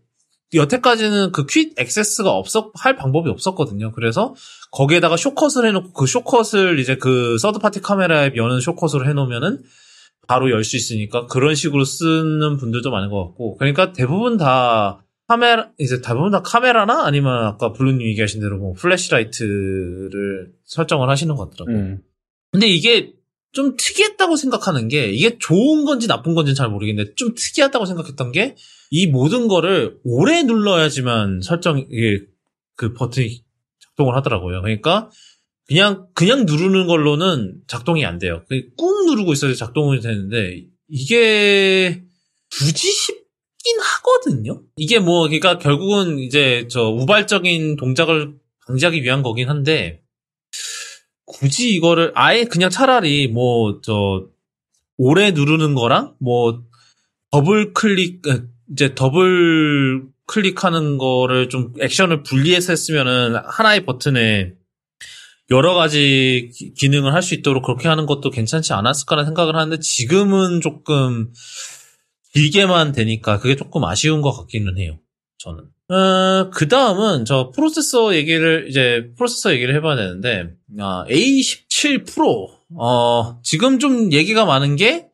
여태까지는 0.57 1.31
그 1.31 1.45
quick 1.45 1.73
access가 1.77 2.31
없었, 2.31 2.71
할 2.75 2.95
방법이 2.95 3.29
없었거든요. 3.29 3.91
그래서 3.91 4.35
거기에다가 4.71 5.17
shortcut을 5.17 5.67
해놓고 5.67 5.93
그 5.93 6.05
쇼컷을 6.07 6.79
이제 6.79 6.95
그 6.97 7.37
third 7.37 7.59
party 7.59 7.81
카메라 7.81 8.25
앱 8.25 8.35
여는 8.37 8.59
쇼컷으로 8.59 9.05
해놓으면은 9.07 9.61
바로 10.27 10.49
열 10.49 10.63
수 10.63 10.77
있으니까 10.77 11.25
그런 11.27 11.53
식으로 11.53 11.83
쓰는 11.83 12.57
분들도 12.57 12.89
많은 12.89 13.09
것 13.09 13.23
같고. 13.25 13.57
그러니까 13.57 13.91
대부분 13.91 14.37
다 14.37 15.03
카메라, 15.27 15.69
이제 15.79 16.01
대부분 16.01 16.31
다 16.31 16.41
카메라나 16.41 17.05
아니면 17.05 17.45
아까 17.45 17.73
블루님 17.73 18.01
얘기하신 18.07 18.41
대로 18.41 18.57
뭐 18.57 18.73
flashlight를 18.73 20.51
설정을 20.65 21.09
하시는 21.09 21.35
것 21.35 21.49
같더라고요. 21.49 21.77
음. 21.77 21.99
근데 22.51 22.67
이게 22.67 23.13
좀 23.53 23.77
특이했다고 23.77 24.35
생각하는 24.35 24.87
게 24.89 25.11
이게 25.11 25.37
좋은 25.39 25.85
건지 25.85 26.07
나쁜 26.07 26.35
건지는 26.35 26.55
잘 26.55 26.69
모르겠는데 26.69 27.13
좀 27.15 27.33
특이하다고 27.35 27.85
생각했던 27.85 28.31
게 28.31 28.55
이 28.95 29.07
모든 29.07 29.47
거를 29.47 29.97
오래 30.03 30.43
눌러야지만 30.43 31.41
설정 31.41 31.83
그 32.75 32.93
버튼이 32.93 33.43
작동을 33.79 34.15
하더라고요. 34.15 34.61
그러니까 34.61 35.09
그냥 35.65 36.05
그냥 36.13 36.45
누르는 36.45 36.85
걸로는 36.85 37.55
작동이 37.65 38.05
안 38.05 38.19
돼요. 38.19 38.43
그꾹 38.47 39.07
누르고 39.07 39.33
있어야 39.33 39.55
작동이 39.55 39.99
되는데 39.99 40.65
이게 40.87 42.03
굳이 42.51 42.91
쉽긴 42.91 43.79
하거든요. 43.81 44.61
이게 44.75 44.99
뭐 44.99 45.23
그러니까 45.23 45.57
결국은 45.57 46.19
이제 46.19 46.67
저 46.69 46.83
우발적인 46.83 47.77
동작을 47.77 48.35
방지하기 48.67 49.01
위한 49.01 49.23
거긴 49.23 49.49
한데 49.49 50.02
굳이 51.25 51.73
이거를 51.75 52.11
아예 52.15 52.43
그냥 52.45 52.69
차라리 52.69 53.27
뭐 53.27 53.81
저 53.81 54.25
오래 54.97 55.31
누르는 55.31 55.73
거랑 55.75 56.15
뭐 56.19 56.63
더블 57.31 57.73
클릭 57.73 58.27
에, 58.27 58.41
이제 58.71 58.93
더블 58.95 60.03
클릭하는 60.27 60.97
거를 60.97 61.49
좀 61.49 61.73
액션을 61.79 62.23
분리해서 62.23 62.71
했으면은 62.73 63.35
하나의 63.45 63.85
버튼에 63.85 64.53
여러 65.51 65.73
가지 65.73 66.51
기- 66.53 66.73
기능을 66.73 67.13
할 67.13 67.21
수 67.21 67.33
있도록 67.35 67.63
그렇게 67.65 67.87
하는 67.87 68.05
것도 68.05 68.29
괜찮지 68.29 68.73
않았을까라는 68.73 69.25
생각을 69.29 69.55
하는데 69.55 69.79
지금은 69.79 70.61
조금 70.61 71.33
길게만 72.33 72.93
되니까 72.93 73.39
그게 73.39 73.55
조금 73.55 73.83
아쉬운 73.83 74.21
것 74.21 74.31
같기는 74.31 74.77
해요. 74.77 74.99
저는. 75.37 75.65
어, 75.89 76.49
그 76.51 76.67
다음은 76.67 77.25
저 77.25 77.51
프로세서 77.53 78.15
얘기를 78.15 78.67
이제 78.69 79.11
프로세서 79.17 79.53
얘기를 79.53 79.75
해봐야 79.75 79.95
되는데 79.95 80.49
아, 80.79 81.05
A17 81.09 82.07
프로 82.07 82.49
어, 82.75 83.39
지금 83.43 83.79
좀 83.79 84.11
얘기가 84.11 84.45
많은 84.45 84.75
게 84.75 85.07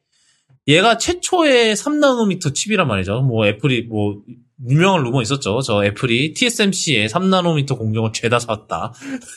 얘가 0.67 0.97
최초의 0.97 1.75
3나노미터 1.75 2.53
칩이란 2.53 2.87
말이죠. 2.87 3.21
뭐 3.21 3.47
애플이 3.47 3.83
뭐 3.83 4.21
유명한 4.67 5.03
루머 5.03 5.21
있었죠. 5.21 5.61
저 5.61 5.83
애플이 5.83 6.33
TSMC에 6.33 7.07
3나노미터 7.07 7.77
공정을 7.77 8.11
죄다 8.13 8.39
샀다. 8.39 8.93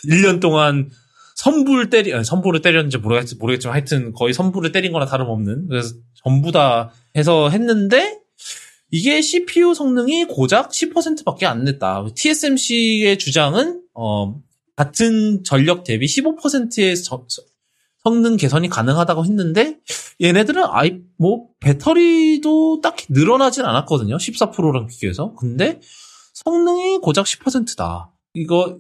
1년 0.09 0.41
동안 0.43 0.91
선불 1.37 1.89
때리, 1.91 2.13
아니, 2.13 2.25
선불을 2.25 2.61
때렸는지 2.61 2.99
모르겠, 2.99 3.37
모르겠지만 3.39 3.75
하여튼 3.75 4.13
거의 4.13 4.35
선불을 4.35 4.73
때린 4.73 4.93
거나 4.93 5.07
다름없는. 5.07 5.69
그래서 5.69 5.95
전부 6.23 6.53
다 6.53 6.93
해서 7.17 7.49
했는데 7.49 8.19
이게 8.93 9.23
CPU 9.23 9.73
성능이 9.73 10.27
고작 10.27 10.69
10%밖에 10.69 11.47
안 11.47 11.65
냈다. 11.65 12.05
TSMC의 12.15 13.19
주장은, 13.19 13.83
어, 13.95 14.39
같은 14.77 15.43
전력 15.45 15.83
대비 15.83 16.07
15%의 16.07 16.95
성능 18.05 18.37
개선이 18.37 18.69
가능하다고 18.69 19.25
했는데 19.25 19.79
얘네들은 20.21 20.65
아이 20.67 21.01
뭐 21.17 21.49
배터리도 21.61 22.81
딱히 22.83 23.07
늘어나진 23.09 23.65
않았거든요. 23.65 24.17
14%랑 24.17 24.87
비교해서. 24.87 25.35
근데 25.37 25.81
성능이 26.35 26.99
고작 26.99 27.25
10%다. 27.25 28.13
이거 28.35 28.79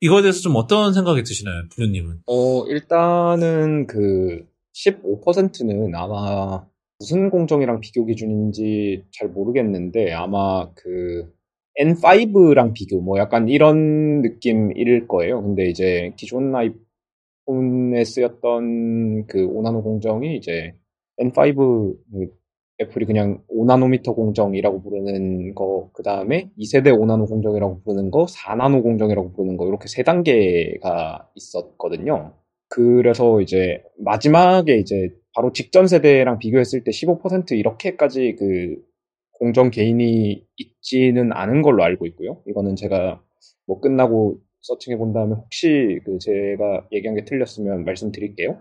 이거에 0.00 0.22
대해서 0.22 0.40
좀 0.40 0.56
어떤 0.56 0.92
생각이 0.92 1.22
드시나요, 1.22 1.62
부녀님은? 1.70 2.22
어, 2.26 2.64
일단은 2.66 3.86
그 3.86 4.44
15%는 4.74 5.94
아마 5.94 6.64
무슨 7.02 7.30
공정이랑 7.30 7.80
비교 7.80 8.04
기준인지 8.06 9.06
잘 9.10 9.28
모르겠는데 9.28 10.12
아마 10.12 10.70
그 10.76 11.28
N5랑 11.80 12.74
비교 12.74 13.00
뭐 13.00 13.18
약간 13.18 13.48
이런 13.48 14.22
느낌일 14.22 15.08
거예요. 15.08 15.42
근데 15.42 15.68
이제 15.68 16.12
기존 16.16 16.54
아이폰에 16.54 18.04
쓰였던 18.04 19.26
그 19.26 19.48
5나노 19.48 19.82
공정이 19.82 20.36
이제 20.36 20.74
N5 21.20 21.96
그 22.12 22.28
애플이 22.80 23.04
그냥 23.04 23.42
5나노미터 23.50 24.14
공정이라고 24.14 24.82
부르는 24.82 25.56
거, 25.56 25.90
그 25.94 26.04
다음에 26.04 26.50
2세대 26.56 26.86
5나노 26.96 27.28
공정이라고 27.28 27.80
부르는 27.82 28.12
거, 28.12 28.26
4나노 28.26 28.82
공정이라고 28.84 29.32
부르는 29.32 29.56
거, 29.56 29.66
이렇게 29.66 29.88
세 29.88 30.04
단계가 30.04 31.28
있었거든요. 31.34 32.32
그래서 32.68 33.40
이제 33.40 33.82
마지막에 33.98 34.78
이제 34.78 35.10
바로 35.34 35.52
직전 35.52 35.86
세대랑 35.86 36.38
비교했을 36.38 36.84
때 36.84 36.90
15% 36.90 37.52
이렇게까지 37.52 38.36
그 38.38 38.76
공정 39.32 39.70
개인이 39.70 40.46
있지는 40.56 41.32
않은 41.32 41.62
걸로 41.62 41.82
알고 41.82 42.06
있고요. 42.06 42.42
이거는 42.46 42.76
제가 42.76 43.20
뭐 43.66 43.80
끝나고 43.80 44.38
서칭해 44.60 44.96
본 44.96 45.12
다음에 45.12 45.34
혹시 45.34 46.00
그 46.04 46.18
제가 46.20 46.86
얘기한 46.92 47.16
게 47.16 47.24
틀렸으면 47.24 47.84
말씀드릴게요. 47.84 48.58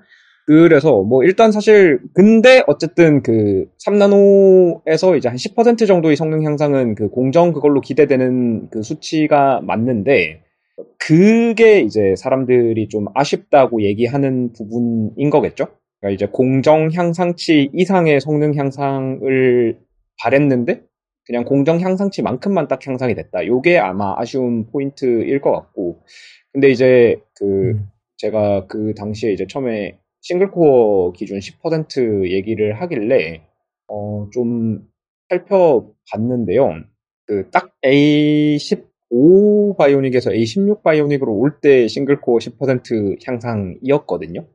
그래서 0.47 1.03
뭐 1.03 1.23
일단 1.23 1.51
사실 1.51 1.99
근데 2.13 2.63
어쨌든 2.67 3.21
그 3.21 3.67
3나노에서 3.85 5.15
이제 5.17 5.29
한 5.29 5.37
10% 5.37 5.85
정도의 5.87 6.15
성능 6.15 6.43
향상은 6.43 6.95
그 6.95 7.09
공정 7.09 7.53
그걸로 7.53 7.79
기대되는 7.79 8.69
그 8.71 8.81
수치가 8.81 9.61
맞는데 9.61 10.41
그게 10.97 11.81
이제 11.81 12.15
사람들이 12.17 12.87
좀 12.89 13.05
아쉽다고 13.13 13.83
얘기하는 13.83 14.51
부분인 14.53 15.29
거겠죠? 15.29 15.67
그러니까 16.01 16.15
이제 16.15 16.27
공정 16.31 16.89
향상치 16.91 17.69
이상의 17.73 18.19
성능 18.21 18.55
향상을 18.55 19.79
바랬는데 20.19 20.83
그냥 21.25 21.45
공정 21.45 21.79
향상치만큼만 21.79 22.67
딱 22.67 22.85
향상이 22.85 23.15
됐다. 23.15 23.45
요게 23.45 23.77
아마 23.79 24.15
아쉬운 24.17 24.65
포인트일 24.67 25.39
것 25.41 25.51
같고. 25.51 26.01
근데 26.51 26.69
이제 26.71 27.21
그 27.35 27.79
제가 28.17 28.67
그 28.67 28.93
당시에 28.95 29.31
이제 29.33 29.47
처음에 29.47 29.99
싱글코어 30.21 31.13
기준 31.13 31.39
10% 31.39 32.29
얘기를 32.31 32.81
하길래 32.81 33.43
어, 33.87 34.27
좀 34.33 34.87
살펴봤는데요. 35.29 36.83
그 37.27 37.49
딱 37.51 37.71
A15 37.83 39.77
바이오닉에서 39.77 40.31
A16 40.31 40.83
바이오닉으로 40.83 41.33
올 41.33 41.59
때 41.61 41.87
싱글코어 41.87 42.37
10% 42.39 43.17
향상이었거든요. 43.27 44.45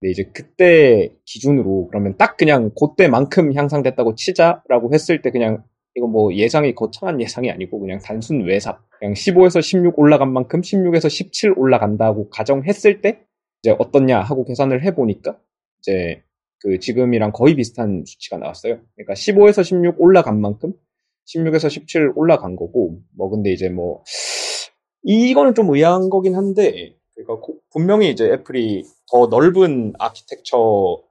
근데 0.00 0.10
이제 0.10 0.30
그때 0.32 1.12
기준으로 1.24 1.88
그러면 1.88 2.16
딱 2.16 2.36
그냥 2.36 2.70
그때만큼 2.78 3.52
향상됐다고 3.54 4.14
치자라고 4.14 4.94
했을 4.94 5.22
때 5.22 5.30
그냥 5.30 5.64
이거 5.94 6.06
뭐 6.06 6.32
예상이 6.32 6.74
거창한 6.74 7.20
예상이 7.20 7.50
아니고 7.50 7.80
그냥 7.80 7.98
단순 7.98 8.44
외삽. 8.44 8.88
그냥 8.98 9.14
15에서 9.14 9.60
16 9.60 9.98
올라간 9.98 10.32
만큼 10.32 10.60
16에서 10.60 11.10
17 11.10 11.54
올라간다고 11.56 12.30
가정했을 12.30 13.00
때 13.00 13.20
이제 13.62 13.74
어떻냐 13.76 14.20
하고 14.20 14.44
계산을 14.44 14.84
해보니까 14.84 15.38
이제 15.80 16.22
그 16.60 16.78
지금이랑 16.78 17.32
거의 17.32 17.54
비슷한 17.54 18.04
수치가 18.06 18.38
나왔어요. 18.38 18.80
그러니까 18.94 19.14
15에서 19.14 19.64
16 19.64 20.00
올라간 20.00 20.40
만큼 20.40 20.72
16에서 21.26 21.68
17 21.68 22.12
올라간 22.14 22.56
거고 22.56 23.00
뭐 23.16 23.28
근데 23.30 23.52
이제 23.52 23.68
뭐 23.68 24.02
이거는 25.02 25.54
좀 25.54 25.74
의아한 25.74 26.10
거긴 26.10 26.34
한데 26.34 26.97
그러니까 27.18 27.44
고- 27.44 27.58
분명히 27.70 28.10
이제 28.10 28.26
애플이 28.32 28.84
더 29.10 29.26
넓은 29.26 29.92
아키텍처 29.98 31.02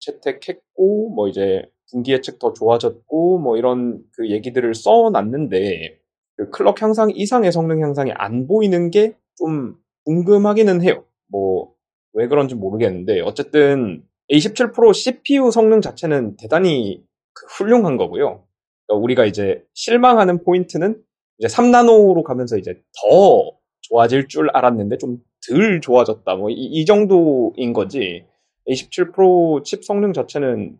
채택했고 0.00 1.10
뭐 1.10 1.28
이제 1.28 1.62
분기 1.90 2.12
예측 2.12 2.38
더 2.38 2.52
좋아졌고 2.52 3.38
뭐 3.38 3.56
이런 3.56 4.02
그 4.12 4.30
얘기들을 4.30 4.74
써놨는데 4.74 5.98
그 6.36 6.50
클럭 6.50 6.82
향상 6.82 7.10
이상의 7.14 7.52
성능 7.52 7.80
향상이 7.82 8.12
안 8.14 8.46
보이는 8.46 8.90
게 8.90 9.16
좀 9.36 9.74
궁금하기는 10.04 10.82
해요. 10.82 11.04
뭐 11.28 11.74
왜 12.16 12.28
그런지 12.28 12.54
모르겠는데 12.54 13.20
어쨌든 13.22 14.04
A17 14.32 14.72
프로 14.72 14.92
CPU 14.92 15.50
성능 15.50 15.80
자체는 15.80 16.36
대단히 16.36 17.04
그 17.32 17.46
훌륭한 17.46 17.96
거고요. 17.96 18.44
그러니까 18.86 19.02
우리가 19.02 19.24
이제 19.24 19.64
실망하는 19.74 20.44
포인트는 20.44 21.02
이제 21.38 21.48
3나노로 21.48 22.22
가면서 22.22 22.56
이제 22.56 22.74
더 23.02 23.50
좋아질 23.88 24.28
줄 24.28 24.50
알았는데 24.52 24.98
좀 24.98 25.22
덜 25.46 25.80
좋아졌다. 25.80 26.34
뭐이 26.36 26.84
정도인 26.84 27.72
거지. 27.72 28.24
A17 28.68 29.14
프로 29.14 29.62
칩 29.62 29.84
성능 29.84 30.12
자체는 30.12 30.78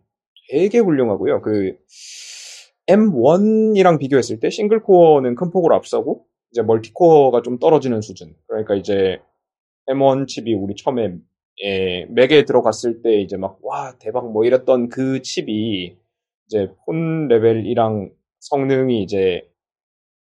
되게 0.49 0.79
훌륭하고요. 0.79 1.41
그 1.41 1.77
M1이랑 2.87 3.99
비교했을 3.99 4.39
때 4.39 4.49
single 4.49 4.81
core는 4.81 5.35
큰 5.35 5.51
폭으로 5.51 5.75
앞서고 5.75 6.25
이제 6.51 6.61
multi 6.61 6.93
core가 6.93 7.41
좀 7.41 7.59
떨어지는 7.59 8.01
수준. 8.01 8.35
그러니까 8.47 8.75
이제 8.75 9.19
M1 9.89 10.27
칩이 10.27 10.53
우리 10.53 10.75
처음에 10.75 11.15
예, 11.63 12.05
맥에 12.09 12.43
들어갔을 12.45 13.01
때 13.01 13.21
이제 13.21 13.37
막 13.37 13.59
와 13.63 13.95
대박 13.99 14.31
뭐 14.31 14.45
이랬던 14.45 14.89
그 14.89 15.21
칩이 15.21 15.95
이제 16.47 16.69
폰 16.85 17.27
레벨이랑 17.27 18.11
성능이 18.39 19.01
이제 19.03 19.47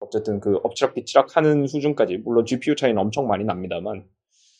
어쨌든 0.03 0.39
그 0.39 0.59
엎치락뒤치락 0.63 1.37
하는 1.37 1.67
수준까지 1.67 2.17
물론 2.23 2.45
GPU 2.45 2.75
차이는 2.75 2.99
엄청 2.99 3.27
많이 3.27 3.43
납니다만 3.43 4.03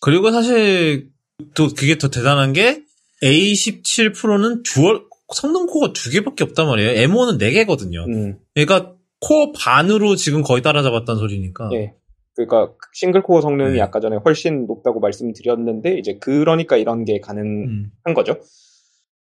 그리고 0.02 0.32
사실 0.32 1.10
또 1.56 1.68
그게 1.70 1.98
더 1.98 2.10
대단한 2.10 2.54
게 2.54 2.84
A17 3.24 4.16
프로는 4.16 4.64
듀얼 4.64 5.04
성능 5.34 5.66
코어가 5.66 5.94
두 5.94 6.10
개밖에 6.12 6.44
없단 6.44 6.68
말이에요. 6.68 7.08
M1은 7.08 7.40
네 7.40 7.52
개거든요. 7.52 8.06
음, 8.06 8.38
그러니까 8.54 8.94
코어 9.22 9.52
반으로 9.54 10.16
지금 10.16 10.42
거의 10.42 10.62
따라잡았다는 10.62 11.20
소리니까. 11.20 11.70
예. 11.74 11.94
그러니까 12.36 12.74
single 12.94 13.22
core 13.24 13.42
성능이 13.42 13.76
네. 13.76 13.82
아까 13.82 14.00
전에 14.00 14.18
훨씬 14.18 14.66
높다고 14.66 15.00
말씀드렸는데 15.00 15.98
이제 15.98 16.18
그러니까 16.20 16.78
이런 16.78 17.06
게 17.06 17.20
가능한 17.20 17.92
음. 18.08 18.14
거죠. 18.14 18.40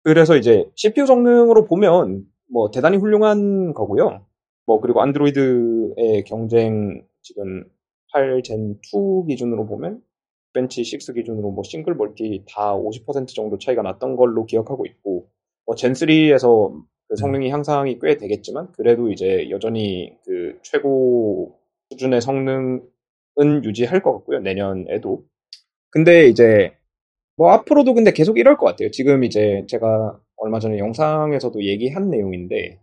그래서 0.03 0.37
이제 0.37 0.67
CPU 0.77 1.07
성능으로 1.07 1.65
보면 1.65 2.25
뭐 2.53 2.71
대단히 2.71 2.97
훌륭한 2.97 3.75
거고요. 3.75 4.27
뭐 4.71 4.81
그리고 4.81 5.03
안드로이드의 5.03 6.23
경쟁 6.29 7.05
지금 7.23 7.65
8젠 8.15 8.79
2 9.25 9.27
기준으로 9.27 9.67
보면 9.67 10.01
벤치 10.53 10.83
6 10.83 11.13
기준으로 11.15 11.51
뭐 11.51 11.65
싱글 11.65 11.97
멀티 11.97 12.45
다 12.49 12.77
50% 12.77 13.35
정도 13.35 13.59
차이가 13.59 13.83
났던 13.83 14.15
걸로 14.15 14.47
기억하고 14.47 14.87
있고 14.87 15.29
뭐 15.67 15.75
젠 15.75 15.93
3에서 15.93 16.85
그 17.09 17.17
성능이 17.17 17.51
향상이 17.51 17.99
꽤 18.01 18.17
되겠지만 18.17 18.71
그래도 18.73 19.11
이제 19.11 19.51
여전히 19.51 20.17
그 20.25 20.57
최고 20.63 21.59
수준의 21.91 22.21
성능은 22.21 22.85
유지할 23.65 24.03
것 24.03 24.13
같고요 24.13 24.39
내년에도. 24.39 25.25
근데 25.91 26.29
이제 26.29 26.73
뭐 27.37 27.51
앞으로도 27.51 27.95
근데 27.95 28.13
계속 28.13 28.39
이럴 28.39 28.57
것 28.57 28.67
같아요. 28.67 28.91
지금 28.93 29.25
이제 29.25 29.65
제가 29.69 30.21
얼마 30.37 30.61
전에 30.61 30.79
영상에서도 30.79 31.65
얘기한 31.65 32.11
내용인데 32.11 32.81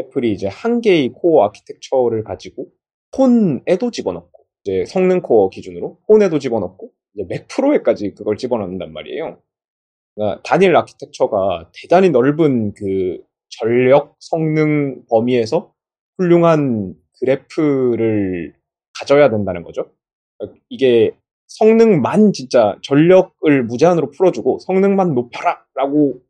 애플이 0.00 0.32
이제 0.32 0.48
한 0.48 0.80
개의 0.80 1.10
코어 1.10 1.44
아키텍처를 1.44 2.24
가지고 2.24 2.66
폰에도 3.12 3.90
집어넣고 3.90 4.44
이제 4.64 4.84
성능 4.86 5.20
코어 5.20 5.50
기준으로 5.50 5.98
폰에도 6.06 6.38
집어넣고 6.38 6.92
이제 7.14 7.26
맥 7.28 7.48
프로에까지 7.48 8.14
그걸 8.14 8.36
집어넣는단 8.36 8.92
말이에요. 8.92 9.40
그러니까 10.14 10.42
단일 10.42 10.76
architecture가 10.76 11.70
대단히 11.72 12.10
넓은 12.10 12.74
그 12.74 13.22
전력 13.48 14.16
성능 14.20 15.04
범위에서 15.08 15.72
훌륭한 16.16 16.94
그래프를 17.18 18.54
가져야 18.98 19.30
된다는 19.30 19.62
거죠. 19.62 19.90
이게 20.68 21.14
성능만 21.48 22.32
진짜 22.32 22.76
전력을 22.82 23.64
무제한으로 23.64 24.10
풀어주고 24.10 24.60
성능만 24.60 25.14
높여라 25.14 25.64
라고 25.74 26.20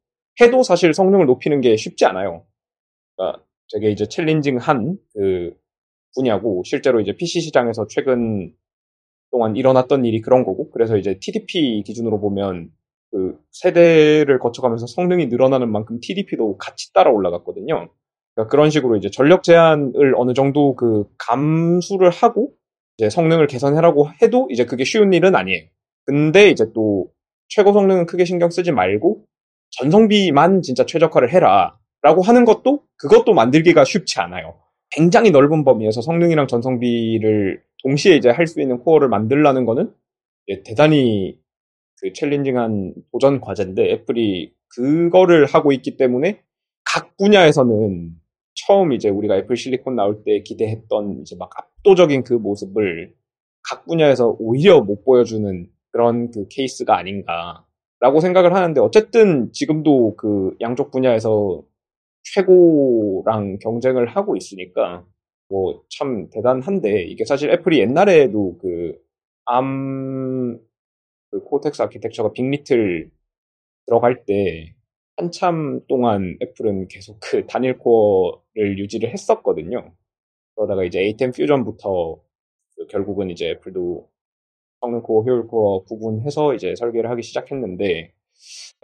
해도 0.41 0.63
사실 0.63 0.95
성능을 0.95 1.27
높이는 1.27 1.61
게 1.61 1.77
쉽지 1.77 2.07
않아요. 2.07 2.47
그러니까 3.17 3.45
되게 3.73 3.91
이제 3.91 4.07
챌린징한 4.07 4.97
그 5.15 5.55
분야고 6.15 6.63
실제로 6.65 7.01
이제 7.01 7.17
PC 7.17 7.41
시장에서 7.41 7.87
최근 7.89 8.53
동안 9.31 9.57
일어났던 9.57 10.05
일이 10.05 10.21
그런 10.21 10.45
거고 10.45 10.71
그래서 10.71 10.97
이제 10.97 11.19
TDP 11.21 11.83
기준으로 11.87 12.21
보면 12.21 12.71
그 13.11 13.39
세대를 13.53 14.39
거쳐가면서 14.39 14.87
성능이 14.87 15.27
늘어나는 15.27 15.71
만큼 15.71 15.99
TDP도 16.01 16.59
같이 16.59 16.93
따라 16.93 17.11
올라갔거든요. 17.11 17.89
그러니까 18.35 18.51
그런 18.51 18.71
식으로 18.71 18.97
이제 18.97 19.11
전력 19.11 19.43
제한을 19.43 20.15
어느 20.17 20.33
정도 20.35 20.75
그 20.75 21.05
감수를 21.19 22.11
하고 22.11 22.53
이제 22.99 23.11
성능을 23.11 23.47
개선해라고 23.47 24.09
해도 24.23 24.49
이제 24.51 24.65
그게 24.65 24.85
쉬운 24.85 25.13
일은 25.13 25.35
아니에요. 25.35 25.67
근데 26.05 26.51
이제 26.51 26.67
또 26.75 27.11
최고 27.49 27.73
성능은 27.73 28.07
크게 28.07 28.25
신경 28.25 28.51
쓰지 28.51 28.73
말고 28.73 29.25
전성비만 29.71 30.63
진짜 30.63 30.85
최적화를 30.87 31.33
해라. 31.33 31.77
라고 32.03 32.23
하는 32.23 32.45
것도 32.45 32.83
그것도 32.97 33.35
만들기가 33.35 33.85
쉽지 33.85 34.21
않아요. 34.21 34.55
굉장히 34.91 35.31
넓은 35.31 35.65
범위에서 35.65 36.01
성능이랑 36.03 36.47
전성비를 36.49 37.63
동시에 37.83 38.17
이제 38.17 38.31
할 38.31 38.47
수 38.47 38.61
있는 38.61 38.79
코어를 38.79 39.09
만들라는 39.09 39.65
거는 39.65 39.93
대단히 40.65 41.39
그 42.01 42.13
챌린징한 42.13 42.95
도전 43.13 43.41
과제인데 43.41 43.91
애플이 43.93 44.53
그거를 44.75 45.47
하고 45.47 45.73
있기 45.73 45.97
때문에 45.97 46.43
각 46.85 47.17
분야에서는 47.19 48.11
처음 48.55 48.93
이제 48.93 49.09
우리가 49.09 49.37
애플 49.37 49.57
실리콘 49.57 49.95
나올 49.95 50.23
때 50.25 50.43
기대했던 50.43 51.21
이제 51.21 51.37
막 51.39 51.51
압도적인 51.57 52.25
그 52.25 52.35
모습을 52.35 53.15
각 53.69 53.85
분야에서 53.87 54.37
오히려 54.39 54.81
못 54.81 55.05
보여주는 55.05 55.69
그런 55.93 56.31
그 56.31 56.47
케이스가 56.49 56.97
아닌가라고 56.97 58.21
생각을 58.21 58.55
하는데 58.55 58.81
어쨌든 58.81 59.53
지금도 59.53 60.17
그 60.17 60.57
양쪽 60.61 60.91
분야에서 60.91 61.63
최고랑 62.25 63.59
경쟁을 63.61 64.07
하고 64.09 64.37
있으니까 64.37 65.05
뭐 65.49 65.83
참 65.91 66.29
대단한데 66.31 67.05
이게 67.05 67.25
사실 67.25 67.51
애플이 67.51 67.81
옛날에도 67.81 68.59
그 69.47 71.41
ARM 71.45 71.54
그 71.54 71.64
Cortex 71.64 71.83
아키텍처가 71.83 72.33
big.LITTLE 72.33 73.11
들어갈 73.87 74.25
때 74.27 74.75
한참 75.17 75.81
동안 75.89 76.37
애플은 76.43 76.89
계속 76.89 77.19
그 77.21 77.47
단일 77.47 77.79
코어를 77.79 78.79
유지를 78.79 79.11
했었거든요. 79.13 79.95
그러다가 80.57 80.85
이제 80.85 81.01
A10 81.01 81.33
퓨전부터 81.33 82.21
그 82.77 82.87
결국은 82.89 83.31
이제 83.31 83.51
애플도 83.51 84.09
성능 84.81 85.03
코어, 85.03 85.23
효율 85.25 85.47
코어 85.49 85.85
구분해서 85.85 86.55
이제 86.55 86.75
설계를 86.77 87.11
하기 87.11 87.23
시작했는데 87.23 88.13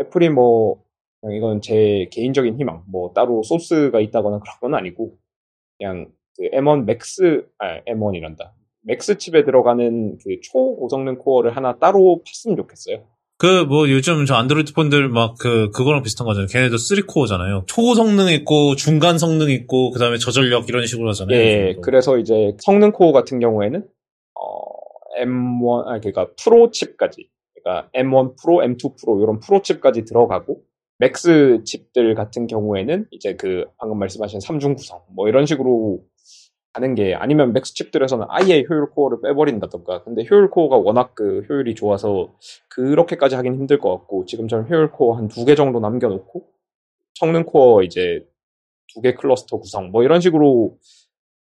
애플이 0.01 0.31
뭐 0.31 0.85
그냥 1.21 1.37
이건 1.37 1.61
제 1.61 2.09
개인적인 2.13 2.59
희망, 2.59 2.83
뭐 2.91 3.13
따로 3.15 3.43
소스가 3.43 4.01
있다거나 4.01 4.41
그런 4.41 4.55
건 4.61 4.75
아니고 4.75 5.17
그냥 5.79 6.09
그 6.37 6.45
M1 6.51 6.85
맥스, 6.85 7.47
아 7.59 7.81
M1이란다. 7.89 8.51
맥스 8.83 9.19
칩에 9.19 9.45
들어가는 9.45 10.19
그 10.23 10.41
초고성능 10.43 11.17
코어를 11.19 11.57
하나 11.57 11.77
따로 11.79 12.23
팠으면 12.25 12.57
좋겠어요. 12.57 13.05
그 13.39 13.67
뭐 13.67 13.91
요즘 13.91 14.25
저 14.25 14.35
안드로이드 14.35 14.73
폰들 14.73 15.09
막 15.09 15.35
그 15.39 15.71
그거랑 15.71 16.03
비슷한 16.03 16.27
거잖아요. 16.27 16.47
걔네도 16.49 16.77
3코어잖아요. 16.77 17.67
초성능 17.67 18.29
있고 18.33 18.77
중간 18.77 19.19
성능 19.19 19.51
있고 19.51 19.91
그다음에 19.91 20.17
저전력 20.19 20.69
이런 20.69 20.87
식으로 20.87 21.09
하잖아요. 21.11 21.37
예. 21.39 21.77
그래서 21.83 22.17
이제 22.17 22.57
성능 22.61 22.93
코어 22.93 23.13
같은 23.13 23.39
경우에는 23.41 23.87
어, 24.41 25.21
M1, 25.21 25.87
아 25.87 25.99
그러니까 26.01 26.29
프로 26.43 26.71
칩까지, 26.71 27.29
그러니까 27.55 27.91
M1 27.95 28.37
프로, 28.41 28.59
M2 28.63 28.95
프로 29.01 29.21
이런 29.23 29.41
프로 29.41 29.61
칩까지 29.61 30.05
들어가고 30.05 30.63
맥스 30.99 31.63
칩들 31.65 32.15
같은 32.15 32.47
경우에는 32.47 33.07
이제 33.11 33.37
그 33.37 33.67
방금 33.79 33.99
말씀하신 33.99 34.41
3중 34.41 34.77
구성 34.77 35.01
뭐 35.15 35.29
이런 35.29 35.47
식으로 35.47 36.03
가는 36.73 36.95
게 36.95 37.15
아니면 37.15 37.53
맥스 37.53 37.75
칩들에서는 37.75 38.27
아예 38.29 38.65
효율 38.69 38.91
코어를 38.91 39.21
빼버린다던가 39.23 40.05
근데 40.05 40.25
효율 40.31 40.51
코어가 40.51 40.77
워낙 40.79 41.15
그 41.15 41.43
효율이 41.49 41.75
좋아서 41.75 42.35
그렇게까지 42.71 43.35
하긴 43.35 43.55
힘들 43.55 43.79
것 43.79 43.91
같고 43.97 44.25
지금처럼 44.27 44.69
효율 44.69 44.91
코어 44.91 45.17
한 45.17 45.29
두 45.29 45.45
개 45.47 45.55
정도 45.55 45.81
남겨놓고 45.81 46.45
성능 47.15 47.45
코어 47.45 47.83
이제 47.83 48.27
두 48.95 49.01
개 49.03 49.15
클러스터 49.15 49.59
구성 49.59 49.91
뭐 49.91 50.03
이런 50.05 50.21
식으로 50.21 50.79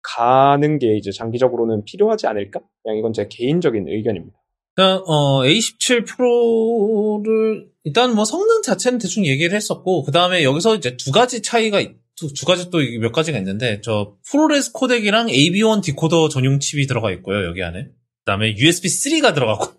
가는 0.03 0.79
게 0.79 0.97
이제 0.97 1.11
장기적으로는 1.13 1.85
필요하지 1.85 2.27
않을까? 2.27 2.61
그냥 2.83 2.99
이건 2.99 3.13
제 3.13 3.27
개인적인 3.29 3.89
의견입니다. 3.89 4.39
그냥 4.79 5.03
어, 5.07 5.43
A17 5.43 6.07
프로를 6.07 7.67
일단 7.83 8.15
뭐 8.15 8.25
성능 8.25 8.63
자체는 8.63 9.01
대충 9.01 9.27
얘기를 9.27 9.57
했었고 9.57 10.05
그 10.05 10.13
다음에 10.13 10.45
여기서 10.45 10.77
이제 10.77 10.97
두 10.97 11.11
가지 11.11 11.43
차이가 11.43 11.81
있- 11.81 11.97
두, 12.15 12.33
두 12.33 12.47
가지 12.47 12.71
또 12.71 12.79
몇 13.01 13.11
가지가 13.11 13.39
있는데 13.39 13.81
저 13.83 14.15
ProRes 14.31 14.71
코덱이랑 14.71 15.27
AV1 15.27 15.83
디코더 15.83 16.29
전용 16.29 16.61
칩이 16.61 16.87
들어가 16.87 17.11
있고요 17.11 17.45
여기 17.45 17.61
안에. 17.61 17.87
그 17.87 17.91
다음에 18.25 18.55
USB 18.57 18.87
3가 18.89 19.35
들어가고. 19.35 19.73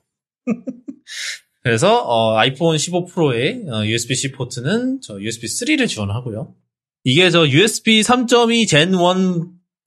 그래서 1.63 2.01
어, 2.03 2.35
아이폰 2.35 2.77
15 2.77 3.05
프로의 3.05 3.63
어, 3.69 3.85
USB-C 3.85 4.33
포트는 4.33 4.99
저 5.01 5.13
USB 5.21 5.47
3를 5.47 5.87
지원하고요. 5.87 6.55
이게 7.05 7.29
저 7.29 7.47
USB 7.47 8.01
3.2 8.01 8.67
Gen 8.67 8.93
1 8.95 8.99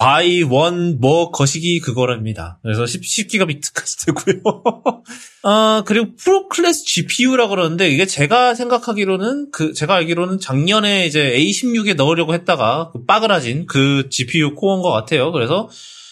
by 0.02 0.42
one 0.42 0.98
뭐 1.00 1.30
거시기 1.30 1.80
그거랍니다. 1.80 2.58
그래서 2.62 2.86
10, 2.86 3.04
10 3.04 3.28
기가비트까지 3.28 4.06
되고요. 4.06 4.42
아 5.44 5.82
그리고 5.86 6.14
프로 6.16 6.48
클래스 6.48 6.84
GPU라 6.84 7.48
그러는데 7.48 7.88
이게 7.88 8.06
제가 8.06 8.54
생각하기로는 8.54 9.50
그 9.52 9.72
제가 9.72 9.94
알기로는 9.94 10.40
작년에 10.40 11.06
이제 11.06 11.32
A16에 11.36 11.94
넣으려고 11.94 12.34
했다가 12.34 12.90
그 12.92 13.04
빠그라진 13.04 13.66
그 13.66 14.08
GPU 14.10 14.54
코어인 14.54 14.82
것 14.82 14.90
같아요. 14.90 15.32
그래서 15.32 15.68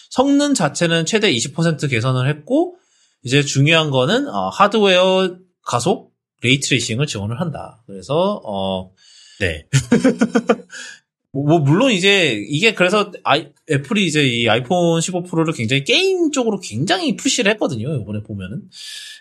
성능 0.09 0.53
자체는 0.53 1.05
최대 1.05 1.31
20% 1.31 1.89
개선을 1.89 2.27
했고 2.29 2.75
이제 3.23 3.43
중요한 3.43 3.91
거는 3.91 4.27
어, 4.27 4.49
하드웨어 4.49 5.37
가속 5.65 6.11
ray 6.43 6.57
tracing을 6.57 7.05
지원을 7.05 7.39
한다. 7.39 7.83
그래서 7.87 8.41
어 8.43 8.91
네. 9.39 9.65
뭐, 11.33 11.43
뭐, 11.45 11.59
물론 11.59 11.91
이제 11.91 12.43
이게 12.47 12.73
그래서 12.73 13.11
아이, 13.23 13.47
애플이 13.71 14.05
이제 14.05 14.27
이 14.27 14.49
아이폰 14.49 14.99
15 14.99 15.23
프로를 15.23 15.53
굉장히 15.53 15.83
게임 15.83 16.31
쪽으로 16.31 16.59
굉장히 16.59 17.15
push를 17.15 17.51
했거든요. 17.53 17.95
이번에 17.95 18.21
보면은. 18.23 18.63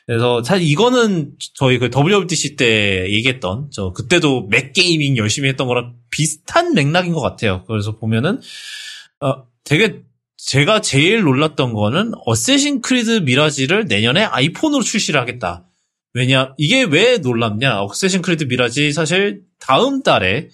그래서 0.07 0.43
사실 0.43 0.67
이거는 0.67 1.35
저희 1.55 1.79
그 1.79 1.89
WWDC 1.95 2.57
때 2.57 3.07
얘기했던 3.11 3.69
저 3.71 3.93
그때도 3.93 4.49
맥 4.49 4.73
gaming 4.73 5.17
열심히 5.17 5.49
했던 5.49 5.69
거랑 5.69 5.95
비슷한 6.11 6.75
맥락인 6.75 7.13
것 7.13 7.21
같아요. 7.21 7.63
그래서 7.69 7.97
보면은 7.97 8.41
어 9.21 9.45
되게 9.63 10.01
제가 10.37 10.81
제일 10.81 11.21
놀랐던 11.21 11.75
거는 11.75 12.13
어쌔신 12.27 12.81
크리드 12.81 13.21
미라지를 13.21 13.85
내년에 13.85 14.25
아이폰으로 14.25 14.83
출시를 14.83 15.21
하겠다. 15.21 15.67
왜냐 16.15 16.55
이게 16.59 16.83
왜 16.83 17.19
놀랍냐? 17.19 17.83
어쌔신 17.83 18.23
크리드 18.23 18.45
미라지 18.45 18.91
사실 18.93 19.43
다음 19.61 20.03
달에 20.03 20.49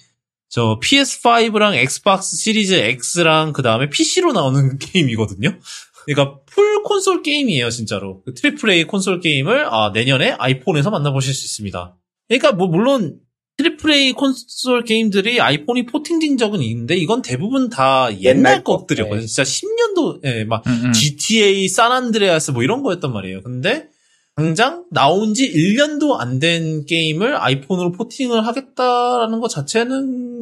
저 0.49 0.79
PS5랑 0.83 1.75
엑스박스 1.75 2.37
시리즈 2.37 2.75
X랑 2.75 3.53
그 3.53 3.63
다음에 3.63 3.91
PC로 3.91 4.33
나오는 4.33 4.79
게임이거든요. 4.79 5.59
그러니까 6.07 6.39
풀 6.47 6.83
콘솔 6.85 7.23
게임이에요, 7.23 7.69
진짜로. 7.71 8.23
그 8.25 8.33
triple 8.35 8.71
A 8.71 8.85
콘솔 8.85 9.21
게임을 9.21 9.67
아, 9.69 9.91
내년에 9.93 10.31
아이폰에서 10.39 10.91
만나보실 10.91 11.35
수 11.35 11.45
있습니다. 11.45 11.97
그러니까 12.29 12.53
뭐 12.53 12.69
물론 12.69 13.19
triple 13.57 13.91
A 13.91 14.13
콘솔 14.13 14.85
게임들이 14.85 15.41
아이폰이 15.41 15.87
porting된 15.87 16.37
적은 16.37 16.63
있는데 16.63 16.97
이건 16.97 17.23
대부분 17.23 17.69
다 17.71 18.09
옛날. 18.21 18.63
것들이었거든요. 18.63 19.21
네. 19.23 19.27
진짜 19.27 19.43
10년도 19.43 20.21
예, 20.25 20.45
막 20.45 20.65
음, 20.67 20.83
음. 20.87 20.93
GTA 20.93 21.69
산안드레아스 21.69 22.53
뭐 22.53 22.63
이런 22.63 22.83
거였단 22.85 23.13
말이에요. 23.13 23.41
근데 23.43 23.89
당장 24.37 24.85
나온 24.91 25.33
지 25.33 25.51
1년도 25.51 26.21
안 26.21 26.39
된 26.39 26.85
게임을 26.85 27.35
아이폰으로 27.43 27.93
포팅을 27.93 28.47
하겠다라는 28.47 29.41
것 29.41 29.49
자체는 29.49 30.36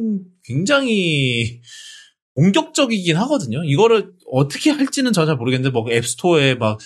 굉장히 0.47 1.61
공격적이긴 2.35 3.15
하거든요. 3.17 3.63
이거를 3.63 4.11
어떻게 4.31 4.71
할지는 4.71 5.13
전혀 5.13 5.27
잘 5.27 5.35
모르겠는데 5.37 5.71
뭐 5.71 5.85
앱스토어에 5.89 6.55
막 6.55 6.79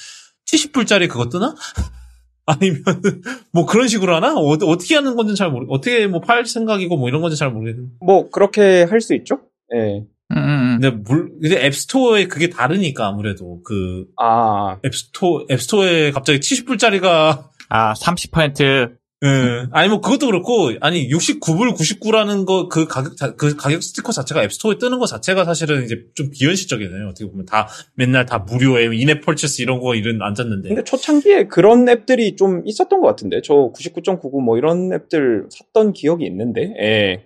70불짜리 0.46 1.08
그거 1.10 1.30
뜨나? 1.30 1.56
아니면 2.46 2.84
뭐 3.54 3.66
그런 3.66 3.88
식으로 3.88 4.16
하나? 4.16 4.34
어, 4.36 4.42
어떻게 4.42 4.96
하는 4.96 5.16
건지 5.16 5.36
잘 5.36 5.52
모르. 5.52 5.66
어떻게 5.70 6.08
뭐 6.08 6.22
팔 6.22 6.46
생각이고 6.46 6.98
뭐 6.98 7.08
이런 7.10 7.22
건지 7.22 7.38
잘 7.38 7.52
모르겠는데. 7.52 7.96
뭐 8.02 8.30
그렇게 8.30 8.84
할 8.84 9.02
수 9.02 9.14
있죠. 9.16 9.40
예. 9.76 10.04
음, 10.32 10.38
음. 10.38 10.80
근데 10.82 10.90
물 10.92 11.30
근데 11.42 11.66
앱스토어에 11.66 12.28
그게 12.28 12.50
다르니까 12.50 13.08
아무래도 13.08 13.62
그 13.64 14.06
아 14.18 14.78
앱스토어 14.86 15.46
앱스토어에 15.50 16.12
갑자기 16.12 16.40
70불짜리가 16.40 17.50
아, 17.72 17.94
30% 17.94 18.98
예. 19.26 19.68
아니 19.72 19.90
뭐 19.90 20.00
그것도 20.00 20.28
그렇고 20.28 20.72
아니 20.80 21.10
69불 21.10 21.76
99라는 21.76 22.46
거 22.46 22.70
그 22.70 22.88
가격 22.88 23.18
자- 23.18 23.36
그 23.36 23.54
가격 23.58 23.84
스티커 23.84 24.14
자체가 24.14 24.44
앱스토어에 24.44 24.78
뜨는 24.78 24.98
거 24.98 25.06
자체가 25.08 25.44
사실은 25.44 25.84
이제 25.84 25.98
좀 26.16 26.30
비현실적이네요. 26.32 27.08
어떻게 27.10 27.30
보면 27.30 27.46
다 27.46 27.68
맨날 27.96 28.26
다 28.26 28.38
무료에 28.40 28.86
인앱 28.96 29.26
펄체스 29.26 29.62
이런 29.62 29.80
거 29.82 29.96
이런 29.96 30.22
앉았는데. 30.22 30.70
근데 30.70 30.84
초창기에 30.86 31.48
그런 31.48 31.90
앱들이 31.90 32.38
좀 32.38 32.62
있었던 32.66 33.02
것 33.02 33.08
같은데 33.08 33.42
저 33.44 33.54
99.99 33.76 34.42
뭐 34.42 34.58
이런 34.58 34.94
앱들 34.94 35.48
샀던 35.50 35.92
기억이 35.92 36.26
있는데 36.26 36.74
예. 36.82 37.26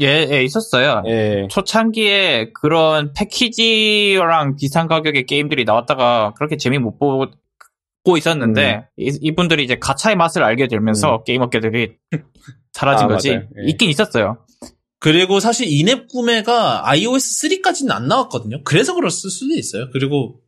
예, 0.00 0.26
예, 0.30 0.42
있었어요. 0.42 1.02
예. 1.06 1.48
초창기에 1.50 2.50
그런 2.54 3.12
패키지랑 3.12 4.56
비슷한 4.56 4.86
가격의 4.88 5.26
게임들이 5.26 5.64
나왔다가 5.64 6.32
그렇게 6.36 6.56
재미 6.56 6.78
못 6.78 6.98
보 6.98 7.26
고 8.10 8.16
있었는데 8.16 8.88
이, 8.96 9.34
분들이 9.34 9.64
이제 9.64 9.76
가차의 9.78 10.16
맛을 10.16 10.42
알게 10.42 10.68
되면서 10.68 11.22
게임 11.24 11.42
업계들이 11.42 11.96
사라진 12.72 13.06
아, 13.06 13.08
거지. 13.08 13.30
예. 13.30 13.42
있긴 13.66 13.90
있었어요. 13.90 14.44
그리고 15.00 15.40
사실 15.40 15.66
인앱 15.68 16.08
구매가 16.08 16.88
iOS 16.90 17.48
3까지는 17.48 17.90
안 17.92 18.08
나왔거든요. 18.08 18.62
그래서 18.64 18.94
그랬을 18.94 19.30
수도 19.30 19.54
있어요. 19.54 19.90
그리고 19.92 20.40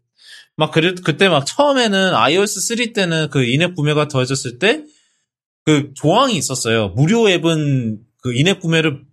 막 0.56 0.72
그래 0.72 0.94
그때 1.04 1.28
막 1.28 1.44
처음에는 1.46 2.14
iOS 2.14 2.76
3 2.76 2.92
때는 2.92 3.28
그 3.30 3.44
인앱 3.44 3.74
구매가 3.74 4.08
더해졌을 4.08 4.58
때 4.58 4.84
그 5.64 5.92
조항이 5.94 6.36
있었어요. 6.36 6.88
무료 6.90 7.28
앱은 7.28 8.00
그 8.22 8.34
인앱 8.34 8.60
구매를 8.60 9.04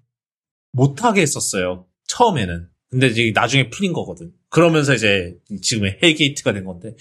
못 0.72 1.04
하게 1.04 1.22
했었어요. 1.22 1.86
처음에는. 2.08 2.68
근데 2.90 3.08
이제 3.08 3.32
나중에 3.34 3.70
풀린 3.70 3.94
거거든. 3.94 4.32
그러면서 4.50 4.94
이제 4.94 5.36
지금의 5.62 6.00
hell 6.02 6.22
gate가 6.22 6.54
된 6.54 6.66
건데 6.66 6.96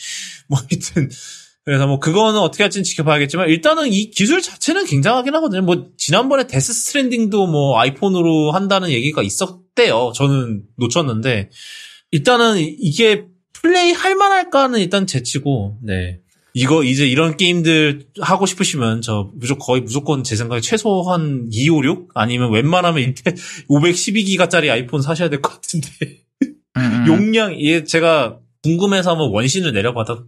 뭐 0.48 0.58
하여튼 0.58 1.08
그래서 1.64 1.86
뭐 1.88 1.98
그거는 1.98 2.38
어떻게 2.40 2.62
할지는 2.62 2.84
지켜봐야겠지만 2.84 3.48
일단은 3.48 3.92
이 3.92 4.10
기술 4.10 4.40
자체는 4.40 4.86
굉장하긴 4.86 5.34
하거든요. 5.34 5.62
뭐 5.62 5.88
지난번에 5.96 6.46
데스 6.46 6.72
스트랜딩도 6.72 7.48
뭐 7.48 7.78
아이폰으로 7.80 8.52
한다는 8.52 8.90
얘기가 8.90 9.22
있었대요. 9.22 10.12
저는 10.14 10.62
놓쳤는데 10.76 11.50
일단은 12.12 12.58
이게 12.60 13.24
플레이 13.52 13.90
할 13.92 14.14
만할까는 14.14 14.78
일단 14.78 15.08
제치고 15.08 15.78
네. 15.82 16.20
이거 16.54 16.84
이제 16.84 17.06
이런 17.06 17.36
게임들 17.36 18.06
하고 18.20 18.46
싶으시면 18.46 19.02
저 19.02 19.30
무조건 19.34 19.66
거의 19.66 19.80
무조건 19.82 20.22
제 20.22 20.36
생각에 20.36 20.60
최소한 20.60 21.48
256 21.50 22.10
아니면 22.14 22.52
웬만하면 22.52 23.02
인텔 23.02 23.34
512기가짜리 23.68 24.70
아이폰 24.70 25.02
사셔야 25.02 25.28
될 25.28 25.42
것 25.42 25.50
같은데 25.52 25.88
음, 26.76 26.80
음. 26.80 27.04
용량 27.06 27.54
예 27.60 27.84
제가 27.84 28.38
궁금해서 28.62 29.10
한번 29.12 29.30
원신을 29.32 29.72
내려받아 29.72 30.18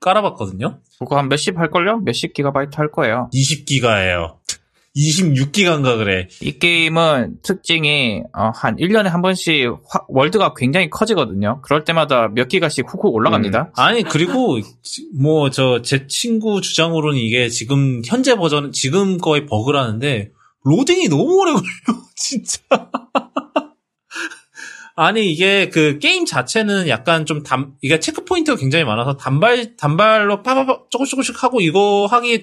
깔아봤거든요. 0.00 0.78
그거 0.98 1.16
한 1.18 1.28
몇십 1.28 1.58
할걸요? 1.58 1.98
몇십 2.00 2.32
기가바이트 2.34 2.76
할 2.76 2.90
거예요. 2.90 3.28
20기가예요. 3.32 4.36
26기가인가 4.96 5.96
그래. 5.96 6.28
이 6.42 6.58
게임은 6.58 7.38
특징이 7.42 8.22
어, 8.34 8.50
한 8.54 8.76
1년에 8.76 9.04
한 9.04 9.22
번씩 9.22 9.70
화- 9.88 10.04
월드가 10.08 10.52
굉장히 10.54 10.90
커지거든요. 10.90 11.60
그럴 11.62 11.84
때마다 11.84 12.28
몇 12.28 12.48
기가씩 12.48 12.86
훅훅 12.92 13.14
올라갑니다. 13.14 13.72
아니 13.76 14.02
그리고 14.02 14.58
뭐 15.18 15.48
저 15.50 15.80
제 15.82 16.06
친구 16.08 16.60
주장으로는 16.60 17.18
이게 17.18 17.48
지금 17.48 18.02
현재 18.04 18.34
버전 18.36 18.72
지금 18.72 19.16
거의 19.18 19.46
버그라는데 19.46 20.30
로딩이 20.64 21.08
너무 21.08 21.40
오래 21.40 21.52
걸려 21.52 21.62
진짜. 22.16 22.58
아니 24.94 25.32
이게 25.32 25.68
그 25.68 25.98
게임 25.98 26.24
자체는 26.26 26.88
약간 26.88 27.24
좀담 27.26 27.74
이게 27.80 27.98
체크 28.00 28.24
포인트가 28.24 28.58
굉장히 28.58 28.84
많아서 28.84 29.16
단발 29.16 29.76
단발로 29.76 30.42
파파파 30.42 30.84
조금씩 30.90 31.10
조금씩 31.12 31.42
하고 31.42 31.60
이거 31.60 32.06
하기 32.10 32.42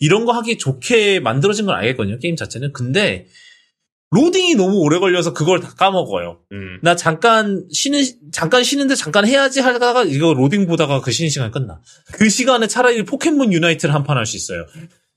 이런 0.00 0.24
거 0.24 0.32
하기 0.32 0.58
좋게 0.58 1.20
만들어진 1.20 1.66
건 1.66 1.76
알겠거든요 1.76 2.18
게임 2.18 2.36
자체는 2.36 2.72
근데 2.72 3.26
로딩이 4.10 4.54
너무 4.54 4.78
오래 4.78 4.98
걸려서 4.98 5.32
그걸 5.32 5.60
다 5.60 5.74
까먹어요. 5.76 6.38
음. 6.52 6.78
나 6.82 6.94
잠깐 6.94 7.66
쉬는 7.72 8.02
잠깐 8.32 8.62
쉬는데 8.62 8.94
잠깐 8.94 9.26
해야지 9.26 9.60
하다가 9.60 10.04
이거 10.04 10.32
로딩 10.32 10.66
보다가 10.66 11.00
그 11.00 11.10
쉬는 11.10 11.28
시간 11.28 11.50
끝나. 11.50 11.80
그 12.12 12.28
시간에 12.28 12.66
차라리 12.68 13.04
포켓몬 13.04 13.52
유나이트를 13.52 13.92
한 13.94 14.04
판 14.04 14.16
할 14.16 14.24
수 14.24 14.36
있어요. 14.36 14.64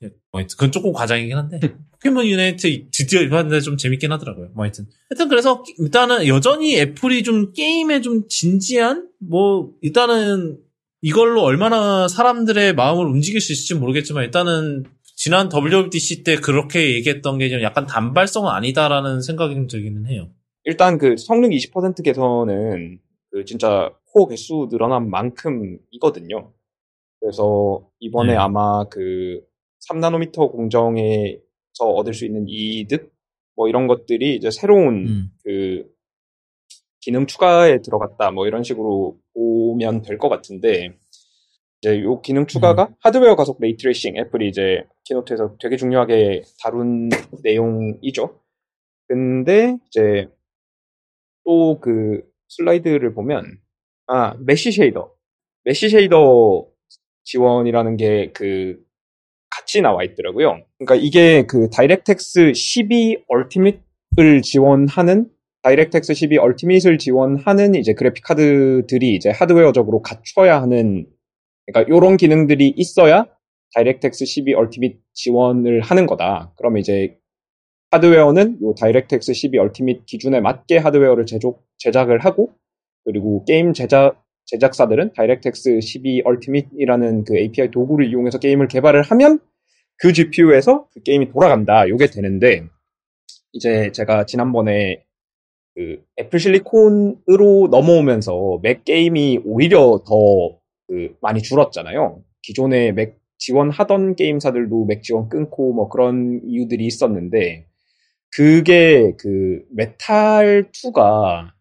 예, 0.03 0.07
뭐 0.31 0.39
하여튼 0.39 0.55
그건 0.55 0.71
조금 0.71 0.93
과장이긴 0.93 1.37
한데 1.37 1.59
포켓몬 1.91 2.25
유나이트 2.25 2.89
드디어 2.91 3.21
입었는데 3.21 3.61
좀 3.61 3.77
재밌긴 3.77 4.11
하더라고요. 4.11 4.49
뭐 4.53 4.63
하여튼 4.63 4.85
하여튼 5.09 5.27
그래서 5.27 5.63
일단은 5.77 6.27
여전히 6.27 6.79
애플이 6.79 7.23
좀 7.23 7.51
게임에 7.53 8.01
좀 8.01 8.27
진지한 8.29 9.09
뭐 9.19 9.71
일단은 9.81 10.57
이걸로 11.01 11.43
얼마나 11.43 12.07
사람들의 12.07 12.73
마음을 12.75 13.05
움직일 13.05 13.41
수 13.41 13.51
있을지 13.51 13.75
모르겠지만 13.75 14.23
일단은 14.25 14.85
지난 15.15 15.49
WWDC 15.51 16.23
때 16.23 16.37
그렇게 16.37 16.93
얘기했던 16.95 17.37
게 17.39 17.49
좀 17.49 17.61
약간 17.61 17.85
단발성은 17.85 18.49
아니다라는 18.49 19.21
생각이 19.21 19.53
좀 19.53 19.67
들기는 19.67 20.05
해요. 20.07 20.29
일단 20.63 20.97
그 20.97 21.17
성능 21.17 21.49
20% 21.49 22.03
개선은 22.03 22.99
그 23.31 23.43
진짜 23.45 23.91
코어 24.13 24.27
개수 24.27 24.67
늘어난 24.71 25.09
만큼이거든요. 25.09 26.53
그래서 27.19 27.85
이번에 27.99 28.33
네. 28.33 28.37
아마 28.37 28.85
그 28.85 29.41
3나노미터 29.89 30.51
공정에서 30.51 31.85
얻을 31.95 32.13
수 32.13 32.25
있는 32.25 32.45
이득 32.47 33.11
뭐 33.55 33.67
이런 33.67 33.87
것들이 33.87 34.35
이제 34.35 34.51
새로운 34.51 35.07
음. 35.07 35.29
그 35.43 35.85
기능 37.01 37.25
추가에 37.25 37.81
들어갔다 37.81 38.31
뭐 38.31 38.47
이런 38.47 38.63
식으로 38.63 39.17
보면 39.33 40.01
될 40.03 40.17
것 40.17 40.29
같은데 40.29 40.97
이제 41.81 42.01
요 42.01 42.21
기능 42.21 42.45
추가가 42.45 42.89
하드웨어 42.99 43.35
가속 43.35 43.59
ray 43.61 43.78
tracing 43.78 44.17
애플이 44.17 44.49
이제 44.49 44.83
키노트에서 45.05 45.55
되게 45.61 45.77
중요하게 45.77 46.43
다룬 46.61 47.09
내용이죠. 47.43 48.39
근데 49.07 49.77
이제 49.87 50.27
또 51.45 51.79
그 51.79 52.21
슬라이드를 52.49 53.13
보면 53.13 53.59
아 54.07 54.35
mesh 54.39 54.71
shader, 54.71 55.13
mesh 55.63 55.89
shader 55.89 56.67
지원이라는 57.23 57.97
게 57.97 58.31
그 58.33 58.83
같이 59.49 59.81
나와 59.81 60.03
있더라고요. 60.03 60.61
그러니까 60.77 60.95
이게 60.95 61.45
그 61.45 61.69
DirectX 61.69 62.53
12 62.53 63.23
Ultimate을 63.27 64.41
지원하는 64.43 65.29
DirectX 65.63 66.13
12 66.13 66.37
Ultimate을 66.37 66.97
지원하는 66.97 67.75
이제 67.75 67.93
그래픽 67.93 68.23
카드들이 68.23 69.15
이제 69.15 69.29
하드웨어적으로 69.29 70.01
갖춰야 70.01 70.61
하는 70.61 71.05
그러니까 71.65 71.93
요런 71.93 72.17
기능들이 72.17 72.73
있어야 72.77 73.25
DirectX 73.75 74.25
12 74.25 74.53
Ultimate 74.53 74.99
지원을 75.13 75.81
하는 75.81 76.05
거다. 76.05 76.53
그러면 76.57 76.79
이제 76.79 77.17
하드웨어는 77.91 78.61
요 78.61 78.75
DirectX 78.75 79.33
12 79.33 79.57
Ultimate 79.57 80.05
기준에 80.05 80.39
맞게 80.41 80.77
하드웨어를 80.77 81.25
제조, 81.25 81.59
제작을 81.77 82.19
하고 82.19 82.53
그리고 83.03 83.43
게임 83.45 83.73
제작 83.73 84.23
제작사들은 84.51 85.13
DirectX 85.13 85.81
12 85.81 86.21
Ultimate이라는 86.25 87.23
그 87.23 87.37
API 87.37 87.71
도구를 87.71 88.07
이용해서 88.07 88.39
게임을 88.39 88.67
개발을 88.67 89.01
하면 89.03 89.39
그 89.97 90.13
GPU에서 90.13 90.87
그 90.93 91.01
게임이 91.03 91.31
돌아간다. 91.31 91.87
요게 91.87 92.07
되는데 92.07 92.65
이제 93.53 93.91
제가 93.91 94.25
지난번에 94.25 95.03
그 95.75 96.03
애플 96.19 96.39
실리콘으로 96.39 97.69
넘어오면서 97.69 98.59
맥 98.61 98.85
게임이 98.85 99.41
오히려 99.45 100.03
더 100.07 100.59
그 100.89 101.15
많이 101.21 101.41
줄었잖아요. 101.41 102.23
기존에 102.41 102.91
맥 102.91 103.19
지원하던 103.37 104.15
게임사들도 104.15 104.85
맥 104.85 105.03
지원 105.03 105.29
끊고 105.29 105.71
뭐 105.71 105.87
그런 105.87 106.41
이유들이 106.43 106.85
있었는데 106.85 107.67
그게 108.35 109.13
그 109.17 109.63
메탈 109.71 110.71
2가 110.71 111.51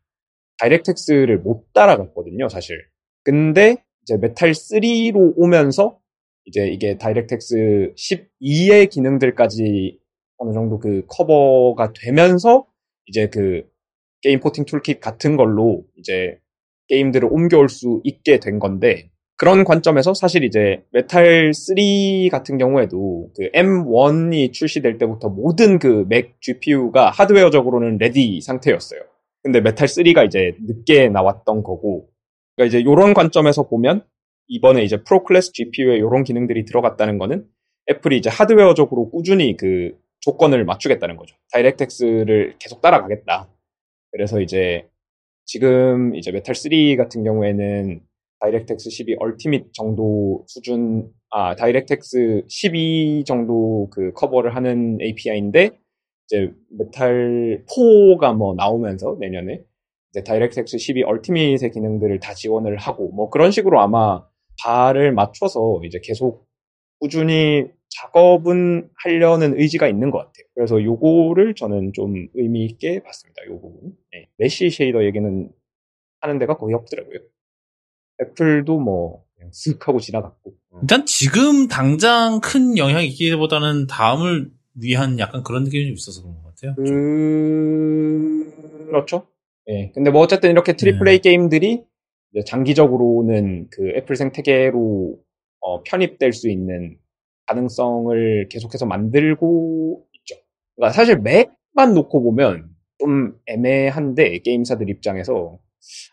DirectX를 0.59 1.39
못 1.39 1.73
따라갔거든요, 1.73 2.49
사실. 2.49 2.77
근데 3.25 3.77
이제 4.03 4.17
메탈 4.17 4.53
3로 4.53 5.35
오면서 5.37 5.99
이제 6.47 6.67
이게 6.69 6.97
DirectX 6.99 7.95
12의 7.97 8.91
기능들까지 8.91 9.99
어느 10.39 10.53
정도 10.53 10.79
그 10.79 11.05
커버가 11.09 11.93
되면서 11.93 12.67
이제 13.07 13.29
그 13.29 13.65
게임 14.23 14.41
porting 14.41 14.65
toolkit 14.65 15.01
같은 15.01 15.37
걸로 15.37 15.85
이제 15.97 16.39
게임들을 16.89 17.29
옮겨올 17.31 17.69
수 17.69 18.01
있게 18.05 18.41
된 18.41 18.59
건데 18.59 19.11
그런 19.37 19.63
관점에서 19.65 20.15
사실 20.15 20.43
이제 20.43 20.83
메탈 20.93 21.53
3 21.55 21.77
같은 22.31 22.59
경우에도 22.59 23.31
그 23.37 23.51
M1이 23.53 24.53
출시될 24.53 24.99
때부터 24.99 25.29
모든 25.29 25.79
그 25.79 26.05
맥 26.09 26.41
GPU가 26.41 27.11
하드웨어적으로는 27.11 27.99
ready 27.99 28.41
상태였어요. 28.41 29.01
근데 29.43 29.61
메탈 29.61 29.87
3가 29.89 30.27
이제 30.27 30.57
늦게 30.61 31.09
나왔던 31.09 31.63
거고 31.63 32.09
그러니까 32.57 32.69
이제 32.69 32.81
이런 32.81 33.15
관점에서 33.15 33.69
보면 33.69 34.05
이번에 34.49 34.83
이제 34.83 35.03
pro 35.03 35.25
class 35.25 35.53
GPU에 35.53 35.97
이런 35.97 36.25
기능들이 36.25 36.65
들어갔다는 36.65 37.19
거는 37.19 37.47
애플이 37.91 38.19
이제 38.19 38.31
하드웨어적으로 38.31 39.11
꾸준히 39.11 39.57
그 39.57 39.97
조건을 40.21 40.65
맞추겠다는 40.65 41.17
거죠. 41.17 41.37
DirectX를 41.53 42.57
계속 42.59 42.81
따라가겠다. 42.81 43.49
그래서 44.11 44.41
이제 44.41 44.89
지금 45.45 46.15
이제 46.15 46.31
메탈 46.33 46.55
3 46.55 46.97
같은 46.97 47.25
경우에는 47.25 48.01
DirectX 48.41 48.91
12 48.91 49.17
Ultimate 49.19 49.73
정도 49.73 50.45
수준, 50.47 51.11
아, 51.31 51.57
DirectX 51.57 52.45
12 52.49 53.25
정도 53.27 53.89
그 53.91 54.13
커버를 54.13 54.55
하는 54.55 54.99
API인데, 55.01 55.71
이제 56.29 56.53
메탈 56.71 57.65
4가 57.67 58.37
뭐 58.37 58.55
나오면서 58.55 59.17
내년에 59.19 59.63
이제 60.11 60.23
DirectX 60.23 60.79
12 60.79 61.03
Ultimate의 61.03 61.71
기능들을 61.71 62.21
다 62.21 62.35
지원을 62.35 62.77
하고, 62.77 63.11
뭐 63.13 63.31
그런 63.31 63.51
식으로 63.51 63.81
아마 63.81 64.25
발을 64.63 65.13
맞춰서 65.13 65.81
이제 65.85 66.01
계속 66.03 66.47
꾸준히 67.01 67.67
작업은 67.91 68.91
하려는 69.03 69.59
의지가 69.59 69.89
있는 69.89 70.11
것 70.11 70.19
같아요. 70.19 70.45
그래서 70.55 70.83
요거를 70.83 71.55
저는 71.55 71.93
좀 71.95 72.29
의미 72.35 72.65
있게 72.67 73.03
봤습니다. 73.03 73.47
요 73.47 73.61
부분. 73.61 73.93
네. 74.13 74.29
mesh 74.37 74.71
shader 74.71 75.05
얘기는 75.05 75.51
하는 76.21 76.39
데가 76.39 76.57
거의 76.57 76.75
없더라고요. 76.75 77.21
애플도 78.21 78.79
뭐 78.79 79.25
그냥 79.37 79.51
쓱 79.51 79.81
하고 79.87 80.01
지나갔고. 80.01 80.55
어. 80.71 80.79
일단 80.83 81.07
지금 81.07 81.69
당장 81.69 82.41
큰 82.41 82.77
영향이 82.77 83.07
있기보다는 83.07 83.87
다음을 83.87 84.51
위한 84.81 85.19
약간 85.19 85.43
그런 85.43 85.65
느낌이 85.65 85.87
좀 85.87 85.95
있어서 85.95 86.23
그런 86.23 86.37
것 86.43 86.55
같아요. 86.55 86.75
그... 86.77 86.87
그렇죠. 88.87 89.27
예. 89.69 89.91
근데 89.95 90.11
뭐 90.11 90.23
어쨌든 90.23 90.51
이렇게 90.51 90.75
triple 90.75 91.09
A 91.09 91.19
게임들이 91.19 91.85
이제 92.33 92.45
장기적으로는 92.45 93.69
그 93.71 93.91
애플 93.97 94.17
생태계로 94.17 95.19
어, 95.61 95.83
편입될 95.83 96.33
수 96.33 96.49
있는 96.51 96.97
가능성을 97.47 98.49
계속해서 98.49 98.87
만들고 98.87 100.05
있죠. 100.21 100.37
그러니까 100.77 100.93
사실 100.93 101.19
맥만 101.19 101.95
놓고 101.95 102.23
보면 102.23 102.69
좀 102.99 103.39
애매한데 103.47 104.39
게임사들 104.39 104.89
입장에서 104.91 105.59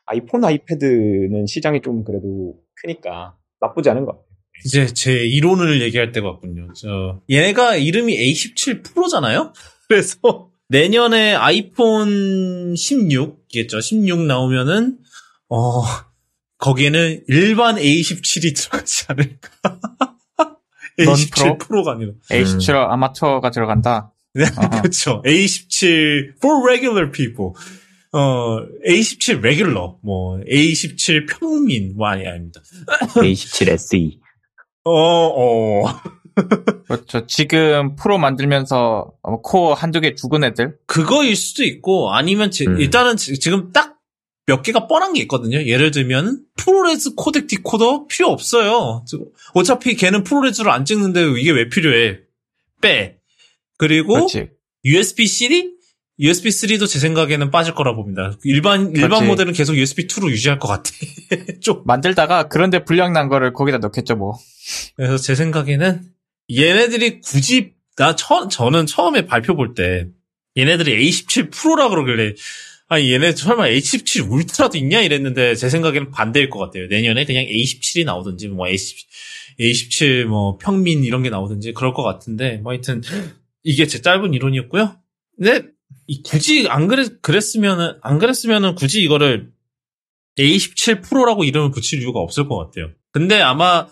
아이폰, 0.05 0.45
아이패드는 0.45 1.45
시장이 1.45 1.81
좀 1.81 2.03
그래도 2.03 2.55
크니까 2.81 3.37
나쁘지 3.59 3.89
않은 3.89 4.05
것 4.05 4.11
같아요. 4.11 4.34
이제 4.63 4.87
제 4.87 5.13
이론을 5.13 5.81
얘기할 5.81 6.11
때가 6.11 6.27
왔군요. 6.27 6.69
저 6.73 7.21
얘네가 7.29 7.75
이름이 7.75 8.17
A17 8.17 8.83
프로잖아요. 8.83 9.53
그래서 9.87 10.49
내년에 10.69 11.35
아이폰 11.35 12.73
16겠죠. 12.73 13.81
16 13.81 14.21
나오면은 14.21 14.97
어 15.49 15.83
거기에는 16.57 17.23
일반 17.27 17.75
A17이 17.75 18.55
들어가지 18.55 19.05
않을까. 19.07 19.49
A17 20.99 21.59
프로 21.59 21.83
가 21.83 21.91
아니라. 21.91 22.13
A17 22.31 22.73
아마추어가 22.73 23.51
들어간다. 23.51 24.13
네. 24.33 24.45
그렇죠. 24.81 25.21
A17 25.25 26.37
for 26.37 26.65
regular 26.65 27.11
people. 27.11 27.53
어, 28.11 28.65
A17 28.87 29.41
regular, 29.41 29.97
뭐, 30.01 30.39
A17 30.39 31.27
평민, 31.27 31.95
뭐, 31.97 32.07
아니, 32.07 32.25
아닙니다. 32.25 32.61
A17 33.15 33.67
SE. 33.71 34.19
어, 34.85 34.91
어. 34.91 35.85
그렇죠. 36.87 37.25
지금 37.27 37.95
프로 37.95 38.17
만들면서 38.17 39.11
어, 39.21 39.41
코어 39.41 39.73
한두 39.73 40.01
개 40.01 40.15
죽은 40.15 40.43
애들. 40.43 40.77
그거일 40.85 41.35
수도 41.35 41.63
있고, 41.63 42.13
아니면, 42.13 42.51
지, 42.51 42.65
음. 42.67 42.79
일단은 42.79 43.17
지, 43.17 43.37
금 43.39 43.71
딱 43.71 43.95
몇 44.47 44.61
개가 44.61 44.85
뻔한 44.85 45.13
게 45.13 45.21
있거든요. 45.21 45.57
예를 45.65 45.89
들면, 45.89 46.43
ProRes 46.57 47.15
코덱 47.15 47.47
디코더 47.47 48.05
필요 48.05 48.27
없어요. 48.29 49.03
저- 49.09 49.17
어차피 49.55 49.95
걔는 49.95 50.23
ProRes를 50.23 50.69
안 50.69 50.85
찍는데 50.85 51.31
이게 51.39 51.49
왜 51.49 51.67
필요해? 51.67 52.19
빼. 52.79 53.17
그리고, 53.79 54.13
그렇지. 54.13 54.49
USB-C? 56.19 56.67
USB-3도 56.67 56.87
제 56.87 56.99
생각에는 56.99 57.51
빠질 57.51 57.73
거라 57.73 57.93
봅니다. 57.93 58.37
일반, 58.43 58.91
일반 58.95 59.09
그렇지. 59.09 59.25
모델은 59.25 59.53
계속 59.53 59.73
USB-2로 59.73 60.29
유지할 60.29 60.59
것 60.59 60.67
같아. 60.67 60.89
좀. 61.61 61.83
만들다가 61.85 62.47
그런데 62.47 62.83
불량 62.85 63.13
난 63.13 63.27
거를 63.27 63.53
거기다 63.53 63.79
넣겠죠 63.79 64.15
뭐. 64.15 64.37
그래서 64.95 65.17
제 65.17 65.35
생각에는 65.35 66.01
얘네들이 66.55 67.21
굳이 67.21 67.73
나 67.97 68.15
처, 68.15 68.47
저는 68.47 68.85
처음에 68.85 69.25
발표 69.25 69.55
볼 69.55 69.73
때 69.73 70.07
얘네들이 70.57 71.09
A17 71.09 71.51
프로라 71.51 71.89
그러길래 71.89 72.33
아니 72.87 73.11
얘네 73.11 73.33
설마 73.33 73.65
A17 73.67 74.29
울트라도 74.31 74.77
있냐 74.77 75.01
이랬는데 75.01 75.55
제 75.55 75.69
생각에는 75.69 76.11
반대일 76.11 76.49
것 76.49 76.59
같아요. 76.59 76.87
내년에 76.87 77.25
그냥 77.25 77.43
A17이 77.45 78.05
나오든지 78.05 78.47
뭐 78.49 78.67
A17, 78.67 78.95
A17 79.59 80.23
뭐 80.25 80.57
평민 80.57 81.03
이런 81.03 81.23
게 81.23 81.29
나오든지 81.29 81.73
그럴 81.73 81.93
것 81.93 82.03
같은데 82.03 82.57
뭐 82.57 82.71
하여튼 82.71 83.01
이게 83.63 83.85
제 83.87 84.01
짧은 84.01 84.33
이론이었고요. 84.33 84.95
이- 85.41 85.61
굳이 86.23 86.67
안 86.69 86.87
그랬 86.87 87.21
그랬으면은 87.21 87.97
안 88.01 88.19
그랬으면은 88.19 88.75
굳이 88.75 89.01
이거를 89.03 89.51
A17 90.37 91.03
프로라고 91.03 91.43
이름을 91.43 91.71
붙일 91.71 92.01
이유가 92.01 92.19
없을 92.19 92.47
것 92.47 92.57
같아요. 92.57 92.91
근데 93.11 93.41
아마 93.41 93.87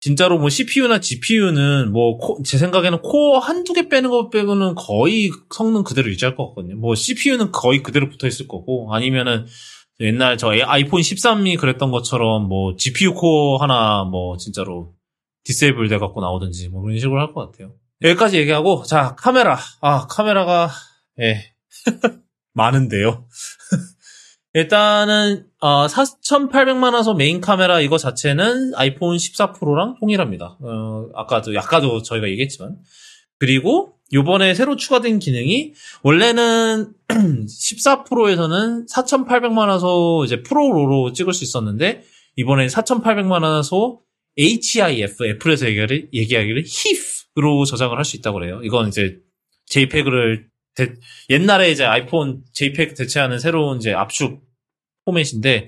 진짜로 0.00 0.36
뭐 0.38 0.48
CPU나 0.48 0.98
GPU는 1.00 1.92
뭐 1.92 2.18
제 2.44 2.58
생각에는 2.58 3.02
코어 3.02 3.38
한두 3.38 3.72
개 3.72 3.88
빼는 3.88 4.10
것 4.10 4.30
빼고는 4.30 4.74
거의 4.74 5.30
성능 5.54 5.84
그대로 5.84 6.08
유지할 6.10 6.34
것 6.34 6.48
같거든요. 6.48 6.76
뭐 6.76 6.94
CPU는 6.96 7.52
거의 7.52 7.82
그대로 7.82 8.08
붙어 8.08 8.26
있을 8.26 8.48
거고 8.48 8.92
아니면은 8.92 9.46
옛날 10.00 10.36
저 10.36 10.48
아이폰 10.50 11.00
13이 11.00 11.56
그랬던 11.58 11.92
것처럼 11.92 12.48
뭐 12.48 12.74
GPU 12.76 13.14
코어 13.14 13.58
하나 13.58 14.02
뭐 14.04 14.36
진짜로 14.36 14.94
disable 15.44 15.88
돼 15.88 15.98
갖고 15.98 16.20
나오든지 16.20 16.68
뭐 16.70 16.82
그런 16.82 16.98
식으로 16.98 17.20
할 17.20 17.32
것 17.32 17.52
같아요. 17.52 17.74
여기까지 18.02 18.38
얘기하고 18.38 18.82
자 18.82 19.14
카메라 19.16 19.58
아 19.80 20.06
카메라가 20.08 20.68
예 21.20 21.52
많은데요. 22.54 23.26
일단은 24.54 25.46
어, 25.60 25.86
4,800만 25.86 26.92
화소 26.92 27.14
메인 27.14 27.40
카메라 27.40 27.80
이거 27.80 27.96
자체는 27.96 28.72
아이폰 28.74 29.16
14 29.18 29.52
프로랑 29.52 29.96
동일합니다. 29.98 30.58
어, 30.60 31.08
아까도 31.14 31.58
아까도 31.58 32.02
저희가 32.02 32.28
얘기했지만 32.28 32.76
그리고 33.38 33.94
요번에 34.12 34.52
새로 34.54 34.76
추가된 34.76 35.20
기능이 35.20 35.72
원래는 36.02 36.92
14%에서는 37.08 38.86
4,800만 38.86 39.68
화소 39.68 40.24
이제 40.26 40.42
프로로로 40.42 41.12
찍을 41.14 41.32
수 41.32 41.44
있었는데 41.44 42.02
이번에 42.36 42.66
4,800만 42.66 43.40
화소 43.40 44.02
HIF 44.36 45.26
애플에서 45.26 45.66
얘기하기를, 45.66 46.10
얘기하기를 46.12 46.64
HIF로 46.66 47.64
저장을 47.64 47.96
할 47.96 48.04
수 48.04 48.16
있다고 48.16 48.38
그래요. 48.38 48.60
이건 48.64 48.88
이제 48.88 49.18
JPEG를 49.66 50.51
대- 50.74 50.94
옛날에 51.30 51.70
이제 51.70 51.84
아이폰 51.84 52.42
JPEG 52.52 52.94
대체하는 52.94 53.38
새로운 53.38 53.78
이제 53.78 53.92
압축 53.92 54.40
포맷인데 55.04 55.66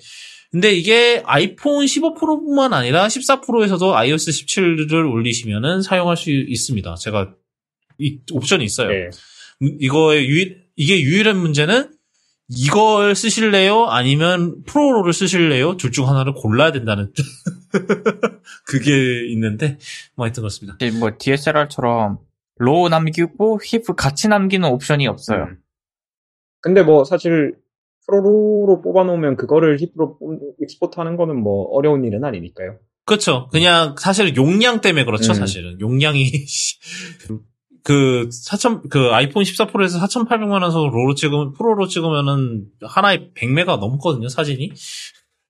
근데 0.52 0.72
이게 0.72 1.20
아이폰 1.26 1.86
15 1.86 2.14
프로뿐만 2.14 2.72
아니라 2.72 3.09
14 3.09 3.40
프로에서도 3.40 3.97
iOS 3.97 4.31
17를 4.31 5.10
올리시면은 5.12 5.82
사용할 5.82 6.16
수 6.16 6.31
있습니다. 6.31 6.94
제가 6.94 7.35
이 7.98 8.20
옵션이 8.32 8.64
있어요. 8.64 8.89
네. 8.89 9.10
음, 9.62 9.76
이거의 9.81 10.26
유일 10.28 10.64
이게 10.76 11.01
유일한 11.01 11.36
문제는 11.39 11.90
이걸 12.48 13.14
쓰실래요? 13.16 13.86
아니면 13.86 14.62
ProRAW를 14.64 15.12
쓰실래요? 15.12 15.76
둘 15.76 15.90
중 15.90 16.09
하나를 16.09 16.35
골라야 16.35 16.70
된다는 16.72 17.10
그게 18.66 19.26
있는데 19.32 19.78
뭐 20.14 20.26
하여튼 20.26 20.43
그렇습니다. 20.43 20.76
이제 20.81 20.90
뭐 20.97 21.10
DSLR처럼 21.18 22.18
RAW 22.56 22.88
남기고 22.89 23.60
HEIF 23.64 23.94
같이 23.94 24.28
남기는 24.28 24.68
옵션이 24.68 25.06
없어요. 25.06 25.44
음. 25.44 25.59
근데 26.60 26.82
뭐 26.82 27.05
사실 27.05 27.56
ProRAW로 28.06 28.80
뽑아놓으면 28.82 29.36
그거를 29.36 29.78
HEIF로 29.78 30.18
export 30.60 30.98
하는 30.98 31.16
거는 31.16 31.36
뭐 31.36 31.64
어려운 31.70 32.05
일은 32.05 32.24
아니니까요. 32.24 32.78
그렇죠. 33.06 33.48
그냥 33.52 33.97
사실 33.98 34.35
용량 34.36 34.81
때문에 34.81 35.05
그렇죠. 35.05 35.32
음. 35.32 35.35
사실은 35.35 35.81
용량이 35.81 36.31
그 37.82 38.28
4천 38.31 38.89
그 38.89 39.10
아이폰 39.12 39.44
14 39.44 39.66
프로에서 39.66 39.98
4,800만 39.98 40.62
화소 40.62 40.88
RAW로 40.88 41.14
찍으면 41.14 41.52
ProRAW로 41.52 41.86
찍으면은 41.86 42.66
하나에 42.82 43.32
100메가 43.35 43.78
넘거든요 43.78 44.28
사진이. 44.28 44.72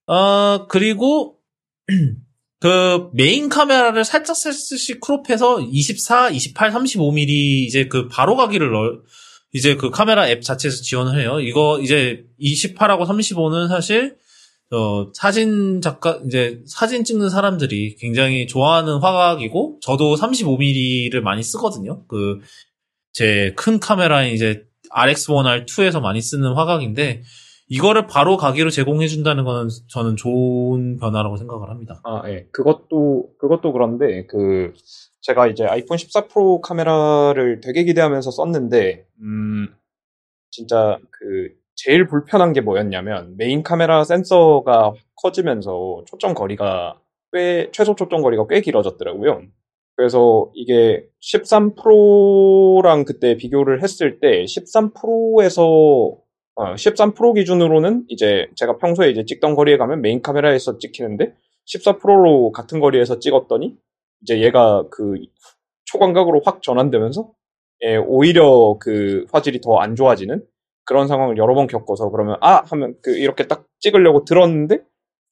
어 0.07 0.67
그리고 0.67 1.39
그 2.65 3.11
메인 3.13 3.51
카메라를 3.51 4.07
살짝 4.07 4.35
살짝씩 4.35 4.99
crop해서 5.03 5.61
24, 5.61 6.31
28, 6.31 6.71
35mm 6.71 7.29
이제 7.29 7.89
그 7.89 8.09
바로 8.09 8.37
가기를 8.37 8.73
넣 8.73 9.03
이제 9.53 9.75
그 9.75 9.91
카메라 9.91 10.27
앱 10.31 10.41
자체에서 10.41 10.81
지원을 10.83 11.21
해요. 11.21 11.41
이거 11.41 11.79
이제 11.83 12.25
28하고 12.41 13.05
35는 13.07 13.69
사실 13.69 14.17
어, 14.71 15.13
사진 15.13 15.83
작가, 15.83 16.19
이제 16.27 16.63
사진 16.67 17.05
찍는 17.05 17.29
사람들이 17.29 17.97
굉장히 17.97 18.47
좋아하는 18.47 18.97
화각이고, 18.97 19.81
저도 19.83 20.17
35mm를 20.17 21.21
많이 21.21 21.43
쓰거든요. 21.43 22.07
그, 22.07 22.41
제 23.13 23.53
큰 23.57 23.79
카메라인 23.79 24.33
이제 24.33 24.65
RX1R2에서 24.91 26.01
많이 26.01 26.23
쓰는 26.23 26.55
화각인데, 26.55 27.25
이거를 27.69 28.07
바로 28.07 28.37
가기로 28.37 28.71
제공해 28.71 29.07
준다는 29.07 29.45
거는 29.45 29.69
저는 29.89 30.17
좋은 30.17 30.99
변화라고 30.99 31.37
생각을 31.37 31.71
합니다. 31.71 32.01
아, 32.05 32.23
예. 32.27 32.47
그것도, 32.53 33.31
그것도 33.39 33.73
그런데, 33.73 34.27
그, 34.27 34.73
제가 35.23 35.47
이제 35.47 35.65
아이폰 35.65 35.97
14 35.97 36.29
프로 36.29 36.61
카메라를 36.61 37.61
되게 37.61 37.85
기대하면서 37.85 38.31
썼는데, 38.31 39.07
음, 39.21 39.69
진짜 40.51 40.99
그, 41.11 41.51
제일 41.75 42.07
불편한 42.07 42.53
게 42.53 42.61
뭐였냐면, 42.61 43.35
메인 43.39 43.63
카메라 43.63 44.05
센서가 44.05 44.93
커지면서 45.17 46.05
초점 46.07 46.35
거리가 46.35 47.01
꽤, 47.33 47.71
최소 47.73 47.95
초점 47.95 48.21
거리가 48.23 48.47
꽤 48.49 48.61
길어졌더라고요. 48.61 49.43
그래서 49.97 50.51
이게 50.55 51.07
13 51.21 51.75
프로랑 51.77 53.05
그때 53.05 53.37
비교를 53.37 53.83
했을 53.83 54.21
때, 54.21 54.45
13 54.47 54.93
프로에서 54.93 56.24
어, 56.57 56.77
13 56.77 57.15
프로 57.15 57.33
기준으로는 57.33 58.05
이제 58.09 58.49
제가 58.57 58.79
평소에 58.79 59.11
이제 59.11 59.25
찍던 59.25 59.55
거리에 59.55 59.77
가면 59.77 60.01
메인 60.03 60.23
카메라에서 60.23 60.79
찍히는데 60.79 61.35
14 61.67 61.99
프로로 61.99 62.53
같은 62.53 62.81
거리에서 62.81 63.19
찍었더니 63.19 63.77
이제 64.23 64.41
얘가 64.43 64.85
그 64.91 65.15
초광각으로 65.87 66.43
확 66.45 66.63
전환되면서 66.63 67.31
예, 67.85 67.97
오히려 67.97 68.77
그 68.81 69.27
화질이 69.33 69.61
더 69.61 69.79
안 69.81 69.97
좋아지는 69.97 70.45
그런 70.85 71.09
상황을 71.09 71.39
여러 71.39 71.55
번 71.55 71.67
겪어서 71.67 72.11
그러면 72.11 72.37
아! 72.41 72.63
하면 72.71 72.95
그 73.03 73.17
이렇게 73.17 73.47
딱 73.47 73.67
찍으려고 73.81 74.25
들었는데 74.25 74.81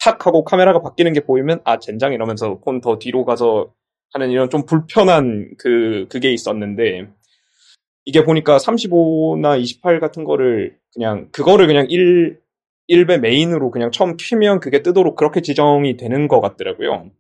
탁 0.05 0.27
하고 0.27 0.45
카메라가 0.45 0.81
바뀌는 0.83 1.13
게 1.13 1.21
보이면 1.21 1.61
아! 1.65 1.79
젠장 1.79 2.13
이러면서 2.15 2.59
폰 2.61 2.81
더 2.81 2.99
뒤로 2.99 3.25
가서 3.25 3.73
하는 4.15 4.31
이런 4.31 4.51
좀 4.51 4.65
불편한 4.67 5.51
그 5.59 6.07
그게 6.11 6.33
있었는데 6.33 7.09
이게 8.05 8.25
보니까 8.25 8.59
35나 8.59 9.61
28 9.61 10.01
같은 10.01 10.25
거를 10.25 10.79
그냥 10.95 11.29
그거를 11.33 11.67
그냥 11.67 11.87
1 11.89 12.41
1배 12.91 13.21
메인으로 13.21 13.71
그냥 13.71 13.91
처음 13.91 14.17
키면 14.17 14.61
그게 14.61 14.83
뜨도록 14.83 15.17
그렇게 15.17 15.41
지정이 15.41 15.97
되는 15.97 16.29
것 16.29 16.41
같더라고요. 16.41 17.11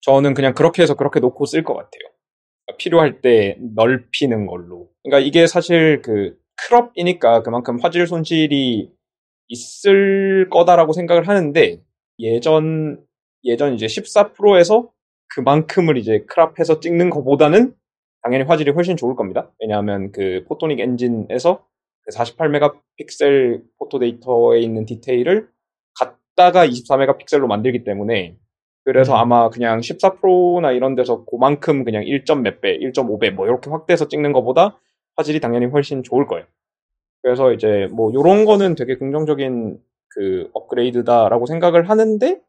저는 0.00 0.34
그냥 0.34 0.54
그렇게 0.54 0.82
해서 0.82 0.94
그렇게 0.94 1.20
놓고 1.20 1.46
쓸 1.46 1.64
것 1.64 1.74
같아요. 1.74 2.76
필요할 2.78 3.20
때 3.20 3.58
넓히는 3.74 4.46
걸로. 4.46 4.88
그러니까 5.02 5.26
이게 5.26 5.46
사실 5.46 6.00
그 6.02 6.36
crop이니까 6.56 7.42
그만큼 7.42 7.78
화질 7.82 8.06
손실이 8.06 8.90
있을 9.48 10.48
거다라고 10.50 10.92
생각을 10.92 11.28
하는데 11.28 11.82
예전 12.18 13.04
예전 13.44 13.74
이제 13.74 13.88
14 13.88 14.32
프로에서 14.32 14.90
그만큼을 15.34 15.98
이제 15.98 16.24
crop해서 16.28 16.80
찍는 16.80 17.10
것보다는 17.10 17.74
당연히 18.26 18.42
화질이 18.42 18.72
훨씬 18.72 18.96
좋을 18.96 19.14
겁니다. 19.14 19.52
왜냐하면 19.60 20.10
그 20.10 20.44
Photonic 20.48 20.80
Engine에서 20.80 21.64
그 22.02 22.10
48 22.12 22.39
megapixel 22.39 23.62
photo 23.78 24.00
data에 24.00 24.58
있는 24.58 24.84
디테일을 24.84 25.48
갖다가 25.94 26.66
24메가픽셀로 26.66 27.46
만들기 27.46 27.84
때문에 27.84 28.36
그래서 28.84 29.14
음. 29.14 29.18
아마 29.18 29.48
그냥 29.48 29.80
14 29.80 30.14
프로나 30.14 30.72
이런 30.72 30.96
데서 30.96 31.24
그만큼 31.24 31.84
그냥 31.84 32.02
1점 32.02 32.40
몇 32.40 32.60
배, 32.60 32.76
1.5배 32.76 33.30
뭐 33.30 33.46
이렇게 33.46 33.70
확대해서 33.70 34.08
찍는 34.08 34.32
것보다 34.32 34.80
화질이 35.14 35.38
당연히 35.38 35.66
훨씬 35.66 36.02
좋을 36.02 36.26
거예요. 36.26 36.46
그래서 37.22 37.52
이제 37.52 37.86
뭐 37.92 38.12
요런 38.12 38.44
거는 38.44 38.74
되게 38.74 38.96
긍정적인 38.96 39.78
그 40.08 40.50
업그레이드다라고 40.52 41.46
생각을 41.46 41.88
하는데 41.88 42.40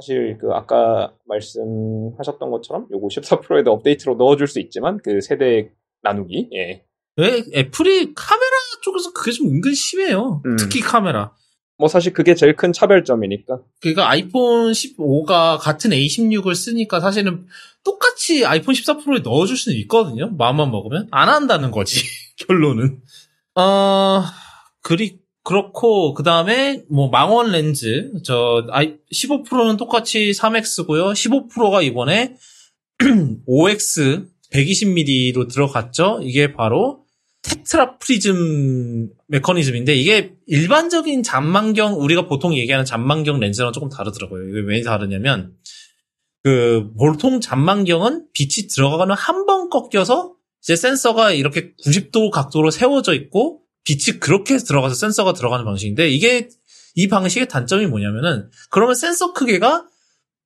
사실 0.00 0.38
그 0.40 0.52
아까 0.52 1.12
말씀하셨던 1.26 2.50
것처럼 2.50 2.86
요거 2.92 3.08
14 3.10 3.40
프로에도 3.40 3.72
업데이트로 3.72 4.14
넣어줄 4.14 4.46
수 4.46 4.60
있지만 4.60 4.98
그 5.02 5.20
세대 5.20 5.70
나누기 6.02 6.48
예. 6.54 6.84
왜 7.16 7.42
애플이 7.52 8.14
카메라 8.14 8.56
쪽에서 8.82 9.12
그게 9.12 9.32
좀 9.32 9.48
은근 9.48 9.74
심해요. 9.74 10.40
음. 10.46 10.56
특히 10.56 10.80
카메라. 10.80 11.32
뭐 11.78 11.88
사실 11.88 12.12
그게 12.12 12.34
제일 12.34 12.54
큰 12.54 12.72
차별점이니까 12.72 13.60
그러니까 13.80 14.08
아이폰 14.08 14.72
15가 14.72 15.58
같은 15.58 15.90
A16을 15.90 16.54
쓰니까 16.54 17.00
사실은 17.00 17.46
똑같이 17.84 18.44
아이폰 18.44 18.74
14 18.74 18.98
프로에 18.98 19.20
넣어줄 19.20 19.56
수는 19.56 19.78
있거든요. 19.78 20.30
마음만 20.30 20.70
먹으면 20.70 21.08
안 21.10 21.28
한다는 21.28 21.72
거지 21.72 22.04
결론은. 22.46 23.00
어 23.56 24.22
그리 24.82 25.18
그렇고 25.48 26.12
그 26.12 26.22
다음에 26.22 26.84
뭐 26.90 27.08
망원 27.08 27.52
렌즈 27.52 28.12
저 28.22 28.66
아이 28.70 28.96
15 29.10 29.44
프로는 29.44 29.78
똑같이 29.78 30.30
3x고요. 30.32 31.14
15 31.14 31.48
프로가 31.48 31.80
이번에 31.80 32.36
5x 33.48 34.26
120mm로 34.52 35.50
들어갔죠. 35.50 36.20
이게 36.22 36.52
바로 36.52 37.06
tetraprism 37.40 39.08
메커니즘인데 39.28 39.94
이게 39.94 40.34
일반적인 40.48 41.22
잠망경 41.22 41.98
우리가 41.98 42.26
보통 42.26 42.54
얘기하는 42.54 42.84
잠망경 42.84 43.40
렌즈랑 43.40 43.72
조금 43.72 43.88
다르더라고요. 43.88 44.50
이게 44.50 44.60
왜 44.66 44.82
다르냐면 44.82 45.54
그 46.42 46.90
보통 46.98 47.40
잠망경은 47.40 48.26
빛이 48.34 48.68
들어가는 48.68 49.14
한 49.14 49.46
번 49.46 49.70
꺾여서 49.70 50.34
이제 50.62 50.76
센서가 50.76 51.32
이렇게 51.32 51.72
90도 51.86 52.30
각도로 52.30 52.70
세워져 52.70 53.14
있고 53.14 53.62
빛이 53.84 54.18
그렇게 54.20 54.56
들어가서 54.58 54.94
센서가 54.94 55.32
들어가는 55.32 55.64
방식인데 55.64 56.08
이게 56.10 56.48
이 56.94 57.08
방식의 57.08 57.48
단점이 57.48 57.86
뭐냐면은 57.86 58.50
그러면 58.70 58.94
센서 58.94 59.32
크기가 59.32 59.86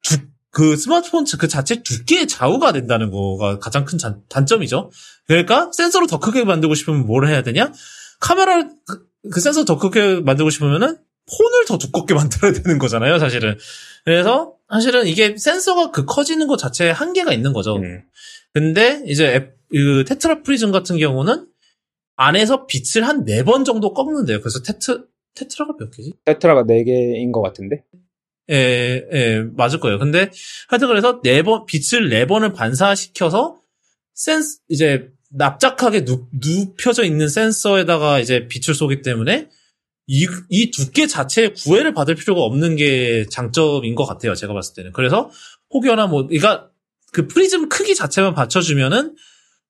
두, 0.03 0.19
그 0.51 0.77
스마트폰 0.77 1.25
그 1.39 1.49
자체 1.49 1.83
두께의 1.83 2.29
좌우가 2.29 2.73
된다는 2.73 3.11
거가 3.11 3.59
가장 3.59 3.85
큰 3.85 3.99
잔- 3.99 4.21
단점이죠. 4.29 4.91
그러니까 5.27 5.71
센서를 5.73 6.07
더 6.07 6.19
크게 6.21 6.45
만들고 6.45 6.75
싶으면 6.75 7.07
뭘 7.07 7.27
해야 7.27 7.43
되냐? 7.43 7.73
카메라를 8.21 8.69
그, 8.87 9.07
그 9.33 9.41
센서 9.41 9.65
더 9.65 9.79
크게 9.79 10.21
만들고 10.21 10.51
싶으면은 10.51 10.99
폰을 11.39 11.65
더 11.67 11.79
두껍게 11.79 12.13
만들어야 12.15 12.53
되는 12.53 12.79
거잖아요, 12.79 13.19
사실은. 13.19 13.57
그래서 14.05 14.55
사실은 14.71 15.07
이게 15.07 15.37
센서가 15.39 15.91
그 15.91 16.05
커지는 16.05 16.47
것 16.49 16.59
자체에 16.59 16.91
한계가 16.91 17.33
있는 17.33 17.53
거죠. 17.53 17.77
음. 17.77 18.03
근데 18.53 19.03
이제 19.07 19.27
앱, 19.35 19.57
그 19.71 20.05
tetra 20.07 20.43
프리즘 20.43 20.71
같은 20.73 20.99
경우는 20.99 21.47
안에서 22.17 22.67
빛을 22.67 23.07
한 23.07 23.25
네 23.25 23.43
번 23.45 23.65
정도 23.65 23.93
꺾는데요. 23.95 24.41
그래서 24.41 24.63
tet 24.63 25.07
tetra가 25.35 25.75
몇 25.79 25.91
개지? 25.91 26.13
tetra가 26.25 26.65
4개인 26.65 27.33
것 27.33 27.41
같은데 27.43 27.85
예, 28.51 29.07
예, 29.13 29.45
맞을 29.57 29.81
거예요. 29.81 29.99
근데 29.99 30.31
하여튼 30.69 30.89
그래서 30.89 31.21
네 31.23 31.43
번, 31.43 31.65
빛을 31.67 32.09
네 32.11 32.27
번을 32.27 32.53
반사시켜서 32.53 33.61
센스, 34.15 34.59
이제 34.69 35.09
납작하게 35.31 36.05
눕, 36.05 36.29
눕혀져 36.33 37.05
있는 37.05 37.29
센서에다가 37.29 38.19
이제 38.19 38.47
빛을 38.49 38.75
쏘기 38.75 39.01
때문에 39.01 39.49
이, 40.07 40.27
이 40.51 40.71
두께 40.71 41.07
자체에 41.07 41.53
구애를 41.53 41.95
받을 41.95 42.15
필요가 42.17 42.43
없는 42.43 42.77
게 42.77 43.25
장점인 43.31 43.95
것 43.95 44.05
같아요. 44.05 44.35
제가 44.35 44.53
봤을 44.53 44.75
때는. 44.75 44.93
그래서 44.93 45.31
혹여나 45.73 46.07
뭐, 46.09 46.27
그러니까 46.27 46.69
그 47.13 47.27
프리즘 47.29 47.69
크기 47.71 47.95
자체만 47.95 48.35
받쳐주면은 48.35 49.15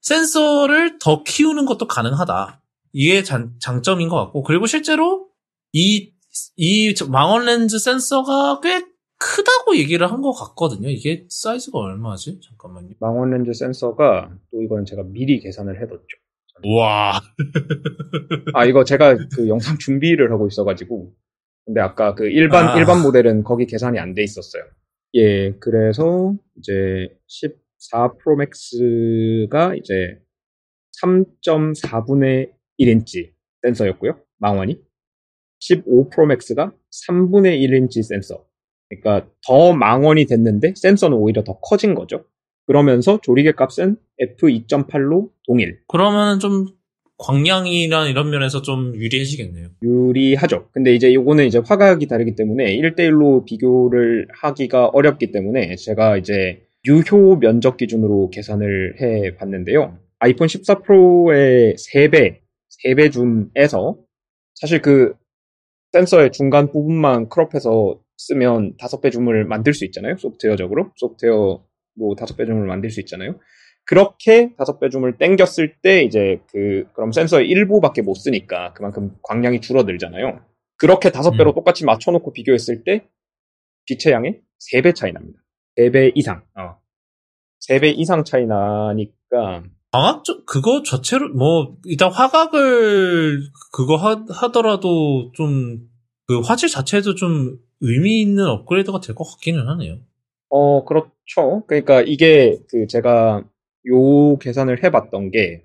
센서를 0.03 0.99
더 0.99 1.23
키우는 1.25 1.65
것도 1.65 1.87
가능하다. 1.87 2.61
이게 2.93 3.23
장, 3.23 3.55
장점인 3.61 4.09
것 4.09 4.17
같고. 4.17 4.43
그리고 4.43 4.67
실제로 4.67 5.29
이, 5.73 6.13
이 6.57 6.95
망원 7.09 7.47
렌즈 7.47 7.79
센서가 7.79 8.61
꽤 8.63 8.83
크다고 9.19 9.77
얘기를 9.77 10.11
한 10.11 10.21
것 10.21 10.33
같거든요. 10.33 10.89
이게 10.91 11.25
사이즈가 11.31 11.79
얼마지? 11.79 12.41
잠깐만요. 12.47 12.91
망원 13.01 13.31
렌즈 13.31 13.53
센서가 13.55 14.31
또 14.51 14.63
이건 14.63 14.85
제가 14.85 15.05
미리 15.05 15.41
계산을 15.41 15.81
해뒀죠. 15.81 16.05
와. 16.77 17.21
아 18.55 18.65
이거 18.65 18.85
제가 18.85 19.17
그 19.35 19.49
영상 19.49 19.79
준비를 19.79 20.33
하고 20.33 20.47
있어가지고 20.47 21.13
근데 21.65 21.81
아까 21.81 22.15
그 22.15 22.27
일반 22.29 22.69
아. 22.71 22.79
일반 22.79 23.03
모델은 23.03 23.45
거기 23.45 23.67
계산이 23.67 23.99
안 23.99 24.15
돼 24.15 24.23
있었어요. 24.23 24.65
예, 25.15 25.53
그래서 25.61 26.35
이제 26.59 27.09
14 27.83 28.15
프로맥스가 28.23 29.75
이제 29.75 30.19
3.4분의 31.03 32.53
1인치 32.79 33.33
센서였고요. 33.63 34.19
망원이 34.39 34.79
15 35.61 36.11
프로맥스가 36.11 36.73
3분의 37.09 37.61
1인치 37.61 38.03
센서. 38.03 38.45
그러니까 38.89 39.29
더 39.47 39.73
망원이 39.73 40.27
됐는데 40.27 40.75
센서는 40.77 41.17
오히려 41.17 41.43
더 41.43 41.59
커진 41.61 41.95
거죠. 41.95 42.25
그러면서 42.67 43.21
조리개 43.23 43.53
값은 43.53 43.97
f2.8로 44.21 45.31
동일. 45.47 45.81
그러면 45.89 46.39
좀 46.39 46.67
광량이나 47.19 48.09
이런 48.09 48.31
면에서 48.31 48.63
좀 48.63 48.95
유리해지겠네요. 48.95 49.69
유리하죠. 49.83 50.69
근데 50.73 50.95
이제 50.95 51.15
요거는 51.15 51.47
이제 51.47 51.59
화각이 51.65 52.07
다르기 52.07 52.35
때문에 52.35 52.77
1대1로 52.77 53.45
비교를 53.45 54.27
하기가 54.33 54.89
어렵기 54.89 55.31
때문에 55.31 55.77
제가 55.77 56.17
이제 56.17 56.63
유효 56.87 57.39
면적 57.39 57.77
기준으로 57.77 58.31
계산을 58.31 59.01
해 59.01 59.37
봤는데요. 59.37 59.99
아이폰 60.19 60.49
14 60.49 60.81
프로의 60.81 61.75
3배, 61.75 62.41
3배 62.85 63.13
줌에서 63.13 63.99
사실 64.55 64.81
그 64.83 65.15
센서의 65.93 66.33
중간 66.33 66.71
부분만 66.71 67.29
크롭해서 67.29 68.01
쓰면 68.17 68.77
5배 68.77 69.13
줌을 69.13 69.45
만들 69.45 69.75
수 69.75 69.85
있잖아요. 69.85 70.17
소프트웨어적으로. 70.17 70.93
소프트웨어로 70.97 71.65
5배 71.99 72.47
줌을 72.47 72.67
만들 72.67 72.91
수 72.91 73.01
있잖아요. 73.01 73.39
그렇게 73.85 74.55
다섯 74.57 74.79
배 74.79 74.89
줌을 74.89 75.19
땡겼을 75.19 75.77
때 75.83 76.03
이제 76.03 76.41
그 76.53 76.87
그럼 76.95 77.13
센서의 77.13 77.49
일부밖에 77.49 78.03
못 78.03 78.15
쓰니까 78.15 78.73
그만큼 78.75 79.17
광량이 79.23 79.61
줄어들잖아요. 79.61 80.41
그렇게 80.77 81.11
다섯 81.11 81.33
배로 81.33 81.53
음. 81.53 81.55
똑같이 81.55 81.85
맞춰놓고 81.85 82.33
비교했을 82.33 82.85
때 82.85 83.07
빛의 83.87 84.13
양의 84.15 84.41
세배 84.59 84.95
차이 84.95 85.13
납니다. 85.13 85.42
세배 85.77 86.13
이상. 86.15 86.43
어. 86.57 86.77
세배 87.61 87.91
이상 87.91 88.25
차이 88.25 88.47
나니까 88.47 89.65
광학적 89.93 90.47
그거 90.47 90.83
자체로 90.83 91.29
뭐 91.35 91.77
일단 91.85 92.11
화각을 92.13 93.41
그거 93.73 93.97
하, 93.97 94.25
하더라도 94.29 95.33
좀 95.35 95.89
그 96.29 96.39
화질 96.41 96.69
자체도 96.69 97.17
좀 97.17 97.59
의미 97.81 98.23
있는 98.23 98.47
업그레이드가 98.47 99.01
될 99.01 99.15
것 99.17 99.25
같기는 99.25 99.69
하네요. 99.69 99.99
어 100.51 100.85
그렇죠. 100.85 101.65
그러니까 101.67 102.01
이게 102.03 102.59
그 102.71 102.87
제가 102.87 103.43
요 103.89 104.39
계산을 104.39 104.85
해봤던 104.85 105.31
게 105.33 105.65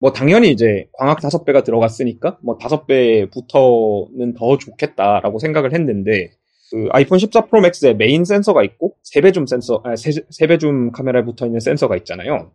뭐 0.00 0.12
당연히 0.12 0.50
이제 0.50 0.88
광학 0.92 1.20
다섯 1.22 1.44
배가 1.44 1.62
들어갔으니까 1.64 2.38
뭐 2.42 2.58
다섯 2.58 2.86
배부터는 2.86 4.34
더 4.36 4.58
좋겠다라고 4.58 5.38
생각을 5.38 5.72
했는데 5.72 6.32
그 6.74 6.88
아이폰 6.90 7.20
14 7.20 7.46
프로 7.46 7.60
맥스에 7.60 7.94
메인 7.94 8.24
센서가 8.24 8.64
있고 8.64 8.96
세배 9.04 9.30
줌 9.30 9.46
센서 9.46 9.82
아, 9.84 9.94
세배 9.94 10.58
줌 10.58 10.90
카메라에 10.90 11.22
붙어 11.22 11.46
있는 11.46 11.60
센서가 11.60 11.96
있잖아요. 11.98 12.52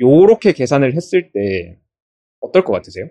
요렇게 0.00 0.52
계산을 0.52 0.96
했을 0.96 1.30
때 1.30 1.78
어떨 2.40 2.64
것 2.64 2.72
같으세요? 2.72 3.08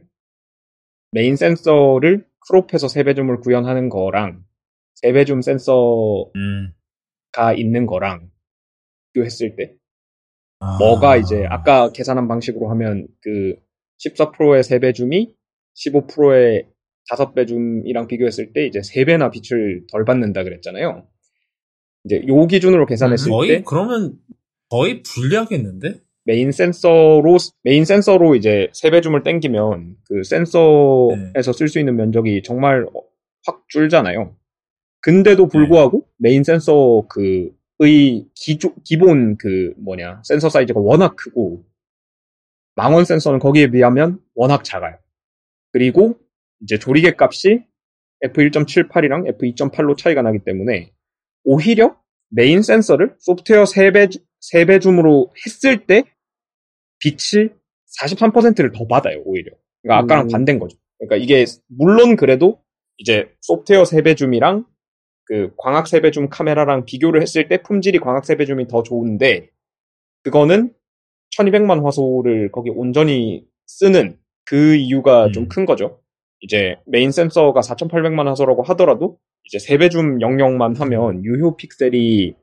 메인 1.13 1.37
센서를 1.37 2.27
크롭해서 2.49 2.89
세배 2.89 3.13
줌을 3.13 3.39
구현하는 3.39 3.87
거랑 3.87 4.43
세배 4.95 5.23
줌 5.23 5.41
센서가 5.41 6.31
음. 6.35 6.73
있는 7.55 7.85
거랑 7.85 8.29
비교했을 9.13 9.55
때 9.55 9.75
아. 10.59 10.77
뭐가 10.79 11.15
이제 11.15 11.45
아까 11.49 11.93
계산한 11.93 12.27
방식으로 12.27 12.69
하면 12.71 13.07
그 13.21 13.55
14 13.99 14.31
프로의 14.31 14.63
3배 14.63 14.93
줌이 14.93 15.33
15 15.75 16.07
프로의 16.07 16.67
5배 17.11 17.47
줌이랑 17.47 18.07
비교했을 18.07 18.53
때 18.53 18.65
이제 18.65 18.79
3배나 18.79 19.31
빛을 19.31 19.85
덜 19.91 20.05
받는다 20.05 20.43
그랬잖아요. 20.43 21.07
이제 22.05 22.21
요 22.27 22.47
기준으로 22.47 22.85
계산했을 22.85 23.31
거의 23.31 23.49
때 23.49 23.63
그러면 23.65 24.17
거의 24.69 25.03
불리하겠는데? 25.03 26.01
메인 26.25 26.51
센서로 26.51 27.37
메인 27.63 27.85
센서로 27.85 28.35
이제 28.35 28.69
3배 28.73 29.01
줌을 29.01 29.23
땡기면 29.23 29.95
그 30.05 30.23
센서에서 30.23 31.53
쓸수 31.53 31.79
있는 31.79 31.95
면적이 31.95 32.43
정말 32.43 32.85
확 33.45 33.65
줄잖아요. 33.67 34.35
근데도 35.01 35.47
불구하고 35.47 36.05
메인 36.17 36.43
센서 36.43 37.07
그의 37.09 38.27
기조, 38.35 38.75
기본 38.83 39.37
그 39.37 39.73
뭐냐 39.77 40.21
센서 40.23 40.49
사이즈가 40.49 40.79
워낙 40.79 41.15
크고 41.15 41.65
망원 42.75 43.05
센서는 43.05 43.39
거기에 43.39 43.71
비하면 43.71 44.19
워낙 44.35 44.63
작아요. 44.63 44.97
그리고 45.71 46.17
이제 46.61 46.77
조리개 46.77 47.15
값이 47.17 47.63
f1.78이랑 48.25 49.37
f2.8로 49.37 49.97
차이가 49.97 50.21
나기 50.21 50.39
때문에 50.39 50.91
오히려 51.43 51.95
메인 52.29 52.61
센서를 52.61 53.15
소프트웨어 53.19 53.63
3배, 53.63 54.21
3배 54.53 54.81
줌으로 54.81 55.33
했을 55.45 55.85
때 55.85 56.03
빛이 56.99 57.49
43%를 58.01 58.71
더 58.71 58.87
받아요, 58.87 59.21
오히려. 59.25 59.51
그러니까 59.81 60.03
아까랑 60.03 60.27
음. 60.27 60.29
반대인 60.29 60.59
거죠. 60.59 60.77
그러니까 60.99 61.15
이게, 61.15 61.45
물론 61.67 62.15
그래도 62.15 62.61
이제 62.97 63.33
소프트웨어 63.41 63.83
3배 63.83 64.15
줌이랑 64.17 64.65
그 65.25 65.53
광학 65.57 65.85
3배 65.85 66.11
줌 66.11 66.29
카메라랑 66.29 66.85
비교를 66.85 67.21
했을 67.21 67.47
때 67.47 67.61
품질이 67.61 67.99
광학 67.99 68.23
3배 68.23 68.45
줌이 68.45 68.67
더 68.67 68.83
좋은데, 68.83 69.49
그거는 70.23 70.73
1200만 71.37 71.83
화소를 71.83 72.51
거기 72.51 72.69
온전히 72.69 73.47
쓰는 73.65 74.19
그 74.45 74.75
이유가 74.75 75.27
음. 75.27 75.31
좀큰 75.31 75.65
거죠. 75.65 75.98
이제 76.41 76.77
메인 76.85 77.11
센서가 77.11 77.59
4800만 77.61 78.25
화소라고 78.25 78.63
하더라도 78.63 79.17
이제 79.45 79.57
3배 79.57 79.91
줌 79.91 80.19
00만 80.19 80.77
하면 80.77 81.23
유효 81.23 81.55
픽셀이 81.55 82.35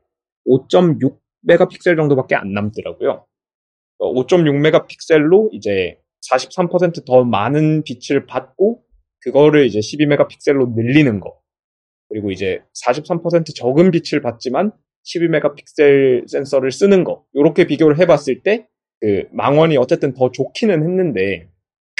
5.6 0.47 1.17
메가픽셀 1.41 1.95
정도밖에 1.95 2.35
안 2.35 2.53
남더라고요. 2.53 3.25
5.6 3.99 4.59
메가픽셀로 4.59 5.49
이제 5.53 5.99
43%더 6.31 7.23
많은 7.23 7.83
빛을 7.83 8.25
받고 8.25 8.83
그거를 9.21 9.65
이제 9.65 9.81
12 9.81 10.05
메가픽셀로 10.05 10.73
늘리는 10.75 11.19
거. 11.19 11.39
그리고 12.09 12.31
이제 12.31 12.61
43% 12.85 13.55
적은 13.55 13.91
빛을 13.91 14.21
받지만 14.21 14.71
12 15.03 15.29
메가픽셀 15.29 16.25
센서를 16.27 16.71
쓰는 16.71 17.03
거. 17.03 17.25
요렇게 17.35 17.67
비교를 17.67 17.99
해봤을 17.99 18.43
때 18.43 18.67
그 18.99 19.27
망원이 19.31 19.77
어쨌든 19.77 20.13
더 20.13 20.31
좋기는 20.31 20.81
했는데 20.81 21.49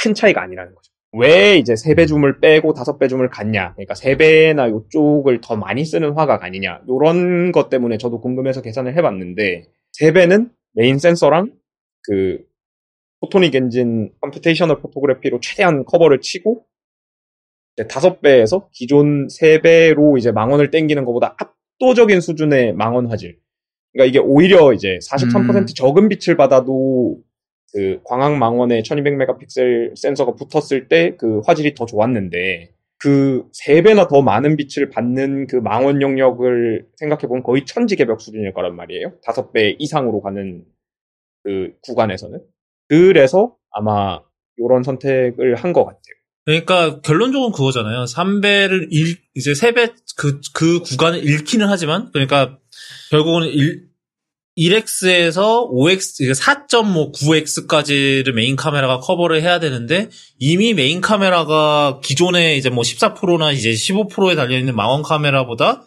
큰 0.02 0.14
차이가 0.14 0.42
아니라는 0.42 0.74
거죠. 0.74 0.92
왜 1.14 1.58
이제 1.58 1.74
3배 1.74 2.08
줌을 2.08 2.40
빼고 2.40 2.74
5배 2.74 3.10
줌을 3.10 3.30
갔냐. 3.30 3.74
그러니까 3.74 3.94
3배나 3.94 4.70
요쪽을 4.70 5.42
더 5.42 5.56
많이 5.56 5.86
쓰는 5.86 6.14
화각 6.14 6.44
아니냐. 6.44 6.82
요런 6.90 7.52
것 7.52 7.70
때문에 7.70 7.98
저도 7.98 8.20
궁금해서 8.20 8.62
계산을 8.62 8.96
해봤는데 8.98 9.66
3배는 10.00 10.52
메인 10.74 11.00
센서랑 11.00 11.54
그 12.04 12.40
Photonic 13.22 13.56
Engine 13.56 14.12
computational 14.22 14.80
photography로 14.82 15.40
최대한 15.40 15.86
커버를 15.86 16.22
치고 16.22 16.66
이제 17.76 17.88
5배에서 17.88 18.68
기존 18.72 19.28
3배로 19.28 20.18
이제 20.18 20.32
망원을 20.32 20.72
땡기는 20.72 21.06
것보다 21.06 21.36
압도적인 21.40 22.22
수준의 22.22 22.74
망원 22.74 23.08
화질. 23.08 23.40
그러니까 23.94 24.10
이게 24.10 24.20
오히려 24.20 24.74
이제 24.74 25.00
43% 25.10 25.56
음. 25.56 25.66
적은 25.66 26.10
빛을 26.10 26.38
받아도 26.38 27.18
그 27.74 28.00
광학 28.06 28.38
망원에 28.38 28.82
1200메가픽셀 28.82 29.96
센서가 29.96 30.34
붙었을 30.36 30.88
때 30.88 31.16
그 31.18 31.42
화질이 31.46 31.74
더 31.76 31.86
좋았는데 31.86 32.72
그 33.00 33.46
3배나 33.66 34.10
더 34.10 34.22
많은 34.22 34.56
빛을 34.58 34.90
받는 34.90 35.48
그 35.48 35.58
망원 35.58 36.02
영역을 36.02 36.88
생각해보면 36.98 37.44
거의 37.44 37.66
천지 37.66 37.96
개벽 37.96 38.22
수준일 38.22 38.54
거란 38.54 38.76
말이에요. 38.76 39.14
5배 39.24 39.76
이상으로 39.80 40.22
가는 40.22 40.64
그 41.44 41.74
구간에서는. 41.84 42.42
그래서 42.90 43.56
아마 43.72 44.20
이런 44.58 44.82
선택을 44.84 45.56
한 45.56 45.74
것 45.74 45.86
같아요. 45.86 46.02
그러니까 46.46 47.02
결론적으로 47.02 47.52
그거잖아요. 47.52 48.06
3배를 48.06 48.88
일, 48.90 49.18
이제 49.36 49.52
3배 49.52 49.94
그, 50.18 50.40
그 50.54 50.80
구간을 50.80 51.24
잃기는 51.24 51.68
하지만, 51.68 52.10
그러니까 52.14 52.58
결국은 53.12 53.44
일, 53.48 53.87
1x에서 54.58 55.70
5x, 55.72 56.34
4.9x까지를 56.34 58.32
메인 58.34 58.56
카메라가 58.56 59.00
커버를 59.00 59.42
해야 59.42 59.60
되는데 59.60 60.10
이미 60.40 60.74
메인 60.74 61.00
카메라가 61.02 62.00
기존에 62.04 62.58
이제 62.58 62.70
뭐 62.70 62.84
14 62.84 62.99
프로나 62.99 63.52
이제 63.52 63.72
15 63.72 63.88
프로에 63.88 64.36
달려있는 64.36 64.76
망원 64.76 65.04
카메라보다 65.04 65.84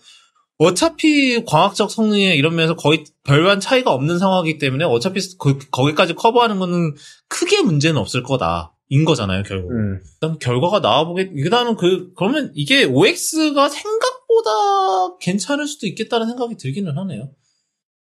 어차피 0.58 1.42
광학적 1.46 1.90
성능에 1.90 2.34
이런 2.36 2.54
면에서 2.54 2.76
거의 2.76 3.04
별반 3.24 3.60
차이가 3.60 3.92
없는 3.92 4.18
상황이기 4.18 4.58
때문에 4.58 4.84
어차피 4.84 5.20
그- 5.38 5.58
거기까지 5.70 6.14
커버하는 6.14 6.58
거는 6.58 6.94
크게 7.28 7.62
문제는 7.62 7.98
없을 7.98 8.22
거다. 8.22 8.74
인 8.92 9.04
거잖아요, 9.04 9.44
결국. 9.44 9.70
음. 9.70 10.00
일단 10.14 10.38
결과가 10.40 10.80
나와보게, 10.80 11.30
일단은 11.34 11.76
그, 11.76 12.12
그러면 12.16 12.50
이게 12.56 12.82
5x가 12.84 13.68
생각보다 13.68 15.16
괜찮을 15.20 15.68
수도 15.68 15.86
있겠다는 15.86 16.26
생각이 16.26 16.56
들기는 16.56 16.98
하네요. 16.98 17.30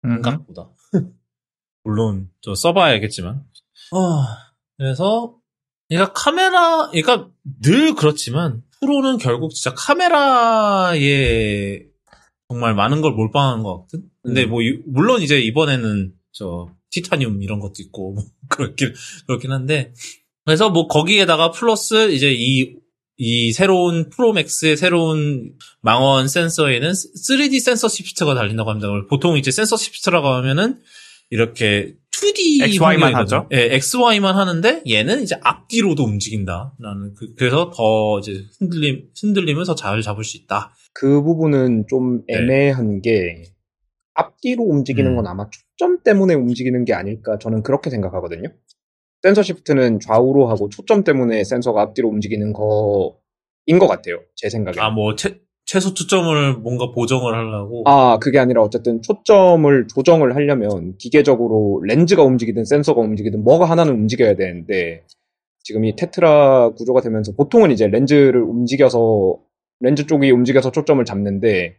음. 0.05 0.21
생각보다. 0.23 0.69
물론, 1.83 2.29
저 2.41 2.55
써봐야 2.55 2.93
알겠지만. 2.93 3.43
어, 3.91 4.23
그래서, 4.77 5.35
그러니까 5.89 6.13
카메라, 6.13 6.89
그러니까 6.89 7.29
늘 7.61 7.95
그렇지만, 7.95 8.63
프로는 8.79 9.17
결국 9.17 9.53
진짜 9.53 9.73
카메라에 9.75 10.99
정말 12.49 12.75
많은 12.75 13.01
걸 13.01 13.13
몰빵한 13.13 13.63
것 13.63 13.81
같은? 13.81 14.03
근데 14.23 14.43
음. 14.45 14.49
뭐, 14.49 14.61
이- 14.61 14.81
물론 14.85 15.21
이제 15.21 15.39
이번에는 15.39 16.13
저, 16.31 16.69
티타늄 16.91 17.41
이런 17.41 17.59
것도 17.59 17.75
있고, 17.79 18.13
뭐 18.13 18.23
그렇긴, 18.49 18.93
그렇긴 19.27 19.51
한데, 19.51 19.93
그래서 20.45 20.69
뭐 20.69 20.87
거기에다가 20.87 21.51
플러스 21.51 22.11
이제 22.11 22.31
이, 22.33 22.75
이 23.23 23.53
새로운 23.53 24.09
프로맥스의 24.09 24.75
새로운 24.77 25.53
망원 25.81 26.27
센서에는 26.27 26.89
3D 26.89 27.59
센서 27.59 27.87
시프트가 27.87 28.33
달린다고 28.33 28.67
합니다. 28.67 28.87
보통 29.11 29.37
이제 29.37 29.51
센서 29.51 29.77
시프트라고 29.77 30.27
하면은 30.27 30.79
이렇게 31.29 31.93
2D 32.09 32.63
XY만. 32.63 33.13
하죠. 33.13 33.47
예, 33.51 33.75
XY만 33.75 34.35
하는데 34.35 34.81
얘는 34.89 35.21
이제 35.21 35.35
앞뒤로도 35.39 36.03
움직인다 36.03 36.73
라는 36.79 37.13
그, 37.13 37.35
래서더 37.37 38.21
이제 38.21 38.43
흔들림 38.57 39.09
흔들림을 39.15 39.65
더잘 39.67 40.01
잡을 40.01 40.23
수 40.23 40.37
있다. 40.37 40.73
그 40.91 41.21
부분은 41.21 41.85
좀 41.91 42.23
네. 42.27 42.39
애매한 42.39 43.01
게 43.01 43.43
앞뒤로 44.15 44.63
움직이는 44.63 45.11
음. 45.11 45.17
건 45.17 45.27
아마 45.27 45.45
초점 45.51 46.01
때문에 46.03 46.33
움직이는 46.33 46.85
게 46.85 46.95
아닐까 46.95 47.37
저는 47.39 47.61
그렇게 47.61 47.91
생각하거든요. 47.91 48.49
센서 49.21 49.43
시프트는 49.43 49.99
좌우로 49.99 50.47
하고 50.47 50.69
초점 50.69 51.03
때문에 51.03 51.43
센서가 51.43 51.81
앞뒤로 51.81 52.09
움직이는 52.09 52.53
거인 52.53 53.79
것 53.79 53.87
같아요. 53.87 54.19
제 54.35 54.49
생각에. 54.49 54.79
아뭐 54.79 55.15
최소 55.65 55.93
초점을 55.93 56.55
뭔가 56.55 56.91
보정을 56.91 57.33
하려고 57.33 57.83
아, 57.85 58.17
그게 58.19 58.39
아니라 58.39 58.61
어쨌든 58.61 59.01
초점을 59.01 59.87
조정을 59.87 60.35
하려면 60.35 60.97
기계적으로 60.97 61.81
렌즈가 61.85 62.23
움직이든 62.23 62.65
센서가 62.65 62.99
움직이든 62.99 63.43
뭐가 63.43 63.65
하나는 63.65 63.93
움직여야 63.93 64.35
되는데 64.35 65.05
지금 65.63 65.85
이 65.85 65.95
테트라 65.95 66.71
구조가 66.71 67.01
되면서 67.01 67.31
보통은 67.33 67.71
이제 67.71 67.87
렌즈를 67.87 68.41
움직여서 68.41 69.37
렌즈 69.79 70.07
쪽이 70.07 70.29
움직여서 70.31 70.71
초점을 70.71 71.03
잡는데 71.05 71.77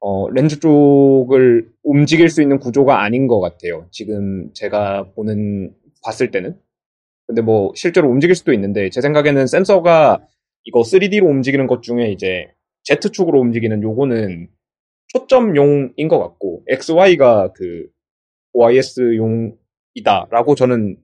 어, 0.00 0.28
렌즈 0.30 0.60
쪽을 0.60 1.70
움직일 1.82 2.28
수 2.28 2.42
있는 2.42 2.58
구조가 2.58 3.02
아닌 3.02 3.26
것 3.26 3.40
같아요. 3.40 3.86
지금 3.90 4.50
제가 4.52 5.12
보는 5.14 5.72
봤을 6.04 6.30
때는 6.30 6.56
근데 7.26 7.42
뭐 7.42 7.72
실제로 7.74 8.08
움직일 8.10 8.34
수도 8.34 8.52
있는데 8.52 8.90
제 8.90 9.00
생각에는 9.00 9.46
센서가 9.46 10.20
이거 10.64 10.80
3D로 10.80 11.24
움직이는 11.24 11.66
것 11.66 11.82
중에 11.82 12.10
이제 12.10 12.48
Z축으로 12.84 13.40
움직이는 13.40 13.82
요거는 13.82 14.48
초점용인 15.08 16.08
것 16.08 16.18
같고 16.18 16.62
XY가 16.68 17.52
그 17.54 17.86
OIS용이다라고 18.52 20.54
저는 20.54 20.96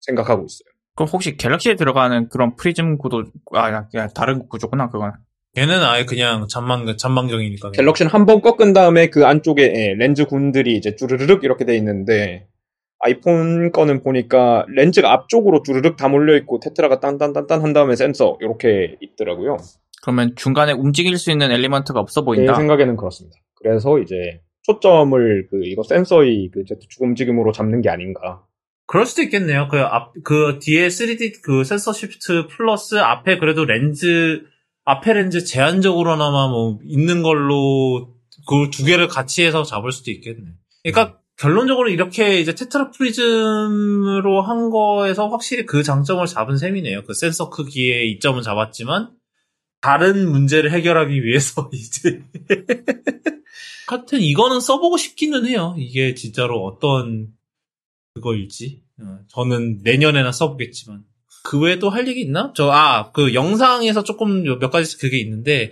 생각하고 0.00 0.46
있어요. 0.46 0.68
그럼 0.94 1.08
혹시 1.12 1.36
갤럭시에 1.36 1.76
들어가는 1.76 2.28
그런 2.28 2.56
프리즘 2.56 2.98
구도, 2.98 3.24
아, 3.54 3.70
야, 3.72 3.88
야, 3.94 4.08
다른 4.08 4.48
구조구나, 4.48 4.90
그건. 4.90 5.12
걔는 5.54 5.80
아예 5.82 6.04
그냥 6.04 6.46
잠망 6.48 6.96
잠망경이니까 6.96 7.72
갤럭시는 7.72 8.10
한 8.12 8.26
번 8.26 8.42
꺾은 8.42 8.72
다음에 8.72 9.08
그 9.08 9.26
안쪽에 9.26 9.62
예, 9.62 9.94
렌즈 9.94 10.24
군들이 10.26 10.76
이제 10.76 10.94
쭈르르륵 10.94 11.42
이렇게 11.42 11.64
돼 11.64 11.76
있는데 11.76 12.46
아이폰 13.00 13.70
거는 13.72 14.02
보니까 14.02 14.64
렌즈가 14.68 15.12
앞쪽으로 15.12 15.62
쭈르륵 15.62 15.96
다 15.96 16.08
몰려 16.08 16.36
있고 16.38 16.60
tetra가 16.60 17.00
딴딴딴딴 17.00 17.62
한 17.62 17.72
다음에 17.72 17.94
센서 17.96 18.38
이렇게 18.40 18.96
있더라고요. 19.00 19.56
그러면 20.02 20.34
중간에 20.36 20.72
움직일 20.72 21.16
수 21.18 21.30
있는 21.30 21.50
element가 21.50 22.00
없어 22.00 22.24
보인다. 22.24 22.52
제 22.52 22.58
생각에는 22.58 22.96
그렇습니다. 22.96 23.36
그래서 23.56 23.98
이제 23.98 24.40
초점을 24.62 25.48
그 25.50 25.60
이거 25.64 25.82
센서의 25.82 26.50
그 26.52 26.64
Z축 26.64 27.02
움직임으로 27.02 27.52
잡는 27.52 27.80
게 27.80 27.88
아닌가. 27.88 28.44
그럴 28.86 29.06
수도 29.06 29.22
있겠네요. 29.22 29.68
그 29.70 29.80
앞, 29.80 30.12
그 30.24 30.58
뒤에 30.60 30.88
3D 30.88 31.42
그 31.42 31.64
센서 31.64 31.92
shift 31.92 32.46
플러스 32.48 32.96
앞에 32.96 33.38
그래도 33.38 33.64
렌즈, 33.64 34.42
앞에 34.84 35.12
렌즈 35.12 35.44
제한적으로나마 35.44 36.48
뭐 36.48 36.78
있는 36.84 37.22
걸로 37.22 38.14
그 38.48 38.70
두 38.70 38.84
개를 38.84 39.08
같이 39.08 39.44
해서 39.44 39.62
잡을 39.62 39.92
수도 39.92 40.10
있겠네. 40.10 40.52
그러니까 40.82 41.18
결론적으로 41.38 41.88
이렇게 41.88 42.40
이제 42.40 42.54
tetra 42.54 42.90
프리즘으로 42.90 44.42
한 44.42 44.70
거에서 44.70 45.28
확실히 45.28 45.66
그 45.66 45.82
장점을 45.82 46.26
잡은 46.26 46.56
셈이네요. 46.58 47.04
그 47.04 47.14
센서 47.14 47.48
크기의 47.50 48.10
이점은 48.12 48.42
잡았지만 48.42 49.10
다른 49.80 50.30
문제를 50.30 50.72
해결하기 50.72 51.24
위해서 51.24 51.70
이제 51.72 52.22
하여튼 53.86 54.20
이거는 54.20 54.60
써보고 54.60 54.96
싶기는 54.96 55.46
해요. 55.46 55.74
이게 55.78 56.14
진짜로 56.14 56.64
어떤 56.64 57.28
그거일지. 58.14 58.82
어, 59.00 59.20
저는 59.28 59.80
내년에나 59.82 60.32
써보겠지만. 60.32 61.04
그 61.44 61.60
외에 61.60 61.78
또 61.78 61.88
할 61.88 62.08
얘기 62.08 62.20
있나? 62.20 62.52
저, 62.54 62.68
아, 62.70 63.12
그 63.12 63.32
영상에서 63.32 64.02
조금 64.02 64.42
몇 64.42 64.70
가지 64.70 64.98
그게 64.98 65.18
있는데, 65.20 65.70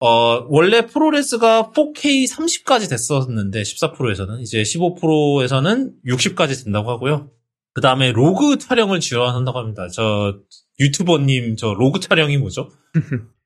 어, 0.00 0.46
원래 0.48 0.86
프로레스가 0.86 1.72
4K 1.74 2.30
30까지 2.30 2.88
됐었는데, 2.88 3.62
14%에서는. 3.62 4.40
이제 4.40 4.62
15%에서는 4.62 5.94
60까지 6.06 6.64
된다고 6.64 6.90
하고요. 6.90 7.30
그 7.74 7.80
다음에 7.80 8.12
로그 8.12 8.58
촬영을 8.58 9.00
지원한다고 9.00 9.58
합니다. 9.58 9.88
저, 9.88 10.38
유튜버님, 10.78 11.56
저 11.56 11.74
로그 11.74 12.00
촬영이 12.00 12.36
뭐죠? 12.38 12.70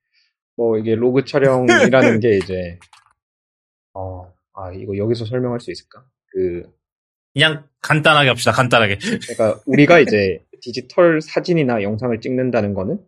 뭐 0.57 0.79
이게 0.79 0.95
로그 0.95 1.24
촬영이라는 1.24 2.20
게 2.20 2.37
이제 2.37 2.79
어, 3.95 4.31
아 4.55 4.73
이거 4.73 4.97
여기서 4.97 5.24
설명할 5.24 5.61
수 5.61 5.70
있을까? 5.70 6.05
그 6.27 6.62
그냥 7.33 7.66
간단하게 7.81 8.29
합시다, 8.29 8.53
간단하게. 8.53 8.99
그러니까 8.99 9.61
우리가 9.66 10.01
이제 10.01 10.45
디지털 10.61 11.20
사진이나 11.20 11.83
영상을 11.83 12.20
찍는다는 12.20 12.74
거는 12.74 12.99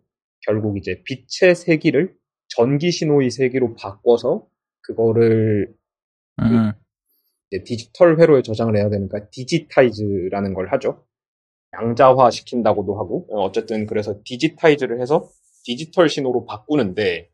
결국 0.41 0.77
이제 0.77 1.03
빛의 1.05 1.55
세기를 1.55 2.15
전기 2.47 2.91
신호의 2.91 3.31
세기로 3.31 3.75
바꿔서 3.75 4.47
그거를 4.81 5.73
음. 6.41 6.71
이제 7.49 7.63
디지털 7.63 8.19
회로에 8.19 8.41
저장을 8.41 8.77
해야 8.77 8.89
되니까 8.89 9.29
digitize라는 9.29 10.53
걸 10.53 10.71
하죠. 10.73 11.05
양자화 11.73 12.31
시킨다고도 12.31 12.97
하고 12.97 13.27
어, 13.29 13.43
어쨌든 13.43 13.85
그래서 13.85 14.19
digitize를 14.23 15.01
해서 15.01 15.29
디지털 15.63 16.09
신호로 16.09 16.45
바꾸는데 16.45 17.29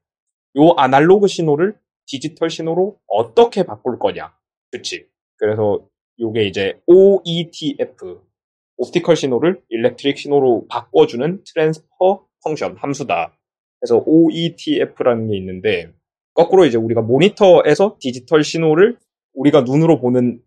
요 0.57 0.73
아날로그 0.77 1.27
신호를 1.27 1.77
디지털 2.05 2.49
신호로 2.49 2.99
어떻게 3.07 3.63
바꿀 3.63 3.99
거냐. 3.99 4.33
그치. 4.71 5.07
그래서 5.37 5.87
요게 6.19 6.45
이제 6.47 6.79
OETF 6.87 8.21
optical 8.77 9.15
신호를 9.15 9.61
electric 9.69 10.17
신호로 10.17 10.67
바꿔주는 10.67 11.43
transfer 11.45 12.25
function 12.43 12.77
함수다. 12.77 13.37
그래서 13.81 14.03
OETF라는 14.05 15.29
게 15.29 15.37
있는데 15.37 15.91
거꾸로 16.33 16.65
이제 16.65 16.77
우리가 16.77 17.01
모니터에서 17.01 17.97
디지털 17.99 18.43
신호를 18.43 18.97
우리가 19.33 19.61
눈으로 19.61 19.99
보는 19.99 20.41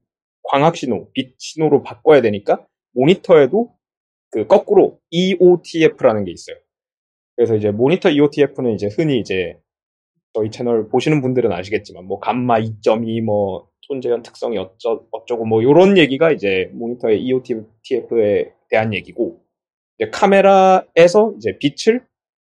광학 0.44 0.76
신호, 0.76 1.10
빛 1.12 1.34
신호로 1.38 1.82
바꿔야 1.82 2.20
되니까 2.22 2.64
모니터에도 2.92 3.74
그 4.30 4.46
거꾸로 4.46 5.00
EOTF라는 5.10 6.24
게 6.24 6.32
있어요. 6.32 6.56
그래서 7.36 7.56
이제 7.56 7.70
모니터 7.70 8.10
EOTF는 8.10 8.74
이제 8.74 8.88
흔히 8.88 9.18
이제 9.18 9.58
저희 10.32 10.50
채널 10.50 10.88
보시는 10.88 11.20
분들은 11.20 11.52
아시겠지만 11.52 12.04
뭐 12.04 12.20
감마 12.20 12.60
2.2뭐 12.60 13.66
톤재현 13.88 14.22
특성이 14.22 14.58
어쩌, 14.58 15.04
어쩌고 15.10 15.44
뭐 15.44 15.62
요런 15.62 15.98
얘기가 15.98 16.32
이제 16.32 16.70
모니터의 16.72 17.20
EOTF에 17.22 18.52
대한 18.68 18.94
얘기고 18.94 19.40
이제 19.98 20.10
카메라에서 20.10 21.34
이제 21.36 21.58
빛을 21.58 22.04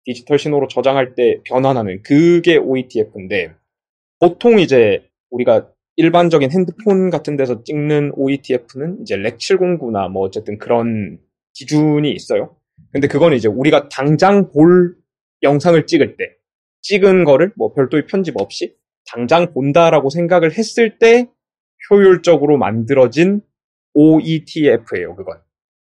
디지털 0.08 0.38
신호로 0.38 0.68
저장할 0.68 1.14
때 1.14 1.42
변환하는 1.44 2.00
그게 2.02 2.56
OETF인데 2.56 3.52
보통 4.18 4.58
이제 4.58 5.06
우리가 5.28 5.70
일반적인 5.96 6.50
핸드폰 6.50 7.10
같은 7.10 7.36
데서 7.36 7.62
찍는 7.62 8.12
OETF는 8.14 9.02
이제 9.02 9.16
렉 9.16 9.36
709나 9.36 10.08
뭐 10.08 10.22
어쨌든 10.22 10.56
그런 10.56 11.18
기준이 11.52 12.10
있어요. 12.10 12.56
근데 12.90 13.06
그거는 13.06 13.36
이제 13.36 13.48
우리가 13.48 13.90
당장 13.90 14.50
볼 14.50 14.96
영상을 15.42 15.86
찍을 15.86 16.16
때 16.16 16.24
찍은 16.80 17.24
거를 17.24 17.52
뭐 17.54 17.74
별도의 17.74 18.06
편집 18.06 18.40
없이 18.40 18.76
당장 19.12 19.52
본다라고 19.52 20.08
생각을 20.08 20.56
했을 20.56 20.98
때 20.98 21.28
효율적으로 21.90 22.56
만들어진 22.56 23.42
OETF예요, 23.92 25.16
그건. 25.16 25.38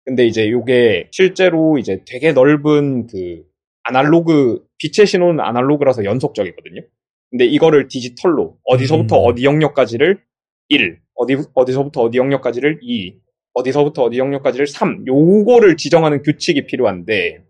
근데 0.04 0.26
이제 0.26 0.50
요게 0.50 1.08
실제로 1.10 1.78
이제 1.78 2.02
되게 2.06 2.32
넓은 2.32 3.06
그 3.06 3.49
아날로그, 3.82 4.64
빛의 4.78 5.06
신호는 5.06 5.40
아날로그라서 5.40 6.04
연속적이거든요. 6.04 6.82
근데 7.30 7.44
이거를 7.46 7.88
디지털로 7.88 8.58
어디서부터 8.64 9.16
음. 9.20 9.24
어디 9.26 9.44
영역까지를 9.44 10.20
1, 10.68 10.98
어디, 11.14 11.36
어디서부터 11.54 12.02
어디 12.02 12.18
영역까지를 12.18 12.80
2, 12.82 13.14
어디서부터 13.54 14.02
어디 14.04 14.18
영역까지를 14.18 14.66
3, 14.66 15.06
요거를 15.06 15.76
지정하는 15.76 16.22
규칙이 16.22 16.66
필요한데 16.66 17.44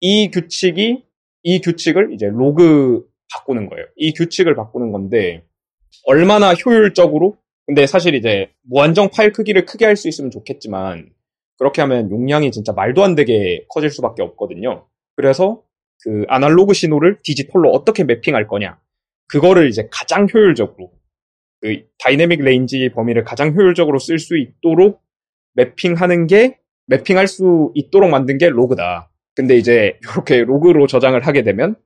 이 0.00 0.30
규칙이, 0.30 1.04
이 1.42 1.60
규칙을 1.60 2.12
이제 2.14 2.26
로그 2.26 3.06
바꾸는 3.32 3.68
거예요. 3.68 3.86
이 3.96 4.12
규칙을 4.12 4.54
바꾸는 4.54 4.92
건데 4.92 5.44
얼마나 6.06 6.52
효율적으로 6.54 7.36
근데 7.66 7.86
사실 7.86 8.14
이제 8.14 8.50
무한정 8.62 9.10
파일 9.10 9.32
크기를 9.32 9.64
크게 9.66 9.84
할 9.84 9.96
수 9.96 10.08
있으면 10.08 10.30
좋겠지만 10.30 11.10
그렇게 11.58 11.80
하면 11.82 12.10
용량이 12.10 12.52
진짜 12.52 12.72
말도 12.72 13.02
안 13.02 13.14
되게 13.14 13.64
커질 13.70 13.90
수밖에 13.90 14.22
없거든요. 14.22 14.86
그래서 15.16 15.62
그 16.02 16.24
아날로그 16.28 16.74
신호를 16.74 17.20
디지털로 17.22 17.70
어떻게 17.70 18.04
mapping할 18.04 18.46
거냐. 18.48 18.78
그거를 19.28 19.68
이제 19.68 19.88
가장 19.90 20.28
효율적으로 20.32 20.92
그 21.60 21.82
dynamic 21.98 22.42
range 22.42 22.90
범위를 22.94 23.24
가장 23.24 23.54
효율적으로 23.54 23.98
쓸 23.98 24.18
수 24.18 24.38
있도록 24.38 25.02
mapping하는 25.54 26.26
게 26.26 26.58
mapping할 26.86 27.26
수 27.26 27.72
있도록 27.74 28.10
만든 28.10 28.38
게 28.38 28.48
로그다. 28.48 29.10
근데 29.34 29.56
이제 29.56 29.98
이렇게 30.02 30.44
로그로 30.44 30.86
저장을 30.86 31.26
하게 31.26 31.42
되면 31.42 31.76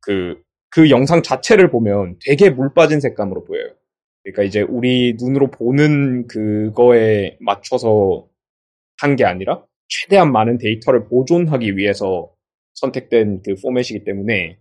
그, 0.00 0.42
그 0.70 0.90
영상 0.90 1.22
자체를 1.22 1.70
보면 1.70 2.16
되게 2.26 2.50
물 2.50 2.74
빠진 2.74 3.00
색감으로 3.00 3.44
보여요. 3.44 3.70
그러니까 4.22 4.42
이제 4.44 4.60
우리 4.62 5.16
눈으로 5.20 5.50
보는 5.50 6.26
그거에 6.28 7.36
맞춰서 7.40 8.26
한 9.00 9.16
게 9.16 9.24
아니라 9.24 9.64
최대한 9.88 10.32
많은 10.32 10.58
데이터를 10.58 11.06
보존하기 11.08 11.76
위해서 11.76 12.31
선택된 12.74 13.42
그 13.44 13.54
포맷이기 13.62 14.04
때문에 14.04 14.58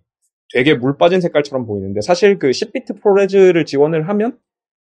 되게 0.53 0.73
물 0.73 0.97
빠진 0.97 1.21
색깔처럼 1.21 1.65
보이는데 1.65 2.01
사실 2.01 2.39
그 2.39 2.49
10비트 2.49 3.01
ProRes를 3.01 3.65
지원을 3.65 4.07
하면 4.09 4.37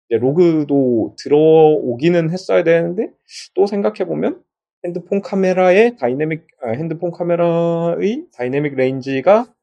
로그도 0.10 1.16
들어오기는 1.20 2.32
했어야 2.32 2.64
되는데 2.64 3.12
또 3.54 3.68
생각해 3.68 4.06
보면 4.06 4.42
핸드폰 4.84 5.22
카메라의 5.22 5.98
다이내믹 5.98 6.48
아, 6.64 6.70
핸드폰 6.70 7.12
카메라의 7.12 8.26
dynamic 8.36 8.76
range가 8.76 9.54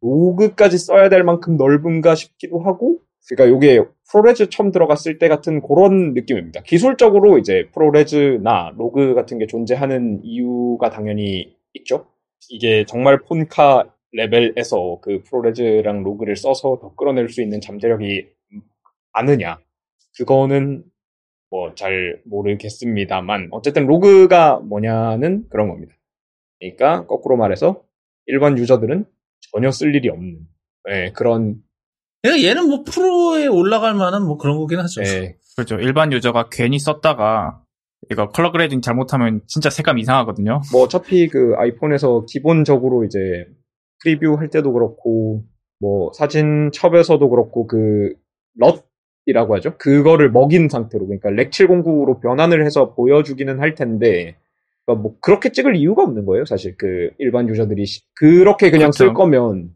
로그까지 0.00 0.78
써야 0.78 1.08
될 1.08 1.22
만큼 1.22 1.56
넓은가 1.56 2.14
싶기도 2.14 2.60
하고 2.60 2.98
그러니까 3.28 3.56
이게 3.56 3.82
ProRes 4.10 4.50
처음 4.50 4.70
들어갔을 4.70 5.18
때 5.18 5.28
같은 5.28 5.62
그런 5.62 6.12
느낌입니다. 6.12 6.62
기술적으로 6.62 7.38
이제 7.38 7.68
ProRes나 7.72 8.74
로그 8.76 9.14
같은 9.14 9.38
게 9.38 9.46
존재하는 9.46 10.20
이유가 10.22 10.90
당연히 10.90 11.56
있죠. 11.72 12.06
이게 12.50 12.84
정말 12.86 13.20
폰카 13.22 13.90
레벨에서 14.12 14.98
그 15.02 15.22
ProRes랑 15.24 16.02
로그를 16.02 16.36
써서 16.36 16.78
더 16.80 16.94
끌어낼 16.94 17.28
수 17.28 17.42
있는 17.42 17.60
잠재력이 17.60 18.28
많으냐. 19.12 19.58
그거는 20.16 20.84
뭐 21.54 21.74
잘 21.76 22.20
모르겠습니다만 22.24 23.48
어쨌든 23.52 23.86
로그가 23.86 24.58
뭐냐는 24.58 25.44
그런 25.50 25.68
겁니다. 25.68 25.94
그러니까 26.58 27.06
거꾸로 27.06 27.36
말해서 27.36 27.82
일반 28.26 28.58
유저들은 28.58 29.04
전혀 29.52 29.70
쓸 29.70 29.94
일이 29.94 30.08
없는 30.08 30.40
예, 30.90 31.12
그런 31.12 31.62
그러니까 32.22 32.48
얘는 32.48 32.68
뭐 32.68 32.82
프로에 32.82 33.46
올라갈 33.46 33.94
만한 33.94 34.24
뭐 34.26 34.36
그런 34.36 34.56
거긴 34.56 34.80
하죠. 34.80 35.02
예, 35.02 35.36
그렇죠. 35.56 35.76
일반 35.76 36.12
유저가 36.12 36.48
괜히 36.50 36.78
썼다가 36.78 37.62
이거 38.10 38.28
color 38.28 38.52
grading 38.52 38.80
잘못하면 38.80 39.40
진짜 39.46 39.70
색감 39.70 39.98
이상하거든요. 39.98 40.60
뭐 40.72 40.82
어차피 40.82 41.28
그 41.28 41.54
아이폰에서 41.56 42.26
기본적으로 42.28 43.04
이제 43.04 43.18
preview 44.02 44.34
할 44.34 44.48
때도 44.50 44.72
그렇고 44.72 45.44
뭐 45.80 46.12
사진 46.12 46.70
첩에서도 46.72 47.28
그렇고 47.28 47.66
그 47.66 48.14
LUT이라고 48.58 49.56
하죠. 49.56 49.76
그거를 49.78 50.30
먹인 50.30 50.68
상태로 50.68 51.06
그러니까 51.06 51.30
Rec. 51.30 51.50
709로 51.50 52.20
변환을 52.20 52.64
해서 52.64 52.94
보여주기는 52.94 53.58
할 53.60 53.74
텐데 53.74 54.36
그러니까 54.86 55.02
뭐 55.02 55.16
그렇게 55.20 55.50
찍을 55.50 55.76
이유가 55.76 56.02
없는 56.02 56.26
거예요. 56.26 56.44
사실 56.44 56.76
그 56.76 57.10
일반 57.18 57.48
유저들이 57.48 57.86
시- 57.86 58.02
그렇게 58.14 58.70
그냥 58.70 58.92
쓸 58.92 59.06
그렇죠. 59.06 59.18
거면 59.18 59.70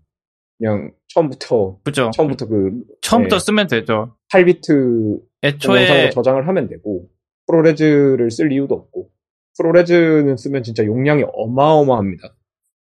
그냥 0.58 0.92
처음부터 1.08 1.78
그죠. 1.84 2.10
처음부터 2.14 2.46
그 2.46 2.72
처음부터 3.00 3.36
네. 3.38 3.44
쓰면 3.44 3.66
되죠. 3.68 4.14
8비트 4.32 5.20
애초에 5.42 6.10
저장을 6.10 6.46
하면 6.48 6.68
되고 6.68 7.06
ProRes를 7.48 8.30
쓸 8.30 8.52
이유도 8.52 8.74
없고 8.76 9.10
ProRes는 9.58 10.36
쓰면 10.36 10.62
진짜 10.62 10.84
용량이 10.84 11.24
어마어마합니다. 11.32 12.36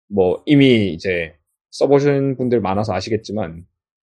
뭐 0.08 0.42
이미 0.46 0.92
이제 0.92 1.34
써보신 1.70 2.36
분들 2.36 2.60
많아서 2.60 2.92
아시겠지만 2.94 3.64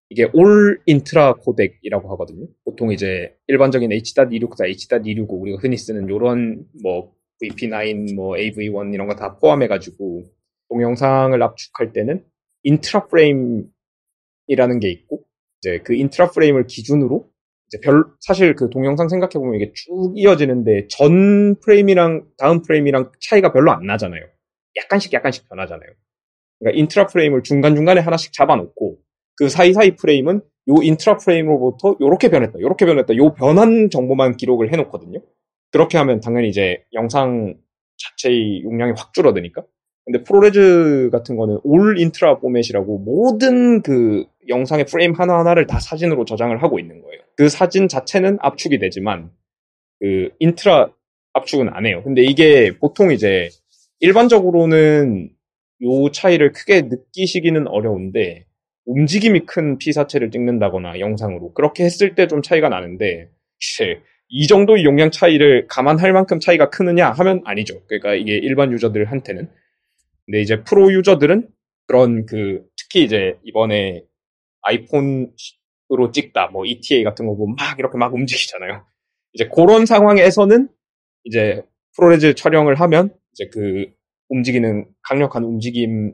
이게 0.10 0.30
all 0.34 0.80
intra 0.86 1.36
코덱이라고 1.36 2.12
하거든요. 2.14 2.48
보통 2.66 2.92
이제 2.92 3.36
일반적인 3.48 3.92
H.264, 3.92 4.70
H.265 4.70 5.42
우리가 5.42 5.58
흔히 5.60 5.76
쓰는 5.78 6.08
요런 6.10 6.66
뭐 6.84 7.14
VP9, 7.42 8.16
뭐 8.16 8.36
AV1 8.36 8.94
이런 8.94 9.08
거 9.08 9.16
다 9.16 9.38
포함해가지고 9.38 10.24
동영상을 10.70 11.42
압축할 11.42 11.94
때는 11.94 12.24
intra 12.64 13.08
프레임이라는 13.08 13.70
게 14.82 14.90
있고 14.92 15.24
이제 15.62 15.80
그 15.84 15.94
intra 15.96 16.30
프레임을 16.32 16.68
기준으로 16.68 17.30
별 17.82 18.06
사실 18.20 18.56
그 18.56 18.70
동영상 18.70 19.08
생각해 19.10 19.34
보면 19.34 19.56
이게 19.56 19.72
쭉 19.74 20.14
이어지는데 20.16 20.88
전 20.90 21.60
프레임이랑 21.60 22.26
다음 22.38 22.62
프레임이랑 22.62 23.12
차이가 23.22 23.52
별로 23.52 23.72
안 23.72 23.86
나잖아요. 23.86 24.22
약간씩 24.76 25.14
약간씩 25.14 25.50
변하잖아요. 25.50 25.90
그러니까 26.60 26.80
intra 26.80 27.08
프레임을 27.08 27.44
중간 27.44 27.76
중간에 27.76 28.00
하나씩 28.02 28.34
잡아놓고 28.34 28.98
그 29.36 29.50
사이사이 29.50 29.96
프레임은 29.96 30.42
요 30.70 30.76
intra 30.82 31.18
프레임으로부터 31.18 31.98
요렇게 32.00 32.30
변했다, 32.30 32.60
요렇게 32.60 32.86
변했다, 32.86 33.16
요 33.18 33.34
변한 33.34 33.90
정보만 33.90 34.38
기록을 34.38 34.72
해놓거든요. 34.72 35.20
그렇게 35.72 35.98
하면 35.98 36.22
당연히 36.22 36.50
이제 36.50 36.84
영상 36.94 37.56
자체의 37.98 38.64
용량이 38.64 38.94
확 38.96 39.14
줄어드니까. 39.14 39.64
근데 40.06 40.24
ProRes 40.24 41.10
같은 41.12 41.36
거는 41.38 41.60
all 41.64 41.98
intra 42.00 42.40
포맷이라고 42.40 43.00
모든 43.00 43.82
그 43.82 44.26
영상의 44.50 44.86
프레임 44.86 45.14
하나하나를 45.14 45.68
다 45.68 45.80
사진으로 45.80 46.26
저장을 46.26 46.62
하고 46.62 46.80
있는 46.80 47.02
거예요. 47.02 47.22
그 47.38 47.48
사진 47.50 47.88
자체는 47.88 48.38
압축이 48.42 48.80
되지만 48.80 49.32
그 50.00 50.30
intra 50.40 50.92
압축은 51.34 51.70
안 51.70 51.86
해요. 51.86 52.02
근데 52.04 52.22
이게 52.24 52.78
보통 52.80 53.12
이제 53.12 53.50
일반적으로는 54.02 55.30
요 55.84 56.12
차이를 56.12 56.52
크게 56.52 56.84
느끼시기는 56.84 57.68
어려운데 57.68 58.46
움직임이 58.86 59.42
큰 59.46 59.78
피사체를 59.78 60.30
찍는다거나 60.32 61.00
영상으로 61.00 61.54
그렇게 61.54 61.86
했을 61.86 62.16
때 62.16 62.28
좀 62.28 62.42
차이가 62.42 62.68
나는데 62.70 63.30
쉐, 63.60 64.02
이 64.28 64.48
정도의 64.48 64.84
용량 64.84 65.10
차이를 65.10 65.68
감안할 65.70 66.12
만큼 66.12 66.40
차이가 66.40 66.70
크느냐 66.70 67.12
하면 67.12 67.42
아니죠. 67.46 67.82
그러니까 67.88 68.14
이게 68.16 68.34
일반 68.36 68.72
유저들한테는 68.74 69.50
근데 70.26 70.42
이제 70.42 70.64
프로 70.64 70.92
유저들은 70.92 71.50
그런 71.88 72.26
그 72.26 72.66
특히 72.78 73.04
이제 73.04 73.38
이번에 73.44 74.04
아이폰으로 74.62 76.12
찍다 76.14 76.48
뭐 76.48 76.66
ETA 76.66 77.04
같은 77.04 77.28
거 77.28 77.36
보면 77.36 77.56
막 77.58 77.78
이렇게 77.80 77.98
막 77.98 78.14
움직이잖아요. 78.14 78.86
이제 79.34 79.50
그런 79.54 79.86
상황에서는 79.86 80.70
이제 81.26 81.64
프로레즈 81.96 82.36
촬영을 82.36 82.76
하면 82.82 83.16
이제 83.34 83.50
그 83.52 83.88
움직이는 84.30 84.86
강력한 85.04 85.44
움직임을 85.44 86.14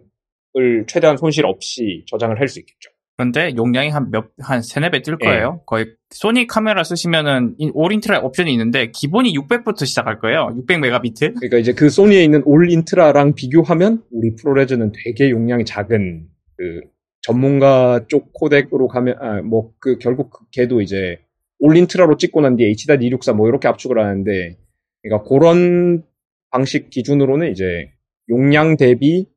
최대한 0.87 1.17
손실 1.17 1.45
없이 1.45 2.05
저장을 2.07 2.39
할 2.39 2.47
수 2.47 2.59
있겠죠. 2.59 2.89
그런데 3.19 3.53
용량이 3.57 3.89
한 3.89 4.11
몇, 4.11 4.27
한 4.39 4.61
세네 4.61 4.91
배뜰 4.91 5.17
예. 5.21 5.25
거예요. 5.25 5.61
거의 5.65 5.87
소니 6.11 6.47
카메라 6.47 6.85
쓰시면은 6.85 7.55
인- 7.57 7.71
all 7.73 7.91
intra 7.91 8.19
옵션이 8.21 8.49
있는데 8.53 8.91
기본이 8.91 9.33
600부터 9.33 9.85
시작할 9.85 10.19
거예요. 10.19 10.53
600 10.55 10.79
메가비트. 10.79 11.33
그러니까 11.33 11.57
이제 11.57 11.73
그 11.73 11.89
소니에 11.89 12.23
있는 12.23 12.41
all 12.45 12.71
intra랑 12.71 13.35
비교하면 13.35 14.03
우리 14.11 14.35
ProRes는 14.35 14.93
되게 15.03 15.31
용량이 15.31 15.65
작은 15.65 16.27
그 16.55 16.81
전문가 17.21 18.05
쪽 18.07 18.31
코덱으로 18.31 18.87
가면 18.87 19.15
아 19.19 19.41
뭐 19.41 19.73
그 19.81 19.97
결국 19.97 20.29
그 20.29 20.45
걔도 20.51 20.79
이제 20.79 21.19
all 21.59 21.75
intra로 21.75 22.15
찍고 22.15 22.39
난 22.39 22.55
뒤에 22.55 22.69
H.264 22.71 23.35
뭐 23.35 23.49
이렇게 23.49 23.67
압축을 23.67 23.99
하는데 23.99 24.57
그러니까 25.03 25.27
그런 25.27 26.03
방식 26.51 26.89
기준으로는 26.89 27.51
이제 27.51 27.91
용량 28.29 28.77
대비 28.77 29.27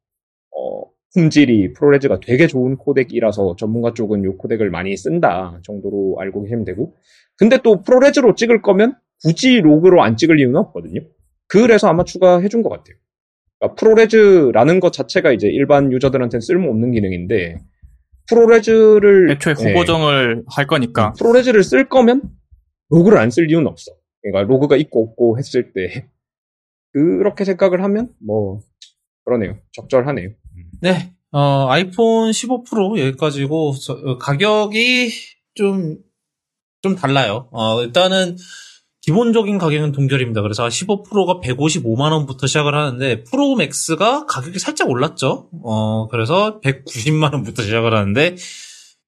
어 0.57 0.85
품질이 1.15 1.73
ProRes가 1.75 2.21
되게 2.21 2.47
좋은 2.47 2.77
코덱이라서 2.77 3.57
전문가 3.59 3.93
쪽은 3.93 4.25
요 4.25 4.37
코덱을 4.37 4.71
많이 4.71 4.97
쓴다 4.97 5.59
정도로 5.63 6.17
알고 6.19 6.43
계시면 6.43 6.65
되고 6.65 6.95
근데 7.37 7.59
또 7.63 7.83
ProRes로 7.83 8.35
찍을 8.35 8.63
거면 8.63 8.97
굳이 9.23 9.61
로그로 9.61 10.03
안 10.03 10.17
찍을 10.17 10.39
이유는 10.41 10.57
없거든요. 10.57 11.01
그래서 11.49 11.89
아마 11.89 12.03
추가해준 12.05 12.63
것 12.63 12.71
같아요. 12.71 12.97
그러니까 13.59 13.75
ProRes라는 13.77 14.81
것 14.81 14.93
자체가 14.93 15.33
이제 15.33 15.49
일반 15.49 15.93
유저들한테는 15.93 16.41
쓸모없는 16.41 16.93
기능인데 16.93 17.59
ProRes를 18.29 19.31
애초에 19.33 19.55
예, 19.61 19.73
후보정을 19.73 20.45
할 20.49 20.67
거니까. 20.67 21.13
ProRes를 21.13 21.63
쓸 21.63 21.89
거면 21.89 22.23
로그를 22.89 23.19
안 23.19 23.31
쓸 23.31 23.51
이유는 23.51 23.67
없어. 23.67 23.93
그러니까 24.23 24.51
로그가 24.53 24.77
있고 24.77 25.03
없고 25.05 25.39
했을 25.39 25.73
때 25.73 26.09
그렇게 26.93 27.45
생각을 27.45 27.83
하면 27.85 28.11
뭐 28.25 28.61
그러네요. 29.25 29.59
적절하네요. 29.73 30.31
네, 30.81 31.13
어, 31.31 31.67
아이폰 31.69 32.33
15 32.33 32.65
프로 32.65 32.99
여기까지고 32.99 33.75
저, 33.81 33.93
어, 33.95 34.19
가격이 34.19 35.11
좀, 35.55 35.99
좀 36.83 36.97
달라요. 36.97 37.49
어, 37.53 37.83
일단은 37.83 38.37
기본적인 39.03 39.59
가격은 39.59 39.93
동결입니다. 39.93 40.43
그래서 40.43 40.71
15 40.71 41.03
프로가 41.03 41.41
155만 41.41 42.13
원부터 42.13 42.47
시작을 42.47 42.75
하는데 42.75 43.25
프로 43.25 43.57
맥스가 43.57 44.27
가격이 44.27 44.59
살짝 44.59 44.89
올랐죠. 44.89 45.49
어, 45.65 46.07
그래서 46.09 46.61
190만 46.61 47.33
원부터 47.33 47.63
시작을 47.63 47.95
하는데 47.95 48.37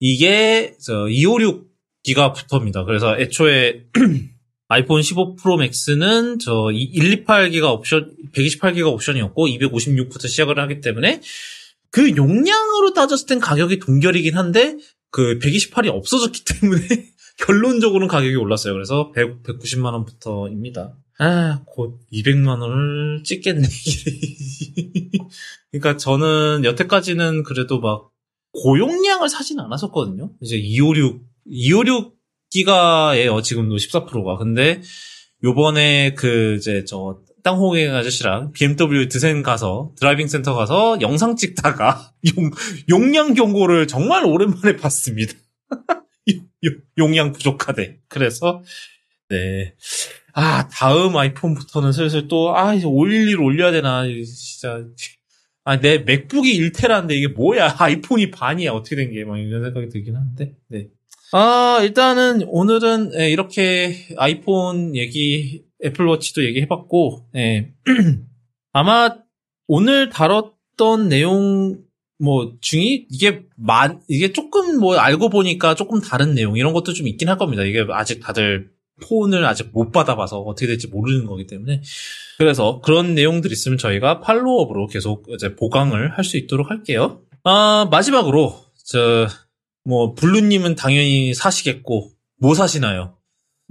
이게 0.00 0.74
저 0.80 1.08
256 1.08 1.68
기가부터입니다. 2.02 2.84
그래서 2.84 3.16
애초에 3.18 3.84
아이폰 4.69 5.03
15 5.03 5.36
프로 5.36 5.57
맥스는 5.57 6.39
저 6.39 6.53
128기가 6.53 7.73
옵션, 7.73 8.15
128기가 8.32 8.93
옵션이었고 8.93 9.47
256부터 9.47 10.28
시작을 10.28 10.59
하기 10.59 10.81
때문에 10.81 11.20
그 11.91 12.16
용량으로 12.16 12.93
따졌을 12.95 13.27
땐 13.27 13.41
가격이 13.41 13.78
동결이긴 13.78 14.36
한데 14.36 14.77
그 15.11 15.39
128이 15.39 15.89
없어졌기 15.89 16.45
때문에 16.61 16.82
결론적으로는 17.36 18.09
가격이 18.09 18.35
올랐어요. 18.36 18.73
그래서 18.73 19.12
100, 19.12 19.43
190만 19.43 19.93
원부터입니다. 19.93 20.97
아, 21.19 21.62
곧 21.66 22.01
200만 22.12 22.61
원을 22.61 23.23
찍겠네. 23.24 23.69
그러니까 25.70 25.97
저는 25.97 26.65
여태까지는 26.65 27.45
그래도 27.45 27.81
막 27.81 28.11
고용량을 28.53 29.28
사진 29.28 29.61
않았었거든요. 29.61 30.32
이제 30.41 30.57
256, 30.57 31.23
256 31.47 32.16
기가예요. 32.55 33.43
지금도 33.43 33.76
14%가. 33.76 34.36
근데 34.36 34.81
요번에 35.43 36.14
그 36.14 36.55
이제 36.56 36.85
저 36.86 37.18
땅홍의 37.43 37.90
아저씨랑 37.90 38.52
BMW 38.52 39.09
드센 39.09 39.43
가서 39.43 39.93
드라이빙 39.98 40.28
센터 40.28 40.55
가서 40.55 40.98
영상 41.01 41.35
찍다가 41.35 42.12
용, 42.39 42.51
용량 42.89 43.35
경고를 43.35 43.89
정말 43.89 44.24
오랜만에 44.24 44.76
봤습니다. 44.76 45.35
용량 46.97 47.32
부족하대. 47.32 47.98
그래서 48.09 48.62
네. 49.28 49.74
아, 50.32 50.68
다음 50.68 51.16
아이폰부터는 51.16 51.93
슬슬 51.93 52.28
또, 52.28 52.56
아, 52.56 52.74
이제 52.74 52.86
511 52.86 53.40
올려야 53.40 53.70
되나, 53.72 54.05
진짜. 54.05 54.85
아, 55.64 55.78
내 55.78 55.98
맥북이 55.98 56.59
1테라인데 56.59 57.12
이게 57.12 57.28
뭐야? 57.28 57.76
아이폰이 57.78 58.31
반이야. 58.32 58.72
어떻게 58.72 58.97
된 58.97 59.12
게? 59.12 59.24
막 59.24 59.39
이런 59.39 59.62
생각이 59.62 59.89
들긴 59.90 60.16
하는데, 60.16 60.55
네. 60.68 60.89
아, 61.36 61.81
일단은 61.82 62.44
오늘은 62.47 63.11
예, 63.19 63.28
이렇게 63.28 64.06
아이폰 64.16 64.94
얘기, 64.94 65.65
애플워치도 65.85 66.44
얘기해봤고, 66.44 67.27
예. 67.35 67.73
아마 68.73 69.16
오늘 69.66 70.11
다뤘던 70.11 71.09
내용 71.09 71.78
뭐 72.20 72.52
중이 72.61 73.06
이게 73.11 73.43
만 73.56 74.01
이게 74.06 74.32
조금 74.32 74.78
뭐 74.78 74.97
알고 74.97 75.28
보니까 75.28 75.74
조금 75.74 76.01
다른 76.01 76.36
내용 76.36 76.56
이런 76.56 76.73
것도 76.73 76.93
좀 76.93 77.09
있긴 77.09 77.28
할 77.28 77.36
겁니다. 77.36 77.65
이게 77.65 77.85
아직 77.90 78.20
다들 78.20 78.70
폰을 79.02 79.44
아직 79.44 79.70
못 79.73 79.90
받아봐서 79.90 80.39
어떻게 80.39 80.69
될지 80.69 80.86
모르는 80.86 81.27
거기 81.27 81.48
때문에 81.48 81.82
그래서 82.39 82.81
그런 82.81 83.16
내용들 83.16 83.51
있으면 83.51 83.77
저희가 83.77 84.20
follow-up으로 84.20 84.86
계속 84.86 85.27
이제 85.31 85.56
보강을 85.56 86.16
할 86.16 86.24
수 86.24 86.36
있도록 86.36 86.70
할게요. 86.70 87.23
아 87.43 87.89
마지막으로 87.90 88.55
저 88.85 89.27
뭐 89.85 90.15
블루님은 90.15 90.74
당연히 90.77 91.35
사시겠고 91.35 92.11
뭐 92.40 92.55
사시나요? 92.55 93.16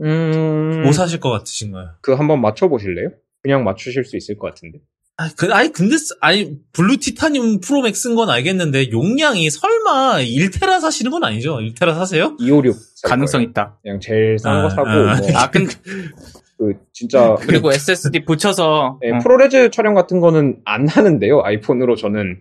음, 0.02 0.81
뭐 0.84 0.91
사실 0.91 1.19
것 1.19 1.30
같으신가요? 1.30 1.90
그 2.02 2.14
한번 2.14 2.41
맞춰보실래요? 2.41 3.10
그냥 3.41 3.64
맞추실 3.64 4.06
수 4.06 4.15
있을 4.18 4.38
것 4.38 4.48
같은데. 4.48 4.80
아, 5.18 5.30
그, 5.38 5.53
아니, 5.53 5.72
근데, 5.72 5.95
쓰- 5.95 6.15
아니, 6.22 6.57
블루 6.72 6.98
티타늄 6.98 7.60
프로맥스인 7.60 8.15
건 8.15 8.31
알겠는데, 8.31 8.90
용량이 8.91 9.48
설마 9.52 10.18
1테라 10.22 10.80
사시는 10.81 11.11
건 11.11 11.23
아니죠? 11.23 11.57
1테라 11.57 11.94
사세요? 11.94 12.35
256. 12.40 12.76
살 12.95 13.10
가능성 13.11 13.40
거예요. 13.41 13.49
있다. 13.49 13.77
그냥 13.84 13.99
제일 13.99 14.40
싼 14.40 14.57
아, 14.57 14.64
거 14.64 14.69
사고, 14.72 14.90
아. 14.90 15.15
뭐, 15.18 15.27
아, 15.35 15.52
근데, 15.52 15.72
그, 16.57 16.73
진짜. 16.94 17.35
그리고 17.41 17.72
SSD 17.72 18.26
붙여서, 18.26 18.98
네, 19.03 19.11
어, 19.11 19.19
ProRes 19.19 19.69
촬영 19.69 19.94
같은 19.94 20.19
거는 20.19 20.61
안 20.65 20.88
하는데요. 20.88 21.41
아이폰으로 21.44 21.95
저는 21.95 22.40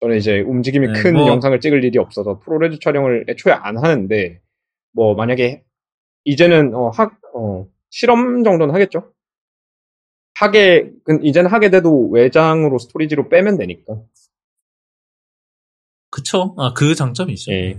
저는 0.00 0.16
이제 0.16 0.40
움직임이 0.40 0.86
네, 0.86 0.92
큰 1.02 1.14
뭐- 1.14 1.26
영상을 1.28 1.58
찍을 1.60 1.82
일이 1.84 1.98
없어서 1.98 2.38
ProRes 2.38 2.78
촬영을 2.80 3.24
애초에 3.28 3.52
안 3.52 3.78
하는데 3.78 4.40
뭐 4.92 5.14
만약에 5.14 5.64
이제는 6.24 6.74
어, 6.74 6.90
학 6.90 7.18
어, 7.34 7.66
실험 7.90 8.44
정도는 8.44 8.74
하겠죠. 8.74 9.12
하게 10.34 10.90
근 11.04 11.24
이제는 11.24 11.50
하게 11.50 11.70
돼도 11.70 12.10
외장으로 12.10 12.78
storage로 12.78 13.28
빼면 13.28 13.56
되니까. 13.58 14.00
그쵸. 16.10 16.54
아, 16.58 16.72
그 16.74 16.94
장점이 16.94 17.32
있죠. 17.34 17.52
예. 17.52 17.78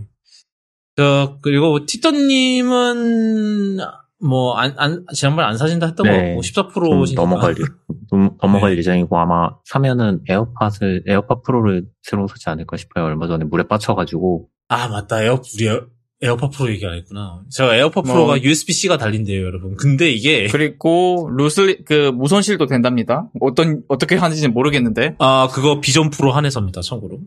저, 0.96 1.40
그리고 1.42 1.86
티터님은, 1.86 3.78
뭐, 4.22 4.56
안, 4.56 4.74
안, 4.78 5.06
지난번에 5.14 5.48
안 5.48 5.58
사신다 5.58 5.88
했던 5.88 6.06
네. 6.06 6.32
거고, 6.36 6.42
좀 6.42 6.64
14 6.68 6.76
Pro시니까. 6.76 7.22
넘어갈, 7.22 7.52
예- 7.60 7.64
좀 8.10 8.32
넘어갈 8.42 8.72
네. 8.72 8.78
예정이고 8.80 9.18
아마 9.18 9.50
사면은 9.66 10.22
에어팟을 10.28 11.04
에어팟 11.08 11.42
프로를 11.42 11.86
새로 12.02 12.28
사지 12.28 12.50
않을까 12.50 12.76
싶어요. 12.78 13.06
얼마 13.06 13.28
전에 13.28 13.46
물에 13.46 13.64
빠쳐가지고 13.68 14.48
아, 14.68 14.88
맞다. 14.88 15.24
에어, 15.24 15.42
우리 15.56 15.68
에어, 15.68 15.82
에어팟 16.22 16.50
프로 16.50 16.70
얘기 16.70 16.86
안 16.86 16.96
했구나. 16.96 17.42
제가 17.50 17.76
에어팟 17.78 18.02
뭐- 18.02 18.14
프로가 18.14 18.42
USB-C가 18.44 18.98
달린대요, 18.98 19.42
여러분. 19.42 19.76
근데 19.78 20.12
이게, 20.12 20.48
그리고 20.48 21.30
lossl-, 21.38 21.84
그, 21.86 22.12
무손실도 22.14 22.66
된답니다. 22.66 23.30
어떤, 23.40 23.84
어떻게 23.88 24.16
하는지는 24.18 24.54
모르겠는데. 24.54 25.16
아, 25.20 25.48
그거 25.52 25.80
비전 25.80 26.10
프로 26.10 26.32
한해서입니다, 26.34 26.82
참고로. 26.82 27.20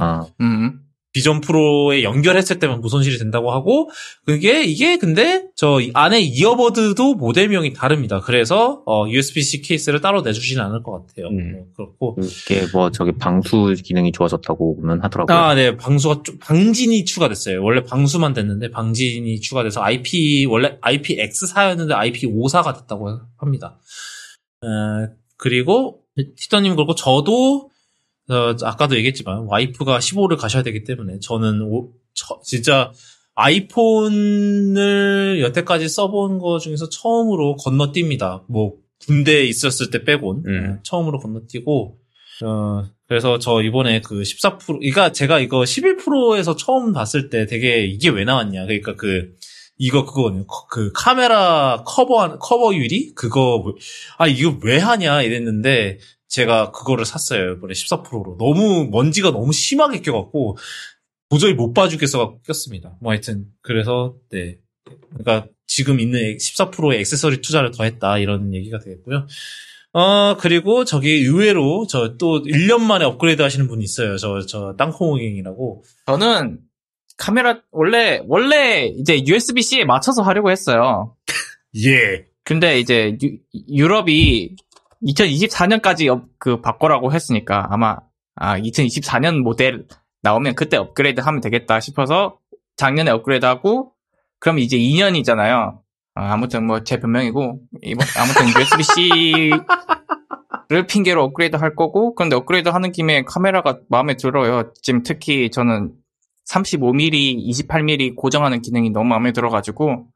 아 0.00 0.26
음. 0.40 0.80
비전 1.12 1.40
프로에 1.40 2.02
연결했을 2.02 2.58
때만 2.58 2.80
무손실이 2.80 3.18
된다고 3.18 3.52
하고 3.52 3.90
그게 4.24 4.62
이게 4.64 4.96
근데 4.96 5.44
저 5.56 5.80
안에 5.94 6.20
이어버드도 6.20 7.14
모델명이 7.14 7.72
다릅니다. 7.72 8.20
그래서 8.20 8.82
어, 8.86 9.08
USB-C 9.08 9.62
케이스를 9.62 10.00
따로 10.00 10.22
내주지는 10.22 10.62
않을 10.64 10.82
것 10.82 10.92
같아요. 10.92 11.28
음. 11.28 11.52
뭐 11.52 11.66
그렇고 11.76 12.16
이게 12.20 12.66
뭐 12.72 12.90
저기 12.90 13.12
방수 13.12 13.74
기능이 13.82 14.12
좋아졌다고는 14.12 15.02
하더라고요. 15.02 15.36
아, 15.36 15.54
네. 15.54 15.76
방수가 15.76 16.22
좀, 16.22 16.38
방진이 16.38 17.04
추가됐어요. 17.04 17.62
원래 17.62 17.82
방수만 17.82 18.32
됐는데, 18.32 18.70
방진이 18.70 19.40
추가돼서 19.40 19.82
IP, 19.82 20.46
원래 20.46 20.78
IPX4였는데 20.80 21.90
IP54가 21.90 22.78
됐다고 22.78 23.20
합니다. 23.36 23.78
어, 24.62 25.08
그리고, 25.36 26.02
티터님 26.36 26.76
그렇고, 26.76 26.94
저도, 26.94 27.68
어, 27.68 27.70
아까도 28.62 28.96
얘기했지만, 28.96 29.46
와이프가 29.48 29.98
15를 29.98 30.36
가셔야 30.36 30.62
되기 30.62 30.84
때문에, 30.84 31.18
저는, 31.20 31.62
오- 31.62 31.92
저- 32.14 32.40
진짜, 32.44 32.92
아이폰을 33.34 35.40
여태까지 35.42 35.88
써본 35.88 36.38
거 36.38 36.58
중에서 36.58 36.88
처음으로 36.88 37.56
건너뜁니다. 37.56 38.44
뭐, 38.48 38.74
군대에 39.06 39.44
있었을 39.44 39.90
때 39.90 40.04
빼곤, 40.04 40.42
음. 40.46 40.76
어, 40.78 40.82
처음으로 40.82 41.18
건너뛰고, 41.20 41.96
어, 42.44 42.84
그래서 43.08 43.38
저 43.38 43.62
이번에 43.62 44.00
그 44.02 44.22
14%, 44.22 44.78
그러니까 44.78 45.12
제가 45.12 45.40
이거 45.40 45.64
11%에서 45.64 46.56
처음 46.56 46.92
봤을 46.92 47.30
때 47.30 47.46
되게 47.46 47.84
이게 47.84 48.08
왜 48.10 48.24
나왔냐. 48.24 48.64
그러니까 48.66 48.94
그, 48.96 49.34
이거 49.78 50.04
그거는 50.04 50.44
그 50.70 50.92
카메라 50.92 51.82
커버, 51.86 52.38
커버 52.38 52.74
유리? 52.74 53.14
그거, 53.14 53.62
왜- 53.66 53.72
아, 54.18 54.26
이거 54.26 54.56
왜 54.62 54.78
하냐 54.78 55.22
이랬는데 55.22 55.98
제가 56.30 56.70
그거를 56.70 57.04
샀어요. 57.04 57.52
이번에 57.52 57.74
14 57.74 57.89
Pro로. 57.89 58.36
너무, 58.38 58.88
먼지가 58.90 59.30
너무 59.32 59.52
심하게 59.52 60.00
껴갖고 60.00 60.56
도저히 61.28 61.52
못 61.52 61.74
봐주겠어서 61.74 62.38
꼈습니다. 62.46 62.96
뭐 63.02 63.12
하여튼. 63.12 63.46
그래서, 63.60 64.14
네. 64.30 64.56
그러니까 65.10 65.48
지금 65.66 66.00
있는 66.00 66.36
14 66.36 66.57
Pro에 66.57 66.98
액세서리 67.00 67.42
투자를 67.42 67.70
더 67.72 67.84
했다. 67.84 68.18
이런 68.18 68.54
얘기가 68.54 68.78
되겠고요. 68.78 69.26
어, 69.92 70.36
그리고 70.38 70.84
저기 70.84 71.10
의외로 71.10 71.86
저 71.88 72.16
또 72.16 72.42
1년 72.42 72.80
만에 72.80 73.04
업그레이드 73.04 73.42
하시는 73.42 73.66
분이 73.66 73.82
있어요. 73.82 74.16
저, 74.16 74.40
저 74.46 74.74
땅콩호갱이라고. 74.78 75.82
저는 76.06 76.60
카메라, 77.16 77.60
원래, 77.72 78.20
원래 78.26 78.86
이제 78.86 79.20
USB-C에 79.26 79.84
맞춰서 79.84 80.22
하려고 80.22 80.50
했어요. 80.50 81.16
예. 81.84 82.24
근데 82.44 82.78
이제 82.80 83.16
유, 83.22 83.36
유럽이 83.68 84.56
2024년까지 85.06 86.22
그 86.38 86.60
바꿔라고 86.60 87.12
했으니까 87.12 87.66
아마 87.70 87.96
아 88.36 88.58
2024년 88.58 89.40
모델 89.42 89.86
나오면 90.22 90.54
그때 90.54 90.76
업그레이드 90.76 91.20
하면 91.20 91.40
되겠다 91.40 91.80
싶어서 91.80 92.38
작년에 92.76 93.10
업그레이드하고 93.10 93.92
그럼 94.38 94.58
이제 94.58 94.76
2년이잖아요. 94.78 95.78
아 96.14 96.36
무튼 96.36 96.66
뭐 96.66 96.80
제 96.84 96.98
변명이고 96.98 97.60
이번- 97.82 98.06
아무튼 98.18 98.46
USB-C를 98.60 99.60
핑계로 100.88 101.22
업그레이드 101.24 101.56
할 101.56 101.74
거고 101.74 102.14
그런데 102.14 102.36
업그레이드 102.36 102.68
하는 102.68 102.92
김에 102.92 103.22
카메라가 103.24 103.78
마음에 103.88 104.16
들어요. 104.16 104.72
지금 104.82 105.02
특히 105.02 105.50
저는 105.50 105.92
35mm, 106.50 107.48
28mm 107.48 108.16
고정하는 108.16 108.60
기능이 108.60 108.90
너무 108.90 109.08
마음에 109.08 109.32
들어가지고 109.32 110.06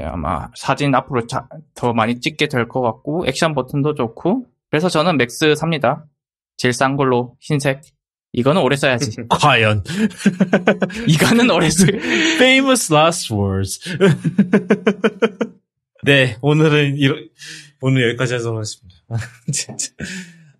아마 0.00 0.48
사진 0.54 0.94
앞으로 0.94 1.26
자- 1.26 1.48
더 1.74 1.92
많이 1.92 2.20
찍게 2.20 2.48
될 2.48 2.68
것 2.68 2.80
같고 2.80 3.24
액션 3.26 3.54
버튼도 3.54 3.94
좋고 3.94 4.46
그래서 4.70 4.88
저는 4.88 5.16
맥스 5.18 5.54
삽니다. 5.54 6.06
제일 6.56 6.72
싼 6.72 6.96
걸로 6.96 7.36
흰색. 7.40 7.82
이거는 8.32 8.62
오래 8.62 8.76
써야지. 8.76 9.14
과연. 9.28 9.84
이거는 11.06 11.50
오래 11.50 11.68
써. 11.68 11.84
Famous 12.38 12.92
last 12.92 13.34
words. 13.34 13.80
네, 16.04 16.36
오늘은 16.40 16.96
이러, 16.96 17.14
오늘 17.80 18.08
여기까지 18.08 18.34
하도록 18.34 18.56
하겠습니다. 18.56 18.96
진짜. 19.52 19.92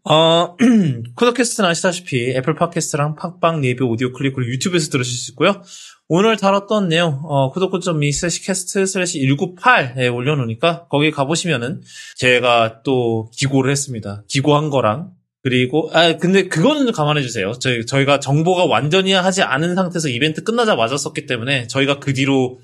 어, 0.05 0.57
쿠더캐스트는 1.15 1.69
아시다시피 1.71 2.33
애플 2.33 2.55
팟캐스트랑 2.55 3.15
팟빵 3.15 3.61
네이버 3.61 3.87
오디오 3.87 4.13
클립 4.13 4.35
그리고 4.35 4.51
유튜브에서 4.51 4.91
들으실 4.91 5.17
수 5.17 5.31
있고요. 5.33 5.63
오늘 6.09 6.37
다뤘던 6.37 6.89
내용 6.89 7.21
어, 7.25 7.51
구독.me 7.53 8.11
slash 8.11 8.45
cast 8.45 8.85
slash 8.85 9.21
198에 9.21 10.13
올려놓으니까 10.13 10.89
거기 10.89 11.11
가보시면은 11.11 11.83
제가 12.17 12.83
또 12.83 13.31
기고를 13.33 13.71
했습니다. 13.71 14.25
기고한 14.29 14.71
거랑 14.71 15.13
그리고 15.43 15.91
아 15.93 16.17
근데 16.17 16.49
그거는 16.49 16.91
감안해 16.91 17.23
주세요. 17.23 17.53
저희 17.53 17.87
저희가 17.87 18.19
정보가 18.19 18.65
완전히 18.67 19.13
하지 19.13 19.43
않은 19.43 19.77
상태에서 19.77 20.09
이벤트 20.09 20.43
끝나자마자 20.43 20.97
썼기 20.97 21.27
때문에 21.27 21.69
저희가 21.69 22.01
그 22.01 22.13
뒤로 22.13 22.61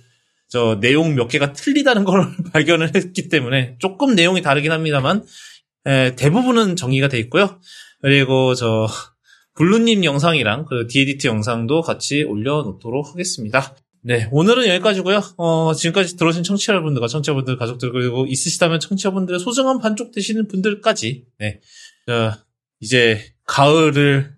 저 0.48 0.78
내용 0.80 1.14
몇 1.14 1.28
개가 1.28 1.52
틀리다는 1.52 2.04
걸 2.04 2.26
발견을 2.52 2.94
했기 2.94 3.28
때문에 3.28 3.76
조금 3.78 4.14
내용이 4.14 4.42
다르긴 4.42 4.72
합니다만 4.72 5.24
에, 5.88 6.14
대부분은 6.14 6.76
정리가 6.76 7.08
돼 7.08 7.18
있고요. 7.18 7.58
그리고 8.00 8.54
저 8.54 8.86
블루님 9.54 10.04
영상이랑 10.04 10.66
그 10.66 10.86
디에디트 10.86 11.26
영상도 11.26 11.80
같이 11.80 12.22
올려놓도록 12.22 13.08
하겠습니다. 13.10 13.74
네, 14.02 14.28
오늘은 14.30 14.68
여기까지고요. 14.68 15.20
어, 15.38 15.74
지금까지 15.74 16.16
들어오신 16.16 16.44
청취자분들과 16.44 17.08
청취자분들, 17.08 17.56
가족들 17.56 17.90
그리고 17.90 18.26
있으시다면 18.26 18.78
청취자분들의 18.78 19.40
소중한 19.40 19.80
반쪽 19.80 20.12
되시는 20.12 20.46
분들까지 20.46 21.24
네, 21.38 21.60
어, 22.08 22.32
이제 22.80 23.20
가을을 23.44 24.36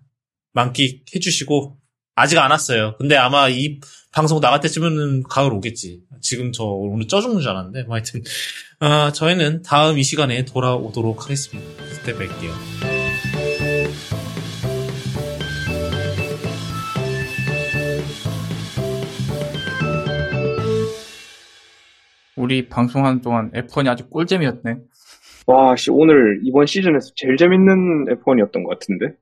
만끽해 0.53 1.19
주시고 1.21 1.77
아직 2.21 2.37
안 2.37 2.51
왔어요. 2.51 2.93
근데 2.99 3.17
아마 3.17 3.49
이 3.49 3.79
방송 4.13 4.39
나갈 4.39 4.59
때쯤에는 4.59 5.23
가을 5.23 5.51
오겠지. 5.51 6.01
지금 6.21 6.51
저 6.51 6.65
오늘 6.65 7.07
쪄 7.07 7.19
죽는 7.19 7.41
줄 7.41 7.49
알았는데 7.49 7.85
뭐 7.85 7.95
하여튼 7.95 8.21
어, 8.79 9.11
저희는 9.11 9.63
다음 9.63 9.97
이 9.97 10.03
시간에 10.03 10.45
돌아오도록 10.45 11.23
하겠습니다. 11.23 11.67
그때 11.83 12.13
뵐게요. 12.13 12.51
우리 22.35 22.69
방송하는 22.69 23.21
동안 23.21 23.49
F1이 23.51 23.87
아주 23.87 24.07
꿀잼이었네. 24.09 24.75
와, 25.47 25.75
씨, 25.75 25.89
오늘 25.89 26.39
이번 26.43 26.67
시즌에서 26.67 27.13
제일 27.15 27.35
재밌는 27.35 28.05
F1이었던 28.05 28.63
것 28.63 28.69
같은데. 28.69 29.15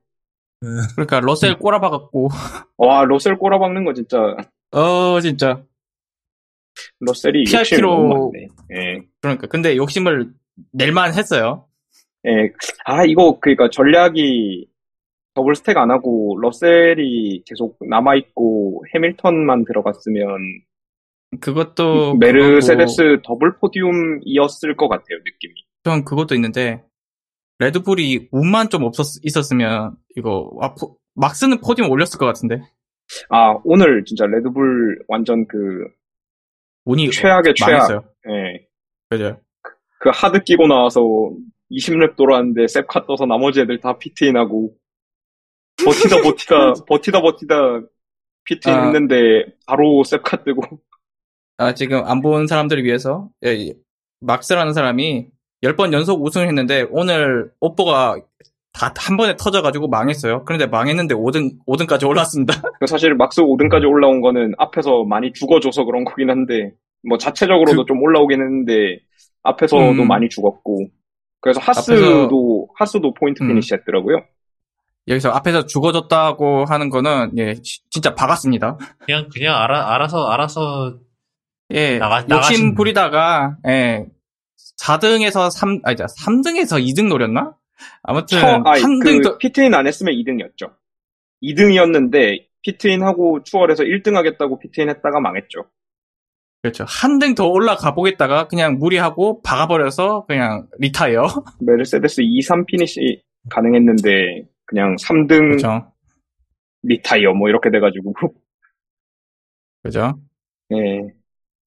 그러니까 0.94 1.20
러셀 1.20 1.58
꼬라박았고. 1.58 2.28
와, 2.76 3.04
러셀 3.04 3.38
꼬라박는 3.38 3.84
거 3.84 3.94
진짜, 3.94 4.36
어 4.72 5.20
진짜. 5.20 5.62
러셀이 7.00 7.44
PRP 7.44 7.56
욕심이 7.58 7.80
로- 7.80 7.90
너무 8.08 8.30
많네. 8.32 8.48
예. 8.74 9.02
그러니까 9.20 9.46
근데 9.48 9.76
욕심을 9.76 10.30
낼만 10.72 11.14
했어요. 11.14 11.66
예. 12.26 12.50
아, 12.84 13.04
이거, 13.04 13.38
그니까 13.40 13.68
전략이 13.70 14.68
double 15.34 15.54
stack 15.54 15.76
안 15.78 15.90
하고 15.90 16.38
러셀이 16.40 17.42
계속 17.46 17.78
남아 17.88 18.16
있고 18.16 18.84
해밀턴만 18.94 19.64
들어갔으면 19.64 20.26
그것도 21.40 22.16
메르세데스 22.16 23.20
double 23.24 23.56
podium이었을 23.58 24.76
것 24.76 24.88
같아요, 24.88 25.18
느낌이. 25.24 25.54
전 25.84 26.04
그것도 26.04 26.34
있는데 26.34 26.82
레드불이 27.60 28.28
운만 28.32 28.68
좀 28.68 28.82
없었 28.84 29.20
있었으면 29.22 29.96
이거 30.16 30.48
와, 30.54 30.74
포- 30.74 30.96
막스는 31.14 31.60
포디움 31.60 31.90
올렸을 31.90 32.18
것 32.18 32.26
같은데 32.26 32.60
아, 33.28 33.54
오늘 33.64 34.04
진짜 34.04 34.26
레드불 34.26 35.04
완전 35.08 35.46
그 35.48 35.56
운이 36.84 37.10
최악의 37.10 37.54
최악. 37.56 37.70
망했어요. 37.72 38.04
예. 38.28 38.66
그죠? 39.08 39.40
그 40.00 40.10
hard 40.12 40.42
끼고 40.44 40.66
나와서 40.66 41.00
20 41.70 41.88
lap 41.88 42.16
돌았는데 42.16 42.66
셉카 42.68 43.06
떠서 43.06 43.26
나머지 43.26 43.60
애들 43.60 43.80
다 43.80 43.98
pit 43.98 44.23
in하고 44.23 44.74
버티다 45.84 46.16
버티다 46.22 46.72
버티다 46.86 47.20
버티다 47.20 47.56
pit 48.44 48.62
in 48.62 48.74
아. 48.74 48.84
했는데 48.86 49.44
바로 49.66 50.02
셉카 50.04 50.42
뜨고 50.44 50.62
아 51.58 51.74
지금 51.74 52.02
안 52.04 52.22
본 52.22 52.46
사람들을 52.46 52.84
위해서 52.84 53.28
예, 53.44 53.50
예. 53.50 53.72
막스라는 54.20 54.72
사람이 54.72 55.28
10번 55.62 55.92
연속 55.92 56.22
우승을 56.24 56.46
했는데 56.48 56.86
오늘 56.90 57.52
업보가 57.60 58.16
다 58.88 58.94
한 59.10 59.16
번에 59.16 59.36
터져가지고 59.36 59.88
망했어요. 59.88 60.44
그런데 60.44 60.66
망했는데 60.66 61.14
5등 61.14 61.58
5등까지 61.66 62.08
올랐습니다. 62.08 62.54
그 62.80 62.86
사실 62.86 63.14
막스 63.14 63.42
5등까지 63.42 63.86
올라온 63.88 64.20
거는 64.20 64.54
앞에서 64.58 65.04
많이 65.04 65.32
죽어줘서 65.32 65.84
그런 65.84 66.04
거긴 66.04 66.30
한데 66.30 66.72
뭐 67.08 67.18
자체적으로도 67.18 67.84
좀 67.86 68.02
올라오긴 68.02 68.40
했는데 68.40 68.98
앞에서도 69.42 69.94
그 69.94 70.02
음. 70.02 70.08
많이 70.08 70.28
죽었고 70.28 70.86
그래서 71.40 71.60
하스도 71.60 72.68
하스도 72.78 73.12
포인트 73.14 73.42
음. 73.42 73.48
finish 73.48 73.74
했더라고요. 73.74 74.22
여기서 75.08 75.30
앞에서 75.30 75.66
죽어줬다고 75.66 76.66
하는 76.68 76.90
거는 76.90 77.32
예 77.38 77.54
시- 77.62 77.80
진짜 77.90 78.14
박았습니다. 78.14 78.76
그냥 79.00 79.28
그냥 79.32 79.56
알아 79.56 79.94
알아서 79.94 80.26
알아서 80.28 80.98
예, 81.72 81.98
나가- 81.98 82.24
욕심 82.28 82.74
부리다가, 82.74 83.56
예, 83.68 84.04
4등에서 84.82 85.50
3, 85.50 85.78
아니, 85.84 85.96
3등에서 85.96 86.82
2등 86.84 87.06
노렸나? 87.08 87.54
아무튼, 88.02 88.40
처, 88.40 88.62
아니, 88.64 88.82
한그등 88.82 89.22
더, 89.22 89.38
pit 89.38 89.60
in 89.60 89.74
안 89.74 89.86
했으면 89.86 90.14
2등이었죠. 90.14 90.74
2등이었는데 91.42 92.46
pit 92.62 92.86
in 92.86 93.02
하고 93.02 93.42
추월해서 93.42 93.84
1등 93.84 94.14
하겠다고 94.14 94.58
pit 94.58 94.76
in 94.76 94.88
했다가 94.90 95.20
망했죠. 95.20 95.64
그렇죠. 96.62 96.84
한 96.86 97.18
등 97.18 97.34
더 97.34 97.46
올라가 97.48 97.94
보겠다가 97.94 98.46
그냥 98.46 98.76
무리하고 98.78 99.40
박아버려서 99.42 100.26
그냥 100.26 100.66
retire. 100.78 101.22
메르세데스 101.60 102.20
2, 102.22 102.42
3 102.42 102.66
finish 102.66 103.22
가능했는데 103.48 104.44
그냥 104.66 104.96
3등 104.96 105.38
그렇죠. 105.58 105.92
retire 106.82 107.32
뭐 107.32 107.48
이렇게 107.48 107.70
돼가지고 107.70 108.12
그죠. 109.82 110.20
예. 110.72 111.14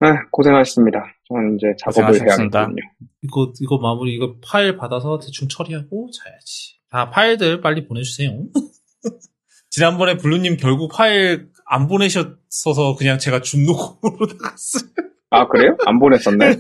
아, 0.01 0.25
고생하셨습니다. 0.31 1.03
저는 1.27 1.57
이제 1.57 1.67
작업을. 1.79 2.15
해야겠군요. 2.19 2.75
이거 3.21 3.53
이거 3.61 3.77
마무리 3.77 4.15
이거 4.15 4.35
파일 4.43 4.75
받아서 4.77 5.19
대충 5.19 5.47
처리하고 5.47 6.09
자야지. 6.11 6.79
다 6.89 7.09
파일들 7.11 7.61
빨리 7.61 7.87
보내주세요. 7.87 8.31
지난번에 9.69 10.17
블루님 10.17 10.57
결국 10.57 10.91
파일 10.93 11.49
안 11.65 11.87
보내셨어서 11.87 12.95
그냥 12.97 13.19
제가 13.19 13.41
줌 13.41 13.63
녹음으로 13.65 14.25
나갔어요. 14.33 14.89
아 15.29 15.47
그래요? 15.47 15.77
안 15.85 15.99
보냈었네. 15.99 16.57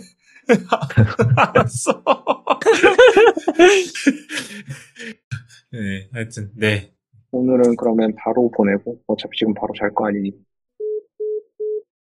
알았어. 1.35 2.03
네, 5.71 6.09
하여튼 6.13 6.51
네. 6.55 6.91
오늘은 7.31 7.75
그러면 7.77 8.13
바로 8.17 8.51
보내고 8.51 8.99
어차피 9.07 9.37
지금 9.37 9.53
바로 9.53 9.73
잘 9.79 9.89
거 9.93 10.07
아니니 10.07 10.31